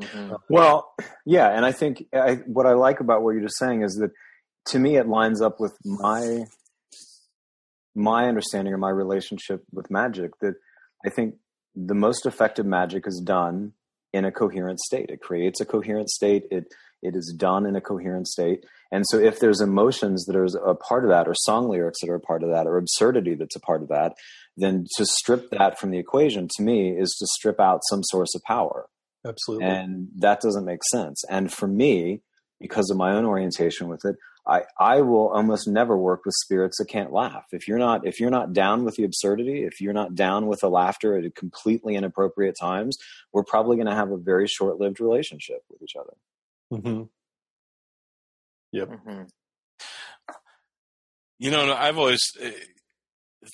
Mm-hmm. 0.00 0.34
Well, 0.48 0.92
yeah, 1.24 1.48
and 1.48 1.64
I 1.64 1.72
think 1.72 2.04
I, 2.12 2.36
what 2.46 2.66
I 2.66 2.74
like 2.74 3.00
about 3.00 3.22
what 3.22 3.32
you're 3.32 3.42
just 3.42 3.58
saying 3.58 3.82
is 3.82 3.94
that 3.96 4.10
to 4.66 4.78
me 4.78 4.96
it 4.96 5.08
lines 5.08 5.40
up 5.40 5.60
with 5.60 5.76
my 5.84 6.44
my 7.94 8.28
understanding 8.28 8.72
or 8.72 8.78
my 8.78 8.90
relationship 8.90 9.64
with 9.72 9.90
magic. 9.90 10.38
That 10.40 10.54
I 11.04 11.10
think 11.10 11.34
the 11.74 11.94
most 11.94 12.26
effective 12.26 12.66
magic 12.66 13.06
is 13.06 13.20
done 13.24 13.72
in 14.12 14.24
a 14.24 14.32
coherent 14.32 14.80
state. 14.80 15.10
It 15.10 15.20
creates 15.20 15.60
a 15.60 15.66
coherent 15.66 16.10
state. 16.10 16.44
It 16.50 16.72
it 17.02 17.14
is 17.14 17.34
done 17.36 17.66
in 17.66 17.76
a 17.76 17.80
coherent 17.80 18.26
state. 18.26 18.64
And 18.90 19.04
so 19.08 19.18
if 19.18 19.38
there's 19.38 19.60
emotions 19.60 20.24
that 20.24 20.36
are 20.36 20.46
a 20.66 20.74
part 20.74 21.04
of 21.04 21.10
that, 21.10 21.28
or 21.28 21.34
song 21.34 21.68
lyrics 21.68 21.98
that 22.00 22.10
are 22.10 22.16
a 22.16 22.20
part 22.20 22.42
of 22.42 22.50
that, 22.50 22.66
or 22.66 22.78
absurdity 22.78 23.34
that's 23.34 23.56
a 23.56 23.60
part 23.60 23.82
of 23.82 23.88
that, 23.88 24.14
then 24.56 24.86
to 24.96 25.04
strip 25.04 25.50
that 25.50 25.78
from 25.78 25.90
the 25.90 25.98
equation 25.98 26.48
to 26.56 26.62
me 26.62 26.90
is 26.90 27.14
to 27.18 27.26
strip 27.38 27.60
out 27.60 27.80
some 27.88 28.02
source 28.02 28.34
of 28.34 28.42
power. 28.42 28.86
Absolutely. 29.26 29.66
And 29.66 30.08
that 30.16 30.40
doesn't 30.40 30.64
make 30.64 30.80
sense. 30.90 31.22
And 31.28 31.52
for 31.52 31.68
me, 31.68 32.22
because 32.60 32.90
of 32.90 32.96
my 32.96 33.12
own 33.12 33.24
orientation 33.24 33.88
with 33.88 34.04
it, 34.04 34.16
I, 34.46 34.62
I 34.80 35.02
will 35.02 35.28
almost 35.28 35.68
never 35.68 35.96
work 35.96 36.24
with 36.24 36.34
spirits 36.42 36.78
that 36.78 36.88
can't 36.88 37.12
laugh. 37.12 37.44
If 37.52 37.68
you're 37.68 37.78
not 37.78 38.06
if 38.06 38.18
you're 38.18 38.30
not 38.30 38.54
down 38.54 38.84
with 38.84 38.94
the 38.94 39.04
absurdity, 39.04 39.64
if 39.64 39.80
you're 39.80 39.92
not 39.92 40.14
down 40.14 40.46
with 40.46 40.60
the 40.60 40.70
laughter 40.70 41.18
at 41.18 41.34
completely 41.34 41.96
inappropriate 41.96 42.56
times, 42.58 42.96
we're 43.32 43.44
probably 43.44 43.76
going 43.76 43.88
to 43.88 43.94
have 43.94 44.10
a 44.10 44.16
very 44.16 44.48
short 44.48 44.80
lived 44.80 45.00
relationship 45.00 45.62
with 45.68 45.82
each 45.82 45.96
other. 45.96 46.14
Mm-hmm. 46.72 47.02
Yep. 48.72 48.88
Mm-hmm. 48.88 49.22
You 51.38 51.50
know, 51.50 51.72
I've 51.72 51.98
always 51.98 52.20
uh, 52.42 52.50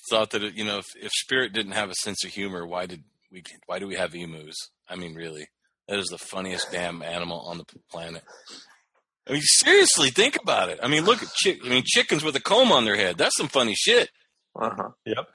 thought 0.09 0.31
that 0.31 0.55
you 0.55 0.65
know 0.65 0.79
if, 0.79 0.85
if 0.99 1.11
spirit 1.11 1.53
didn't 1.53 1.73
have 1.73 1.89
a 1.89 1.95
sense 1.95 2.23
of 2.25 2.31
humor, 2.31 2.65
why 2.65 2.85
did 2.85 3.03
we? 3.31 3.43
Why 3.67 3.79
do 3.79 3.87
we 3.87 3.95
have 3.95 4.15
emus? 4.15 4.55
I 4.89 4.95
mean, 4.95 5.13
really, 5.15 5.47
that 5.87 5.99
is 5.99 6.07
the 6.07 6.17
funniest 6.17 6.71
damn 6.71 7.01
animal 7.01 7.41
on 7.41 7.57
the 7.59 7.65
planet. 7.91 8.23
I 9.27 9.33
mean, 9.33 9.41
seriously, 9.43 10.09
think 10.09 10.35
about 10.41 10.69
it. 10.69 10.79
I 10.83 10.87
mean, 10.87 11.05
look 11.05 11.23
at 11.23 11.31
chick. 11.33 11.59
I 11.63 11.69
mean, 11.69 11.83
chickens 11.85 12.23
with 12.23 12.35
a 12.35 12.41
comb 12.41 12.71
on 12.71 12.85
their 12.85 12.95
head. 12.95 13.17
That's 13.17 13.37
some 13.37 13.47
funny 13.47 13.75
shit. 13.75 14.09
Uh 14.59 14.69
huh. 14.75 14.89
Yep. 15.05 15.27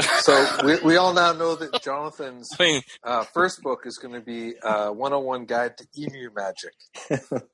So 0.00 0.46
we, 0.64 0.80
we 0.80 0.96
all 0.96 1.14
now 1.14 1.32
know 1.32 1.54
that 1.54 1.80
Jonathan's 1.82 2.50
I 2.58 2.62
mean, 2.62 2.82
uh, 3.04 3.22
first 3.32 3.62
book 3.62 3.82
is 3.84 3.96
going 3.98 4.14
to 4.14 4.20
be 4.20 4.54
uh, 4.60 4.90
101 4.90 5.44
Guide 5.44 5.78
to 5.78 5.86
Emu 5.96 6.30
Magic. 6.34 6.74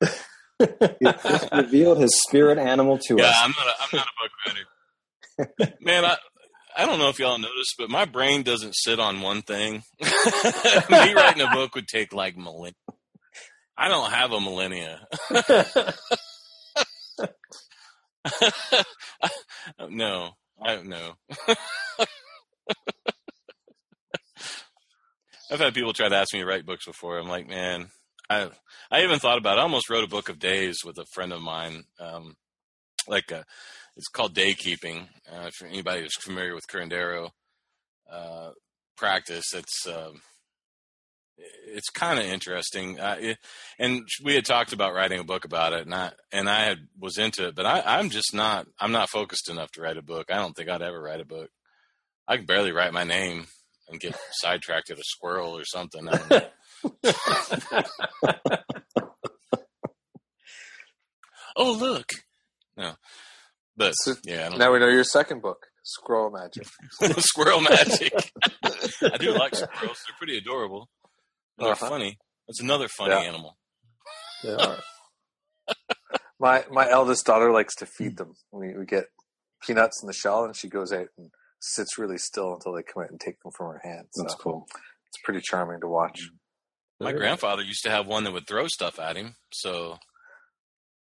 He 0.99 1.05
just 1.05 1.51
revealed 1.51 1.99
his 1.99 2.11
spirit 2.21 2.59
animal 2.59 2.99
to 3.07 3.15
yeah, 3.17 3.25
us. 3.25 3.35
I'm 3.41 3.51
not. 3.51 3.65
A, 3.65 3.73
I'm 3.81 3.89
not 3.97 4.07
a 4.07 4.11
book 4.21 4.31
writer. 4.45 4.67
Man, 5.81 6.05
I 6.05 6.17
I 6.75 6.85
don't 6.85 6.99
know 6.99 7.09
if 7.09 7.19
y'all 7.19 7.37
noticed, 7.37 7.75
but 7.77 7.89
my 7.89 8.05
brain 8.05 8.43
doesn't 8.43 8.75
sit 8.75 8.99
on 8.99 9.21
one 9.21 9.41
thing. 9.41 9.83
Me 10.01 11.13
writing 11.13 11.41
a 11.41 11.53
book 11.53 11.75
would 11.75 11.87
take 11.87 12.13
like 12.13 12.37
millennia. 12.37 12.73
I 13.77 13.87
don't 13.87 14.11
have 14.11 14.31
a 14.31 14.39
millennia. 14.39 15.07
no, 19.89 20.31
I 20.61 20.81
no. 20.83 21.13
I've 25.51 25.59
had 25.59 25.73
people 25.73 25.91
try 25.93 26.07
to 26.07 26.15
ask 26.15 26.33
me 26.33 26.39
to 26.39 26.45
write 26.45 26.65
books 26.65 26.85
before. 26.85 27.17
I'm 27.17 27.27
like, 27.27 27.47
man, 27.47 27.89
I 28.29 28.49
I 28.89 29.03
even 29.03 29.19
thought 29.19 29.37
about. 29.37 29.57
it. 29.57 29.59
I 29.59 29.63
almost 29.63 29.89
wrote 29.89 30.03
a 30.05 30.09
book 30.09 30.29
of 30.29 30.39
days 30.39 30.77
with 30.85 30.97
a 30.97 31.05
friend 31.13 31.33
of 31.33 31.41
mine. 31.41 31.83
Um, 31.99 32.35
like 33.07 33.31
a, 33.31 33.43
it's 33.97 34.07
called 34.07 34.33
day 34.33 34.53
keeping. 34.53 35.09
Uh, 35.31 35.49
anybody 35.65 36.01
who's 36.01 36.15
familiar 36.15 36.55
with 36.55 36.67
Curandero 36.71 37.31
uh, 38.09 38.51
practice, 38.95 39.53
it's 39.53 39.85
um, 39.87 40.21
it's 41.67 41.89
kind 41.89 42.17
of 42.17 42.25
interesting. 42.25 42.97
Uh, 42.97 43.33
and 43.77 44.07
we 44.23 44.35
had 44.35 44.45
talked 44.45 44.71
about 44.71 44.93
writing 44.93 45.19
a 45.19 45.25
book 45.25 45.43
about 45.43 45.73
it, 45.73 45.85
and 45.85 45.93
I 45.93 46.11
and 46.31 46.49
I 46.49 46.63
had 46.63 46.77
was 46.97 47.17
into 47.17 47.49
it, 47.49 47.55
but 47.55 47.65
I, 47.65 47.83
I'm 47.85 48.09
just 48.09 48.33
not. 48.33 48.67
I'm 48.79 48.93
not 48.93 49.09
focused 49.09 49.49
enough 49.49 49.71
to 49.71 49.81
write 49.81 49.97
a 49.97 50.01
book. 50.01 50.27
I 50.31 50.35
don't 50.35 50.53
think 50.53 50.69
I'd 50.69 50.81
ever 50.81 51.01
write 51.01 51.19
a 51.19 51.25
book. 51.25 51.49
I 52.25 52.37
can 52.37 52.45
barely 52.45 52.71
write 52.71 52.93
my 52.93 53.03
name 53.03 53.47
and 53.91 53.99
get 53.99 54.15
sidetracked 54.31 54.89
at 54.89 54.97
a 54.97 55.03
squirrel 55.03 55.57
or 55.57 55.65
something. 55.65 56.07
I 56.07 56.17
don't 56.17 56.29
know. 56.29 56.41
oh 61.57 61.73
look, 61.73 62.07
no, 62.77 62.93
but 63.77 63.91
So 63.93 64.15
yeah, 64.23 64.45
I 64.45 64.49
don't 64.49 64.59
Now 64.59 64.71
we 64.71 64.79
know 64.79 64.87
your 64.87 65.03
second 65.03 65.41
book, 65.41 65.67
Squirrel 65.83 66.31
Magic. 66.31 66.65
squirrel 67.19 67.61
magic. 67.61 68.13
I 69.03 69.17
do 69.17 69.33
like 69.37 69.55
squirrels; 69.55 69.99
they're 70.07 70.15
pretty 70.17 70.37
adorable. 70.37 70.89
They're 71.57 71.71
Uh-huh. 71.71 71.89
funny. 71.89 72.17
That's 72.47 72.61
another 72.61 72.87
funny 72.87 73.11
Yeah. 73.13 73.19
animal. 73.29 73.57
They 74.43 74.53
are. 74.53 74.79
My 76.39 76.65
my 76.71 76.89
eldest 76.89 77.25
daughter 77.25 77.51
likes 77.51 77.75
to 77.75 77.85
feed 77.85 78.17
them. 78.17 78.33
We 78.51 78.75
we 78.75 78.85
get 78.85 79.05
peanuts 79.65 80.01
in 80.01 80.07
the 80.07 80.13
shell, 80.13 80.43
and 80.43 80.55
she 80.55 80.69
goes 80.69 80.91
out 80.91 81.07
and 81.17 81.29
sits 81.61 81.97
really 81.97 82.17
still 82.17 82.53
until 82.53 82.73
they 82.73 82.83
come 82.83 83.03
out 83.03 83.09
and 83.11 83.19
take 83.19 83.41
them 83.41 83.51
from 83.55 83.67
her 83.67 83.81
hands. 83.83 84.09
So 84.11 84.23
That's 84.23 84.35
cool. 84.35 84.67
it's 85.07 85.21
pretty 85.23 85.41
charming 85.41 85.79
to 85.81 85.87
watch. 85.87 86.29
My 86.99 87.13
grandfather 87.13 87.63
used 87.63 87.83
to 87.83 87.89
have 87.89 88.05
one 88.07 88.23
that 88.25 88.33
would 88.33 88.47
throw 88.47 88.67
stuff 88.67 88.99
at 88.99 89.15
him. 89.15 89.35
So, 89.53 89.97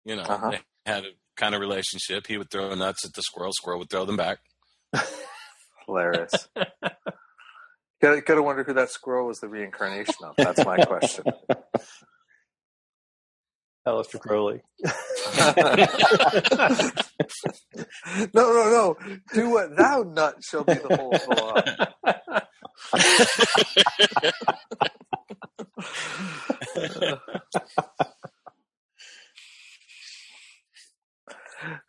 you 0.03 0.15
know, 0.15 0.23
Uh-huh. 0.23 0.51
they 0.51 0.59
had 0.85 1.05
a 1.05 1.11
kind 1.37 1.55
of 1.55 1.61
relationship. 1.61 2.27
He 2.27 2.37
would 2.37 2.49
throw 2.51 2.73
nuts 2.75 3.05
at 3.05 3.13
the 3.13 3.21
squirrel. 3.21 3.51
Squirrel 3.53 3.79
would 3.79 3.89
throw 3.89 4.03
them 4.05 4.17
back. 4.17 4.39
Hilarious. 5.85 6.33
gotta, 8.01 8.21
gotta 8.21 8.43
wonder 8.43 8.63
who 8.63 8.73
that 8.73 8.89
squirrel 8.89 9.27
was 9.27 9.39
the 9.39 9.47
reincarnation 9.47 10.15
of. 10.23 10.35
That's 10.37 10.65
my 10.65 10.77
question. 10.83 11.25
Aleister 13.87 14.19
Crowley. 14.19 14.61
no, 18.33 18.53
no, 18.53 18.69
no. 18.69 18.95
Do 19.33 19.49
what 19.49 19.75
thou 19.77 20.03
nut 20.03 20.35
shall 20.43 20.63
be 20.63 20.73
the 20.73 20.95
whole 20.95 21.17
full 21.17 21.49
of. 21.49 21.63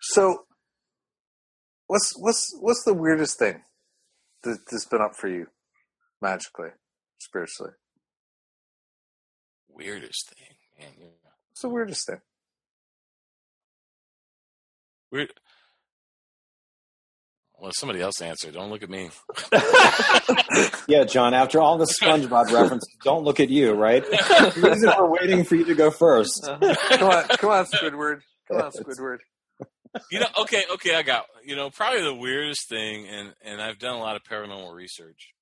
So, 0.01 0.45
what's 1.87 2.15
what's 2.19 2.57
what's 2.61 2.83
the 2.85 2.95
weirdest 2.95 3.39
thing 3.39 3.63
that, 4.43 4.59
that's 4.71 4.87
been 4.87 5.03
up 5.03 5.17
for 5.17 5.29
you, 5.29 5.49
magically, 6.23 6.71
spiritually? 7.19 7.73
Weirdest 9.69 10.33
thing, 10.35 10.57
man. 10.79 11.11
You 11.63 11.69
know. 11.69 11.77
What's 11.77 11.97
the 11.97 12.03
weirdest 12.03 12.07
thing? 12.07 12.21
Weird. 15.11 15.33
Well, 17.59 17.73
somebody 17.75 18.01
else 18.01 18.21
answer. 18.21 18.53
Don't 18.53 18.71
look 18.71 18.83
at 18.83 18.91
me. 18.91 19.11
Yeah, 20.89 21.05
John, 21.05 21.35
after 21.35 21.61
all 21.61 21.77
the 21.77 21.87
SpongeBob 22.03 22.47
references, 22.53 22.89
don't 23.05 23.23
look 23.23 23.41
at 23.41 23.51
you, 23.51 23.73
right? 23.75 24.03
The 24.03 24.53
reason 24.57 24.91
we're 24.99 25.11
waiting 25.11 25.45
for 25.45 25.55
you 25.55 25.67
to 25.67 25.75
go 25.75 25.91
first. 25.91 26.49
Uh-huh. 26.49 26.75
come 26.97 27.11
on, 27.11 27.29
come 27.29 27.51
on, 27.51 27.67
Squidward. 27.67 28.23
Come 28.51 28.63
on, 28.63 28.71
Squidward. 28.73 29.19
You 30.11 30.21
know, 30.21 30.27
okay, 30.41 30.65
okay, 30.73 30.95
I 30.95 31.03
got. 31.03 31.27
You 31.45 31.57
know, 31.57 31.69
probably 31.69 32.03
the 32.03 32.15
weirdest 32.15 32.71
thing, 32.71 33.07
and 33.07 33.35
and 33.45 33.61
I've 33.61 33.79
done 33.79 33.97
a 33.97 33.99
lot 33.99 34.17
of 34.17 34.23
paranormal 34.23 34.75
research, 34.75 35.35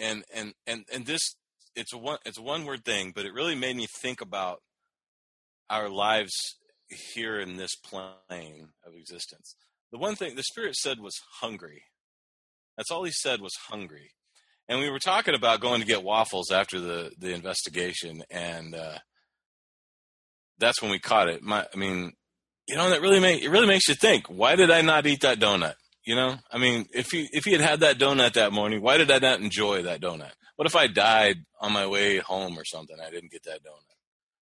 and 0.00 0.24
and 0.34 0.52
and 0.66 0.84
and 0.92 1.06
this 1.06 1.36
it's 1.74 1.92
a 1.92 1.98
one 1.98 2.18
it's 2.24 2.38
a 2.38 2.42
one 2.42 2.64
word 2.64 2.84
thing, 2.84 3.12
but 3.14 3.24
it 3.24 3.32
really 3.32 3.54
made 3.54 3.76
me 3.76 3.86
think 4.00 4.20
about 4.20 4.62
our 5.70 5.88
lives 5.88 6.34
here 7.14 7.40
in 7.40 7.56
this 7.56 7.74
plane 7.76 8.68
of 8.86 8.94
existence. 8.94 9.54
The 9.90 9.98
one 9.98 10.14
thing 10.14 10.34
the 10.34 10.42
spirit 10.42 10.76
said 10.76 11.00
was 11.00 11.14
hungry. 11.40 11.82
That's 12.76 12.90
all 12.90 13.04
he 13.04 13.12
said 13.12 13.40
was 13.40 13.54
hungry. 13.68 14.10
And 14.68 14.80
we 14.80 14.90
were 14.90 14.98
talking 14.98 15.34
about 15.34 15.60
going 15.60 15.80
to 15.80 15.86
get 15.86 16.02
waffles 16.02 16.50
after 16.50 16.80
the 16.80 17.12
the 17.18 17.34
investigation, 17.34 18.22
and 18.30 18.74
uh, 18.74 18.98
that's 20.58 20.80
when 20.80 20.90
we 20.90 20.98
caught 20.98 21.28
it. 21.28 21.42
My, 21.42 21.66
I 21.74 21.76
mean, 21.76 22.12
you 22.68 22.76
know, 22.76 22.88
that 22.90 23.02
really 23.02 23.20
make 23.20 23.42
it 23.42 23.50
really 23.50 23.66
makes 23.66 23.88
you 23.88 23.94
think. 23.94 24.26
Why 24.28 24.56
did 24.56 24.70
I 24.70 24.80
not 24.80 25.06
eat 25.06 25.22
that 25.22 25.40
donut? 25.40 25.74
You 26.04 26.16
know, 26.16 26.36
I 26.50 26.58
mean, 26.58 26.86
if 26.92 27.10
he 27.10 27.28
if 27.32 27.44
he 27.44 27.52
had 27.52 27.60
had 27.60 27.80
that 27.80 27.98
donut 27.98 28.32
that 28.32 28.52
morning, 28.52 28.82
why 28.82 28.98
did 28.98 29.10
I 29.10 29.18
not 29.18 29.40
enjoy 29.40 29.82
that 29.82 30.00
donut? 30.00 30.32
What 30.56 30.66
if 30.66 30.74
I 30.74 30.88
died 30.88 31.36
on 31.60 31.72
my 31.72 31.86
way 31.86 32.18
home 32.18 32.58
or 32.58 32.64
something? 32.64 32.96
I 33.00 33.10
didn't 33.10 33.30
get 33.30 33.44
that 33.44 33.62
donut. 33.62 33.96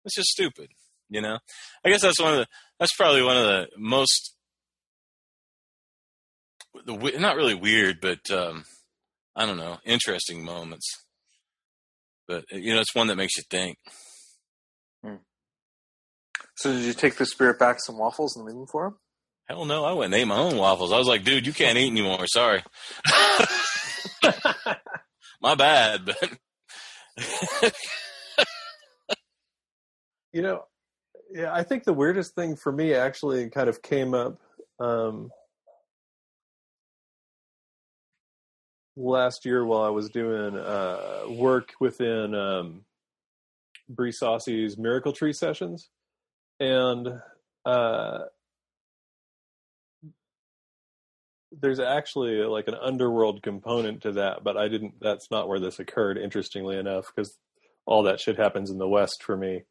It's 0.05 0.15
just 0.15 0.31
stupid. 0.31 0.71
You 1.09 1.21
know, 1.21 1.39
I 1.85 1.91
guess 1.91 2.03
that's 2.03 2.21
one 2.21 2.35
of 2.35 2.39
the 2.39 2.47
that's 2.79 2.95
probably 2.97 3.23
one 3.23 3.37
of 3.37 3.45
the 3.45 3.69
most 3.77 4.37
the 6.87 7.17
not 7.19 7.37
really 7.37 7.55
weird, 7.55 8.01
but 8.01 8.31
um, 8.31 8.65
I 9.35 9.45
don't 9.45 9.59
know, 9.59 9.79
interesting 9.85 10.45
moments. 10.45 11.05
But 12.29 12.45
you 12.53 12.75
know, 12.75 12.81
it's 12.81 12.95
one 12.95 13.09
that 13.09 13.17
makes 13.17 13.37
you 13.37 13.43
think. 13.51 13.77
So, 16.61 16.73
did 16.73 16.83
you 16.83 16.93
take 16.93 17.17
the 17.17 17.25
spirit 17.25 17.59
back 17.59 17.79
some 17.81 17.97
waffles 17.97 18.37
and 18.37 18.45
leave 18.45 18.55
them 18.55 18.67
for 18.67 18.89
him? 18.89 18.95
Hell 19.51 19.65
no, 19.65 19.85
I 19.85 19.93
wouldn't 19.93 20.15
eat 20.15 20.27
my 20.27 20.37
own 20.37 20.57
waffles. 20.57 20.93
I 20.93 20.99
was 20.99 21.09
like, 21.09 21.25
dude, 21.25 21.45
you 21.45 21.53
can't 21.53 21.77
eat 21.77 21.91
anymore. 21.91 22.25
Sorry. 22.29 22.63
my 25.43 25.57
bad, 25.57 26.05
but 26.07 26.37
You 30.33 30.43
know, 30.43 30.63
yeah, 31.33 31.53
I 31.53 31.65
think 31.65 31.83
the 31.83 31.93
weirdest 31.93 32.37
thing 32.37 32.55
for 32.55 32.71
me 32.71 32.95
actually 32.95 33.51
kind 33.51 33.69
of 33.69 33.83
came 33.83 34.15
up. 34.15 34.39
Um, 34.79 35.31
last 38.97 39.45
year 39.45 39.65
while 39.65 39.83
I 39.83 39.89
was 39.89 40.11
doing 40.11 40.57
uh, 40.57 41.23
work 41.29 41.71
within 41.81 42.37
um, 42.37 42.85
Bree 43.89 44.13
Saussy's 44.13 44.79
Miracle 44.79 45.13
Tree 45.13 45.33
sessions, 45.33 45.91
and 46.61 47.09
uh, 47.67 48.19
there's 51.53 51.81
actually 51.81 52.43
like 52.43 52.69
an 52.69 52.75
underworld 52.75 53.43
component 53.43 54.03
to 54.03 54.13
that, 54.13 54.45
but 54.45 54.57
I 54.57 54.69
didn't. 54.69 54.95
That's 55.01 55.31
not 55.31 55.49
where 55.49 55.61
this 55.61 55.79
occurred. 55.79 56.19
Interestingly 56.19 56.77
enough, 56.79 57.07
because 57.15 57.37
all 57.87 58.05
that 58.05 58.21
shit 58.21 58.37
happens 58.37 58.71
in 58.71 58.79
the 58.79 58.89
West 58.89 59.23
for 59.23 59.37
me. 59.37 59.63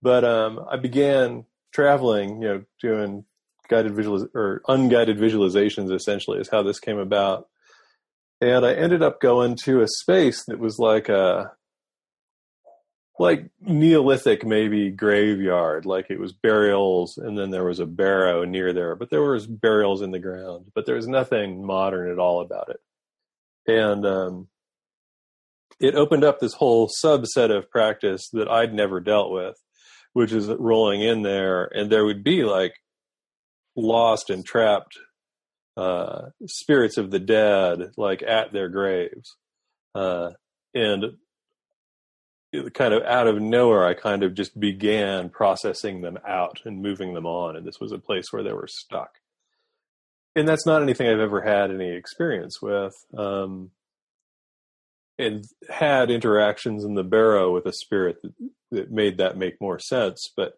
But 0.00 0.24
um, 0.24 0.64
I 0.70 0.76
began 0.76 1.44
traveling, 1.72 2.42
you 2.42 2.48
know, 2.48 2.62
doing 2.80 3.24
guided 3.68 3.94
visual 3.94 4.26
or 4.34 4.62
unguided 4.68 5.18
visualizations. 5.18 5.92
Essentially, 5.92 6.38
is 6.38 6.50
how 6.50 6.62
this 6.62 6.80
came 6.80 6.98
about. 6.98 7.48
And 8.40 8.66
I 8.66 8.74
ended 8.74 9.02
up 9.02 9.20
going 9.20 9.56
to 9.64 9.82
a 9.82 9.88
space 10.00 10.44
that 10.48 10.58
was 10.58 10.76
like 10.80 11.08
a 11.08 11.52
like 13.18 13.50
Neolithic 13.60 14.44
maybe 14.44 14.90
graveyard, 14.90 15.84
like 15.84 16.06
it 16.10 16.18
was 16.18 16.32
burials, 16.32 17.18
and 17.18 17.38
then 17.38 17.50
there 17.50 17.64
was 17.64 17.78
a 17.78 17.86
barrow 17.86 18.44
near 18.44 18.72
there, 18.72 18.96
but 18.96 19.10
there 19.10 19.22
was 19.22 19.46
burials 19.46 20.02
in 20.02 20.10
the 20.10 20.18
ground, 20.18 20.70
but 20.74 20.86
there 20.86 20.96
was 20.96 21.06
nothing 21.06 21.64
modern 21.64 22.10
at 22.10 22.18
all 22.18 22.40
about 22.40 22.70
it. 22.70 22.80
And 23.66 24.06
um, 24.06 24.48
it 25.78 25.94
opened 25.94 26.24
up 26.24 26.40
this 26.40 26.54
whole 26.54 26.88
subset 26.88 27.56
of 27.56 27.70
practice 27.70 28.28
that 28.32 28.48
I'd 28.48 28.72
never 28.72 29.00
dealt 29.00 29.30
with, 29.30 29.56
which 30.14 30.32
is 30.32 30.48
rolling 30.48 31.02
in 31.02 31.22
there, 31.22 31.64
and 31.64 31.90
there 31.90 32.04
would 32.04 32.24
be 32.24 32.44
like 32.44 32.74
lost 33.76 34.30
and 34.30 34.44
trapped 34.44 34.98
uh, 35.76 36.26
spirits 36.46 36.96
of 36.96 37.10
the 37.10 37.18
dead, 37.18 37.92
like 37.96 38.22
at 38.22 38.52
their 38.52 38.68
graves. 38.68 39.36
Uh, 39.94 40.30
and 40.74 41.04
kind 42.74 42.92
of 42.92 43.02
out 43.04 43.26
of 43.26 43.40
nowhere, 43.40 43.86
I 43.86 43.94
kind 43.94 44.22
of 44.22 44.34
just 44.34 44.58
began 44.58 45.30
processing 45.30 46.02
them 46.02 46.18
out 46.26 46.60
and 46.64 46.82
moving 46.82 47.14
them 47.14 47.26
on. 47.26 47.56
And 47.56 47.66
this 47.66 47.80
was 47.80 47.92
a 47.92 47.98
place 47.98 48.26
where 48.30 48.42
they 48.42 48.52
were 48.52 48.68
stuck. 48.68 49.18
And 50.34 50.48
that's 50.48 50.66
not 50.66 50.82
anything 50.82 51.08
I've 51.08 51.20
ever 51.20 51.42
had 51.42 51.70
any 51.70 51.90
experience 51.90 52.60
with. 52.60 52.94
Um, 53.16 53.70
and 55.18 55.44
had 55.68 56.10
interactions 56.10 56.84
in 56.84 56.94
the 56.94 57.04
barrow 57.04 57.52
with 57.52 57.66
a 57.66 57.72
spirit 57.72 58.16
that, 58.22 58.32
that 58.70 58.90
made 58.90 59.18
that 59.18 59.36
make 59.36 59.60
more 59.60 59.78
sense. 59.78 60.32
But 60.36 60.54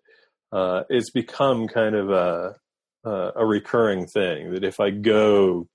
uh, 0.53 0.85
it's 0.89 1.11
become 1.11 1.67
kind 1.67 1.95
of 1.95 2.11
a, 2.11 2.55
uh, 3.05 3.33
a 3.37 3.45
recurring 3.45 4.07
thing 4.07 4.53
that 4.53 4.65
if 4.65 4.81
I 4.81 4.91
go 4.91 5.69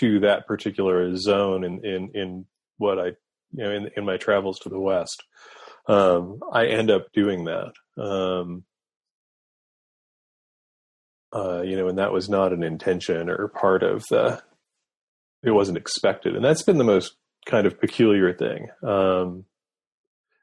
to 0.00 0.20
that 0.20 0.46
particular 0.46 1.14
zone 1.16 1.64
in, 1.64 1.84
in, 1.84 2.10
in 2.14 2.46
what 2.78 2.98
I, 2.98 3.12
you 3.52 3.64
know, 3.64 3.70
in, 3.70 3.90
in 3.96 4.04
my 4.04 4.16
travels 4.16 4.58
to 4.60 4.68
the 4.68 4.80
West, 4.80 5.22
um, 5.88 6.40
I 6.52 6.66
end 6.66 6.90
up 6.90 7.06
doing 7.12 7.44
that. 7.44 7.72
Um, 8.02 8.64
uh, 11.34 11.62
you 11.62 11.76
know, 11.76 11.88
and 11.88 11.98
that 11.98 12.12
was 12.12 12.28
not 12.28 12.52
an 12.52 12.62
intention 12.62 13.28
or 13.28 13.48
part 13.48 13.82
of 13.82 14.04
the, 14.10 14.42
it 15.42 15.50
wasn't 15.50 15.78
expected. 15.78 16.34
And 16.34 16.44
that's 16.44 16.62
been 16.62 16.78
the 16.78 16.84
most 16.84 17.16
kind 17.46 17.66
of 17.66 17.80
peculiar 17.80 18.32
thing. 18.32 18.68
Um, 18.82 19.44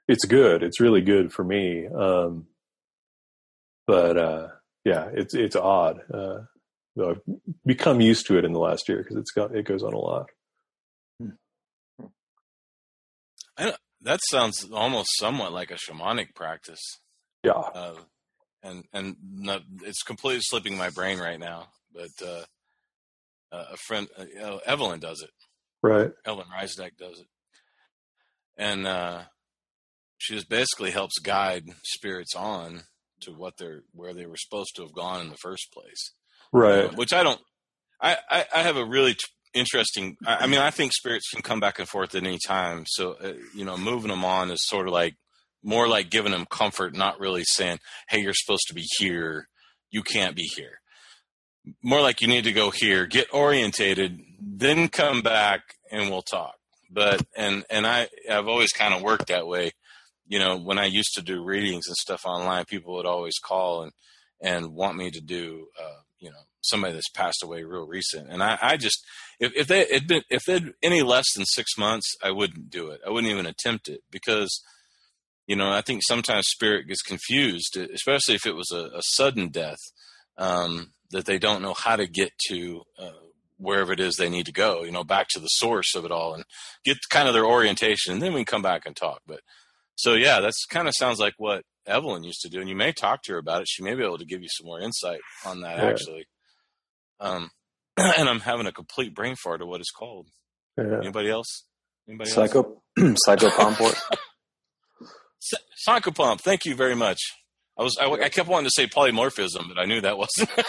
it's 0.08 0.26
good. 0.26 0.62
It's 0.64 0.80
really 0.80 1.02
good 1.02 1.34
for 1.34 1.44
me. 1.44 1.88
Um, 1.88 2.48
but, 3.88 4.18
uh, 4.18 4.48
yeah, 4.84 5.10
it's, 5.14 5.34
it's 5.34 5.56
odd. 5.56 6.00
Uh, 6.14 6.40
I've 7.04 7.22
become 7.66 8.00
used 8.00 8.28
to 8.28 8.38
it 8.38 8.46
in 8.46 8.54
the 8.54 8.60
last 8.60 8.88
year 8.88 9.00
because 9.00 9.18
it's 9.18 9.32
got, 9.32 9.56
it 9.56 9.66
goes 9.66 9.84
on 9.84 9.94
a 9.94 9.98
lot. 9.98 10.28
That 13.58 14.20
sounds 14.30 14.68
almost 14.72 15.10
somewhat 15.18 15.52
like 15.52 15.72
a 15.72 15.76
shamanic 15.76 16.36
practice. 16.36 16.82
Yeah. 17.44 17.54
Uh, 17.54 17.96
and 18.64 18.84
and 18.94 19.16
not, 19.34 19.62
it's 19.84 20.04
completely 20.04 20.42
slipping 20.42 20.78
my 20.78 20.90
brain 20.90 21.20
right 21.20 21.40
now. 21.40 21.68
But 21.94 22.26
uh, 22.26 22.44
a 23.52 23.78
friend, 23.88 24.08
uh, 24.18 24.58
Evelyn, 24.66 25.00
does 25.00 25.22
it. 25.22 25.30
Right. 25.82 26.12
Evelyn 26.26 26.48
Reisdeck 26.48 26.98
does 26.98 27.20
it, 27.20 27.28
and 28.58 28.88
uh, 28.88 29.22
she 30.18 30.34
just 30.34 30.50
basically 30.50 30.92
helps 30.92 31.20
guide 31.20 31.66
spirits 31.84 32.36
on 32.36 32.82
to 33.22 33.32
what 33.32 33.58
they're 33.58 33.84
where 33.94 34.14
they 34.14 34.26
were 34.26 34.38
supposed 34.38 34.76
to 34.76 34.82
have 34.82 34.94
gone 34.94 35.22
in 35.22 35.30
the 35.30 35.38
first 35.38 35.72
place. 35.72 36.14
Right. 36.52 36.86
Uh, 36.86 36.90
which 36.96 37.14
I 37.14 37.24
don't. 37.24 37.40
I, 38.02 38.18
I, 38.30 38.46
I 38.54 38.62
have 38.64 38.76
a 38.76 38.86
really 38.86 39.14
t- 39.14 39.20
interesting. 39.56 40.18
I, 40.26 40.36
I, 40.42 40.48
mean, 40.48 40.60
I 40.60 40.70
think 40.70 40.94
spirits 40.94 41.30
can 41.30 41.42
come 41.42 41.60
back 41.60 41.80
and 41.80 41.88
forth 41.88 42.14
at 42.14 42.24
any 42.24 42.38
time. 42.46 42.84
So, 42.88 43.14
uh, 43.14 43.34
you 43.56 43.66
know, 43.66 43.78
moving 43.78 44.10
them 44.10 44.26
on 44.26 44.52
is 44.52 44.68
sort 44.68 44.88
of 44.88 44.94
like 44.94 45.16
more 45.64 45.88
like 45.88 46.12
giving 46.12 46.32
them 46.32 46.46
comfort, 46.46 46.96
not 46.96 47.20
really 47.20 47.44
saying, 47.44 47.80
"Hey, 48.08 48.22
you're 48.22 48.34
supposed 48.36 48.68
to 48.68 48.76
be 48.76 48.86
here. 49.00 49.48
You 49.90 50.04
can't 50.04 50.36
be 50.36 50.44
here." 50.56 50.80
More 51.82 52.02
like 52.02 52.22
you 52.22 52.28
need 52.28 52.44
to 52.44 52.52
go 52.52 52.70
here, 52.70 53.08
get 53.08 53.34
orientated, 53.34 54.20
then 54.40 54.88
come 54.88 55.22
back 55.22 55.62
and 55.92 56.12
we'll 56.12 56.22
talk. 56.22 56.56
But 56.92 57.26
and 57.36 57.66
and 57.72 57.88
I 57.88 58.08
I've 58.30 58.48
always 58.48 58.72
kind 58.72 58.94
of 58.94 59.02
worked 59.02 59.28
that 59.28 59.48
way. 59.48 59.72
You 60.28 60.40
know, 60.40 60.58
when 60.58 60.78
I 60.78 60.86
used 60.86 61.14
to 61.16 61.22
do 61.22 61.44
readings 61.44 61.88
and 61.88 61.96
stuff 61.96 62.26
online, 62.26 62.66
people 62.66 62.96
would 62.96 63.08
always 63.08 63.40
call 63.40 63.84
and 63.84 63.92
and 64.42 64.74
want 64.74 64.98
me 64.98 65.10
to 65.10 65.22
do 65.22 65.68
uh, 65.82 66.02
you 66.20 66.30
know 66.30 66.44
somebody 66.62 66.94
that's 66.94 67.10
passed 67.10 67.44
away 67.44 67.64
real 67.64 67.88
recent. 67.88 68.30
And 68.30 68.42
i, 68.42 68.58
I 68.62 68.78
just 68.78 69.04
if, 69.40 69.52
if 69.56 69.68
they 69.68 69.86
had 69.92 70.08
been 70.08 70.24
if 70.30 70.44
they'd 70.46 70.74
any 70.82 71.02
less 71.02 71.26
than 71.36 71.46
six 71.46 71.78
months 71.78 72.16
i 72.24 72.32
wouldn't 72.32 72.70
do 72.70 72.90
it. 72.90 73.02
I 73.06 73.10
wouldn't 73.10 73.32
even 73.32 73.46
attempt 73.46 73.88
it 73.88 74.02
because 74.12 74.62
you 75.48 75.56
know 75.56 75.70
i 75.72 75.82
think 75.82 76.02
sometimes 76.04 76.48
spirit 76.48 76.88
gets 76.88 77.02
confused 77.02 77.78
especially 77.78 78.36
if 78.36 78.46
it 78.46 78.56
was 78.56 78.72
a, 78.72 78.98
a 78.98 79.02
sudden 79.02 79.50
death 79.50 79.80
um, 80.38 80.92
that 81.12 81.26
they 81.26 81.38
don't 81.38 81.62
know 81.62 81.74
how 81.74 81.96
to 81.96 82.08
get 82.08 82.32
to 82.50 82.82
uh, 83.00 83.12
wherever 83.58 83.94
it 83.94 84.00
is 84.00 84.16
they 84.16 84.30
need 84.30 84.46
to 84.46 84.52
go 84.52 84.84
you 84.84 84.92
know 84.92 85.04
back 85.04 85.28
to 85.30 85.40
the 85.40 85.48
source 85.48 85.96
of 85.96 86.06
it 86.06 86.12
all 86.12 86.34
and 86.34 86.44
get 86.84 86.98
kind 87.10 87.28
of 87.28 87.34
their 87.34 87.46
orientation 87.46 88.14
and 88.14 88.22
then 88.22 88.34
we 88.34 88.40
can 88.40 88.46
come 88.46 88.62
back 88.62 88.86
and 88.86 88.96
talk. 88.96 89.22
But 89.28 89.42
so 89.96 90.14
yeah 90.14 90.42
that's 90.42 90.66
kind 90.66 90.88
of 90.88 90.94
sounds 90.98 91.20
like 91.20 91.34
what 91.38 91.64
Evelyn 91.88 92.24
used 92.24 92.42
to 92.42 92.50
do, 92.50 92.60
and 92.60 92.70
you 92.70 92.76
may 92.76 92.92
talk 92.92 93.24
to 93.24 93.34
her 93.34 93.38
about 93.38 93.62
it. 93.62 93.68
She 93.70 93.84
may 93.84 93.96
be 93.96 94.04
able 94.04 94.18
to 94.18 94.26
give 94.26 94.42
you 94.42 94.50
some 94.50 94.68
more 94.68 94.80
insight 94.80 95.20
on 95.46 95.62
that, 95.62 95.78
yeah. 95.78 95.86
actually. 95.86 96.26
Um, 97.20 97.50
and 97.98 98.28
I'm 98.28 98.42
having 98.42 98.68
a 98.68 98.72
complete 98.72 99.14
brain 99.14 99.36
fart 99.36 99.62
of 99.62 99.68
what 99.68 99.80
it's 99.80 99.92
called. 99.92 100.28
Yeah. 100.78 101.00
Anybody 101.02 101.30
else? 101.30 101.66
Anybody 102.08 102.30
Psycho, 102.30 102.82
else? 103.00 103.20
psychopomport. 103.28 104.02
psychopomp. 105.88 106.42
Thank 106.42 106.66
you 106.66 106.76
very 106.76 106.96
much. 106.96 107.20
I 107.78 107.84
was 107.84 107.98
I, 108.00 108.10
I, 108.10 108.30
kept 108.30 108.48
wanting 108.48 108.70
to 108.70 108.72
say 108.74 108.88
polymorphism, 108.88 109.68
but 109.68 109.78
I 109.78 109.86
knew 109.86 110.02
that 110.02 110.18
wasn't. 110.18 110.50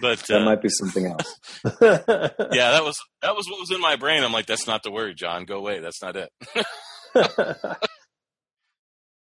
but 0.00 0.18
that 0.18 0.42
uh, 0.42 0.44
might 0.44 0.60
be 0.60 0.68
something 0.68 1.06
else. 1.06 1.38
yeah, 1.64 2.72
that 2.72 2.82
was 2.82 2.98
that 3.22 3.36
was 3.36 3.48
what 3.48 3.60
was 3.60 3.70
in 3.70 3.80
my 3.80 3.96
brain. 3.96 4.24
I'm 4.24 4.32
like, 4.32 4.46
that's 4.46 4.66
not 4.66 4.82
the 4.82 4.90
word, 4.90 5.16
John. 5.16 5.44
Go 5.44 5.58
away. 5.58 5.78
That's 5.78 6.02
not 6.02 6.16
it. 6.16 6.30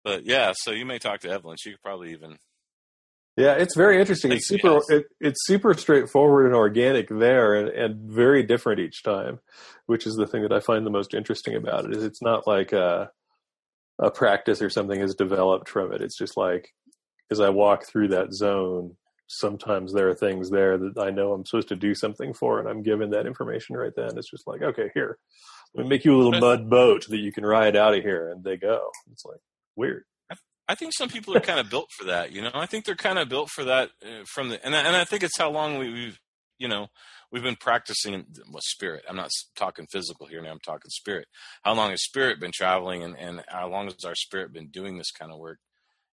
But 0.04 0.26
yeah, 0.26 0.54
so 0.56 0.72
you 0.72 0.86
may 0.86 1.00
talk 1.00 1.22
to 1.22 1.30
Evelyn. 1.30 1.58
She 1.60 1.72
could 1.72 1.82
probably 1.82 2.12
even. 2.12 2.38
Yeah, 3.36 3.54
it's 3.54 3.76
very 3.76 4.00
interesting. 4.00 4.32
It's 4.32 4.48
super. 4.48 4.80
It, 4.90 5.06
it's 5.20 5.46
super 5.46 5.74
straightforward 5.74 6.46
and 6.46 6.54
organic 6.54 7.10
there, 7.10 7.56
and, 7.56 7.70
and 7.70 8.12
very 8.12 8.44
different 8.44 8.80
each 8.80 9.02
time, 9.04 9.40
which 9.88 10.06
is 10.06 10.16
the 10.16 10.28
thing 10.28 10.44
that 10.44 10.54
I 10.54 10.60
find 10.60 10.86
the 10.86 10.92
most 10.92 11.14
interesting 11.16 11.56
about 11.56 11.86
it. 11.86 11.96
Is 11.96 12.04
it's 12.04 12.22
not 12.22 12.46
like 12.46 12.74
a 12.74 13.10
a 14.00 14.12
practice 14.12 14.62
or 14.62 14.70
something 14.70 15.00
has 15.00 15.16
developed 15.16 15.70
from 15.70 15.94
it. 15.94 16.02
It's 16.02 16.18
just 16.18 16.38
like 16.38 16.74
as 17.32 17.40
I 17.40 17.50
walk 17.50 17.86
through 17.86 18.10
that 18.10 18.34
zone, 18.34 18.96
sometimes 19.28 19.94
there 19.94 20.10
are 20.10 20.16
things 20.16 20.50
there 20.50 20.78
that 20.78 20.98
I 20.98 21.10
know 21.10 21.34
I'm 21.34 21.46
supposed 21.46 21.70
to 21.70 21.76
do 21.76 21.96
something 21.96 22.34
for, 22.34 22.60
and 22.60 22.68
I'm 22.68 22.84
given 22.84 23.12
that 23.12 23.26
information 23.26 23.76
right 23.76 23.94
then. 23.96 24.18
It's 24.18 24.30
just 24.30 24.48
like, 24.48 24.62
okay, 24.62 24.92
here, 24.94 25.18
let 25.74 25.84
me 25.84 25.90
make 25.90 26.06
you 26.06 26.16
a 26.16 26.18
little 26.18 26.40
mud 26.40 26.70
boat 26.70 27.08
that 27.10 27.18
you 27.18 27.32
can 27.32 27.46
ride 27.46 27.76
out 27.76 27.96
of 27.96 28.04
here, 28.04 28.30
and 28.30 28.44
they 28.44 28.58
go. 28.58 28.90
It's 29.12 29.26
like 29.26 29.40
weird. 29.76 30.04
I 30.68 30.76
think 30.76 30.94
some 30.94 31.10
people 31.10 31.36
are 31.36 31.42
kind 31.42 31.60
of 31.60 31.70
built 31.70 31.90
for 31.98 32.06
that. 32.06 32.32
You 32.32 32.42
know, 32.42 32.52
I 32.54 32.66
think 32.66 32.86
they're 32.86 32.96
kind 32.96 33.20
of 33.20 33.28
built 33.28 33.50
for 33.50 33.66
that 33.66 33.90
uh, 34.02 34.24
from 34.34 34.50
the, 34.50 34.66
and 34.66 34.76
I, 34.76 34.80
and 34.80 34.96
I 34.96 35.04
think 35.04 35.24
it's 35.24 35.38
how 35.38 35.52
long 35.52 35.78
we, 35.78 36.06
have 36.06 36.20
you 36.58 36.68
know, 36.68 36.88
we've 37.32 37.44
been 37.44 37.58
practicing 37.58 38.26
with 38.50 38.64
spirit. 38.64 39.04
I'm 39.10 39.18
not 39.18 39.30
talking 39.58 39.88
physical 39.92 40.26
here 40.26 40.42
now. 40.42 40.52
I'm 40.52 40.60
talking 40.60 40.90
spirit. 40.90 41.28
How 41.64 41.74
long 41.74 41.90
has 41.90 42.04
spirit 42.04 42.40
been 42.40 42.52
traveling, 42.54 43.04
and 43.04 43.18
and 43.18 43.44
how 43.50 43.68
long 43.68 43.86
has 43.86 44.06
our 44.06 44.16
spirit 44.16 44.54
been 44.54 44.68
doing 44.68 44.98
this 44.98 45.12
kind 45.12 45.32
of 45.32 45.40
work? 45.40 45.60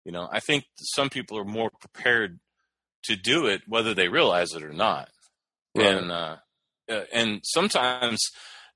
You 0.04 0.12
know, 0.12 0.28
I 0.32 0.40
think 0.40 0.64
some 0.80 1.11
people 1.11 1.38
are 1.38 1.44
more 1.44 1.70
prepared 1.80 2.40
to 3.04 3.16
do 3.16 3.46
it, 3.46 3.62
whether 3.66 3.92
they 3.92 4.09
realize 4.09 4.54
it 4.54 4.62
or 4.62 4.72
not. 4.72 5.11
Right. 5.74 5.86
And 5.86 6.11
uh, 6.11 6.36
uh, 6.88 7.02
and 7.12 7.40
sometimes 7.44 8.18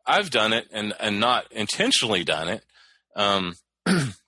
I've 0.07 0.31
done 0.31 0.53
it 0.53 0.67
and 0.71 0.93
and 1.01 1.19
not 1.19 1.51
intentionally 1.51 2.25
done 2.25 2.49
it. 2.49 2.65
Um, 3.17 3.55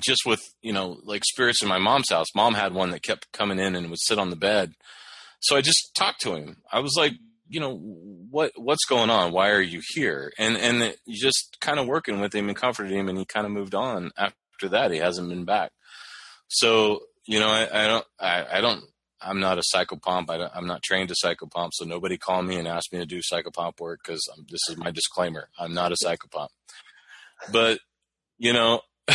just 0.00 0.22
with 0.24 0.40
you 0.62 0.72
know 0.72 0.98
like 1.04 1.24
spirits 1.24 1.62
in 1.62 1.68
my 1.68 1.78
mom's 1.78 2.10
house 2.10 2.28
mom 2.34 2.54
had 2.54 2.72
one 2.72 2.90
that 2.90 3.02
kept 3.02 3.30
coming 3.32 3.58
in 3.58 3.74
and 3.74 3.90
would 3.90 3.98
sit 4.00 4.18
on 4.18 4.30
the 4.30 4.36
bed 4.36 4.72
so 5.40 5.56
i 5.56 5.60
just 5.60 5.90
talked 5.94 6.20
to 6.20 6.34
him 6.34 6.56
i 6.72 6.80
was 6.80 6.94
like 6.96 7.12
you 7.52 7.60
know, 7.60 7.76
what 8.30 8.52
what's 8.56 8.86
going 8.86 9.10
on? 9.10 9.30
Why 9.30 9.50
are 9.50 9.60
you 9.60 9.82
here? 9.94 10.32
And 10.38 10.56
and 10.56 10.96
you 11.04 11.20
just 11.20 11.58
kind 11.60 11.78
of 11.78 11.86
working 11.86 12.18
with 12.18 12.34
him 12.34 12.48
and 12.48 12.56
comforted 12.56 12.92
him, 12.92 13.10
and 13.10 13.18
he 13.18 13.26
kind 13.26 13.44
of 13.44 13.52
moved 13.52 13.74
on 13.74 14.10
after 14.16 14.70
that. 14.70 14.90
He 14.90 14.96
hasn't 14.96 15.28
been 15.28 15.44
back. 15.44 15.72
So 16.48 17.00
you 17.26 17.38
know, 17.38 17.48
I, 17.48 17.84
I 17.84 17.86
don't, 17.86 18.06
I, 18.18 18.46
I, 18.54 18.60
don't, 18.60 18.82
I'm 19.20 19.38
not 19.38 19.58
a 19.58 19.62
psychopomp. 19.72 20.28
I 20.28 20.58
am 20.58 20.66
not 20.66 20.82
trained 20.82 21.10
to 21.10 21.14
psychopomp, 21.22 21.70
so 21.72 21.84
nobody 21.84 22.16
call 22.16 22.42
me 22.42 22.56
and 22.56 22.66
ask 22.66 22.90
me 22.90 22.98
to 22.98 23.06
do 23.06 23.20
psychopomp 23.20 23.78
work 23.78 24.00
because 24.02 24.26
this 24.50 24.60
is 24.70 24.78
my 24.78 24.90
disclaimer. 24.90 25.48
I'm 25.58 25.74
not 25.74 25.92
a 25.92 25.96
psychopomp. 26.02 26.48
But 27.52 27.80
you 28.38 28.54
know, 28.54 28.80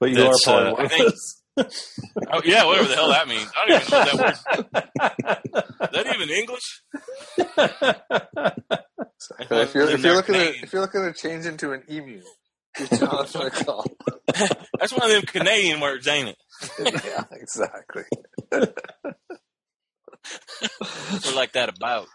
but 0.00 0.10
you 0.10 0.22
are 0.22 0.34
part 0.44 0.66
uh, 0.66 0.74
of 0.74 0.90
think, 0.90 1.14
oh, 2.32 2.40
yeah, 2.44 2.64
whatever 2.64 2.88
the 2.88 2.94
hell 2.94 3.08
that 3.08 3.28
means. 3.28 3.50
I 3.56 3.66
don't 3.66 3.82
even 3.82 3.90
know 3.90 4.04
that 4.04 4.18
word. 4.18 4.36
is 5.82 5.90
that 5.92 6.14
even 6.14 6.30
English? 6.30 6.82
if 9.40 9.74
you're 9.74 9.90
if 9.90 10.04
you're 10.04 10.14
looking 10.14 10.36
at 10.36 10.54
if 10.62 10.72
you're 10.72 10.82
looking 10.82 11.02
to 11.02 11.12
change 11.12 11.46
into 11.46 11.72
an 11.72 11.82
emu, 11.90 12.22
that's 12.78 13.34
what 13.34 13.46
I 13.46 13.50
call. 13.64 13.84
That's 14.78 14.92
one 14.92 15.02
of 15.02 15.10
them 15.10 15.22
Canadian 15.22 15.80
words, 15.80 16.06
ain't 16.06 16.28
it? 16.28 16.36
yeah, 16.78 17.24
exactly. 17.32 18.04
We're 18.52 18.68
like 21.34 21.52
that 21.52 21.76
about. 21.76 22.06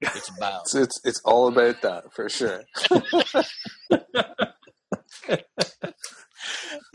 It's 0.00 0.28
about. 0.36 0.62
It's, 0.62 0.74
it's, 0.74 1.00
it's 1.04 1.20
all 1.24 1.46
about 1.48 1.82
that 1.82 2.12
for 2.14 2.28
sure. 2.28 2.64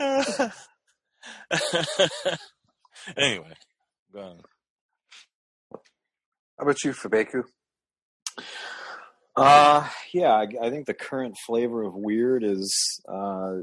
anyway, 3.16 3.52
go 4.12 4.20
on. 4.20 4.40
How 5.72 6.64
about 6.64 6.84
you, 6.84 6.92
Fabeku? 6.92 7.44
Uh, 9.36 9.88
yeah, 10.12 10.32
I, 10.32 10.46
I, 10.60 10.70
think 10.70 10.86
the 10.86 10.94
current 10.94 11.36
flavor 11.46 11.82
of 11.82 11.94
weird 11.94 12.44
is 12.44 12.74
uh, 13.08 13.58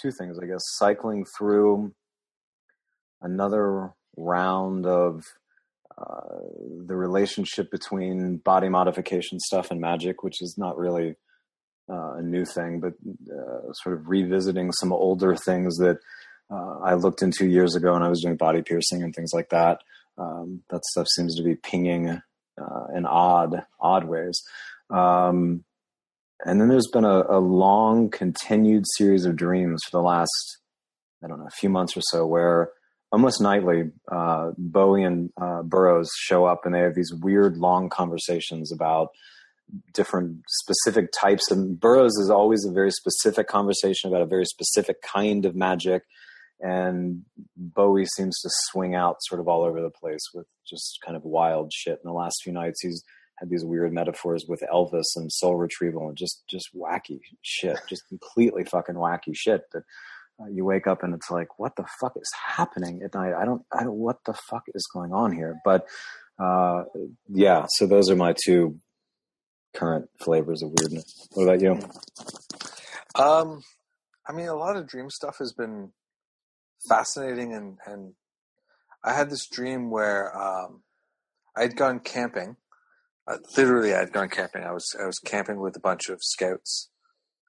two 0.00 0.12
things, 0.12 0.38
I 0.38 0.46
guess. 0.46 0.60
Cycling 0.76 1.24
through 1.36 1.92
another 3.20 3.92
round 4.16 4.86
of 4.86 5.24
uh, 5.96 6.38
the 6.86 6.94
relationship 6.94 7.70
between 7.70 8.36
body 8.36 8.68
modification 8.68 9.40
stuff 9.40 9.70
and 9.70 9.80
magic, 9.80 10.22
which 10.22 10.42
is 10.42 10.56
not 10.58 10.78
really 10.78 11.16
uh, 11.88 12.14
a 12.14 12.22
new 12.22 12.44
thing, 12.44 12.80
but 12.80 12.94
uh, 13.30 13.72
sort 13.72 13.96
of 13.96 14.08
revisiting 14.08 14.72
some 14.72 14.92
older 14.92 15.36
things 15.36 15.76
that 15.78 15.98
uh, 16.50 16.78
I 16.80 16.94
looked 16.94 17.22
into 17.22 17.46
years 17.46 17.74
ago 17.74 17.94
when 17.94 18.02
I 18.02 18.08
was 18.08 18.22
doing 18.22 18.36
body 18.36 18.62
piercing 18.62 19.02
and 19.02 19.14
things 19.14 19.32
like 19.32 19.50
that. 19.50 19.80
Um, 20.18 20.62
that 20.70 20.84
stuff 20.84 21.06
seems 21.08 21.36
to 21.36 21.42
be 21.42 21.54
pinging 21.54 22.08
uh, 22.60 22.84
in 22.94 23.06
odd, 23.06 23.64
odd 23.80 24.04
ways. 24.04 24.42
Um, 24.90 25.64
and 26.44 26.60
then 26.60 26.68
there's 26.68 26.90
been 26.92 27.04
a, 27.04 27.24
a, 27.28 27.38
long, 27.38 28.10
continued 28.10 28.84
series 28.96 29.24
of 29.24 29.36
dreams 29.36 29.80
for 29.84 29.98
the 29.98 30.02
last, 30.02 30.58
I 31.24 31.28
don't 31.28 31.38
know, 31.38 31.46
a 31.46 31.58
few 31.58 31.70
months 31.70 31.96
or 31.96 32.02
so, 32.02 32.26
where 32.26 32.70
almost 33.10 33.40
nightly, 33.40 33.90
uh, 34.10 34.50
Bowie 34.58 35.04
and 35.04 35.30
uh, 35.40 35.62
Burroughs 35.62 36.10
show 36.18 36.44
up 36.44 36.66
and 36.66 36.74
they 36.74 36.80
have 36.80 36.94
these 36.94 37.12
weird, 37.14 37.56
long 37.56 37.88
conversations 37.88 38.72
about 38.72 39.10
different 39.92 40.42
specific 40.48 41.10
types. 41.18 41.50
And 41.50 41.78
Burroughs 41.78 42.16
is 42.18 42.30
always 42.30 42.64
a 42.64 42.72
very 42.72 42.90
specific 42.90 43.48
conversation 43.48 44.10
about 44.10 44.22
a 44.22 44.26
very 44.26 44.44
specific 44.44 45.02
kind 45.02 45.46
of 45.46 45.54
magic. 45.54 46.02
And 46.60 47.22
Bowie 47.56 48.06
seems 48.06 48.38
to 48.40 48.50
swing 48.70 48.94
out 48.94 49.16
sort 49.22 49.40
of 49.40 49.48
all 49.48 49.64
over 49.64 49.80
the 49.80 49.90
place 49.90 50.22
with 50.32 50.46
just 50.68 50.98
kind 51.04 51.16
of 51.16 51.24
wild 51.24 51.72
shit. 51.74 51.98
In 52.04 52.08
the 52.08 52.12
last 52.12 52.36
few 52.44 52.52
nights, 52.52 52.80
he's 52.82 53.02
had 53.38 53.50
these 53.50 53.64
weird 53.64 53.92
metaphors 53.92 54.44
with 54.48 54.62
Elvis 54.72 55.16
and 55.16 55.32
soul 55.32 55.56
retrieval 55.56 56.08
and 56.08 56.16
just 56.16 56.44
just 56.48 56.68
wacky 56.74 57.18
shit, 57.42 57.78
just 57.88 58.06
completely 58.08 58.64
fucking 58.64 58.94
wacky 58.94 59.34
shit 59.34 59.62
that 59.72 59.82
uh, 60.40 60.46
you 60.50 60.64
wake 60.64 60.86
up 60.86 61.02
and 61.02 61.14
it's 61.14 61.30
like, 61.30 61.58
what 61.58 61.74
the 61.76 61.84
fuck 62.00 62.12
is 62.16 62.30
happening 62.56 63.02
at 63.02 63.14
night? 63.14 63.34
I 63.34 63.44
don't, 63.44 63.62
I 63.72 63.82
don't, 63.82 63.96
what 63.96 64.18
the 64.24 64.34
fuck 64.48 64.62
is 64.74 64.88
going 64.94 65.12
on 65.12 65.32
here? 65.32 65.56
But 65.64 65.86
uh, 66.38 66.84
yeah, 67.28 67.66
so 67.74 67.86
those 67.86 68.08
are 68.10 68.16
my 68.16 68.34
two 68.44 68.78
current 69.74 70.08
flavors 70.20 70.62
of 70.62 70.70
weirdness. 70.70 71.28
What 71.32 71.44
about 71.44 71.60
you? 71.60 71.72
Um, 73.14 73.62
I 74.26 74.32
mean, 74.32 74.48
a 74.48 74.54
lot 74.54 74.76
of 74.76 74.86
dream 74.86 75.10
stuff 75.10 75.36
has 75.38 75.52
been 75.52 75.92
fascinating, 76.88 77.52
and 77.52 77.78
and 77.86 78.14
I 79.04 79.14
had 79.14 79.30
this 79.30 79.46
dream 79.46 79.90
where 79.90 80.36
um, 80.36 80.82
I 81.56 81.62
had 81.62 81.76
gone 81.76 82.00
camping 82.00 82.56
uh, 83.26 83.36
literally, 83.56 83.94
I'd 83.94 84.12
gone 84.12 84.28
camping. 84.28 84.64
I 84.64 84.72
was 84.72 84.96
I 85.00 85.06
was 85.06 85.18
camping 85.18 85.60
with 85.60 85.76
a 85.76 85.80
bunch 85.80 86.08
of 86.08 86.18
scouts 86.22 86.90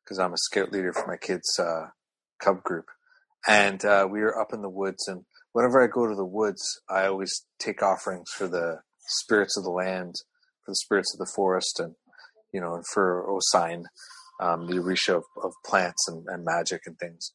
because 0.04 0.20
I'm 0.20 0.34
a 0.34 0.38
scout 0.38 0.72
leader 0.72 0.94
for 0.94 1.08
my 1.08 1.18
kids' 1.18 1.58
uh, 1.58 1.88
cub 2.40 2.64
group, 2.64 2.86
and 3.48 3.84
uh, 3.84 4.08
we 4.10 4.22
were 4.22 4.40
up 4.40 4.54
in 4.54 4.62
the 4.62 4.70
woods. 4.70 5.08
And 5.08 5.26
whenever 5.52 5.84
I 5.84 5.88
go 5.88 6.08
to 6.08 6.16
the 6.16 6.26
woods, 6.26 6.82
I 6.90 7.08
always 7.08 7.46
take 7.60 7.82
offerings 7.82 8.30
for 8.30 8.48
the 8.48 8.82
spirits 9.08 9.58
of 9.58 9.64
the 9.64 9.72
land, 9.72 10.16
for 10.64 10.72
the 10.72 10.76
spirits 10.76 11.14
of 11.14 11.20
the 11.20 11.32
forest, 11.36 11.80
and 11.80 11.96
you 12.54 12.62
know, 12.62 12.76
and 12.76 12.86
for 12.94 13.26
Osain, 13.28 13.84
um, 14.40 14.68
the 14.68 14.76
Orisha 14.76 15.18
of, 15.18 15.24
of 15.44 15.52
plants 15.66 16.08
and, 16.08 16.26
and 16.28 16.46
magic 16.46 16.82
and 16.86 16.98
things. 16.98 17.34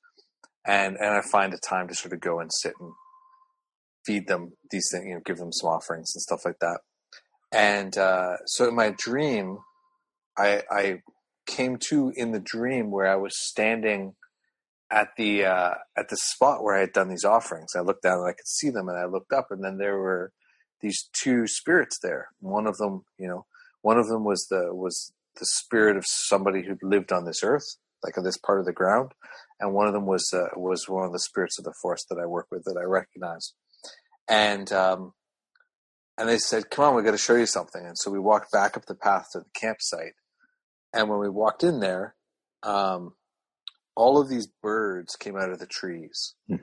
And 0.67 0.97
and 0.97 1.11
I 1.11 1.21
find 1.21 1.53
a 1.53 1.59
time 1.59 1.89
to 1.89 1.95
sort 1.95 2.13
of 2.13 2.21
go 2.21 2.41
and 2.41 2.51
sit 2.53 2.75
and 2.81 2.93
feed 4.07 4.27
them 4.27 4.53
these 4.71 4.89
things, 4.91 5.05
you 5.07 5.15
know, 5.15 5.21
give 5.25 5.37
them 5.37 5.53
some 5.53 5.71
offerings 5.71 6.13
and 6.15 6.23
stuff 6.23 6.45
like 6.45 6.59
that. 6.61 6.81
And 7.53 7.97
uh, 7.97 8.37
so 8.47 8.69
in 8.69 8.75
my 8.75 8.95
dream, 8.97 9.59
I, 10.37 10.63
I 10.71 11.03
came 11.47 11.79
to 11.89 12.13
in 12.15 12.33
the 12.33 12.41
dream 12.41 12.91
where 12.91 13.11
I 13.11 13.17
was 13.17 13.33
standing 13.37 14.15
at 14.91 15.09
the 15.17 15.45
uh, 15.45 15.75
at 15.97 16.09
the 16.09 16.17
spot 16.17 16.63
where 16.63 16.77
I 16.77 16.81
had 16.81 16.93
done 16.93 17.09
these 17.09 17.25
offerings. 17.25 17.73
I 17.77 17.81
looked 17.81 18.03
down 18.03 18.19
and 18.19 18.29
I 18.29 18.33
could 18.33 18.47
see 18.47 18.71
them, 18.71 18.89
and 18.89 18.99
I 18.99 19.07
looked 19.07 19.33
up, 19.33 19.49
and 19.51 19.65
then 19.65 19.79
there 19.79 19.99
were 19.99 20.33
these 20.81 21.09
two 21.21 21.47
spirits 21.47 21.99
there. 22.03 22.29
One 22.41 22.67
of 22.67 22.77
them, 22.77 23.05
you 23.19 23.29
know, 23.29 23.47
one 23.83 23.99
of 23.99 24.09
them 24.09 24.25
was 24.25 24.47
the 24.51 24.75
was 24.75 25.13
the 25.39 25.47
spirit 25.47 25.97
of 25.97 26.05
somebody 26.07 26.63
who'd 26.63 26.83
lived 26.83 27.13
on 27.13 27.25
this 27.25 27.43
earth, 27.43 27.77
like 28.03 28.19
on 28.19 28.25
this 28.25 28.39
part 28.39 28.61
of 28.61 28.67
the 28.67 28.73
ground, 28.73 29.13
and 29.61 29.73
one 29.73 29.87
of 29.87 29.93
them 29.93 30.07
was 30.07 30.33
uh, 30.33 30.49
was 30.57 30.89
one 30.89 31.05
of 31.05 31.13
the 31.13 31.19
spirits 31.19 31.59
of 31.59 31.65
the 31.65 31.75
forest 31.81 32.07
that 32.11 32.19
I 32.19 32.27
work 32.27 32.47
with 32.51 32.65
that 32.65 32.79
I 32.79 32.85
recognize. 32.85 33.53
And 34.29 34.71
um, 34.73 35.15
and 36.17 36.29
they 36.29 36.39
said, 36.39 36.71
"Come 36.71 36.85
on, 36.85 36.95
we 36.95 37.03
got 37.03 37.13
to 37.13 37.19
show 37.19 37.37
you 37.37 37.47
something." 37.47 37.85
And 37.85 37.97
so 37.97 38.11
we 38.11 38.19
walked 38.19 38.53
back 38.53 38.77
up 38.77 38.87
the 38.87 38.95
path 38.95 39.27
to 39.33 39.41
the 39.41 39.51
campsite. 39.55 40.15
And 40.93 41.09
when 41.09 41.19
we 41.19 41.29
walked 41.29 41.63
in 41.63 41.81
there, 41.81 42.15
um, 42.63 43.15
all 43.95 44.21
of 44.21 44.29
these 44.29 44.47
birds 44.47 45.17
came 45.17 45.37
out 45.37 45.51
of 45.51 45.59
the 45.59 45.67
trees, 45.67 46.35
mm. 46.51 46.61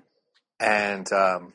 and 0.59 1.11
um, 1.11 1.53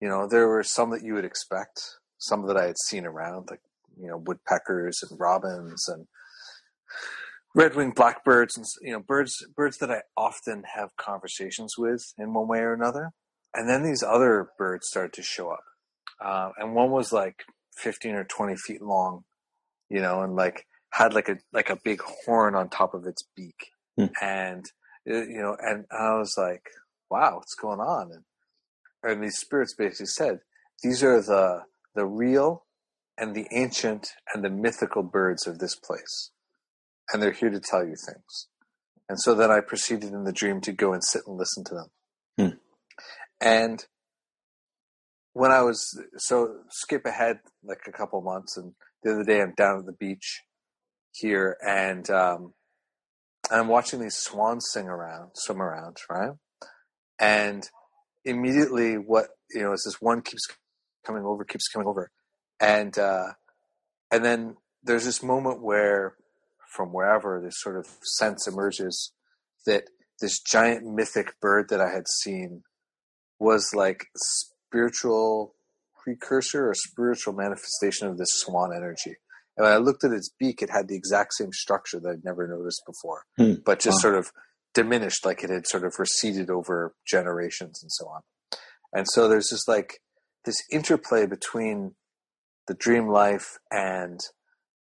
you 0.00 0.08
know 0.08 0.28
there 0.28 0.48
were 0.48 0.62
some 0.62 0.90
that 0.90 1.02
you 1.02 1.14
would 1.14 1.24
expect, 1.24 1.98
some 2.18 2.46
that 2.46 2.56
I 2.56 2.66
had 2.66 2.78
seen 2.78 3.06
around, 3.06 3.48
like 3.50 3.60
you 4.00 4.08
know 4.08 4.16
woodpeckers 4.16 5.02
and 5.08 5.18
robins 5.18 5.88
and 5.88 6.06
red-winged 7.54 7.94
blackbirds, 7.94 8.56
and 8.56 8.66
you 8.82 8.92
know 8.92 9.00
birds 9.00 9.44
birds 9.56 9.78
that 9.78 9.90
I 9.90 10.02
often 10.16 10.64
have 10.74 10.96
conversations 10.96 11.74
with 11.78 12.02
in 12.18 12.34
one 12.34 12.48
way 12.48 12.60
or 12.60 12.74
another. 12.74 13.10
And 13.52 13.68
then 13.68 13.82
these 13.82 14.04
other 14.04 14.50
birds 14.58 14.86
started 14.86 15.12
to 15.14 15.22
show 15.22 15.50
up 15.50 15.64
uh, 16.20 16.50
and 16.58 16.74
one 16.74 16.90
was 16.90 17.12
like 17.12 17.44
15 17.76 18.14
or 18.14 18.24
20 18.24 18.56
feet 18.56 18.82
long, 18.82 19.24
you 19.88 20.00
know, 20.00 20.22
and 20.22 20.36
like 20.36 20.66
had 20.92 21.14
like 21.14 21.28
a 21.28 21.38
like 21.52 21.70
a 21.70 21.78
big 21.82 22.00
horn 22.02 22.54
on 22.54 22.68
top 22.68 22.94
of 22.94 23.06
its 23.06 23.24
beak, 23.36 23.70
hmm. 23.96 24.06
and 24.20 24.64
you 25.06 25.40
know, 25.40 25.56
and 25.60 25.86
I 25.90 26.18
was 26.18 26.34
like, 26.36 26.62
wow, 27.10 27.36
what's 27.36 27.54
going 27.54 27.80
on? 27.80 28.10
And 28.12 29.12
and 29.12 29.22
these 29.22 29.38
spirits 29.38 29.74
basically 29.74 30.06
said, 30.06 30.40
these 30.82 31.02
are 31.02 31.22
the 31.22 31.62
the 31.94 32.06
real 32.06 32.64
and 33.20 33.34
the 33.34 33.46
ancient 33.52 34.08
and 34.34 34.42
the 34.42 34.50
mythical 34.50 35.02
birds 35.02 35.46
of 35.46 35.58
this 35.58 35.76
place, 35.76 36.30
and 37.12 37.22
they're 37.22 37.30
here 37.30 37.50
to 37.50 37.60
tell 37.60 37.84
you 37.84 37.94
things. 37.94 38.48
And 39.08 39.18
so 39.20 39.34
then 39.34 39.50
I 39.50 39.60
proceeded 39.60 40.12
in 40.12 40.24
the 40.24 40.32
dream 40.32 40.60
to 40.62 40.72
go 40.72 40.92
and 40.92 41.04
sit 41.04 41.22
and 41.26 41.36
listen 41.36 41.64
to 41.64 41.74
them. 41.74 41.90
Hmm. 42.38 42.56
And 43.40 43.84
when 45.32 45.50
I 45.50 45.62
was 45.62 45.84
so 46.16 46.60
skip 46.70 47.04
ahead 47.04 47.40
like 47.62 47.80
a 47.86 47.92
couple 47.92 48.20
months, 48.22 48.56
and 48.56 48.72
the 49.02 49.12
other 49.12 49.24
day 49.24 49.42
I'm 49.42 49.54
down 49.56 49.80
at 49.80 49.86
the 49.86 49.92
beach 49.92 50.42
here, 51.12 51.56
and 51.66 52.08
um, 52.10 52.54
I'm 53.50 53.68
watching 53.68 54.00
these 54.00 54.16
swans 54.16 54.66
sing 54.72 54.86
around, 54.86 55.32
swim 55.34 55.60
around, 55.60 55.98
right? 56.08 56.32
And 57.18 57.68
immediately, 58.24 58.94
what 58.94 59.28
you 59.54 59.62
know 59.62 59.72
is 59.72 59.82
this 59.84 60.00
one 60.00 60.22
keeps 60.22 60.46
coming 61.04 61.24
over, 61.24 61.44
keeps 61.44 61.68
coming 61.68 61.88
over, 61.88 62.10
and 62.60 62.96
uh, 62.98 63.32
and 64.10 64.24
then 64.24 64.56
there's 64.82 65.04
this 65.04 65.22
moment 65.22 65.62
where, 65.62 66.14
from 66.74 66.92
wherever, 66.92 67.40
this 67.40 67.60
sort 67.60 67.76
of 67.76 67.86
sense 68.02 68.46
emerges 68.46 69.12
that 69.66 69.84
this 70.20 70.40
giant 70.40 70.84
mythic 70.84 71.38
bird 71.40 71.68
that 71.70 71.80
I 71.80 71.90
had 71.90 72.06
seen 72.08 72.62
was 73.38 73.70
like 73.74 74.06
spiritual 74.16 75.54
precursor 76.02 76.68
or 76.70 76.74
spiritual 76.74 77.32
manifestation 77.34 78.08
of 78.08 78.18
this 78.18 78.32
swan 78.32 78.74
energy. 78.74 79.16
And 79.56 79.64
when 79.64 79.72
I 79.72 79.76
looked 79.78 80.04
at 80.04 80.12
its 80.12 80.30
beak, 80.38 80.62
it 80.62 80.70
had 80.70 80.88
the 80.88 80.96
exact 80.96 81.34
same 81.34 81.52
structure 81.52 82.00
that 82.00 82.08
I'd 82.08 82.24
never 82.24 82.46
noticed 82.46 82.82
before, 82.86 83.24
Hmm. 83.36 83.60
but 83.64 83.80
just 83.80 83.96
Wow. 83.96 84.00
sort 84.10 84.14
of 84.16 84.32
diminished, 84.72 85.24
like 85.26 85.42
it 85.44 85.50
had 85.50 85.66
sort 85.66 85.84
of 85.84 85.98
receded 85.98 86.48
over 86.50 86.94
generations 87.06 87.82
and 87.82 87.90
so 87.92 88.06
on. 88.08 88.22
And 88.92 89.06
so 89.10 89.28
there's 89.28 89.48
just 89.50 89.68
like 89.68 90.00
this 90.44 90.56
interplay 90.70 91.26
between 91.26 91.94
the 92.70 92.74
dream 92.86 93.08
life 93.08 93.58
and 93.72 94.20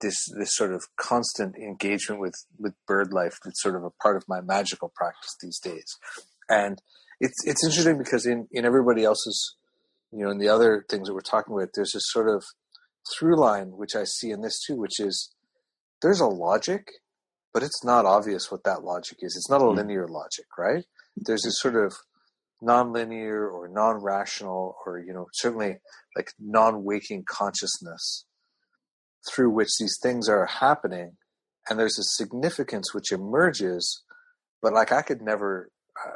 this 0.01 0.17
this 0.37 0.57
sort 0.57 0.73
of 0.73 0.83
constant 0.97 1.55
engagement 1.57 2.21
with 2.21 2.35
with 2.59 2.75
bird 2.89 3.13
life 3.13 3.37
that's 3.45 3.63
sort 3.63 3.77
of 3.77 3.85
a 3.85 3.91
part 4.03 4.17
of 4.17 4.25
my 4.27 4.41
magical 4.41 4.91
practice 5.01 5.37
these 5.41 5.61
days. 5.61 5.97
And 6.49 6.83
it's 7.21 7.39
it's 7.45 7.65
interesting 7.65 7.97
because 7.99 8.27
in 8.27 8.49
in 8.51 8.65
everybody 8.65 9.05
else's 9.05 9.39
you 10.11 10.25
know 10.25 10.31
in 10.31 10.39
the 10.39 10.49
other 10.49 10.85
things 10.91 11.07
that 11.07 11.15
we're 11.15 11.21
talking 11.35 11.55
about, 11.55 11.69
there's 11.75 11.93
this 11.95 12.11
sort 12.17 12.29
of 12.29 12.43
through 13.15 13.39
line 13.39 13.69
which 13.77 13.95
I 13.95 14.05
see 14.05 14.31
in 14.31 14.41
this 14.43 14.59
too, 14.67 14.77
which 14.77 14.99
is 14.99 15.33
there's 16.03 16.21
a 16.21 16.27
logic, 16.27 16.89
but 17.55 17.63
it's 17.63 17.85
not 17.85 18.05
obvious 18.07 18.51
what 18.51 18.65
that 18.65 18.83
logic 18.83 19.19
is. 19.21 19.37
It's 19.37 19.51
not 19.51 19.61
a 19.63 19.65
Mm. 19.65 19.77
linear 19.77 20.09
logic, 20.09 20.47
right? 20.59 20.85
There's 21.17 21.43
this 21.43 21.61
sort 21.61 21.77
of 21.77 21.95
non-linear 22.63 23.49
or 23.49 23.69
non-rational 23.69 24.77
or 24.87 24.99
you 24.99 25.13
know 25.13 25.27
certainly 25.33 25.77
like 26.17 26.33
non-waking 26.39 27.25
consciousness 27.29 28.27
through 29.31 29.51
which 29.51 29.69
these 29.79 29.99
things 30.03 30.29
are 30.29 30.47
happening. 30.47 31.13
And 31.69 31.79
there's 31.79 31.99
a 31.99 32.03
significance 32.03 32.95
which 32.95 33.13
emerges 33.13 34.03
but 34.63 34.73
like 34.73 34.93
i 34.93 35.03
could 35.03 35.21
never 35.23 35.71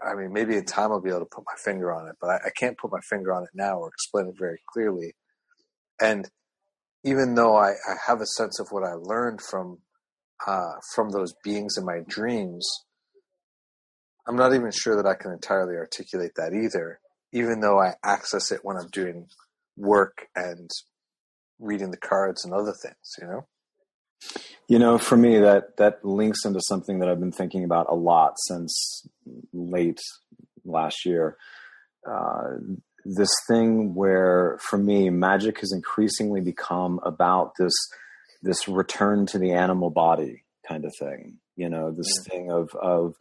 I- 0.06 0.14
mean 0.14 0.32
maybe 0.32 0.56
in 0.56 0.64
time 0.64 0.90
i'll 0.90 1.00
be 1.00 1.10
able 1.10 1.20
to 1.20 1.26
put 1.26 1.44
my 1.46 1.56
finger 1.64 1.92
on 1.92 2.08
it 2.08 2.16
but 2.20 2.30
i, 2.30 2.36
I 2.46 2.50
can't 2.56 2.78
put 2.78 2.92
my 2.92 3.00
finger 3.08 3.32
on 3.32 3.42
it 3.44 3.50
now 3.54 3.78
or 3.78 3.88
explain 3.88 4.28
it 4.28 4.34
very 4.38 4.58
clearly. 4.72 5.14
And 6.00 6.28
even 7.04 7.34
though 7.34 7.56
i, 7.56 7.70
I 7.70 7.94
have 8.06 8.20
a 8.20 8.26
sense 8.26 8.58
of 8.58 8.68
what 8.70 8.82
i 8.84 8.92
learned 8.94 9.40
from 9.42 9.78
uh, 10.46 10.72
from 10.94 11.10
those 11.10 11.32
beings 11.44 11.76
in 11.78 11.84
my 11.84 12.00
dreams 12.08 12.83
i'm 14.26 14.36
not 14.36 14.54
even 14.54 14.70
sure 14.70 14.96
that 14.96 15.06
i 15.08 15.14
can 15.14 15.32
entirely 15.32 15.76
articulate 15.76 16.32
that 16.36 16.52
either 16.54 17.00
even 17.32 17.60
though 17.60 17.80
i 17.80 17.94
access 18.04 18.50
it 18.52 18.60
when 18.62 18.76
i'm 18.76 18.88
doing 18.88 19.26
work 19.76 20.26
and 20.36 20.70
reading 21.58 21.90
the 21.90 21.96
cards 21.96 22.44
and 22.44 22.52
other 22.54 22.72
things 22.82 23.14
you 23.20 23.26
know 23.26 23.46
You 24.68 24.78
know, 24.78 24.96
for 24.96 25.16
me, 25.18 25.38
that 25.40 25.76
that 25.76 26.02
links 26.04 26.46
into 26.46 26.60
something 26.62 27.00
that 27.00 27.08
I've 27.10 27.20
been 27.20 27.32
thinking 27.32 27.64
about 27.64 27.86
a 27.90 27.94
lot 27.94 28.34
since 28.48 29.06
late 29.52 30.00
last 30.64 31.04
year. 31.04 31.36
Uh, 32.08 32.56
this 33.04 33.28
thing 33.46 33.94
where, 33.94 34.58
for 34.70 34.78
me, 34.78 35.10
magic 35.10 35.60
has 35.60 35.72
increasingly 35.72 36.40
become 36.40 36.98
about 37.02 37.52
this 37.58 37.74
this 38.42 38.66
return 38.66 39.26
to 39.26 39.38
the 39.38 39.52
animal 39.52 39.90
body 39.90 40.44
kind 40.66 40.86
of 40.86 40.92
thing. 40.98 41.38
You 41.56 41.68
know, 41.68 41.90
this 41.90 42.08
Yeah. 42.16 42.32
thing 42.32 42.50
of 42.50 42.70
of 42.80 43.14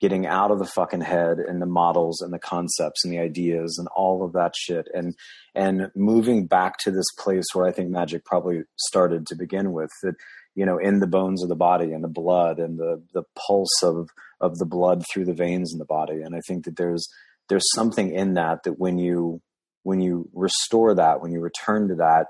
getting 0.00 0.26
out 0.26 0.50
of 0.50 0.58
the 0.58 0.64
fucking 0.64 1.02
head 1.02 1.38
and 1.38 1.60
the 1.60 1.66
models 1.66 2.20
and 2.20 2.32
the 2.32 2.38
concepts 2.38 3.04
and 3.04 3.12
the 3.12 3.18
ideas 3.18 3.76
and 3.78 3.86
all 3.94 4.24
of 4.24 4.32
that 4.32 4.54
shit 4.56 4.88
and 4.94 5.14
and 5.54 5.90
moving 5.94 6.46
back 6.46 6.78
to 6.78 6.90
this 6.90 7.06
place 7.18 7.46
where 7.52 7.66
I 7.66 7.72
think 7.72 7.90
magic 7.90 8.24
probably 8.24 8.62
started 8.76 9.26
to 9.26 9.36
begin 9.36 9.72
with 9.72 9.90
that 10.02 10.14
you 10.54 10.64
know 10.64 10.78
in 10.78 11.00
the 11.00 11.06
bones 11.06 11.42
of 11.42 11.48
the 11.48 11.56
body 11.56 11.92
and 11.92 12.02
the 12.02 12.08
blood 12.08 12.58
and 12.58 12.78
the 12.78 13.02
the 13.12 13.24
pulse 13.36 13.82
of 13.82 14.08
of 14.40 14.58
the 14.58 14.66
blood 14.66 15.04
through 15.12 15.26
the 15.26 15.34
veins 15.34 15.72
in 15.72 15.78
the 15.78 15.84
body. 15.84 16.22
And 16.22 16.34
I 16.34 16.40
think 16.46 16.64
that 16.64 16.76
there's 16.76 17.06
there's 17.48 17.68
something 17.74 18.12
in 18.14 18.34
that 18.34 18.62
that 18.64 18.78
when 18.78 18.98
you 18.98 19.40
when 19.82 20.00
you 20.00 20.28
restore 20.32 20.94
that 20.94 21.20
when 21.20 21.32
you 21.32 21.40
return 21.40 21.88
to 21.88 21.96
that 21.96 22.26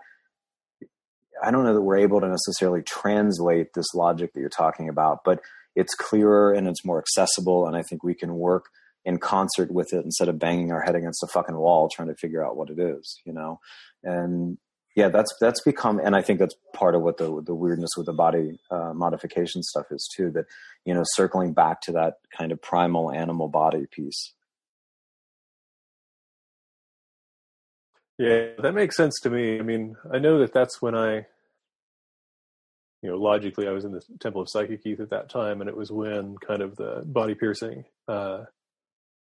I 1.43 1.51
don't 1.51 1.65
know 1.65 1.75
that 1.75 1.83
we're 1.83 1.99
able 1.99 2.21
to 2.21 2.29
necessarily 2.29 2.83
translate 2.83 3.69
this 3.75 3.95
logic 3.95 4.33
that 4.33 4.41
you're 4.41 4.49
talking 4.49 4.89
about 4.89 5.21
but 5.25 5.41
it's 5.75 5.95
clearer 5.95 6.53
and 6.53 6.69
it's 6.69 6.85
more 6.85 6.99
accessible 6.99 7.67
and 7.67 7.77
I 7.77 7.83
think 7.83 8.03
we 8.03 8.15
can 8.15 8.35
work 8.35 8.67
in 9.05 9.19
concert 9.19 9.71
with 9.71 9.93
it 9.93 10.05
instead 10.05 10.29
of 10.29 10.39
banging 10.39 10.73
our 10.73 10.83
head 10.83 10.95
against 10.95 11.23
a 11.23 11.27
fucking 11.27 11.57
wall 11.57 11.89
trying 11.89 12.09
to 12.09 12.15
figure 12.15 12.45
out 12.45 12.57
what 12.57 12.71
it 12.71 12.79
is, 12.79 13.19
you 13.25 13.33
know? 13.33 13.59
And 14.03 14.59
yeah, 14.95 15.09
that's, 15.09 15.35
that's 15.41 15.63
become, 15.63 15.99
and 15.99 16.15
I 16.15 16.23
think 16.23 16.39
that's 16.39 16.55
part 16.75 16.95
of 16.95 17.03
what 17.03 17.17
the, 17.17 17.43
the 17.43 17.55
weirdness 17.55 17.91
with 17.97 18.07
the 18.07 18.13
body 18.13 18.59
uh, 18.71 18.93
modification 18.93 19.63
stuff 19.63 19.87
is 19.91 20.09
too, 20.15 20.31
that, 20.33 20.47
you 20.85 20.93
know, 20.93 21.05
circling 21.15 21.53
back 21.53 21.81
to 21.83 21.93
that 21.93 22.15
kind 22.37 22.53
of 22.53 22.61
primal 22.61 23.11
animal 23.11 23.49
body 23.49 23.87
piece. 23.91 24.35
Yeah, 28.19 28.49
that 28.59 28.75
makes 28.75 28.99
sense 28.99 29.19
to 29.23 29.31
me. 29.31 29.59
I 29.59 29.63
mean, 29.63 29.97
I 30.13 30.19
know 30.19 30.41
that 30.41 30.53
that's 30.53 30.83
when 30.83 30.95
I, 30.95 31.27
you 33.03 33.11
know, 33.11 33.17
logically 33.17 33.67
I 33.67 33.73
was 33.73 33.85
in 33.85 33.93
the 33.93 34.03
Temple 34.21 34.43
of 34.43 34.49
Psychic 34.51 34.85
Youth 34.85 35.01
at 35.01 35.11
that 35.11 35.29
time, 35.31 35.61
and 35.61 35.69
it 35.71 35.77
was 35.77 35.91
when 35.91 36.37
kind 36.47 36.63
of 36.63 36.77
the 36.77 37.03
body 37.07 37.35
piercing 37.35 37.85
uh, 38.09 38.45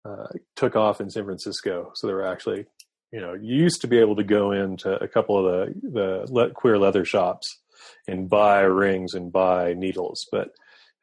uh, 0.06 0.28
took 0.56 0.76
off 0.76 1.02
in 1.02 1.10
San 1.10 1.26
Francisco. 1.26 1.92
So 1.96 2.08
there 2.08 2.16
were 2.16 2.26
actually, 2.26 2.66
you 3.12 3.22
know, 3.22 3.34
you 3.34 3.56
used 3.56 3.82
to 3.82 3.88
be 3.88 4.00
able 4.00 4.16
to 4.16 4.24
go 4.24 4.52
into 4.52 4.92
a 5.02 5.08
couple 5.08 5.38
of 5.38 5.46
the 5.46 5.90
the 5.90 6.34
le- 6.34 6.52
queer 6.52 6.78
leather 6.78 7.06
shops 7.06 7.60
and 8.08 8.30
buy 8.30 8.62
rings 8.62 9.14
and 9.14 9.32
buy 9.32 9.74
needles, 9.74 10.26
but 10.32 10.50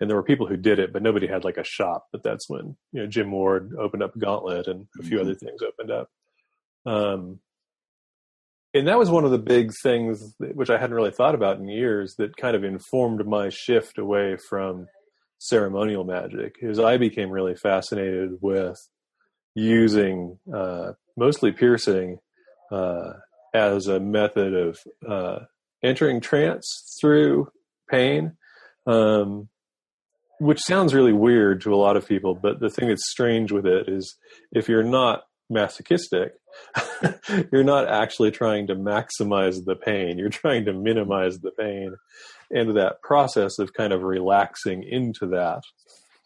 and 0.01 0.11
there 0.11 0.17
were 0.17 0.23
people 0.23 0.47
who 0.47 0.57
did 0.59 0.79
it, 0.79 0.93
but 0.93 1.03
nobody 1.03 1.27
had 1.27 1.43
like 1.45 1.57
a 1.57 1.65
shop. 1.65 2.07
But 2.13 2.23
that's 2.23 2.49
when 2.51 2.77
you 2.93 3.01
know 3.03 3.07
Jim 3.07 3.31
Ward 3.31 3.73
opened 3.79 4.03
up 4.03 4.19
Gauntlet 4.19 4.67
and 4.67 4.87
a 5.01 5.03
few 5.03 5.19
Mhm. 5.19 5.21
other 5.23 5.35
things 5.35 5.63
opened 5.63 5.91
up. 5.91 6.09
Um, 6.85 7.41
and 8.77 8.89
that 8.89 8.99
was 8.99 9.11
one 9.11 9.25
of 9.25 9.31
the 9.31 9.39
big 9.39 9.73
things 9.83 10.35
which 10.39 10.71
I 10.71 10.79
hadn't 10.79 10.97
really 10.97 11.11
thought 11.11 11.35
about 11.35 11.59
in 11.59 11.69
years 11.69 12.15
that 12.19 12.37
kind 12.37 12.55
of 12.55 12.65
informed 12.65 13.27
my 13.27 13.49
shift 13.49 13.99
away 13.99 14.37
from 14.49 14.87
ceremonial 15.39 16.05
magic 16.05 16.57
is 16.61 16.79
I 16.79 16.97
became 16.97 17.31
really 17.31 17.55
fascinated 17.55 18.39
with 18.41 18.77
using 19.55 20.39
uh, 20.55 20.93
mostly 21.17 21.53
piercing 21.53 22.19
uh, 22.71 23.15
as 23.55 23.87
a 23.87 24.01
method 24.01 24.55
of 24.55 24.79
uh, 25.09 25.39
entering 25.83 26.21
trance 26.21 26.97
through 27.01 27.49
pain, 27.91 28.37
um, 28.87 29.49
which 30.39 30.61
sounds 30.61 30.95
really 30.95 31.13
weird 31.13 31.63
to 31.63 31.73
a 31.73 31.77
lot 31.77 31.97
of 31.97 32.07
people. 32.07 32.35
But 32.35 32.61
the 32.61 32.71
thing 32.71 32.89
that's 32.89 33.11
strange 33.11 33.53
with 33.53 33.67
it 33.67 33.89
is 33.89 34.17
if 34.53 34.69
you're 34.69 34.83
not 34.83 35.23
masochistic, 35.49 36.33
you're 37.53 37.65
not 37.65 37.89
actually 37.89 38.31
trying 38.31 38.67
to 38.67 38.75
maximize 38.75 39.65
the 39.65 39.77
pain. 39.77 40.19
You're 40.19 40.29
trying 40.29 40.65
to 40.67 40.73
minimize 40.73 41.39
the 41.39 41.53
pain. 41.53 41.97
And 42.51 42.77
that 42.77 43.03
process 43.03 43.59
of 43.59 43.73
kind 43.73 43.93
of 43.93 44.03
relaxing 44.03 44.83
into 44.83 45.27
that 45.29 45.63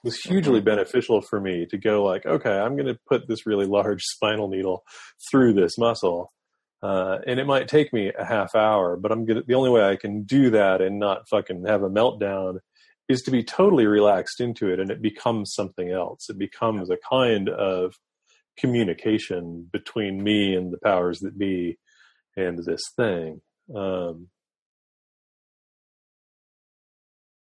was 0.03 0.21
hugely 0.21 0.61
beneficial 0.61 1.21
for 1.21 1.41
me 1.41 1.67
to 1.67 1.79
go 1.79 2.03
like, 2.05 2.25
okay, 2.25 2.59
I'm 2.59 2.77
going 2.77 2.87
to 2.87 2.99
put 3.09 3.29
this 3.29 3.47
really 3.47 3.67
large 3.67 4.03
spinal 4.15 4.49
needle 4.49 4.83
through 5.31 5.55
this 5.55 5.79
muscle. 5.79 6.33
Uh, 6.83 7.19
and 7.27 7.39
it 7.39 7.47
might 7.47 7.69
take 7.69 7.93
me 7.93 8.11
a 8.19 8.25
half 8.25 8.55
hour, 8.55 8.97
but 8.97 9.13
I'm 9.13 9.27
gonna, 9.27 9.43
the 9.47 9.55
only 9.55 9.69
way 9.69 9.85
I 9.85 9.97
can 9.97 10.23
do 10.23 10.49
that 10.51 10.81
and 10.81 10.99
not 10.99 11.29
fucking 11.29 11.67
have 11.67 11.83
a 11.83 11.91
meltdown 11.91 12.61
is 13.07 13.21
to 13.23 13.31
be 13.31 13.45
totally 13.45 13.87
relaxed 13.87 14.41
into 14.41 14.73
it 14.73 14.81
and 14.81 14.91
it 14.91 15.03
becomes 15.03 15.53
something 15.53 15.91
else. 15.91 16.31
It 16.31 16.39
becomes 16.39 16.89
a 16.89 16.97
kind 16.97 17.51
of 17.51 17.97
communication 18.59 19.69
between 19.73 20.23
me 20.23 20.55
and 20.55 20.73
the 20.73 20.79
powers 20.79 21.21
that 21.21 21.39
be 21.39 21.79
and 22.37 22.59
this 22.65 22.83
thing. 22.97 23.41
Um, 23.75 24.29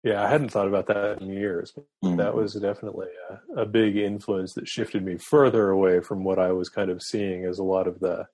yeah, 0.03 0.23
I 0.23 0.29
hadn't 0.29 0.49
thought 0.49 0.67
about 0.67 0.87
that 0.87 1.21
in 1.21 1.29
years. 1.31 1.73
But 2.01 2.17
that 2.17 2.35
was 2.35 2.53
definitely 2.55 3.09
a, 3.29 3.61
a 3.61 3.65
big 3.65 3.97
influence 3.97 4.53
that 4.55 4.67
shifted 4.67 5.03
me 5.03 5.17
further 5.17 5.69
away 5.69 5.99
from 5.99 6.23
what 6.23 6.39
I 6.39 6.51
was 6.53 6.69
kind 6.69 6.89
of 6.89 7.03
seeing 7.03 7.45
as 7.45 7.59
a 7.59 7.63
lot 7.63 7.87
of 7.87 7.99
the 7.99 8.25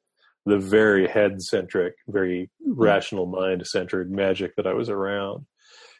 the 0.45 0.57
very 0.57 1.09
head 1.09 1.41
centric, 1.41 1.95
very 2.07 2.49
rational 2.65 3.25
mind 3.25 3.67
centered 3.67 4.09
magic 4.09 4.55
that 4.55 4.65
I 4.65 4.71
was 4.71 4.89
around. 4.89 5.45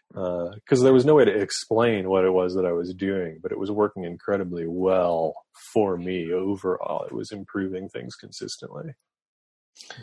Because 0.10 0.82
there 0.82 0.94
was 0.94 1.06
no 1.06 1.16
way 1.16 1.26
to 1.26 1.36
explain 1.36 2.10
what 2.10 2.26
it 2.26 2.32
was 2.32 2.56
that 2.56 2.66
I 2.66 2.72
was 2.72 2.94
doing, 2.94 3.40
but 3.42 3.52
it 3.52 3.60
was 3.60 3.70
working 3.70 4.04
incredibly 4.04 4.66
well 4.66 5.36
for 5.74 5.98
me 5.98 6.32
overall. 6.32 7.04
It 7.04 7.14
was 7.14 7.32
improving 7.32 7.90
things 7.90 8.16
consistently. 8.16 8.94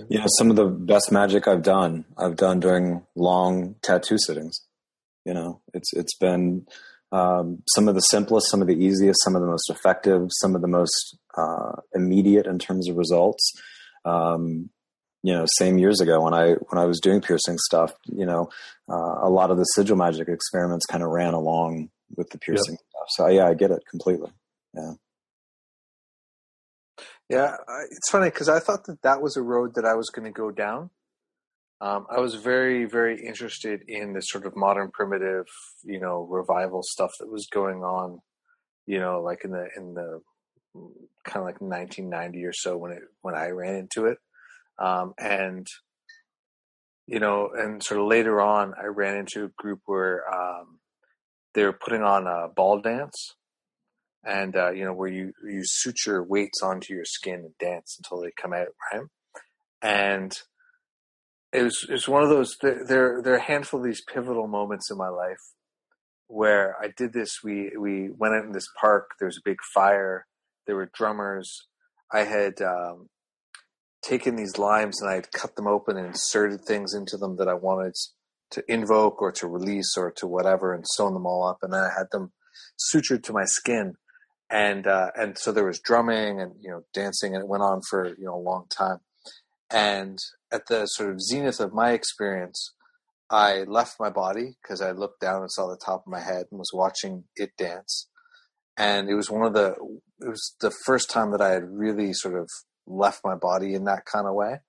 You 0.09 0.21
know, 0.21 0.27
some 0.39 0.51
of 0.51 0.57
the 0.57 0.67
best 0.67 1.11
magic 1.11 1.49
I've 1.49 1.63
done, 1.63 2.05
I've 2.17 2.37
done 2.37 2.61
during 2.61 3.03
long 3.17 3.75
tattoo 3.83 4.19
sittings. 4.19 4.61
You 5.25 5.35
know, 5.35 5.63
it's 5.73 5.93
it's 5.95 6.17
been 6.17 6.67
um, 7.11 7.63
some 7.75 7.89
of 7.89 7.95
the 7.95 8.01
simplest, 8.01 8.51
some 8.51 8.61
of 8.61 8.69
the 8.69 8.77
easiest, 8.77 9.23
some 9.23 9.35
of 9.35 9.41
the 9.41 9.49
most 9.49 9.71
effective, 9.71 10.29
some 10.41 10.55
of 10.55 10.63
the 10.63 10.69
most 10.69 11.17
uh, 11.37 11.81
immediate 11.95 12.47
in 12.47 12.59
terms 12.59 12.89
of 12.89 12.97
results. 12.97 13.53
Um, 14.05 14.71
you 15.25 15.33
know, 15.33 15.47
same 15.57 15.79
years 15.79 16.03
ago 16.03 16.21
when 16.21 16.35
I 16.35 16.53
when 16.53 16.79
I 16.79 16.85
was 16.85 17.01
doing 17.01 17.23
piercing 17.23 17.57
stuff, 17.57 17.95
you 18.05 18.27
know, 18.27 18.51
uh, 18.91 19.27
a 19.27 19.31
lot 19.31 19.51
of 19.51 19.57
the 19.57 19.65
sigil 19.65 19.97
magic 19.97 20.29
experiments 20.29 20.85
kind 20.85 21.03
of 21.03 21.09
ran 21.09 21.33
along 21.33 21.89
with 22.15 22.29
the 22.29 22.37
piercing 22.39 22.77
stuff. 22.77 23.07
So 23.17 23.29
yeah, 23.29 23.47
I 23.47 23.55
get 23.55 23.71
it 23.71 23.83
completely. 23.91 24.31
Yeah. 24.75 24.93
Yeah, 27.31 27.57
I- 27.67 27.87
it's 27.91 28.11
funny 28.11 28.27
because 28.29 28.51
I 28.51 28.61
thought 28.61 28.85
that 28.85 29.01
that 29.01 29.23
was 29.23 29.35
a 29.39 29.43
road 29.43 29.77
that 29.77 29.87
I 29.87 29.95
was 29.95 30.11
going 30.11 30.27
to 30.27 30.31
go 30.31 30.51
down. 30.51 30.91
Um, 31.81 32.07
I 32.11 32.21
was 32.21 32.35
very, 32.35 32.85
very 32.85 33.25
interested 33.27 33.81
in 33.89 34.13
the 34.13 34.21
sort 34.21 34.45
of 34.45 34.55
modern 34.55 34.91
primitive, 34.91 35.47
you 35.85 36.01
know, 36.01 36.21
revival 36.29 36.83
stuff 36.83 37.13
that 37.19 37.31
was 37.31 37.47
going 37.51 37.83
on, 37.83 38.21
you 38.87 38.99
know, 39.01 39.23
like 39.23 39.43
in 39.45 39.53
the 39.53 39.69
in 39.75 39.95
the 39.95 40.21
kind 41.25 41.39
of 41.39 41.45
like 41.45 41.63
1990 41.63 42.45
or 42.45 42.53
so 42.53 42.77
when 42.77 42.93
it 42.93 43.03
when 43.23 43.35
I 43.35 43.49
ran 43.49 43.75
into 43.77 44.05
it, 44.05 44.19
um, 44.79 45.15
and 45.19 45.67
you 47.07 47.21
know, 47.21 47.51
and 47.55 47.83
sort 47.83 48.01
of 48.01 48.07
later 48.07 48.41
on, 48.41 48.73
I 48.81 48.87
ran 48.87 49.17
into 49.19 49.45
a 49.45 49.51
group 49.59 49.81
where 49.85 50.23
um, 50.33 50.79
they 51.53 51.65
were 51.65 51.73
putting 51.73 52.03
on 52.03 52.27
a 52.27 52.49
ball 52.49 52.81
dance, 52.81 53.35
and 54.25 54.57
uh, 54.57 54.71
you 54.71 54.85
know 54.85 54.95
where 54.95 55.11
you 55.11 55.33
you 55.47 55.63
suture 55.65 56.23
weights 56.23 56.63
onto 56.63 56.95
your 56.95 57.05
skin 57.05 57.41
and 57.41 57.59
dance 57.59 57.99
until 57.99 58.23
they 58.23 58.31
come 58.41 58.53
out, 58.53 58.69
right? 58.93 59.03
And 59.83 60.33
it 61.53 61.63
was 61.63 61.87
it 61.89 61.93
was 61.93 62.09
one 62.09 62.23
of 62.23 62.31
those 62.31 62.57
there 62.63 63.21
there 63.23 63.35
are 63.35 63.37
a 63.37 63.43
handful 63.43 63.81
of 63.81 63.87
these 63.87 64.03
pivotal 64.03 64.49
moments 64.49 64.91
in 64.91 64.97
my 64.97 65.09
life 65.09 65.41
where 66.27 66.75
I 66.83 66.89
did 66.97 67.13
this. 67.13 67.41
We 67.45 67.73
we 67.79 68.11
went 68.11 68.35
out 68.35 68.45
in 68.45 68.53
this 68.53 68.69
park. 68.81 69.11
There 69.19 69.29
was 69.29 69.39
a 69.39 69.49
big 69.49 69.59
fire. 69.75 70.27
There 70.67 70.77
were 70.77 70.91
drummers. 70.95 71.67
I 72.13 72.21
had 72.21 72.61
um, 72.63 73.09
taken 74.05 74.37
these 74.37 74.59
limes 74.59 75.01
and 75.01 75.11
I 75.11 75.15
had 75.15 75.33
cut 75.33 75.57
them 75.57 75.67
open 75.67 75.97
and 75.97 76.07
inserted 76.07 76.65
things 76.65 76.95
into 76.95 77.17
them 77.17 77.37
that 77.37 77.49
I 77.49 77.55
wanted 77.55 77.95
to 78.51 78.63
invoke 78.69 79.21
or 79.23 79.33
to 79.33 79.49
release 79.49 79.97
or 79.97 80.13
to 80.19 80.27
whatever, 80.27 80.75
and 80.75 80.85
sewn 80.87 81.15
them 81.15 81.27
all 81.27 81.47
up. 81.47 81.59
And 81.63 81.73
then 81.73 81.81
I 81.81 81.91
had 81.97 82.07
them 82.13 82.33
sutured 82.79 83.23
to 83.25 83.33
my 83.33 83.45
skin. 83.45 83.95
And 84.51 84.87
uh, 84.87 85.11
and 85.17 85.39
so 85.39 85.53
there 85.53 85.65
was 85.65 85.81
drumming 85.81 86.41
and 86.41 86.53
you 86.61 86.71
know 86.71 86.83
dancing, 86.93 87.35
and 87.35 87.43
it 87.43 87.49
went 87.49 87.63
on 87.63 87.81
for 87.89 88.07
you 88.07 88.27
know 88.27 88.35
a 88.35 88.37
long 88.37 88.67
time. 88.69 88.99
And 89.71 90.19
at 90.53 90.67
the 90.69 90.87
sort 90.87 91.11
of 91.11 91.21
zenith 91.21 91.59
of 91.59 91.73
my 91.73 91.93
experience, 91.93 92.75
I 93.31 93.65
left 93.65 93.99
my 93.99 94.11
body 94.11 94.57
because 94.63 94.81
I 94.81 94.93
looked 94.93 95.21
down 95.21 95.41
and 95.41 95.51
saw 95.51 95.67
the 95.67 95.81
top 95.83 96.03
of 96.07 96.13
my 96.13 96.21
head 96.21 96.47
and 96.51 96.59
was 96.59 96.73
watching 96.73 97.25
it 97.37 97.57
dance. 97.57 98.09
And 98.77 99.09
it 99.09 99.15
was 99.15 99.31
one 99.31 99.47
of 99.47 99.55
the 99.55 99.71
it 100.21 100.29
was 100.29 100.55
the 100.61 100.73
first 100.85 101.11
time 101.11 101.31
that 101.33 101.41
I 101.41 101.51
had 101.51 101.65
really 101.71 102.13
sort 102.13 102.39
of 102.39 102.49
left 102.87 103.21
my 103.25 103.35
body 103.35 103.75
in 103.75 103.85
that 103.85 104.05
kind 104.05 104.27
of 104.27 104.35
way. 104.35 104.61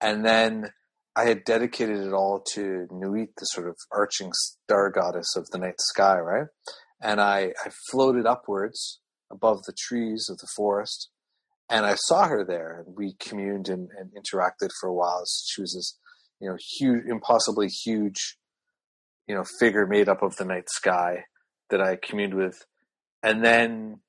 And 0.00 0.24
then 0.24 0.70
I 1.16 1.24
had 1.24 1.44
dedicated 1.44 1.98
it 1.98 2.12
all 2.12 2.42
to 2.54 2.86
Nuit, 2.90 3.30
the 3.36 3.44
sort 3.46 3.68
of 3.68 3.76
arching 3.92 4.30
star 4.32 4.90
goddess 4.90 5.36
of 5.36 5.48
the 5.50 5.58
night 5.58 5.80
sky, 5.80 6.18
right? 6.18 6.46
And 7.02 7.20
I, 7.20 7.52
I 7.64 7.70
floated 7.90 8.26
upwards 8.26 9.00
above 9.30 9.64
the 9.64 9.74
trees 9.76 10.28
of 10.30 10.38
the 10.38 10.48
forest 10.56 11.10
and 11.70 11.86
I 11.86 11.94
saw 11.94 12.26
her 12.26 12.44
there, 12.44 12.84
and 12.84 12.96
we 12.96 13.14
communed 13.20 13.68
and, 13.68 13.88
and 13.96 14.10
interacted 14.10 14.70
for 14.80 14.88
a 14.88 14.92
while. 14.92 15.22
She 15.46 15.60
was 15.60 15.72
this, 15.72 15.96
you 16.40 16.50
know, 16.50 16.56
huge, 16.78 17.04
impossibly 17.06 17.68
huge, 17.68 18.36
you 19.28 19.36
know, 19.36 19.44
figure 19.60 19.86
made 19.86 20.08
up 20.08 20.20
of 20.22 20.34
the 20.34 20.44
night 20.44 20.68
sky 20.68 21.26
that 21.70 21.80
I 21.80 21.94
communed 21.94 22.34
with. 22.34 22.66
And 23.22 23.44
then 23.44 24.00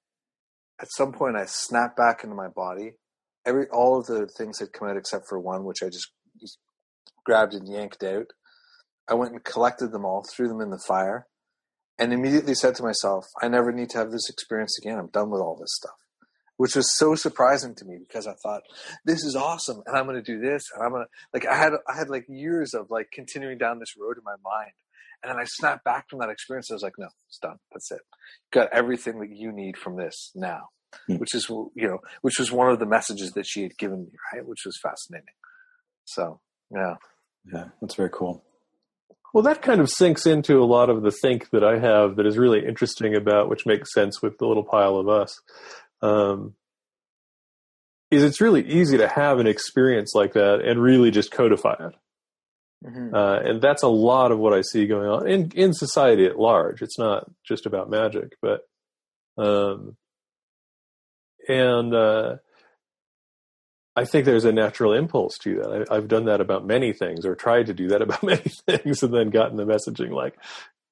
at 0.82 0.88
some 0.98 1.12
point, 1.12 1.38
I 1.38 1.46
snapped 1.46 1.96
back 1.96 2.24
into 2.24 2.36
my 2.36 2.48
body. 2.48 2.94
Every 3.46 3.68
all 3.70 4.00
of 4.00 4.06
the 4.06 4.28
things 4.28 4.60
had 4.60 4.74
come 4.74 4.88
out 4.88 4.98
except 4.98 5.28
for 5.28 5.40
one, 5.40 5.64
which 5.64 5.84
I 5.84 5.90
just 5.90 6.12
grabbed 7.26 7.54
and 7.54 7.68
yanked 7.68 8.04
out. 8.04 8.28
I 9.08 9.16
went 9.16 9.34
and 9.34 9.44
collected 9.44 9.92
them 9.92 10.06
all, 10.06 10.24
threw 10.24 10.48
them 10.48 10.62
in 10.62 10.70
the 10.70 10.80
fire, 10.80 11.28
and 11.98 12.14
immediately 12.14 12.56
said 12.56 12.76
to 12.76 12.84
myself, 12.84 13.26
"I 13.42 13.48
never 13.48 13.72
need 13.72 13.90
to 13.92 13.98
have 13.98 14.12
this 14.12 14.30
experience 14.30 14.78
again. 14.78 15.00
I'm 15.00 15.08
done 15.08 15.30
with 15.30 15.42
all 15.42 15.56
this 15.56 15.76
stuff." 15.76 15.96
which 16.62 16.76
was 16.76 16.96
so 16.96 17.16
surprising 17.16 17.74
to 17.74 17.86
me 17.86 17.98
because 17.98 18.28
I 18.28 18.34
thought 18.34 18.62
this 19.04 19.24
is 19.24 19.36
awesome 19.36 19.82
and 19.88 19.98
I'm 19.98 20.06
going 20.06 20.16
to 20.16 20.22
do 20.22 20.40
this 20.40 20.62
and 20.76 20.84
I'm 20.84 20.92
going 20.92 21.06
to 21.06 21.10
like 21.34 21.48
I 21.48 21.56
had 21.56 21.74
I 21.90 21.98
had 21.98 22.08
like 22.08 22.26
years 22.30 22.76
of 22.76 22.92
like 22.92 23.08
continuing 23.12 23.58
down 23.58 23.80
this 23.80 23.96
road 24.00 24.18
in 24.20 24.24
my 24.24 24.36
mind 24.44 24.74
and 25.24 25.32
then 25.32 25.40
I 25.40 25.46
snapped 25.46 25.84
back 25.84 26.08
from 26.08 26.20
that 26.20 26.30
experience 26.30 26.70
I 26.70 26.76
was 26.76 26.84
like 26.84 27.00
no 27.00 27.08
it's 27.28 27.40
done 27.40 27.58
that's 27.72 27.90
it 27.90 28.02
You 28.54 28.62
got 28.62 28.72
everything 28.72 29.20
that 29.22 29.32
you 29.32 29.52
need 29.52 29.76
from 29.76 29.98
this 29.98 30.32
now 30.36 30.70
Hmm. 31.08 31.16
which 31.16 31.34
is 31.34 31.48
you 31.50 31.88
know 31.88 32.00
which 32.22 32.38
was 32.38 32.52
one 32.52 32.70
of 32.70 32.80
the 32.80 32.86
messages 32.86 33.32
that 33.32 33.46
she 33.46 33.64
had 33.64 33.78
given 33.78 34.04
me 34.04 34.12
right 34.34 34.46
which 34.46 34.64
was 34.66 34.78
fascinating 34.82 35.34
so 36.06 36.42
yeah 36.74 36.96
Yeah, 37.52 37.66
that's 37.80 37.96
very 37.96 38.10
cool. 38.12 38.44
Well, 39.34 39.44
that 39.44 39.62
kind 39.62 39.80
of 39.80 39.90
sinks 39.90 40.26
into 40.26 40.62
a 40.62 40.66
lot 40.66 40.90
of 40.90 41.04
the 41.04 41.12
think 41.12 41.50
that 41.52 41.64
I 41.64 41.80
have 41.80 42.18
that 42.18 42.26
is 42.26 42.38
really 42.38 42.66
interesting 42.66 43.16
about, 43.16 43.50
which 43.50 43.66
makes 43.66 43.94
sense 43.94 44.22
with 44.22 44.38
the 44.38 44.46
little 44.46 44.64
pile 44.64 44.98
of 44.98 45.08
us. 45.08 45.40
Um, 46.02 46.56
is 48.12 48.24
it's 48.24 48.42
really 48.42 48.62
easy 48.68 48.98
to 48.98 49.08
have 49.08 49.40
an 49.40 49.48
experience 49.48 50.12
like 50.14 50.34
that 50.34 50.60
and 50.60 50.82
really 50.82 51.12
just 51.12 51.32
codify 51.32 51.76
it. 51.80 51.96
mm-hmm. 52.86 53.16
Uh, 53.16 53.40
and 53.40 53.62
that's 53.62 53.84
a 53.84 53.88
lot 53.88 54.32
of 54.32 54.38
what 54.40 54.54
I 54.54 54.62
see 54.62 54.86
going 54.86 55.08
on 55.08 55.28
in, 55.30 55.52
in 55.56 55.74
society 55.74 56.26
at 56.26 56.38
large. 56.38 56.82
It's 56.82 57.00
not 57.00 57.32
just 57.48 57.66
about 57.66 57.90
magic, 57.90 58.34
but, 58.42 58.62
um, 59.38 59.96
and, 61.52 61.94
uh, 61.94 62.36
I 63.96 64.06
think 64.06 64.26
there's 64.26 64.46
a 64.46 64.54
natural 64.54 64.94
impulse 64.94 65.38
to 65.40 65.56
that. 65.56 65.88
I, 65.92 65.96
I've 65.96 66.08
done 66.08 66.26
that 66.26 66.40
about 66.40 66.66
many 66.66 66.94
things 66.94 67.26
or 67.26 67.36
tried 67.36 67.68
to 67.68 67.74
do 67.74 67.90
that 67.90 68.02
about 68.02 68.24
many 68.24 68.50
things 68.66 69.04
and 69.04 69.14
then 69.14 69.30
gotten 69.30 69.58
the 69.58 69.66
messaging 69.66 70.12
like, 70.12 70.36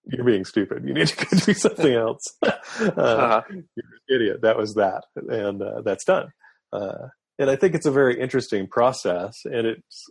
you're 0.06 0.26
being 0.26 0.46
stupid. 0.46 0.86
You 0.86 0.94
need 0.94 1.08
to 1.08 1.26
go 1.26 1.38
do 1.38 1.54
something 1.54 1.94
else. 1.94 2.24
uh, 2.42 2.52
uh-huh. 2.80 3.42
you're 3.50 3.86
an 3.86 4.16
idiot. 4.16 4.42
That 4.42 4.58
was 4.58 4.74
that. 4.76 5.04
And, 5.16 5.62
uh, 5.62 5.82
that's 5.82 6.04
done. 6.04 6.32
Uh, 6.74 7.08
and 7.38 7.50
I 7.50 7.56
think 7.56 7.76
it's 7.76 7.86
a 7.86 7.92
very 7.92 8.20
interesting 8.20 8.68
process 8.68 9.36
and 9.46 9.66
it's, 9.66 10.10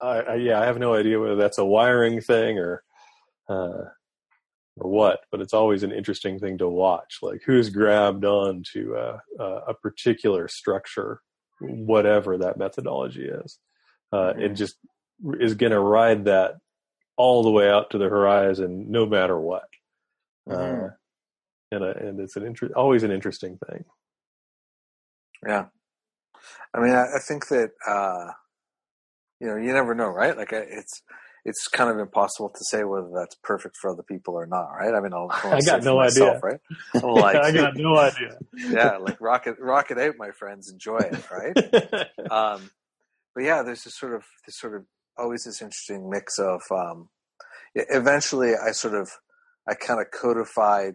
I, 0.00 0.20
I, 0.20 0.34
yeah, 0.36 0.60
I 0.60 0.66
have 0.66 0.78
no 0.78 0.94
idea 0.94 1.20
whether 1.20 1.36
that's 1.36 1.58
a 1.58 1.64
wiring 1.64 2.20
thing 2.20 2.58
or, 2.58 2.82
uh, 3.48 3.84
or 4.76 4.90
what, 4.90 5.20
but 5.30 5.40
it's 5.40 5.54
always 5.54 5.82
an 5.82 5.92
interesting 5.92 6.38
thing 6.38 6.58
to 6.58 6.68
watch. 6.68 7.18
Like 7.22 7.42
who's 7.46 7.70
grabbed 7.70 8.24
on 8.24 8.62
to 8.72 8.96
uh, 8.96 9.18
uh, 9.38 9.60
a 9.68 9.74
particular 9.74 10.48
structure, 10.48 11.20
whatever 11.60 12.38
that 12.38 12.58
methodology 12.58 13.26
is, 13.26 13.58
uh, 14.12 14.32
and 14.36 14.56
just 14.56 14.76
is 15.40 15.54
going 15.54 15.72
to 15.72 15.80
ride 15.80 16.24
that 16.24 16.56
all 17.16 17.42
the 17.44 17.50
way 17.50 17.70
out 17.70 17.90
to 17.90 17.98
the 17.98 18.08
horizon, 18.08 18.90
no 18.90 19.06
matter 19.06 19.38
what. 19.38 19.68
Mhm. 20.48 20.86
Uh, 20.86 20.90
and 21.70 21.84
uh, 21.84 21.94
and 21.94 22.20
it's 22.20 22.36
an 22.36 22.44
inter- 22.44 22.72
always 22.74 23.02
an 23.04 23.12
interesting 23.12 23.58
thing. 23.68 23.84
Yeah. 25.46 25.66
I 26.74 26.80
mean, 26.80 26.92
I, 26.92 27.16
I 27.16 27.18
think 27.20 27.48
that, 27.48 27.70
uh, 27.86 28.32
you 29.40 29.46
know, 29.46 29.56
you 29.56 29.72
never 29.72 29.94
know, 29.94 30.08
right? 30.08 30.36
Like, 30.36 30.52
it's, 30.52 31.02
it's 31.44 31.68
kind 31.68 31.90
of 31.90 31.98
impossible 31.98 32.48
to 32.48 32.64
say 32.70 32.84
whether 32.84 33.10
that's 33.14 33.36
perfect 33.42 33.76
for 33.80 33.90
other 33.90 34.02
people 34.02 34.34
or 34.34 34.46
not, 34.46 34.68
right? 34.70 34.94
I 34.94 35.00
mean, 35.00 35.12
I'll, 35.12 35.28
I'll 35.44 35.54
I 35.54 35.60
got 35.60 35.82
no 35.82 35.96
myself, 35.96 36.36
idea. 36.36 36.40
right? 36.42 36.60
Like, 37.02 37.36
I 37.36 37.52
got 37.52 37.76
no 37.76 37.96
idea. 37.98 38.38
yeah, 38.54 38.96
like 38.96 39.20
rock 39.20 39.46
it, 39.46 39.56
rock 39.60 39.90
it 39.90 39.98
out, 39.98 40.14
my 40.18 40.30
friends, 40.30 40.70
enjoy 40.70 40.98
it, 40.98 41.30
right? 41.30 41.56
um, 42.30 42.70
but 43.34 43.44
yeah, 43.44 43.62
there's 43.62 43.82
this 43.82 43.98
sort 43.98 44.14
of, 44.14 44.22
this 44.46 44.56
sort 44.58 44.74
of, 44.74 44.84
always 45.18 45.44
this 45.44 45.60
interesting 45.60 46.08
mix 46.10 46.38
of, 46.38 46.60
um, 46.70 47.08
eventually 47.74 48.52
I 48.54 48.72
sort 48.72 48.94
of, 48.94 49.10
I 49.68 49.74
kind 49.74 50.00
of 50.00 50.06
codified 50.10 50.94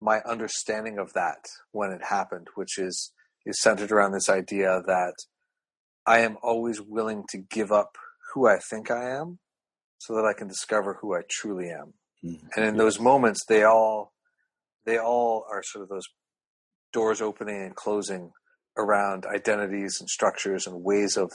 my 0.00 0.20
understanding 0.20 0.98
of 0.98 1.12
that 1.12 1.44
when 1.72 1.90
it 1.90 2.00
happened, 2.08 2.48
which 2.54 2.78
is, 2.78 3.12
is 3.44 3.60
centered 3.60 3.92
around 3.92 4.12
this 4.12 4.28
idea 4.30 4.82
that 4.86 5.14
I 6.06 6.20
am 6.20 6.38
always 6.42 6.80
willing 6.80 7.24
to 7.30 7.38
give 7.38 7.70
up 7.70 7.96
who 8.34 8.46
I 8.46 8.58
think 8.58 8.90
I 8.90 9.10
am 9.10 9.38
so 9.98 10.14
that 10.14 10.24
I 10.24 10.32
can 10.32 10.48
discover 10.48 10.98
who 11.00 11.14
I 11.14 11.22
truly 11.28 11.70
am. 11.70 11.94
Mhm. 12.24 12.48
And 12.56 12.64
in 12.64 12.76
those 12.76 12.98
moments, 12.98 13.44
they 13.46 13.62
all, 13.64 14.12
they 14.84 14.98
all 14.98 15.44
are 15.50 15.62
sort 15.62 15.82
of 15.82 15.88
those 15.88 16.08
doors 16.92 17.20
opening 17.20 17.62
and 17.62 17.74
closing 17.74 18.32
around 18.76 19.26
identities 19.26 19.98
and 20.00 20.08
structures 20.08 20.66
and 20.66 20.82
ways 20.82 21.16
of 21.16 21.30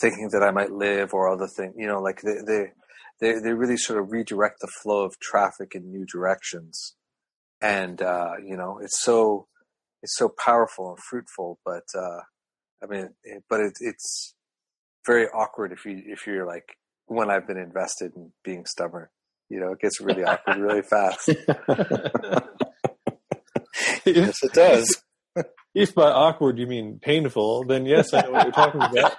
thinking 0.00 0.28
that 0.32 0.42
I 0.42 0.50
might 0.50 0.70
live 0.70 1.14
or 1.14 1.28
other 1.28 1.48
things, 1.48 1.74
you 1.76 1.86
know, 1.86 2.00
like 2.00 2.20
they, 2.22 2.36
they, 2.46 2.72
they, 3.20 3.40
they 3.40 3.52
really 3.52 3.76
sort 3.76 3.98
of 3.98 4.10
redirect 4.10 4.60
the 4.60 4.70
flow 4.82 5.04
of 5.04 5.18
traffic 5.18 5.74
in 5.74 5.90
new 5.90 6.04
directions. 6.04 6.94
And, 7.60 8.02
uh, 8.02 8.34
you 8.44 8.56
know, 8.56 8.78
it's 8.82 9.02
so, 9.02 9.48
it's 10.02 10.16
so 10.16 10.28
powerful 10.28 10.90
and 10.90 10.98
fruitful, 10.98 11.58
but, 11.64 11.84
uh, 11.94 12.20
I 12.82 12.86
mean, 12.86 13.14
it, 13.24 13.44
but 13.48 13.60
it, 13.60 13.72
it's 13.80 14.34
very 15.06 15.28
awkward 15.28 15.72
if 15.72 15.84
you, 15.84 16.02
if 16.06 16.26
you're 16.26 16.46
like, 16.46 16.76
when 17.06 17.30
I've 17.30 17.46
been 17.46 17.58
invested 17.58 18.12
in 18.16 18.32
being 18.44 18.66
stubborn, 18.66 19.06
you 19.48 19.60
know, 19.60 19.72
it 19.72 19.80
gets 19.80 20.00
really 20.00 20.24
awkward 20.24 20.58
really 20.58 20.82
fast. 20.82 21.28
yes, 24.04 24.42
it 24.42 24.52
does. 24.52 25.02
If 25.74 25.94
by 25.94 26.10
awkward 26.10 26.58
you 26.58 26.66
mean 26.66 26.98
painful, 27.00 27.64
then 27.64 27.84
yes, 27.84 28.14
I 28.14 28.22
know 28.22 28.30
what 28.32 28.44
you're 28.44 28.52
talking 28.52 28.80
about. 28.80 29.12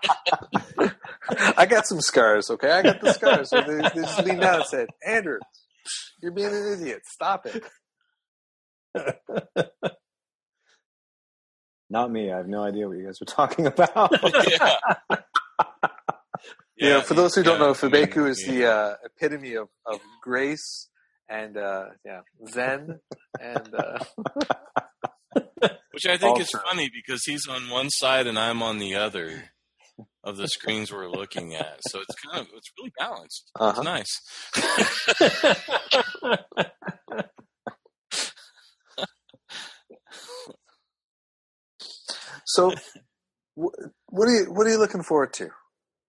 I 1.56 1.68
got 1.68 1.86
some 1.86 2.02
scars, 2.02 2.50
okay? 2.50 2.72
I 2.72 2.82
got 2.82 3.00
the 3.00 3.14
scars. 3.14 3.52
So 3.52 3.62
they, 3.62 3.76
they 3.76 4.02
just 4.02 4.24
leaned 4.24 4.42
down 4.42 4.56
and 4.56 4.66
said, 4.66 4.88
Andrew, 5.06 5.38
you're 6.22 6.32
being 6.32 6.48
an 6.48 6.80
idiot. 6.80 7.02
Stop 7.06 7.46
it. 7.46 7.64
Not 11.90 12.12
me. 12.12 12.32
I 12.32 12.38
have 12.38 12.48
no 12.48 12.64
idea 12.64 12.88
what 12.88 12.98
you 12.98 13.06
guys 13.06 13.20
were 13.20 13.26
talking 13.26 13.68
about. 13.68 14.12
yeah. 14.50 14.76
you 16.78 16.89
know, 16.89 17.01
for 17.01 17.14
those 17.14 17.36
who 17.36 17.43
don't 17.43 17.60
know, 17.60 17.74
Fabeku 17.74 18.28
is 18.30 18.43
the 18.45 18.66
uh, 18.66 18.95
epitome 19.03 19.55
of, 19.55 19.70
of 19.86 19.99
grace 20.22 20.89
and 21.30 21.58
uh, 21.58 21.86
yeah, 22.05 22.22
Zen 22.49 22.99
and 23.39 23.74
uh, 23.76 23.99
Which 25.91 26.05
I 26.08 26.18
think 26.18 26.39
is 26.39 26.49
Ultra. 26.53 26.70
funny 26.70 26.89
because 26.93 27.24
he's 27.26 27.47
on 27.47 27.70
one 27.70 27.89
side 27.89 28.28
and 28.28 28.38
I'm 28.39 28.62
on 28.62 28.78
the 28.80 28.95
other 28.95 29.51
of 30.24 30.38
the 30.38 30.47
screens 30.47 30.91
we're 30.91 31.10
looking 31.10 31.55
at. 31.55 31.80
So 31.89 31.99
it's 31.99 32.16
kind 32.24 32.39
of 32.39 32.47
it's 32.55 32.72
really 32.78 32.93
balanced. 32.97 33.51
Uh-huh. 33.60 33.82
It's 33.82 33.84
nice. 33.84 34.22
So, 42.49 42.72
what 44.10 44.28
are 44.28 44.32
you 44.32 44.45
what 44.51 44.68
are 44.68 44.70
you 44.70 44.80
looking 44.80 45.03
forward 45.03 45.34
to? 45.34 45.49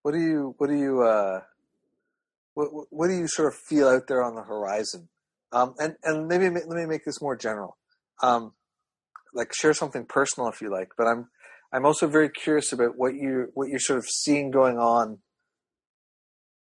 What 0.03 0.12
do 0.12 0.20
you 0.20 0.55
what 0.59 0.68
do 0.68 0.76
you 0.76 1.03
uh, 1.03 1.40
what 2.55 2.68
what- 2.90 3.09
do 3.09 3.14
you 3.14 3.28
sort 3.28 3.49
of 3.49 3.59
feel 3.59 3.88
out 3.88 4.07
there 4.09 4.22
on 4.22 4.34
the 4.34 4.42
horizon? 4.42 5.09
Um, 5.53 5.74
and 5.78 5.96
and 6.03 6.26
maybe 6.28 6.49
let 6.49 6.68
me 6.68 6.86
make 6.86 7.05
this 7.05 7.20
more 7.20 7.36
general. 7.36 7.76
Um, 8.22 8.53
like 9.34 9.55
share 9.55 9.74
something 9.74 10.07
personal 10.07 10.49
if 10.49 10.61
you 10.61 10.70
like, 10.70 10.90
but 10.96 11.07
I'm 11.07 11.28
I'm 11.72 11.84
also 11.84 12.07
very 12.07 12.30
curious 12.30 12.72
about 12.72 12.96
what 12.96 13.14
you 13.14 13.49
what 13.55 13.68
you're 13.68 13.78
sort 13.78 13.99
of 13.99 14.07
seeing 14.07 14.51
going 14.51 14.78
on. 14.78 15.18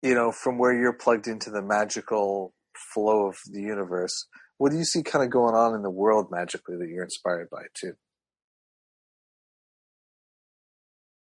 You 0.01 0.15
know, 0.15 0.31
from 0.31 0.57
where 0.57 0.73
you're 0.73 0.93
plugged 0.93 1.27
into 1.27 1.51
the 1.51 1.61
magical 1.61 2.53
flow 2.93 3.27
of 3.27 3.35
the 3.51 3.61
universe, 3.61 4.27
what 4.57 4.71
do 4.71 4.77
you 4.77 4.83
see 4.83 5.03
kind 5.03 5.23
of 5.23 5.29
going 5.29 5.53
on 5.53 5.75
in 5.75 5.83
the 5.83 5.91
world 5.91 6.27
magically 6.31 6.75
that 6.77 6.87
you're 6.89 7.03
inspired 7.03 7.49
by 7.51 7.63
too? 7.79 7.93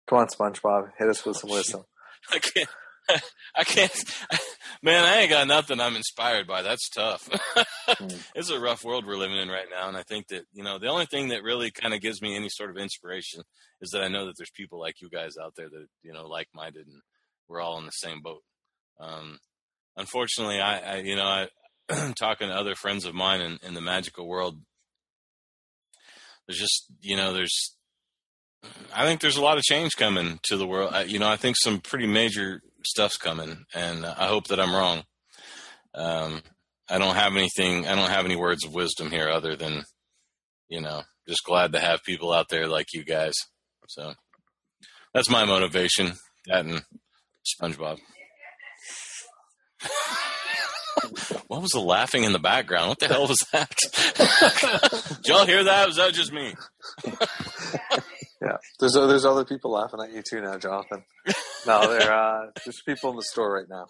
Come 0.10 0.18
on, 0.20 0.28
SpongeBob, 0.28 0.92
hit 0.98 1.08
us 1.08 1.24
with 1.26 1.38
some 1.38 1.52
Oh, 1.52 1.54
shit. 1.54 1.58
wisdom. 1.60 1.84
I 2.34 2.40
can't. 2.40 2.70
I 3.56 3.64
can't. 3.64 4.04
Man, 4.84 5.04
I 5.04 5.18
ain't 5.22 5.30
got 5.30 5.48
nothing 5.48 5.80
I'm 5.80 5.96
inspired 5.96 6.48
by. 6.48 6.62
That's 6.64 6.90
tough. 6.90 7.28
it's 8.36 8.50
a 8.50 8.60
rough 8.60 8.84
world 8.84 9.06
we're 9.06 9.18
living 9.18 9.38
in 9.38 9.50
right 9.50 9.66
now, 9.70 9.88
and 9.88 9.98
I 9.98 10.04
think 10.04 10.28
that 10.30 10.46
you 10.54 10.64
know 10.64 10.78
the 10.80 10.88
only 10.88 11.06
thing 11.06 11.30
that 11.30 11.44
really 11.44 11.72
kind 11.72 11.94
of 11.94 12.02
gives 12.02 12.22
me 12.22 12.36
any 12.36 12.50
sort 12.50 12.70
of 12.70 12.78
inspiration 12.78 13.42
is 13.82 13.90
that 13.92 14.02
I 14.04 14.08
know 14.10 14.26
that 14.26 14.34
there's 14.38 14.52
people 14.56 14.80
like 14.80 15.02
you 15.02 15.10
guys 15.10 15.34
out 15.42 15.54
there 15.56 15.70
that 15.70 15.86
you 16.04 16.14
know 16.14 16.28
like-minded, 16.28 16.86
and 16.88 17.02
we're 17.48 17.62
all 17.62 17.78
in 17.80 17.86
the 17.86 17.92
same 17.92 18.22
boat. 18.22 18.42
Um, 19.00 19.40
unfortunately, 19.98 20.60
I, 20.60 20.80
I 20.80 20.96
you 20.98 21.16
know 21.16 21.26
I 21.26 21.48
talking 22.20 22.48
to 22.50 22.54
other 22.56 22.76
friends 22.76 23.06
of 23.06 23.16
mine 23.16 23.42
in, 23.42 23.58
in 23.64 23.74
the 23.74 23.82
magical 23.82 24.28
world. 24.28 24.58
There's 26.48 26.60
just 26.60 26.86
you 27.02 27.18
know 27.18 27.34
there's 27.34 27.76
I 28.96 29.06
think 29.06 29.22
there's 29.22 29.38
a 29.38 29.44
lot 29.44 29.58
of 29.58 29.64
change 29.64 29.96
coming 29.96 30.40
to 30.44 30.58
the 30.58 30.68
world. 30.68 30.92
I, 30.94 31.04
you 31.04 31.20
know, 31.20 31.30
I 31.30 31.38
think 31.38 31.56
some 31.58 31.80
pretty 31.80 32.08
major 32.08 32.62
stuff's 32.86 33.18
coming, 33.18 33.66
and 33.74 34.06
I 34.06 34.28
hope 34.28 34.48
that 34.48 34.60
I'm 34.60 34.74
wrong. 34.74 35.04
Um, 35.94 36.42
I 36.90 36.98
don't 36.98 37.16
have 37.16 37.36
anything. 37.36 37.88
I 37.88 37.96
don't 37.96 38.10
have 38.10 38.26
any 38.26 38.36
words 38.36 38.66
of 38.66 38.74
wisdom 38.74 39.12
here, 39.12 39.30
other 39.30 39.56
than 39.56 39.84
you 40.70 40.82
know, 40.82 41.02
just 41.28 41.44
glad 41.44 41.74
to 41.74 41.80
have 41.80 42.04
people 42.04 42.32
out 42.32 42.48
there 42.50 42.68
like 42.68 42.94
you 42.94 43.04
guys. 43.04 43.34
So 43.88 44.14
that's 45.14 45.30
my 45.30 45.46
motivation. 45.46 46.14
That 46.46 46.66
and 46.66 46.84
SpongeBob. 47.62 48.00
what 51.48 51.62
was 51.62 51.72
the 51.72 51.80
laughing 51.80 52.24
in 52.24 52.34
the 52.34 52.40
background? 52.40 52.90
What 52.90 53.00
the 53.00 53.08
hell 53.08 53.28
was 53.28 53.44
that? 53.52 53.76
Did 55.24 55.28
y'all 55.28 55.46
hear 55.46 55.64
that? 55.64 55.88
Was 55.88 55.96
that 55.98 56.14
just 56.14 56.32
me? 56.32 56.54
Yeah, 58.42 58.58
there's 58.80 58.96
o- 58.96 59.08
there's 59.08 59.26
other 59.26 59.44
people 59.46 59.72
laughing 59.72 60.00
at 60.02 60.14
you 60.14 60.22
too 60.28 60.42
now, 60.42 60.58
Jonathan. 60.58 61.04
No, 61.68 61.90
there 61.92 62.14
uh, 62.14 62.48
there's 62.66 62.82
people 62.86 63.10
in 63.10 63.18
the 63.18 63.24
store 63.24 63.54
right 63.54 63.68
now. 63.70 63.86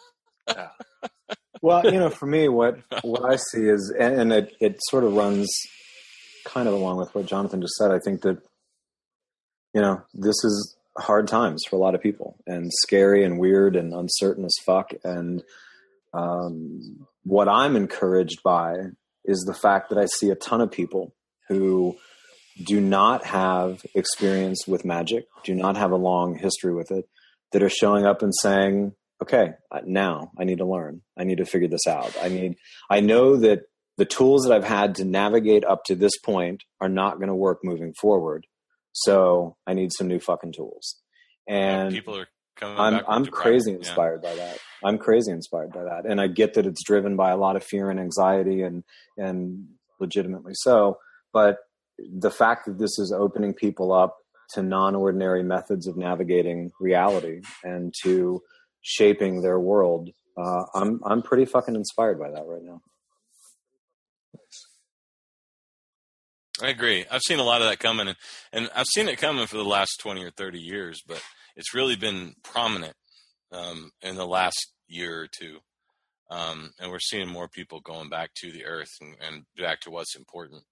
Yeah, 0.48 0.70
well, 1.62 1.86
you 1.86 2.00
know, 2.00 2.10
for 2.10 2.26
me, 2.26 2.48
what 2.50 2.80
what 3.04 3.24
I 3.32 3.36
see 3.36 3.62
is, 3.68 3.94
and, 3.98 4.20
and 4.20 4.34
it 4.34 4.56
it 4.60 4.80
sort 4.90 5.04
of 5.04 5.14
runs 5.14 5.48
kind 6.46 6.68
of 6.68 6.74
along 6.74 6.98
with 6.98 7.14
what 7.14 7.28
Jonathan 7.28 7.62
just 7.62 7.76
said. 7.76 7.92
I 7.92 8.00
think 8.00 8.22
that 8.22 8.42
you 9.74 9.82
know 9.82 10.02
this 10.14 10.44
is 10.44 10.76
hard 10.98 11.28
times 11.28 11.64
for 11.70 11.76
a 11.76 11.80
lot 11.80 11.94
of 11.94 12.02
people, 12.02 12.36
and 12.48 12.72
scary 12.88 13.24
and 13.24 13.40
weird 13.40 13.76
and 13.76 13.94
uncertain 13.94 14.46
as 14.46 14.56
fuck. 14.66 14.92
And 15.04 15.44
um, 16.14 17.06
what 17.24 17.48
I'm 17.48 17.76
encouraged 17.76 18.42
by 18.44 18.74
is 19.26 19.44
the 19.46 19.54
fact 19.54 19.90
that 19.90 20.00
I 20.00 20.06
see 20.06 20.32
a 20.32 20.36
ton 20.36 20.60
of 20.62 20.72
people 20.72 21.14
who 21.48 21.96
do 22.64 22.80
not 22.80 23.26
have 23.26 23.86
experience 23.96 24.68
with 24.68 24.86
magic, 24.86 25.26
do 25.44 25.56
not 25.56 25.78
have 25.78 25.92
a 25.92 25.96
long 25.96 26.38
history 26.38 26.74
with 26.74 26.92
it, 26.92 27.06
that 27.52 27.64
are 27.64 27.70
showing 27.70 28.06
up 28.06 28.22
and 28.22 28.34
saying, 28.42 28.94
okay, 29.22 29.54
uh, 29.72 29.82
now 29.86 30.32
I 30.38 30.44
need 30.44 30.60
to 30.60 30.66
learn. 30.66 31.02
I 31.18 31.24
need 31.24 31.38
to 31.40 31.46
figure 31.46 31.68
this 31.68 31.88
out. 31.88 32.16
I 32.22 32.30
need, 32.30 32.56
I 32.90 33.00
know 33.00 33.38
that 33.38 33.64
the 33.98 34.06
tools 34.06 34.44
that 34.44 34.54
I've 34.54 34.64
had 34.64 34.96
to 34.96 35.06
navigate 35.06 35.66
up 35.66 35.84
to 35.86 35.96
this 35.96 36.18
point 36.18 36.64
are 36.80 36.90
not 36.90 37.18
going 37.18 37.28
to 37.28 37.36
work 37.36 37.60
moving 37.64 37.94
forward. 38.00 38.46
So 38.94 39.58
I 39.68 39.74
need 39.74 39.92
some 39.94 40.08
new 40.08 40.20
fucking 40.20 40.54
tools. 40.54 40.96
And 41.48 41.92
people 41.92 42.18
are 42.18 42.28
coming. 42.56 42.78
I'm 42.78 42.94
back 42.94 43.06
I'm 43.08 43.26
crazy 43.26 43.72
pride. 43.72 43.84
Yeah. 43.84 43.90
inspired 43.90 44.22
by 44.22 44.36
that. 44.36 44.58
I'm 44.84 44.98
crazy 44.98 45.32
inspired 45.32 45.72
by 45.72 45.84
that, 45.84 46.06
and 46.06 46.22
I 46.22 46.28
get 46.28 46.54
that 46.54 46.66
it's 46.66 46.84
driven 46.84 47.16
by 47.16 47.32
a 47.32 47.38
lot 47.38 47.56
of 47.56 47.64
fear 47.64 47.90
and 47.90 48.00
anxiety, 48.00 48.62
and 48.62 48.84
and 49.18 49.68
legitimately 50.00 50.54
so. 50.56 50.98
But 51.34 51.58
the 52.12 52.32
fact 52.32 52.66
that 52.66 52.78
this 52.78 53.00
is 53.00 53.12
opening 53.12 53.54
people 53.54 53.92
up 53.92 54.18
to 54.54 54.64
non-ordinary 54.64 55.44
methods 55.44 55.88
of 55.88 55.98
navigating 55.98 56.72
reality 56.80 57.42
and 57.64 57.94
to 58.04 58.42
shaping 58.82 59.42
their 59.42 59.60
world, 59.60 60.10
uh, 60.38 60.64
I'm 60.74 61.02
I'm 61.06 61.22
pretty 61.22 61.46
fucking 61.46 61.76
inspired 61.76 62.20
by 62.20 62.32
that 62.32 62.46
right 62.46 62.64
now. 62.64 62.82
I 66.62 66.70
agree. 66.70 67.06
I've 67.10 67.22
seen 67.22 67.40
a 67.40 67.44
lot 67.44 67.62
of 67.62 67.70
that 67.70 67.80
coming, 67.80 68.10
and, 68.10 68.18
and 68.52 68.70
I've 68.76 68.88
seen 68.88 69.08
it 69.08 69.18
coming 69.18 69.48
for 69.48 69.58
the 69.58 69.64
last 69.64 69.98
twenty 70.02 70.24
or 70.24 70.32
thirty 70.32 70.60
years, 70.60 71.02
but 71.08 71.22
it's 71.56 71.74
really 71.74 71.96
been 71.96 72.34
prominent 72.44 72.96
um, 73.52 73.92
in 74.02 74.16
the 74.16 74.28
last 74.28 74.74
year 74.88 75.22
or 75.22 75.28
two. 75.28 75.60
Um, 76.32 76.72
and 76.80 76.92
we're 76.92 77.00
seeing 77.00 77.28
more 77.28 77.48
people 77.48 77.80
going 77.80 78.10
back 78.10 78.30
to 78.36 78.52
the 78.52 78.66
earth 78.66 78.92
and, 79.02 79.16
and 79.26 79.46
back 79.58 79.82
to 79.82 79.90
what's 79.90 80.16
important, 80.16 80.64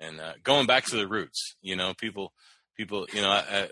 and 0.00 0.20
uh, 0.20 0.32
going 0.42 0.66
back 0.66 0.84
to 0.86 0.96
the 0.96 1.08
roots. 1.08 1.56
You 1.62 1.76
know, 1.76 1.94
people, 1.94 2.32
people, 2.76 3.06
you 3.12 3.20
know, 3.20 3.30
I, 3.30 3.38
I, 3.38 3.68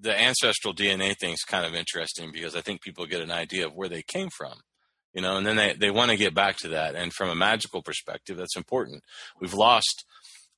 the 0.00 0.20
ancestral 0.20 0.74
DNA 0.74 1.14
thing 1.18 1.32
is 1.32 1.42
kind 1.42 1.64
of 1.64 1.74
interesting 1.74 2.30
because 2.32 2.54
I 2.56 2.60
think 2.60 2.82
people 2.82 3.06
get 3.06 3.22
an 3.22 3.30
idea 3.30 3.66
of 3.66 3.74
where 3.74 3.88
they 3.88 4.02
came 4.02 4.28
from. 4.30 4.60
You 5.14 5.22
know, 5.22 5.36
and 5.36 5.46
then 5.46 5.54
they, 5.54 5.74
they 5.74 5.90
want 5.92 6.10
to 6.10 6.16
get 6.16 6.34
back 6.34 6.56
to 6.58 6.68
that. 6.70 6.96
And 6.96 7.12
from 7.12 7.30
a 7.30 7.36
magical 7.36 7.82
perspective, 7.82 8.36
that's 8.36 8.56
important. 8.56 9.02
We've 9.40 9.54
lost 9.54 10.04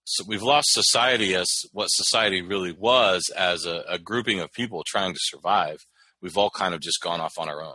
so 0.08 0.24
we've 0.26 0.42
lost 0.42 0.68
society 0.70 1.34
as 1.34 1.48
what 1.72 1.88
society 1.88 2.40
really 2.40 2.70
was 2.70 3.28
as 3.36 3.66
a, 3.66 3.82
a 3.88 3.98
grouping 3.98 4.38
of 4.38 4.52
people 4.52 4.84
trying 4.86 5.12
to 5.12 5.18
survive. 5.20 5.78
We've 6.22 6.38
all 6.38 6.50
kind 6.50 6.74
of 6.74 6.80
just 6.80 7.02
gone 7.02 7.20
off 7.20 7.38
on 7.38 7.48
our 7.48 7.60
own. 7.60 7.74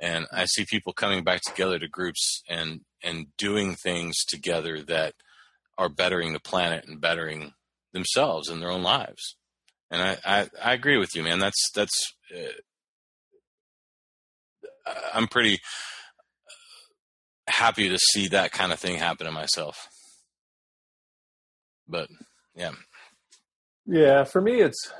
And 0.00 0.26
I 0.32 0.46
see 0.46 0.64
people 0.68 0.92
coming 0.92 1.22
back 1.22 1.42
together 1.42 1.78
to 1.78 1.88
groups 1.88 2.42
and 2.48 2.80
and 3.04 3.28
doing 3.36 3.76
things 3.76 4.16
together 4.26 4.82
that 4.82 5.14
are 5.78 5.88
bettering 5.88 6.32
the 6.32 6.40
planet 6.40 6.84
and 6.86 7.00
bettering 7.00 7.54
themselves 7.92 8.48
and 8.48 8.60
their 8.60 8.70
own 8.70 8.82
lives. 8.82 9.36
And 9.90 10.02
I, 10.02 10.18
I, 10.24 10.48
I 10.62 10.72
agree 10.74 10.98
with 10.98 11.14
you, 11.14 11.22
man. 11.22 11.38
That's 11.38 11.70
that's 11.74 12.12
uh, 12.36 12.52
I'm 15.14 15.28
pretty 15.28 15.60
happy 17.48 17.88
to 17.88 17.98
see 17.98 18.28
that 18.28 18.52
kind 18.52 18.72
of 18.72 18.78
thing 18.78 18.98
happen 18.98 19.26
to 19.26 19.32
myself. 19.32 19.88
But 21.88 22.08
yeah, 22.54 22.72
Yeah, 23.86 24.24
for 24.24 24.42
me, 24.42 24.60
it's 24.60 24.92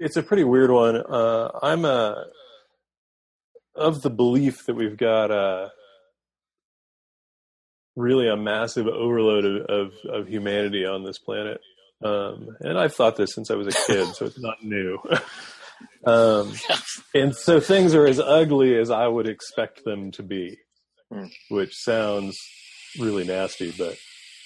it's 0.00 0.16
a 0.16 0.22
pretty 0.22 0.44
weird 0.44 0.70
one. 0.70 0.96
Uh, 0.96 1.50
I'm 1.62 1.84
a 1.84 2.26
of 3.76 4.02
the 4.02 4.10
belief 4.10 4.64
that 4.66 4.74
we've 4.74 4.96
got 4.96 5.30
a 5.30 5.70
really 7.96 8.28
a 8.28 8.36
massive 8.36 8.86
overload 8.86 9.44
of, 9.44 9.62
of, 9.66 9.92
of 10.08 10.28
humanity 10.28 10.84
on 10.84 11.02
this 11.02 11.18
planet, 11.18 11.60
um, 12.04 12.56
and 12.60 12.78
I've 12.78 12.94
thought 12.94 13.16
this 13.16 13.34
since 13.34 13.50
I 13.50 13.54
was 13.54 13.68
a 13.68 13.86
kid, 13.86 14.14
so 14.14 14.26
it's 14.26 14.38
not 14.38 14.62
new. 14.62 14.98
um, 16.06 16.52
and 17.14 17.34
so 17.34 17.58
things 17.58 17.94
are 17.94 18.06
as 18.06 18.20
ugly 18.20 18.76
as 18.78 18.90
I 18.90 19.06
would 19.06 19.28
expect 19.28 19.84
them 19.84 20.10
to 20.12 20.22
be, 20.22 20.58
which 21.50 21.74
sounds 21.74 22.36
really 22.98 23.24
nasty, 23.24 23.72
but 23.76 23.96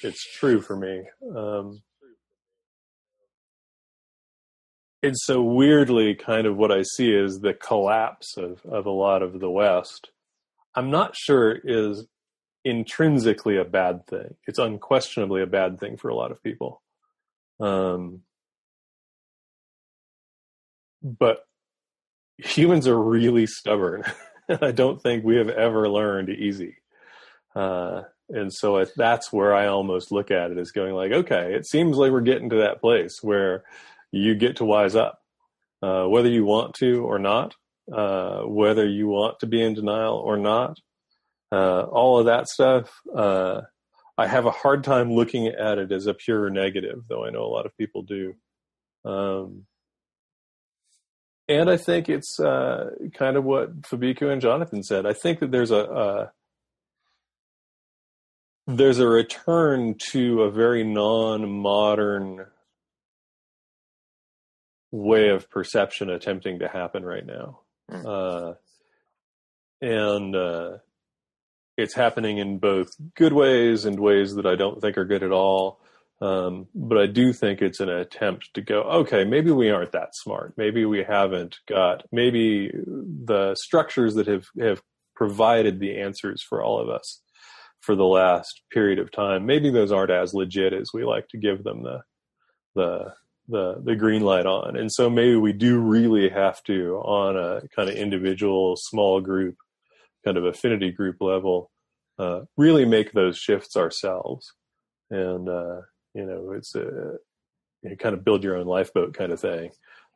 it's 0.03 0.25
true 0.39 0.61
for 0.61 0.77
me. 0.77 1.03
Um, 1.37 1.83
and 5.03 5.17
so 5.17 5.43
weirdly, 5.43 6.15
kind 6.15 6.47
of 6.47 6.57
what 6.57 6.71
I 6.71 6.83
see 6.83 7.13
is 7.13 7.41
the 7.41 7.55
collapse 7.55 8.37
of, 8.37 8.61
of 8.65 8.87
a 8.87 8.91
lot 8.91 9.23
of 9.23 9.41
the 9.41 9.51
West. 9.51 10.11
I'm 10.75 10.91
not 10.91 11.17
sure 11.17 11.59
is 11.65 12.07
intrinsically 12.65 13.57
a 13.57 13.65
bad 13.65 14.07
thing. 14.07 14.35
It's 14.47 14.59
unquestionably 14.59 15.43
a 15.43 15.47
bad 15.47 15.79
thing 15.79 15.97
for 15.97 16.09
a 16.09 16.15
lot 16.15 16.31
of 16.31 16.43
people. 16.43 16.83
Um, 17.59 18.23
but 21.03 21.45
humans 22.39 22.87
are 22.87 23.01
really 23.01 23.47
stubborn. 23.47 24.05
I 24.49 24.73
don't 24.73 25.01
think 25.01 25.25
we 25.25 25.37
have 25.37 25.49
ever 25.49 25.89
learned 25.89 26.31
easy. 26.31 26.77
Uh, 27.55 28.03
and 28.29 28.53
so 28.53 28.79
it, 28.79 28.91
that's 28.97 29.33
where 29.33 29.55
I 29.55 29.67
almost 29.67 30.13
look 30.13 30.31
at 30.31 30.51
it 30.51 30.59
as 30.59 30.71
going 30.71 30.95
like, 30.95 31.13
okay, 31.13 31.55
it 31.55 31.67
seems 31.67 31.97
like 31.97 32.13
we're 32.13 32.21
getting 32.21 32.51
to 32.51 32.57
that 32.57 32.81
place 32.81 33.23
where 33.23 33.65
you 34.13 34.35
get 34.35 34.57
to 34.57 34.65
wise 34.65 34.95
up, 34.97 35.21
uh, 35.83 36.05
whether 36.05 36.29
you 36.29 36.45
want 36.45 36.75
to 36.77 37.05
or 37.05 37.19
not, 37.19 37.55
uh, 37.93 38.43
whether 38.43 38.87
you 38.87 39.09
want 39.09 39.41
to 39.41 39.47
be 39.47 39.63
in 39.63 39.75
denial 39.75 40.17
or 40.17 40.37
not, 40.37 40.79
uh, 41.53 41.83
all 41.83 42.19
of 42.19 42.27
that 42.27 42.49
stuff. 42.49 42.91
Uh, 43.15 43.63
I 44.17 44.27
have 44.27 44.47
a 44.47 44.51
hard 44.51 44.85
time 44.85 45.13
looking 45.13 45.49
at 45.49 45.79
it 45.79 45.93
as 45.93 46.07
a 46.07 46.15
pure 46.15 46.51
negative, 46.51 47.05
though 47.09 47.25
I 47.25 47.31
know 47.31 47.43
a 47.43 47.55
lot 47.55 47.67
of 47.67 47.77
people 47.77 48.03
do. 48.03 48.35
Um, 49.05 49.67
and 51.49 51.69
I 51.69 51.77
think 51.77 52.09
it's 52.09 52.39
uh, 52.39 52.91
kind 53.15 53.37
of 53.37 53.45
what 53.45 53.83
Fabeku 53.83 54.31
and 54.31 54.41
Jonathan 54.41 54.83
said. 54.83 55.07
I 55.07 55.15
think 55.15 55.41
that 55.41 55.51
there's 55.51 55.73
a, 55.73 55.79
a 55.79 56.33
there's 58.67 59.01
a 59.01 59.09
return 59.09 59.97
to 60.13 60.43
a 60.43 60.51
very 60.51 60.85
non-modern 60.85 62.47
way 64.93 65.31
of 65.31 65.51
perception 65.51 66.09
attempting 66.09 66.61
to 66.61 66.69
happen 66.69 67.05
right 67.05 67.27
now, 67.27 67.61
mm. 67.91 68.07
uh, 68.07 68.55
and 69.81 70.37
uh, 70.37 70.79
it's 71.81 71.95
happening 71.95 72.39
in 72.39 72.59
both 72.59 72.89
good 73.17 73.33
ways 73.33 73.85
and 73.85 73.99
ways 73.99 74.35
that 74.35 74.47
I 74.47 74.55
don't 74.55 74.81
think 74.81 74.97
are 74.97 75.05
good 75.05 75.23
at 75.23 75.33
all. 75.33 75.81
Um, 76.23 76.69
but 76.75 76.99
I 76.99 77.07
do 77.07 77.33
think 77.33 77.63
it's 77.63 77.81
an 77.81 77.89
attempt 77.89 78.53
to 78.55 78.61
go, 78.61 78.83
okay, 78.83 79.25
maybe 79.25 79.51
we 79.51 79.71
aren't 79.71 79.93
that 79.93 80.11
smart. 80.13 80.53
Maybe 80.57 80.85
we 80.85 81.03
haven't 81.03 81.57
got, 81.67 82.05
maybe 82.13 82.71
the 82.75 83.57
structures 83.59 84.15
that 84.15 84.27
have, 84.27 84.45
have 84.61 84.83
provided 85.17 85.81
the 85.81 85.99
answers 85.99 86.43
for 86.47 86.63
all 86.63 86.79
of 86.79 86.91
us 86.91 87.23
for 87.81 87.97
the 87.97 88.05
last 88.05 88.61
period 88.71 88.99
of 88.99 89.11
time, 89.11 89.47
maybe 89.47 89.71
those 89.71 89.93
aren't 89.93 90.11
as 90.11 90.35
legit 90.35 90.73
as 90.73 90.91
we 90.93 91.05
like 91.05 91.27
to 91.29 91.39
give 91.39 91.65
them 91.65 91.83
the, 91.83 92.01
the, 92.75 93.15
the, 93.49 93.83
the 93.83 93.97
green 93.97 94.23
light 94.23 94.47
on. 94.47 94.77
And 94.77 94.93
so 94.93 95.09
maybe 95.09 95.37
we 95.37 95.53
do 95.53 95.79
really 95.79 96.29
have 96.29 96.63
to, 96.65 96.97
on 96.97 97.37
a 97.37 97.67
kind 97.75 97.89
of 97.89 97.97
individual 97.97 98.77
small 98.77 99.21
group, 99.21 99.57
kind 100.25 100.37
of 100.37 100.45
affinity 100.45 100.91
group 100.91 101.17
level, 101.21 101.71
uh, 102.19 102.43
really 102.57 102.85
make 102.85 103.13
those 103.13 103.39
shifts 103.39 103.77
ourselves. 103.77 104.53
And, 105.11 105.49
uh, 105.49 105.81
you 106.15 106.27
know, 106.27 106.53
it's 106.57 106.75
a 106.75 107.19
you 107.83 107.97
kind 107.97 108.15
of 108.15 108.25
build 108.25 108.45
your 108.45 108.57
own 108.57 108.67
lifeboat 108.67 109.15
kind 109.15 109.33
of 109.33 109.41
thing, 109.41 109.71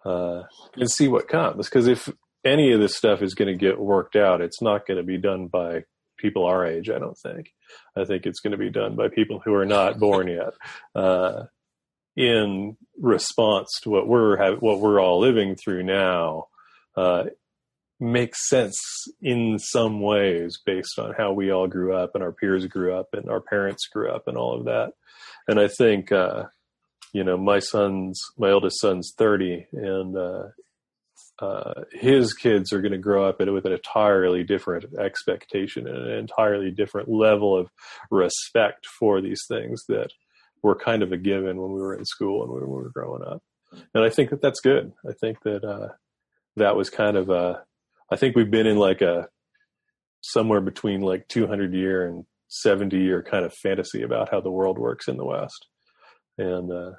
uh, 0.04 0.42
and 0.76 0.90
see 0.90 1.08
what 1.08 1.28
comes. 1.28 1.66
Because 1.68 1.86
if 1.86 2.08
any 2.44 2.72
of 2.72 2.80
this 2.80 2.96
stuff 2.96 3.22
is 3.22 3.34
going 3.34 3.48
to 3.48 3.58
get 3.58 3.78
worked 3.78 4.16
out, 4.16 4.40
it's 4.40 4.60
not 4.60 4.86
going 4.86 4.98
to 4.98 5.04
be 5.04 5.18
done 5.18 5.46
by 5.46 5.84
people 6.18 6.44
our 6.44 6.66
age. 6.66 6.90
I 6.90 6.98
don't 6.98 7.18
think. 7.18 7.52
I 7.96 8.04
think 8.04 8.26
it's 8.26 8.40
going 8.40 8.52
to 8.52 8.58
be 8.58 8.70
done 8.70 8.96
by 8.96 9.08
people 9.08 9.40
who 9.44 9.54
are 9.54 9.66
not 9.66 9.98
born 9.98 10.28
yet. 10.28 10.52
Uh, 10.94 11.44
in 12.16 12.76
response 13.00 13.80
to 13.82 13.90
what 13.90 14.06
we're 14.06 14.56
what 14.56 14.80
we're 14.80 15.00
all 15.00 15.18
living 15.18 15.56
through 15.56 15.82
now, 15.82 16.46
uh, 16.96 17.24
makes 18.04 18.48
sense 18.48 18.78
in 19.22 19.58
some 19.58 20.00
ways 20.00 20.58
based 20.64 20.98
on 20.98 21.14
how 21.16 21.32
we 21.32 21.50
all 21.50 21.66
grew 21.66 21.94
up 21.94 22.14
and 22.14 22.22
our 22.22 22.32
peers 22.32 22.66
grew 22.66 22.94
up 22.94 23.08
and 23.12 23.28
our 23.28 23.40
parents 23.40 23.86
grew 23.86 24.10
up 24.10 24.28
and 24.28 24.36
all 24.36 24.56
of 24.56 24.64
that 24.66 24.92
and 25.48 25.60
I 25.60 25.68
think 25.68 26.12
uh, 26.12 26.44
you 27.12 27.24
know 27.24 27.36
my 27.36 27.58
son's 27.58 28.20
my 28.38 28.50
oldest 28.50 28.80
son's 28.80 29.12
thirty, 29.16 29.66
and 29.72 30.16
uh, 30.16 30.44
uh, 31.38 31.84
his 31.92 32.32
kids 32.32 32.72
are 32.72 32.80
going 32.80 32.92
to 32.92 32.98
grow 32.98 33.28
up 33.28 33.40
with 33.40 33.66
an 33.66 33.72
entirely 33.72 34.44
different 34.44 34.86
expectation 34.98 35.86
and 35.86 35.96
an 35.96 36.18
entirely 36.18 36.70
different 36.70 37.08
level 37.08 37.56
of 37.56 37.68
respect 38.10 38.86
for 38.98 39.20
these 39.20 39.42
things 39.48 39.84
that 39.88 40.12
were 40.62 40.76
kind 40.76 41.02
of 41.02 41.12
a 41.12 41.18
given 41.18 41.60
when 41.60 41.72
we 41.72 41.80
were 41.80 41.94
in 41.94 42.04
school 42.04 42.42
and 42.42 42.52
when 42.52 42.62
we 42.62 42.68
were 42.68 42.90
growing 42.90 43.22
up. 43.22 43.42
And 43.92 44.04
I 44.04 44.08
think 44.08 44.30
that 44.30 44.40
that's 44.40 44.60
good. 44.60 44.92
I 45.06 45.12
think 45.12 45.42
that 45.42 45.64
uh, 45.64 45.88
that 46.56 46.76
was 46.76 46.90
kind 46.90 47.16
of 47.16 47.30
a. 47.30 47.64
I 48.10 48.16
think 48.16 48.36
we've 48.36 48.50
been 48.50 48.66
in 48.66 48.76
like 48.76 49.00
a 49.00 49.28
somewhere 50.20 50.60
between 50.60 51.00
like 51.00 51.28
200 51.28 51.74
year 51.74 52.06
and 52.06 52.24
70 52.48 52.96
year 52.96 53.22
kind 53.22 53.44
of 53.44 53.52
fantasy 53.52 54.02
about 54.02 54.30
how 54.30 54.40
the 54.40 54.50
world 54.50 54.78
works 54.78 55.08
in 55.08 55.16
the 55.16 55.24
West. 55.24 55.66
And 56.38 56.70
uh, 56.70 56.92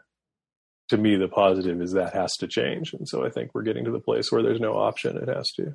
to 0.90 0.98
me, 0.98 1.16
the 1.16 1.28
positive 1.28 1.82
is 1.82 1.94
that 1.94 2.14
has 2.14 2.34
to 2.38 2.48
change. 2.48 2.94
And 2.94 3.08
so 3.08 3.26
I 3.26 3.30
think 3.30 3.52
we're 3.54 3.64
getting 3.64 3.86
to 3.86 3.92
the 3.92 4.00
place 4.00 4.32
where 4.32 4.44
there's 4.44 4.60
no 4.60 4.74
option, 4.74 5.18
it 5.18 5.28
has 5.28 5.52
to. 5.54 5.74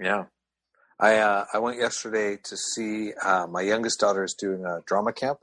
Yeah. 0.00 0.24
I 0.98 1.16
uh, 1.16 1.44
I 1.52 1.58
went 1.58 1.78
yesterday 1.78 2.38
to 2.44 2.56
see 2.56 3.12
uh, 3.20 3.46
my 3.48 3.62
youngest 3.62 3.98
daughter 3.98 4.22
is 4.22 4.34
doing 4.38 4.64
a 4.64 4.80
drama 4.86 5.12
camp 5.12 5.38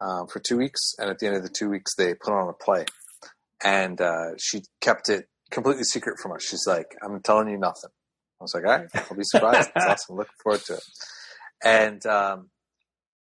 um, 0.00 0.26
for 0.26 0.40
two 0.40 0.56
weeks, 0.56 0.80
and 0.98 1.10
at 1.10 1.18
the 1.18 1.26
end 1.26 1.36
of 1.36 1.42
the 1.42 1.50
two 1.50 1.68
weeks, 1.68 1.94
they 1.96 2.14
put 2.14 2.32
on 2.32 2.48
a 2.48 2.52
play, 2.52 2.86
and 3.64 4.00
uh, 4.00 4.36
she 4.38 4.62
kept 4.80 5.08
it 5.08 5.26
completely 5.50 5.84
secret 5.84 6.18
from 6.20 6.32
us. 6.32 6.44
She's 6.44 6.66
like, 6.66 6.94
"I'm 7.02 7.20
telling 7.22 7.48
you 7.48 7.58
nothing." 7.58 7.90
I 8.40 8.44
was 8.44 8.54
like, 8.54 8.64
all 8.64 8.78
right, 8.78 8.88
I'll 9.10 9.16
be 9.16 9.22
surprised. 9.24 9.70
It's 9.74 9.84
awesome. 9.88 10.16
Looking 10.16 10.32
forward 10.42 10.60
to 10.66 10.74
it. 10.74 10.82
And 11.64 12.04
um, 12.06 12.50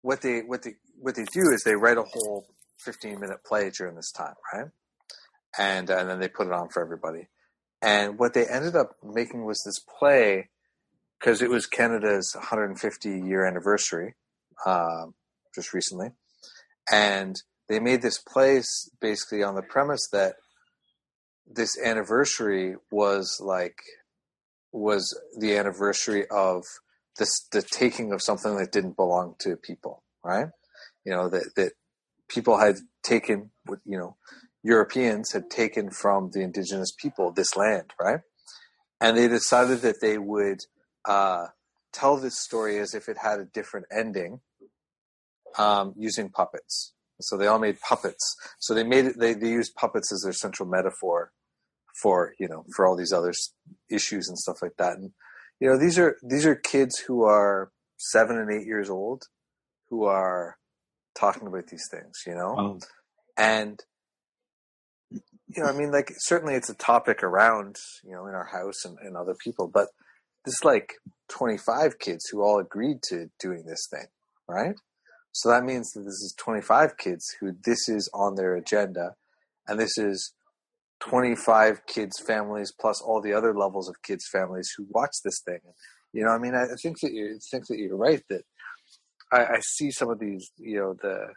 what 0.01 0.21
they 0.21 0.39
what 0.39 0.63
they 0.63 0.75
what 0.97 1.15
they 1.15 1.25
do 1.25 1.41
is 1.53 1.63
they 1.63 1.75
write 1.75 1.97
a 1.97 2.03
whole 2.03 2.45
15 2.79 3.19
minute 3.19 3.43
play 3.45 3.69
during 3.71 3.95
this 3.95 4.11
time, 4.11 4.35
right? 4.53 4.67
And 5.57 5.89
and 5.89 6.09
then 6.09 6.19
they 6.19 6.27
put 6.27 6.47
it 6.47 6.53
on 6.53 6.69
for 6.69 6.81
everybody. 6.81 7.27
And 7.81 8.19
what 8.19 8.33
they 8.33 8.45
ended 8.45 8.75
up 8.75 8.91
making 9.03 9.43
was 9.45 9.61
this 9.65 9.79
play 9.99 10.49
because 11.19 11.41
it 11.41 11.49
was 11.49 11.65
Canada's 11.65 12.31
150 12.35 13.09
year 13.09 13.45
anniversary 13.45 14.15
uh, 14.65 15.05
just 15.55 15.73
recently, 15.73 16.09
and 16.91 17.35
they 17.69 17.79
made 17.79 18.01
this 18.01 18.19
place 18.19 18.89
basically 18.99 19.43
on 19.43 19.55
the 19.55 19.61
premise 19.61 20.07
that 20.11 20.35
this 21.45 21.77
anniversary 21.83 22.75
was 22.91 23.39
like 23.43 23.77
was 24.71 25.19
the 25.37 25.57
anniversary 25.57 26.25
of 26.29 26.63
this 27.17 27.47
the 27.51 27.61
taking 27.61 28.13
of 28.13 28.21
something 28.21 28.57
that 28.57 28.71
didn't 28.71 28.95
belong 28.95 29.35
to 29.39 29.55
people, 29.55 30.03
right? 30.23 30.47
You 31.05 31.13
know 31.13 31.29
that 31.29 31.51
that 31.55 31.73
people 32.27 32.57
had 32.57 32.77
taken, 33.03 33.51
you 33.85 33.97
know, 33.97 34.15
Europeans 34.63 35.31
had 35.33 35.49
taken 35.49 35.89
from 35.89 36.31
the 36.31 36.41
indigenous 36.41 36.91
people 36.91 37.31
this 37.31 37.55
land, 37.57 37.93
right? 37.99 38.21
And 39.01 39.17
they 39.17 39.27
decided 39.27 39.79
that 39.79 39.99
they 40.01 40.17
would 40.17 40.59
uh, 41.05 41.47
tell 41.91 42.17
this 42.17 42.39
story 42.39 42.77
as 42.79 42.93
if 42.93 43.09
it 43.09 43.17
had 43.17 43.39
a 43.39 43.45
different 43.45 43.87
ending 43.91 44.39
um, 45.57 45.93
using 45.97 46.29
puppets. 46.29 46.93
So 47.21 47.37
they 47.37 47.47
all 47.47 47.59
made 47.59 47.79
puppets. 47.81 48.35
So 48.59 48.73
they 48.73 48.83
made 48.83 49.05
it. 49.05 49.19
They, 49.19 49.33
they 49.33 49.49
used 49.49 49.75
puppets 49.75 50.11
as 50.11 50.21
their 50.21 50.33
central 50.33 50.67
metaphor 50.67 51.31
for 52.01 52.33
you 52.39 52.47
know 52.47 52.65
for 52.75 52.87
all 52.87 52.95
these 52.95 53.13
other 53.13 53.33
issues 53.89 54.27
and 54.27 54.37
stuff 54.37 54.61
like 54.61 54.75
that 54.77 54.97
and 54.97 55.11
you 55.59 55.67
know 55.67 55.77
these 55.77 55.97
are 55.99 56.17
these 56.23 56.45
are 56.45 56.55
kids 56.55 56.97
who 56.99 57.23
are 57.23 57.71
seven 57.97 58.37
and 58.37 58.51
eight 58.51 58.65
years 58.65 58.89
old 58.89 59.23
who 59.89 60.05
are 60.05 60.57
talking 61.17 61.47
about 61.47 61.67
these 61.67 61.87
things 61.91 62.23
you 62.25 62.33
know 62.33 62.55
um, 62.55 62.79
and 63.37 63.79
you 65.11 65.61
know 65.61 65.69
i 65.69 65.73
mean 65.73 65.91
like 65.91 66.11
certainly 66.19 66.55
it's 66.55 66.69
a 66.69 66.75
topic 66.75 67.23
around 67.23 67.75
you 68.03 68.11
know 68.11 68.25
in 68.25 68.33
our 68.33 68.49
house 68.51 68.85
and, 68.85 68.97
and 68.99 69.15
other 69.15 69.35
people 69.35 69.67
but 69.67 69.87
this 70.45 70.63
like 70.63 70.93
25 71.29 71.99
kids 71.99 72.27
who 72.29 72.41
all 72.41 72.59
agreed 72.59 72.97
to 73.03 73.29
doing 73.39 73.63
this 73.67 73.87
thing 73.91 74.07
right 74.47 74.75
so 75.31 75.49
that 75.49 75.63
means 75.63 75.91
that 75.91 76.01
this 76.01 76.21
is 76.21 76.35
25 76.37 76.97
kids 76.97 77.25
who 77.39 77.53
this 77.65 77.87
is 77.87 78.09
on 78.13 78.35
their 78.35 78.55
agenda 78.55 79.15
and 79.67 79.79
this 79.79 79.97
is 79.97 80.33
25 81.01 81.85
kids 81.87 82.19
families 82.25 82.71
plus 82.79 83.01
all 83.01 83.21
the 83.21 83.33
other 83.33 83.53
levels 83.53 83.89
of 83.89 84.01
kids 84.03 84.25
families 84.31 84.69
who 84.77 84.85
watch 84.89 85.11
this 85.23 85.41
thing. 85.43 85.59
You 86.13 86.25
know 86.25 86.31
i 86.31 86.37
mean 86.37 86.55
i 86.55 86.65
think 86.81 86.99
that 87.01 87.13
you 87.13 87.39
think 87.49 87.67
that 87.67 87.77
you're 87.77 87.95
right 87.95 88.21
that 88.29 88.43
I, 89.31 89.45
I, 89.45 89.59
see 89.61 89.91
some 89.91 90.09
of 90.09 90.19
these 90.19 90.51
you 90.57 90.77
know 90.77 90.93
the 91.01 91.27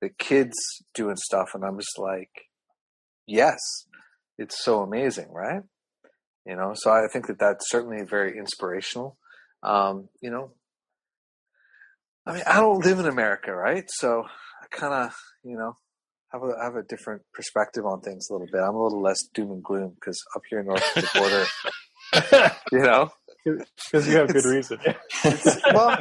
the 0.00 0.08
kids 0.08 0.56
doing 0.92 1.16
stuff 1.16 1.50
and 1.54 1.64
i'm 1.64 1.78
just 1.78 1.98
like 1.98 2.30
yes 3.28 3.60
it's 4.38 4.64
so 4.64 4.82
amazing 4.82 5.28
right? 5.30 5.62
You 6.44 6.56
know 6.56 6.72
so 6.74 6.90
i 6.90 7.06
think 7.12 7.28
that 7.28 7.38
that's 7.38 7.70
certainly 7.70 8.02
very 8.04 8.36
inspirational. 8.36 9.16
Um 9.62 10.08
you 10.20 10.30
know 10.30 10.50
i 12.26 12.32
mean 12.32 12.42
i 12.46 12.60
don't 12.60 12.84
live 12.84 12.98
in 12.98 13.06
america 13.06 13.52
right 13.54 13.84
so 13.88 14.24
i 14.62 14.66
kind 14.76 14.94
of 14.94 15.14
you 15.42 15.56
know 15.56 15.76
have 16.34 16.42
a 16.42 16.62
have 16.62 16.76
a 16.76 16.82
different 16.82 17.22
perspective 17.32 17.86
on 17.86 18.00
things 18.00 18.28
a 18.28 18.32
little 18.32 18.48
bit. 18.50 18.60
I'm 18.60 18.74
a 18.74 18.82
little 18.82 19.00
less 19.00 19.22
doom 19.32 19.52
and 19.52 19.62
gloom 19.62 19.92
because 19.94 20.22
up 20.34 20.42
here 20.50 20.62
north 20.62 20.84
of 20.96 21.02
the 21.02 21.10
border, 21.14 22.50
you 22.72 22.80
know, 22.80 23.10
because 23.44 24.08
you 24.08 24.16
have 24.16 24.28
good 24.28 24.44
reason. 24.44 24.78
well, 25.72 25.96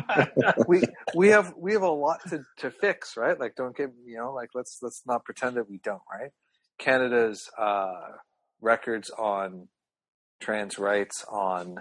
we 0.68 0.84
we 1.16 1.30
have 1.30 1.54
we 1.58 1.74
have 1.74 1.84
a 1.84 1.90
lot 1.90 2.20
to, 2.30 2.44
to 2.58 2.72
fix, 2.72 3.16
right? 3.16 3.40
Like, 3.40 3.56
don't 3.56 3.76
get 3.76 3.92
you 4.06 4.18
know, 4.18 4.34
like 4.34 4.50
let's 4.56 4.80
let's 4.82 5.04
not 5.06 5.24
pretend 5.24 5.56
that 5.58 5.70
we 5.70 5.78
don't, 5.78 6.02
right? 6.12 6.32
Canada's 6.80 7.50
uh, 7.58 8.02
records 8.60 9.12
on 9.12 9.68
trans 10.42 10.80
rights, 10.80 11.24
on 11.30 11.78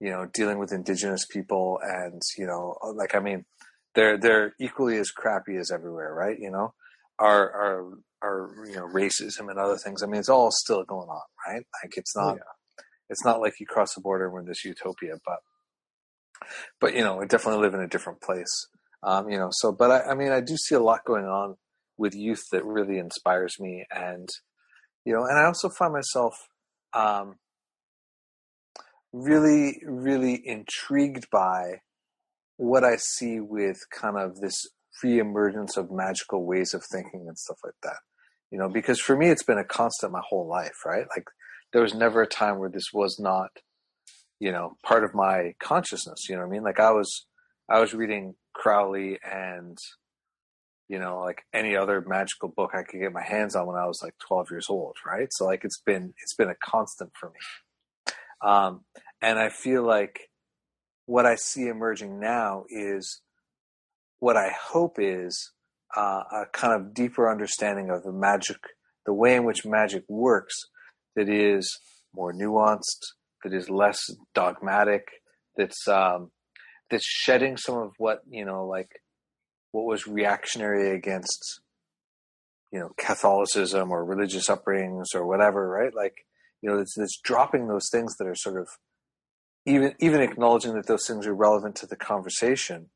you 0.00 0.10
know, 0.10 0.26
dealing 0.26 0.58
with 0.58 0.72
Indigenous 0.72 1.26
people, 1.26 1.78
and 1.82 2.20
you 2.36 2.46
know, 2.46 2.76
like 2.94 3.14
I 3.14 3.20
mean, 3.20 3.44
they're 3.94 4.18
they're 4.18 4.54
equally 4.60 4.96
as 4.98 5.10
crappy 5.10 5.56
as 5.56 5.70
everywhere, 5.70 6.14
right? 6.14 6.38
You 6.38 6.50
know, 6.50 6.74
our 7.18 7.50
our 7.50 7.92
our 8.22 8.66
you 8.66 8.76
know 8.76 8.88
racism 8.88 9.50
and 9.50 9.58
other 9.58 9.76
things. 9.76 10.02
I 10.02 10.06
mean, 10.06 10.20
it's 10.20 10.28
all 10.28 10.50
still 10.50 10.84
going 10.84 11.08
on, 11.08 11.22
right? 11.46 11.64
Like 11.82 11.96
it's 11.96 12.16
not. 12.16 12.34
Oh, 12.34 12.36
yeah 12.36 12.54
it's 13.10 13.24
not 13.24 13.40
like 13.40 13.60
you 13.60 13.66
cross 13.66 13.94
the 13.94 14.00
border 14.00 14.24
and 14.24 14.34
we're 14.34 14.40
in 14.40 14.46
this 14.46 14.64
utopia, 14.64 15.14
but 15.24 15.38
but 16.80 16.94
you 16.94 17.00
know, 17.00 17.16
we 17.16 17.26
definitely 17.26 17.62
live 17.62 17.74
in 17.74 17.80
a 17.80 17.88
different 17.88 18.20
place. 18.20 18.68
Um, 19.02 19.28
you 19.28 19.38
know, 19.38 19.48
so 19.50 19.72
but 19.72 19.90
I, 19.90 20.10
I 20.10 20.14
mean, 20.14 20.32
I 20.32 20.40
do 20.40 20.56
see 20.56 20.74
a 20.74 20.80
lot 20.80 21.04
going 21.06 21.24
on 21.24 21.56
with 21.96 22.14
youth 22.14 22.42
that 22.52 22.64
really 22.64 22.98
inspires 22.98 23.56
me, 23.60 23.84
and 23.94 24.28
you 25.04 25.12
know, 25.12 25.24
and 25.24 25.38
I 25.38 25.44
also 25.44 25.68
find 25.68 25.92
myself 25.92 26.34
um, 26.92 27.36
really, 29.12 29.80
really 29.84 30.40
intrigued 30.44 31.28
by 31.30 31.80
what 32.56 32.84
I 32.84 32.96
see 32.96 33.40
with 33.40 33.78
kind 33.90 34.16
of 34.16 34.40
this 34.40 34.66
re-emergence 35.02 35.76
of 35.76 35.90
magical 35.90 36.46
ways 36.46 36.74
of 36.74 36.84
thinking 36.90 37.26
and 37.26 37.38
stuff 37.38 37.58
like 37.64 37.74
that. 37.82 37.98
You 38.50 38.58
know, 38.58 38.68
because 38.68 39.00
for 39.00 39.16
me, 39.16 39.28
it's 39.28 39.42
been 39.42 39.58
a 39.58 39.64
constant 39.64 40.12
my 40.12 40.22
whole 40.28 40.48
life, 40.48 40.84
right? 40.86 41.06
Like 41.14 41.24
there 41.72 41.82
was 41.82 41.94
never 41.94 42.22
a 42.22 42.26
time 42.26 42.58
where 42.58 42.70
this 42.70 42.92
was 42.92 43.18
not, 43.18 43.50
you 44.38 44.52
know, 44.52 44.76
part 44.84 45.02
of 45.02 45.14
my 45.14 45.54
consciousness. 45.60 46.28
You 46.28 46.36
know 46.36 46.42
what 46.42 46.48
I 46.48 46.50
mean? 46.50 46.62
Like 46.62 46.78
I 46.78 46.92
was, 46.92 47.26
I 47.68 47.80
was 47.80 47.94
reading 47.94 48.34
Crowley 48.52 49.18
and, 49.28 49.76
you 50.88 51.00
know, 51.00 51.20
like 51.20 51.42
any 51.52 51.76
other 51.76 52.04
magical 52.06 52.48
book 52.48 52.70
I 52.74 52.84
could 52.84 53.00
get 53.00 53.12
my 53.12 53.24
hands 53.24 53.56
on 53.56 53.66
when 53.66 53.76
I 53.76 53.86
was 53.86 54.00
like 54.02 54.14
12 54.28 54.48
years 54.52 54.66
old, 54.68 54.96
right? 55.04 55.28
So 55.32 55.46
like 55.46 55.64
it's 55.64 55.80
been, 55.84 56.14
it's 56.22 56.36
been 56.36 56.50
a 56.50 56.54
constant 56.64 57.10
for 57.18 57.30
me. 57.30 58.48
Um, 58.48 58.84
and 59.20 59.38
I 59.38 59.48
feel 59.48 59.82
like 59.82 60.28
what 61.06 61.26
I 61.26 61.34
see 61.34 61.66
emerging 61.68 62.18
now 62.18 62.64
is 62.68 63.20
what 64.20 64.36
I 64.36 64.50
hope 64.50 64.96
is 64.98 65.52
uh, 65.96 66.22
a 66.32 66.44
kind 66.52 66.74
of 66.74 66.94
deeper 66.94 67.30
understanding 67.30 67.90
of 67.90 68.02
the 68.02 68.12
magic, 68.12 68.56
the 69.06 69.12
way 69.12 69.36
in 69.36 69.44
which 69.44 69.66
magic 69.66 70.04
works 70.08 70.54
that 71.14 71.28
is 71.28 71.78
more 72.14 72.32
nuanced, 72.32 73.04
that 73.42 73.52
is 73.52 73.68
less 73.68 74.00
dogmatic, 74.34 75.02
that's 75.56 75.86
um, 75.86 76.30
that's 76.90 77.06
shedding 77.06 77.56
some 77.56 77.76
of 77.76 77.92
what 77.98 78.20
you 78.28 78.44
know, 78.44 78.66
like 78.66 78.88
what 79.72 79.84
was 79.84 80.06
reactionary 80.06 80.96
against 80.96 81.60
you 82.72 82.80
know 82.80 82.90
Catholicism 82.98 83.90
or 83.90 84.04
religious 84.04 84.48
upbringings 84.48 85.14
or 85.14 85.26
whatever, 85.26 85.68
right? 85.68 85.94
Like 85.94 86.14
you 86.62 86.70
know, 86.70 86.78
it's, 86.78 86.96
it's 86.96 87.20
dropping 87.22 87.68
those 87.68 87.88
things 87.92 88.16
that 88.16 88.26
are 88.26 88.34
sort 88.34 88.58
of 88.58 88.68
even 89.66 89.94
even 89.98 90.20
acknowledging 90.20 90.74
that 90.74 90.86
those 90.86 91.06
things 91.06 91.26
are 91.26 91.34
relevant 91.34 91.76
to 91.76 91.86
the 91.86 91.96
conversation, 91.96 92.90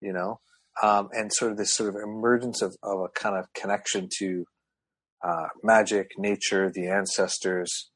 you 0.00 0.12
know, 0.12 0.40
um, 0.82 1.08
and 1.12 1.32
sort 1.32 1.52
of 1.52 1.58
this 1.58 1.72
sort 1.72 1.88
of 1.90 1.96
emergence 1.96 2.62
of, 2.62 2.76
of 2.82 3.00
a 3.00 3.08
kind 3.08 3.36
of 3.36 3.52
connection 3.54 4.08
to 4.18 4.44
uh, 5.22 5.48
magic, 5.62 6.12
nature, 6.16 6.70
the 6.70 6.88
ancestors. 6.88 7.90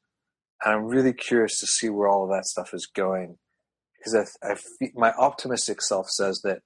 And 0.63 0.73
I'm 0.73 0.85
really 0.85 1.13
curious 1.13 1.59
to 1.59 1.67
see 1.67 1.89
where 1.89 2.07
all 2.07 2.23
of 2.23 2.29
that 2.29 2.45
stuff 2.45 2.73
is 2.73 2.87
going 2.87 3.37
because 3.97 4.35
I, 4.43 4.51
I 4.51 4.55
my 4.95 5.11
optimistic 5.13 5.81
self 5.81 6.07
says 6.09 6.41
that 6.43 6.59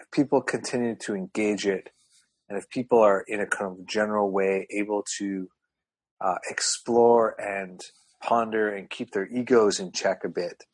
if 0.00 0.10
people 0.12 0.40
continue 0.40 0.94
to 1.02 1.14
engage 1.14 1.66
it, 1.66 1.90
and 2.48 2.58
if 2.58 2.68
people 2.70 3.00
are 3.00 3.24
in 3.28 3.40
a 3.40 3.46
kind 3.46 3.70
of 3.70 3.86
general 3.86 4.30
way 4.30 4.66
able 4.70 5.04
to 5.18 5.48
uh, 6.20 6.36
explore 6.48 7.34
and 7.40 7.80
ponder 8.22 8.74
and 8.74 8.90
keep 8.90 9.12
their 9.12 9.28
egos 9.28 9.80
in 9.80 9.92
check 9.92 10.24
a 10.24 10.28
bit, 10.28 10.64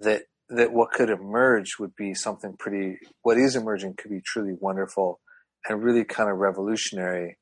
that 0.00 0.22
that 0.48 0.72
what 0.72 0.92
could 0.92 1.10
emerge 1.10 1.78
would 1.78 1.94
be 1.96 2.14
something 2.14 2.56
pretty. 2.58 2.98
What 3.22 3.38
is 3.38 3.56
emerging 3.56 3.94
could 3.98 4.10
be 4.10 4.22
truly 4.24 4.54
wonderful 4.58 5.20
and 5.68 5.82
really 5.82 6.04
kind 6.04 6.30
of 6.30 6.38
revolutionary 6.38 7.38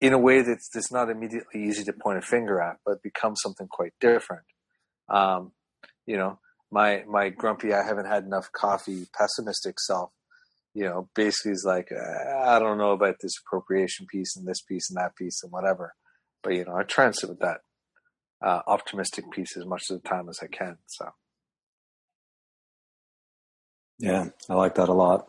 in 0.00 0.12
a 0.12 0.18
way 0.18 0.42
that's, 0.42 0.68
that's 0.72 0.92
not 0.92 1.10
immediately 1.10 1.64
easy 1.64 1.82
to 1.84 1.92
point 1.92 2.18
a 2.18 2.22
finger 2.22 2.60
at, 2.60 2.76
but 2.84 3.02
becomes 3.02 3.40
something 3.42 3.66
quite 3.66 3.94
different. 4.00 4.44
Um, 5.08 5.52
you 6.06 6.16
know, 6.16 6.38
my 6.70 7.04
my 7.08 7.30
grumpy, 7.30 7.72
I 7.72 7.82
haven't 7.82 8.06
had 8.06 8.24
enough 8.24 8.52
coffee, 8.52 9.06
pessimistic 9.16 9.80
self, 9.80 10.10
you 10.74 10.84
know, 10.84 11.08
basically 11.14 11.52
is 11.52 11.64
like, 11.66 11.90
I 11.92 12.58
don't 12.58 12.78
know 12.78 12.90
about 12.90 13.16
this 13.20 13.34
appropriation 13.44 14.06
piece 14.06 14.36
and 14.36 14.46
this 14.46 14.60
piece 14.60 14.90
and 14.90 14.96
that 14.96 15.16
piece 15.16 15.42
and 15.42 15.50
whatever. 15.50 15.94
But 16.42 16.54
you 16.54 16.64
know, 16.64 16.76
I 16.76 16.82
try 16.82 17.06
and 17.06 17.16
sit 17.16 17.30
with 17.30 17.40
that 17.40 17.60
uh, 18.42 18.60
optimistic 18.66 19.30
piece 19.30 19.56
as 19.56 19.64
much 19.64 19.90
of 19.90 20.02
the 20.02 20.08
time 20.08 20.28
as 20.28 20.40
I 20.42 20.46
can. 20.46 20.78
So, 20.86 21.10
yeah, 23.98 24.26
I 24.48 24.54
like 24.54 24.74
that 24.76 24.88
a 24.88 24.92
lot. 24.92 25.28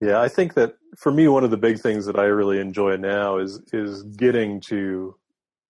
Yeah, 0.00 0.20
I 0.20 0.28
think 0.28 0.54
that 0.54 0.76
for 0.96 1.12
me, 1.12 1.28
one 1.28 1.44
of 1.44 1.50
the 1.50 1.58
big 1.58 1.78
things 1.78 2.06
that 2.06 2.18
I 2.18 2.24
really 2.24 2.58
enjoy 2.58 2.96
now 2.96 3.38
is 3.38 3.60
is 3.72 4.02
getting 4.02 4.60
to 4.68 5.14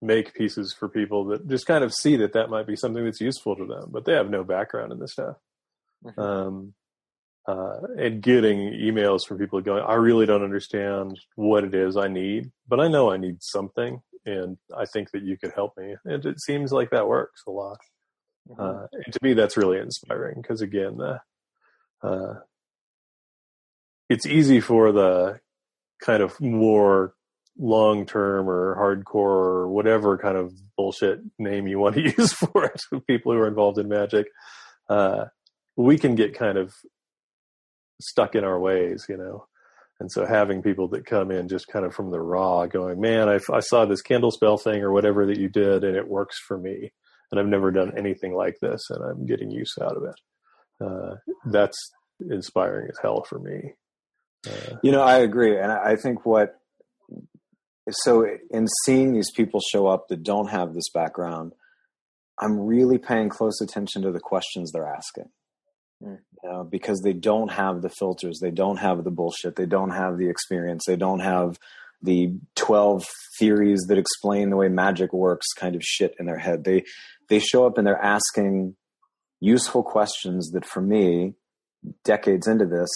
make 0.03 0.35
pieces 0.35 0.73
for 0.73 0.89
people 0.89 1.27
that 1.27 1.47
just 1.49 1.67
kind 1.67 1.85
of 1.85 1.93
see 1.93 2.17
that 2.17 2.33
that 2.33 2.49
might 2.49 2.67
be 2.67 2.77
something 2.77 3.05
that's 3.05 3.21
useful 3.21 3.57
to 3.57 3.67
them, 3.67 3.89
but 3.91 4.05
they 4.05 4.15
have 4.15 4.31
no 4.31 4.45
background 4.45 4.93
in 4.93 4.99
this 4.99 5.13
stuff. 5.13 5.37
Mm-hmm. 6.05 6.21
Um, 6.21 6.75
uh, 7.47 7.81
and 7.99 8.23
getting 8.23 8.59
emails 8.73 9.27
from 9.27 9.39
people 9.39 9.61
going, 9.61 9.83
I 9.83 9.95
really 9.95 10.25
don't 10.25 10.45
understand 10.45 11.19
what 11.35 11.65
it 11.65 11.75
is 11.75 11.97
I 11.97 12.09
need, 12.09 12.51
but 12.69 12.81
I 12.81 12.89
know 12.89 13.11
I 13.11 13.17
need 13.17 13.43
something, 13.43 14.01
and 14.27 14.57
I 14.77 14.85
think 14.87 15.11
that 15.13 15.23
you 15.23 15.37
could 15.37 15.53
help 15.55 15.73
me. 15.77 15.97
And 16.05 16.25
it 16.25 16.41
seems 16.41 16.73
like 16.73 16.91
that 16.91 17.09
works 17.09 17.43
a 17.47 17.51
lot. 17.51 17.79
Mm-hmm. 18.49 18.63
Uh, 18.63 18.87
and 18.93 19.13
to 19.13 19.19
me, 19.23 19.35
that's 19.35 19.57
really 19.57 19.79
inspiring 19.79 20.41
because 20.41 20.61
again, 20.61 20.97
the 20.97 21.21
uh, 22.03 22.41
it's 24.09 24.27
easy 24.27 24.61
for 24.61 24.93
the 24.93 25.41
kind 26.03 26.23
of 26.23 26.41
more 26.41 27.15
long 27.59 28.07
term 28.07 28.49
or 28.49 28.77
hardcore 28.77 29.15
or 29.15 29.69
whatever 29.69 30.17
kind 30.17 30.37
of 30.37 30.53
bullshit 30.77 31.21
name 31.39 31.67
you 31.67 31.79
want 31.79 31.95
to 31.95 32.03
use 32.19 32.33
for 32.33 32.65
it 32.65 32.81
people 33.07 33.33
who 33.33 33.39
are 33.39 33.49
involved 33.49 33.79
in 33.79 33.89
magic 33.89 34.27
uh, 34.89 35.27
we 35.77 35.99
can 35.99 36.15
get 36.15 36.39
kind 36.39 36.57
of 36.57 36.73
stuck 38.01 38.35
in 38.35 38.45
our 38.45 38.59
ways 38.59 39.05
you 39.09 39.17
know 39.17 39.45
and 40.01 40.11
so 40.11 40.27
having 40.27 40.63
people 40.63 40.89
that 40.89 41.07
come 41.07 41.31
in 41.31 41.47
just 41.47 41.69
kind 41.69 41.85
of 41.85 41.95
from 41.95 42.11
the 42.11 42.21
raw 42.21 42.67
going 42.67 43.01
man 43.01 43.29
I, 43.29 43.39
I 43.53 43.61
saw 43.61 43.85
this 43.85 44.03
candle 44.03 44.31
spell 44.31 44.57
thing 44.57 44.83
or 44.83 44.93
whatever 44.93 45.27
that 45.27 45.39
you 45.39 45.49
did 45.49 45.85
and 45.85 45.97
it 45.97 46.09
works 46.09 46.37
for 46.47 46.59
me. 46.59 46.93
And 47.31 47.39
i've 47.39 47.47
never 47.47 47.71
done 47.71 47.93
anything 47.97 48.35
like 48.35 48.57
this 48.61 48.81
and 48.91 49.05
i'm 49.05 49.27
getting 49.27 49.51
use 49.51 49.75
out 49.81 49.97
of 49.97 50.03
it. 50.03 50.15
Uh, 50.85 51.15
that's 51.45 51.77
inspiring 52.29 52.89
as 52.91 52.99
hell 53.03 53.25
for 53.29 53.39
me. 53.39 53.75
You 54.83 54.93
know, 54.93 55.03
I 55.03 55.19
agree, 55.19 55.59
and 55.59 55.71
I 55.71 55.97
think 55.97 56.25
what 56.25 56.57
so 57.91 58.27
in 58.51 58.67
seeing 58.85 59.13
these 59.13 59.31
people 59.31 59.61
show 59.61 59.87
up 59.87 60.09
that 60.09 60.23
don't 60.23 60.49
have 60.49 60.75
this 60.75 60.89
background, 60.95 61.53
I'm 62.39 62.59
really 62.59 62.99
paying 62.99 63.29
close 63.29 63.61
attention 63.61 64.03
to 64.03 64.13
the 64.13 64.21
questions 64.21 64.73
they're 64.73 64.87
asking. 64.87 65.31
Know, 66.43 66.65
because 66.65 67.03
they 67.03 67.13
don't 67.13 67.53
have 67.53 67.83
the 67.83 67.91
filters, 67.91 68.39
they 68.41 68.51
don't 68.51 68.79
have 68.79 69.05
the 69.05 69.11
bullshit, 69.11 69.57
they 69.57 69.67
don't 69.67 69.91
have 69.91 70.17
the 70.17 70.31
experience, 70.31 70.85
they 70.87 70.97
don't 70.97 71.21
have 71.21 71.59
the 72.03 72.33
12 72.57 73.05
theories 73.39 73.85
that 73.89 73.99
explain 73.99 74.49
the 74.49 74.57
way 74.57 74.69
magic 74.69 75.13
works 75.13 75.47
kind 75.59 75.77
of 75.77 75.83
shit 75.83 76.15
in 76.19 76.27
their 76.27 76.39
head. 76.39 76.65
They 76.65 76.85
they 77.29 77.39
show 77.39 77.67
up 77.67 77.79
and 77.79 77.87
they're 77.87 78.03
asking 78.03 78.75
useful 79.41 79.83
questions 79.83 80.51
that 80.53 80.65
for 80.65 80.81
me 80.81 81.35
decades 82.05 82.47
into 82.47 82.67
this 82.67 82.89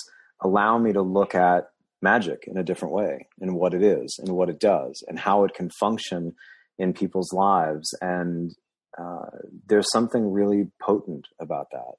allow 0.43 0.79
me 0.79 0.93
to 0.93 1.03
look 1.03 1.35
at 1.35 1.69
magic 2.03 2.45
in 2.47 2.59
a 2.59 2.65
different 2.65 2.95
way 2.95 3.27
and 3.41 3.55
what 3.55 3.73
it 3.73 3.83
is 3.83 4.19
and 4.19 4.37
what 4.37 4.51
it 4.51 4.61
does 4.61 5.03
and 5.09 5.19
how 5.19 5.45
it 5.45 5.55
can 5.55 5.71
function 5.81 6.33
in 6.79 6.93
people's 6.93 7.33
lives 7.33 7.89
and 8.03 8.53
uh, 8.99 9.27
there's 9.67 9.91
something 9.91 10.31
really 10.31 10.67
potent 10.81 11.27
about 11.41 11.69
that 11.73 11.95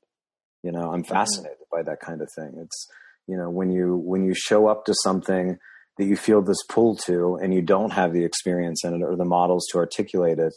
you 0.65 0.71
know 0.71 0.91
i'm 0.91 1.03
fascinated 1.03 1.65
by 1.71 1.83
that 1.83 1.99
kind 1.99 2.21
of 2.21 2.29
thing 2.35 2.53
it's 2.57 2.87
you 3.27 3.37
know 3.37 3.49
when 3.49 3.71
you 3.71 3.95
when 3.95 4.25
you 4.25 4.33
show 4.33 4.67
up 4.67 4.83
to 4.85 4.93
something 5.03 5.57
that 5.97 6.05
you 6.05 6.17
feel 6.17 6.41
this 6.41 6.63
pull 6.67 6.95
to 6.95 7.35
and 7.35 7.53
you 7.53 7.61
don't 7.61 7.93
have 7.93 8.11
the 8.11 8.25
experience 8.25 8.83
in 8.83 8.95
it 8.95 9.03
or 9.03 9.15
the 9.15 9.23
models 9.23 9.65
to 9.71 9.77
articulate 9.77 10.39
it 10.39 10.53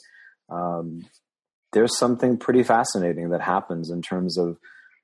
um, 0.48 1.02
there's 1.72 1.98
something 1.98 2.38
pretty 2.38 2.62
fascinating 2.62 3.28
that 3.28 3.42
happens 3.42 3.90
in 3.90 4.00
terms 4.00 4.38
of 4.38 4.56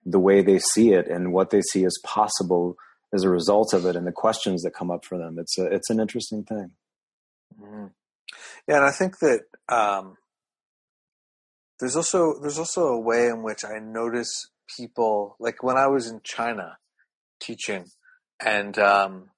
the 0.06 0.18
way 0.18 0.42
they 0.42 0.58
see 0.58 0.92
it 0.92 1.06
and 1.06 1.32
what 1.32 1.50
they 1.50 1.60
see 1.60 1.84
as 1.84 1.96
possible 2.02 2.76
as 3.12 3.24
a 3.24 3.30
result 3.30 3.74
of 3.74 3.84
it 3.84 3.96
and 3.96 4.06
the 4.06 4.12
questions 4.12 4.62
that 4.62 4.72
come 4.72 4.90
up 4.90 5.04
for 5.04 5.18
them. 5.18 5.38
It's 5.38 5.58
a, 5.58 5.66
it's 5.66 5.90
an 5.90 6.00
interesting 6.00 6.44
thing. 6.44 6.70
Mm-hmm. 7.60 7.86
Yeah, 8.66 8.76
and 8.76 8.84
I 8.84 8.90
think 8.90 9.18
that 9.20 9.40
um, 9.68 10.16
there's 11.78 11.96
also 11.96 12.34
there's 12.40 12.58
also 12.58 12.86
a 12.86 13.00
way 13.00 13.28
in 13.28 13.42
which 13.42 13.64
I 13.64 13.78
notice 13.78 14.48
people 14.76 15.36
like 15.38 15.62
when 15.62 15.76
I 15.76 15.86
was 15.86 16.08
in 16.08 16.20
China 16.22 16.78
teaching, 17.40 17.86
and 18.44 18.78
um, 18.78 19.30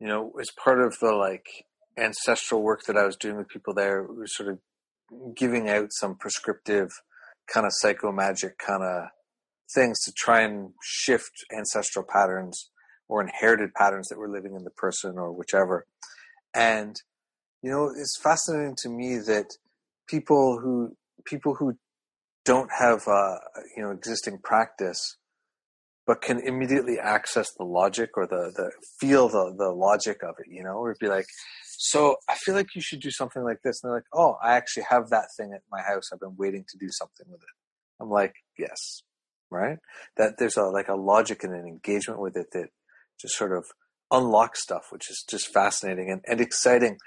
you 0.00 0.06
know, 0.06 0.32
as 0.40 0.50
part 0.50 0.80
of 0.80 0.98
the 1.00 1.12
like 1.12 1.46
ancestral 1.96 2.62
work 2.62 2.82
that 2.86 2.96
I 2.96 3.04
was 3.04 3.16
doing 3.16 3.36
with 3.36 3.48
people 3.48 3.74
there, 3.74 4.02
we 4.02 4.16
were 4.16 4.26
sort 4.26 4.48
of 4.48 4.58
giving 5.36 5.68
out 5.68 5.92
some 5.92 6.16
prescriptive 6.16 6.90
kind 7.52 7.66
of 7.66 7.72
psycho 7.74 8.12
magic 8.12 8.58
kind 8.58 8.82
of 8.82 9.08
things 9.74 10.00
to 10.04 10.12
try 10.12 10.40
and 10.40 10.70
shift 10.82 11.44
ancestral 11.56 12.04
patterns 12.08 12.70
or 13.08 13.20
inherited 13.20 13.74
patterns 13.74 14.08
that 14.08 14.18
were 14.18 14.30
living 14.30 14.54
in 14.54 14.64
the 14.64 14.70
person 14.70 15.18
or 15.18 15.32
whichever. 15.32 15.86
And 16.54 16.96
you 17.62 17.70
know, 17.70 17.92
it's 17.96 18.18
fascinating 18.20 18.76
to 18.82 18.88
me 18.88 19.18
that 19.18 19.46
people 20.08 20.58
who 20.60 20.96
people 21.24 21.54
who 21.54 21.76
don't 22.44 22.70
have 22.78 23.06
uh, 23.06 23.36
you 23.76 23.82
know 23.82 23.90
existing 23.90 24.38
practice 24.42 25.16
but 26.06 26.20
can 26.20 26.40
immediately 26.40 26.98
access 26.98 27.52
the 27.52 27.64
logic 27.64 28.10
or 28.16 28.26
the, 28.26 28.52
the 28.56 28.70
feel 29.00 29.28
the, 29.28 29.54
the 29.56 29.70
logic 29.70 30.22
of 30.22 30.34
it, 30.38 30.46
you 30.50 30.62
know, 30.62 30.72
or 30.72 30.96
be 30.98 31.06
like, 31.06 31.26
so 31.78 32.16
I 32.28 32.34
feel 32.34 32.54
like 32.54 32.74
you 32.74 32.82
should 32.82 33.00
do 33.00 33.10
something 33.10 33.42
like 33.42 33.58
this. 33.62 33.80
And 33.82 33.90
they're 33.90 33.98
like, 33.98 34.06
oh, 34.12 34.36
I 34.42 34.54
actually 34.54 34.84
have 34.90 35.10
that 35.10 35.28
thing 35.36 35.52
at 35.54 35.62
my 35.70 35.80
house. 35.80 36.10
I've 36.12 36.20
been 36.20 36.36
waiting 36.36 36.64
to 36.68 36.78
do 36.78 36.88
something 36.90 37.26
with 37.28 37.40
it. 37.42 38.02
I'm 38.02 38.10
like, 38.10 38.34
yes, 38.58 39.02
right? 39.50 39.78
That 40.16 40.34
there's 40.38 40.56
a 40.56 40.64
like 40.64 40.88
a 40.88 40.94
logic 40.96 41.44
and 41.44 41.54
an 41.54 41.66
engagement 41.66 42.20
with 42.20 42.36
it 42.36 42.46
that 42.52 42.68
just 43.20 43.36
sort 43.36 43.56
of 43.56 43.66
unlocks 44.10 44.62
stuff, 44.62 44.86
which 44.90 45.08
is 45.08 45.24
just 45.28 45.52
fascinating 45.52 46.10
and, 46.10 46.20
and 46.26 46.40
exciting. 46.40 46.98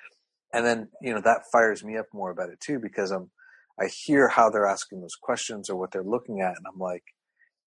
And 0.54 0.66
then, 0.66 0.88
you 1.02 1.14
know, 1.14 1.22
that 1.22 1.42
fires 1.52 1.84
me 1.84 1.98
up 1.98 2.06
more 2.14 2.32
about 2.32 2.50
it 2.50 2.60
too, 2.66 2.80
because 2.80 3.12
I'm, 3.12 3.32
I 3.80 3.88
hear 4.06 4.30
how 4.30 4.50
they're 4.50 4.68
asking 4.68 5.02
those 5.02 5.16
questions 5.22 5.70
or 5.70 5.76
what 5.76 5.92
they're 5.92 6.04
looking 6.04 6.42
at. 6.42 6.56
And 6.56 6.66
I'm 6.72 6.80
like, 6.80 7.04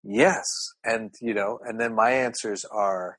yes. 0.02 0.44
And, 0.84 1.12
you 1.20 1.34
know, 1.34 1.58
and 1.64 1.80
then 1.80 1.94
my 1.94 2.10
answers 2.10 2.64
are 2.64 3.18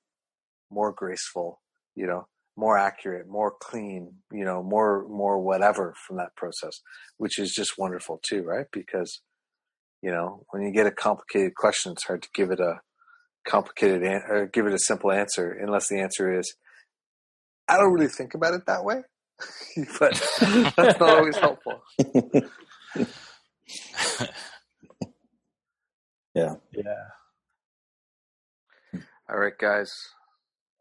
more 0.71 0.91
graceful, 0.91 1.61
you 1.95 2.07
know, 2.07 2.27
more 2.57 2.77
accurate, 2.77 3.27
more 3.27 3.53
clean, 3.59 4.15
you 4.31 4.43
know, 4.43 4.61
more, 4.63 5.07
more 5.07 5.39
whatever 5.39 5.93
from 6.05 6.17
that 6.17 6.35
process, 6.35 6.79
which 7.17 7.39
is 7.39 7.53
just 7.53 7.77
wonderful 7.77 8.19
too, 8.27 8.43
right? 8.43 8.65
Because, 8.71 9.21
you 10.01 10.11
know, 10.11 10.45
when 10.49 10.63
you 10.63 10.71
get 10.71 10.87
a 10.87 10.91
complicated 10.91 11.55
question, 11.55 11.93
it's 11.93 12.05
hard 12.05 12.23
to 12.23 12.29
give 12.33 12.51
it 12.51 12.59
a 12.59 12.81
complicated 13.47 14.03
an- 14.03 14.23
or 14.27 14.47
give 14.47 14.65
it 14.65 14.73
a 14.73 14.79
simple 14.79 15.11
answer 15.11 15.51
unless 15.51 15.87
the 15.89 15.99
answer 15.99 16.37
is, 16.37 16.55
I 17.67 17.77
don't 17.77 17.93
really 17.93 18.07
think 18.07 18.33
about 18.33 18.53
it 18.55 18.65
that 18.65 18.83
way, 18.83 19.03
but 19.99 20.11
that's 20.75 20.99
not 20.99 21.17
always 21.17 21.37
helpful. 21.37 21.81
yeah. 26.33 26.55
Yeah. 26.73 27.05
All 29.29 29.37
right, 29.37 29.57
guys. 29.59 29.91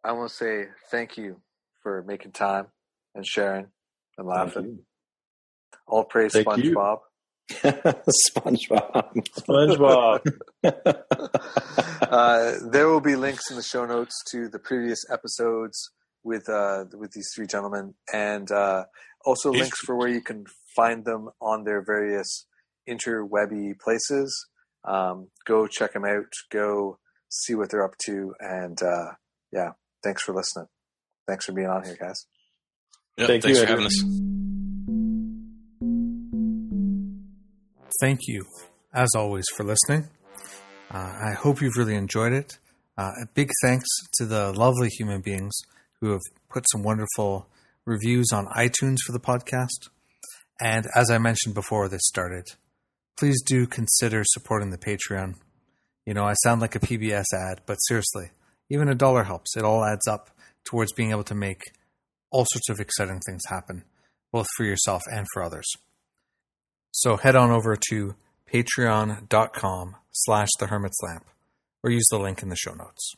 I 0.05 0.13
want 0.13 0.31
to 0.31 0.35
say 0.37 0.65
thank 0.91 1.17
you 1.17 1.41
for 1.83 2.03
making 2.07 2.33
time 2.33 2.67
and 3.15 3.27
sharing 3.27 3.67
and 4.17 4.27
laughing. 4.27 4.81
All 5.87 6.05
praise 6.05 6.33
Thank. 6.33 6.47
SpongeBob. 6.47 6.99
SpongeBob. 7.53 9.27
SpongeBob. 9.39 10.21
uh, 12.03 12.53
there 12.71 12.89
will 12.89 13.01
be 13.01 13.17
links 13.17 13.51
in 13.51 13.57
the 13.57 13.63
show 13.63 13.85
notes 13.87 14.15
to 14.31 14.49
the 14.49 14.59
previous 14.59 14.99
episodes 15.11 15.91
with 16.25 16.49
uh, 16.49 16.85
with 16.95 17.13
these 17.13 17.29
three 17.35 17.47
gentlemen, 17.47 17.95
and 18.13 18.51
uh, 18.53 18.85
also 19.25 19.53
Yes. 19.53 19.61
links 19.63 19.79
for 19.81 19.97
where 19.97 20.09
you 20.09 20.21
can 20.21 20.45
find 20.79 21.05
them 21.05 21.29
on 21.41 21.65
their 21.65 21.83
various 21.83 22.47
interwebby 22.89 23.79
places. 23.81 24.47
Um, 24.85 25.29
go 25.45 25.67
check 25.67 25.93
them 25.93 26.05
out. 26.05 26.33
Go 26.51 26.99
see 27.29 27.55
what 27.55 27.71
they're 27.71 27.85
up 27.85 27.99
to, 28.07 28.35
and 28.39 28.81
uh, 28.81 29.13
yeah, 29.53 29.73
thanks 30.05 30.23
for 30.23 30.33
listening. 30.33 30.69
Thanks 31.27 31.47
for 31.47 31.53
being 31.53 31.69
on 31.69 31.85
here, 31.85 31.97
guys. 31.99 32.27
Yep, 33.19 33.27
Thank 33.27 33.43
thanks 33.43 33.59
you, 33.59 33.65
for 33.65 33.71
having 33.71 33.87
us. 33.87 34.03
Thank 38.01 38.21
you, 38.29 38.45
as 38.95 39.09
always, 39.17 39.45
for 39.57 39.65
listening. 39.65 40.09
Uh, 40.91 41.13
I 41.29 41.33
hope 41.33 41.61
you've 41.61 41.77
really 41.77 41.97
enjoyed 41.97 42.33
it. 42.33 42.59
Uh, 42.97 43.11
a 43.23 43.27
big 43.35 43.51
thanks 43.63 43.89
to 44.19 44.25
the 44.25 44.53
lovely 44.53 44.89
human 44.89 45.21
beings 45.21 45.59
who 46.01 46.13
have 46.13 46.23
put 46.49 46.65
some 46.71 46.83
wonderful 46.83 47.49
reviews 47.85 48.29
on 48.33 48.47
iTunes 48.47 48.99
for 49.05 49.13
the 49.13 49.21
podcast. 49.21 49.89
And 50.61 50.87
as 50.95 51.11
I 51.11 51.19
mentioned 51.19 51.55
before 51.55 51.89
this 51.89 52.03
started, 52.05 52.45
please 53.17 53.43
do 53.43 53.67
consider 53.67 54.23
supporting 54.25 54.71
the 54.71 54.79
Patreon. 54.79 55.35
You 56.05 56.15
know, 56.15 56.25
I 56.25 56.35
sound 56.43 56.61
like 56.61 56.75
a 56.75 56.81
PBS 56.81 57.25
ad, 57.35 57.61
but 57.67 57.77
seriously, 57.77 58.31
even 58.71 58.89
a 58.89 58.95
dollar 58.95 59.25
helps. 59.25 59.57
It 59.57 59.65
all 59.65 59.85
adds 59.85 60.07
up 60.07 60.31
towards 60.65 60.93
being 60.93 61.11
able 61.11 61.25
to 61.25 61.35
make 61.35 61.63
all 62.31 62.47
sorts 62.51 62.69
of 62.69 62.81
exciting 62.81 63.21
things 63.21 63.43
happen, 63.49 63.85
both 64.33 64.47
for 64.57 64.65
yourself 64.65 65.03
and 65.11 65.27
for 65.33 65.43
others. 65.43 65.67
So 66.91 67.17
head 67.17 67.37
on 67.37 67.51
over 67.51 67.77
to 67.91 68.15
patreon.com 68.53 69.97
slash 70.13 70.49
the 70.59 70.67
hermit's 70.67 70.99
lamp 71.03 71.27
or 71.83 71.91
use 71.91 72.07
the 72.11 72.19
link 72.19 72.43
in 72.43 72.49
the 72.49 72.57
show 72.57 72.75
notes. 72.75 73.13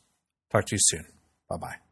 Talk 0.50 0.66
to 0.66 0.74
you 0.74 0.80
soon. 0.80 1.06
Bye 1.48 1.56
bye. 1.56 1.89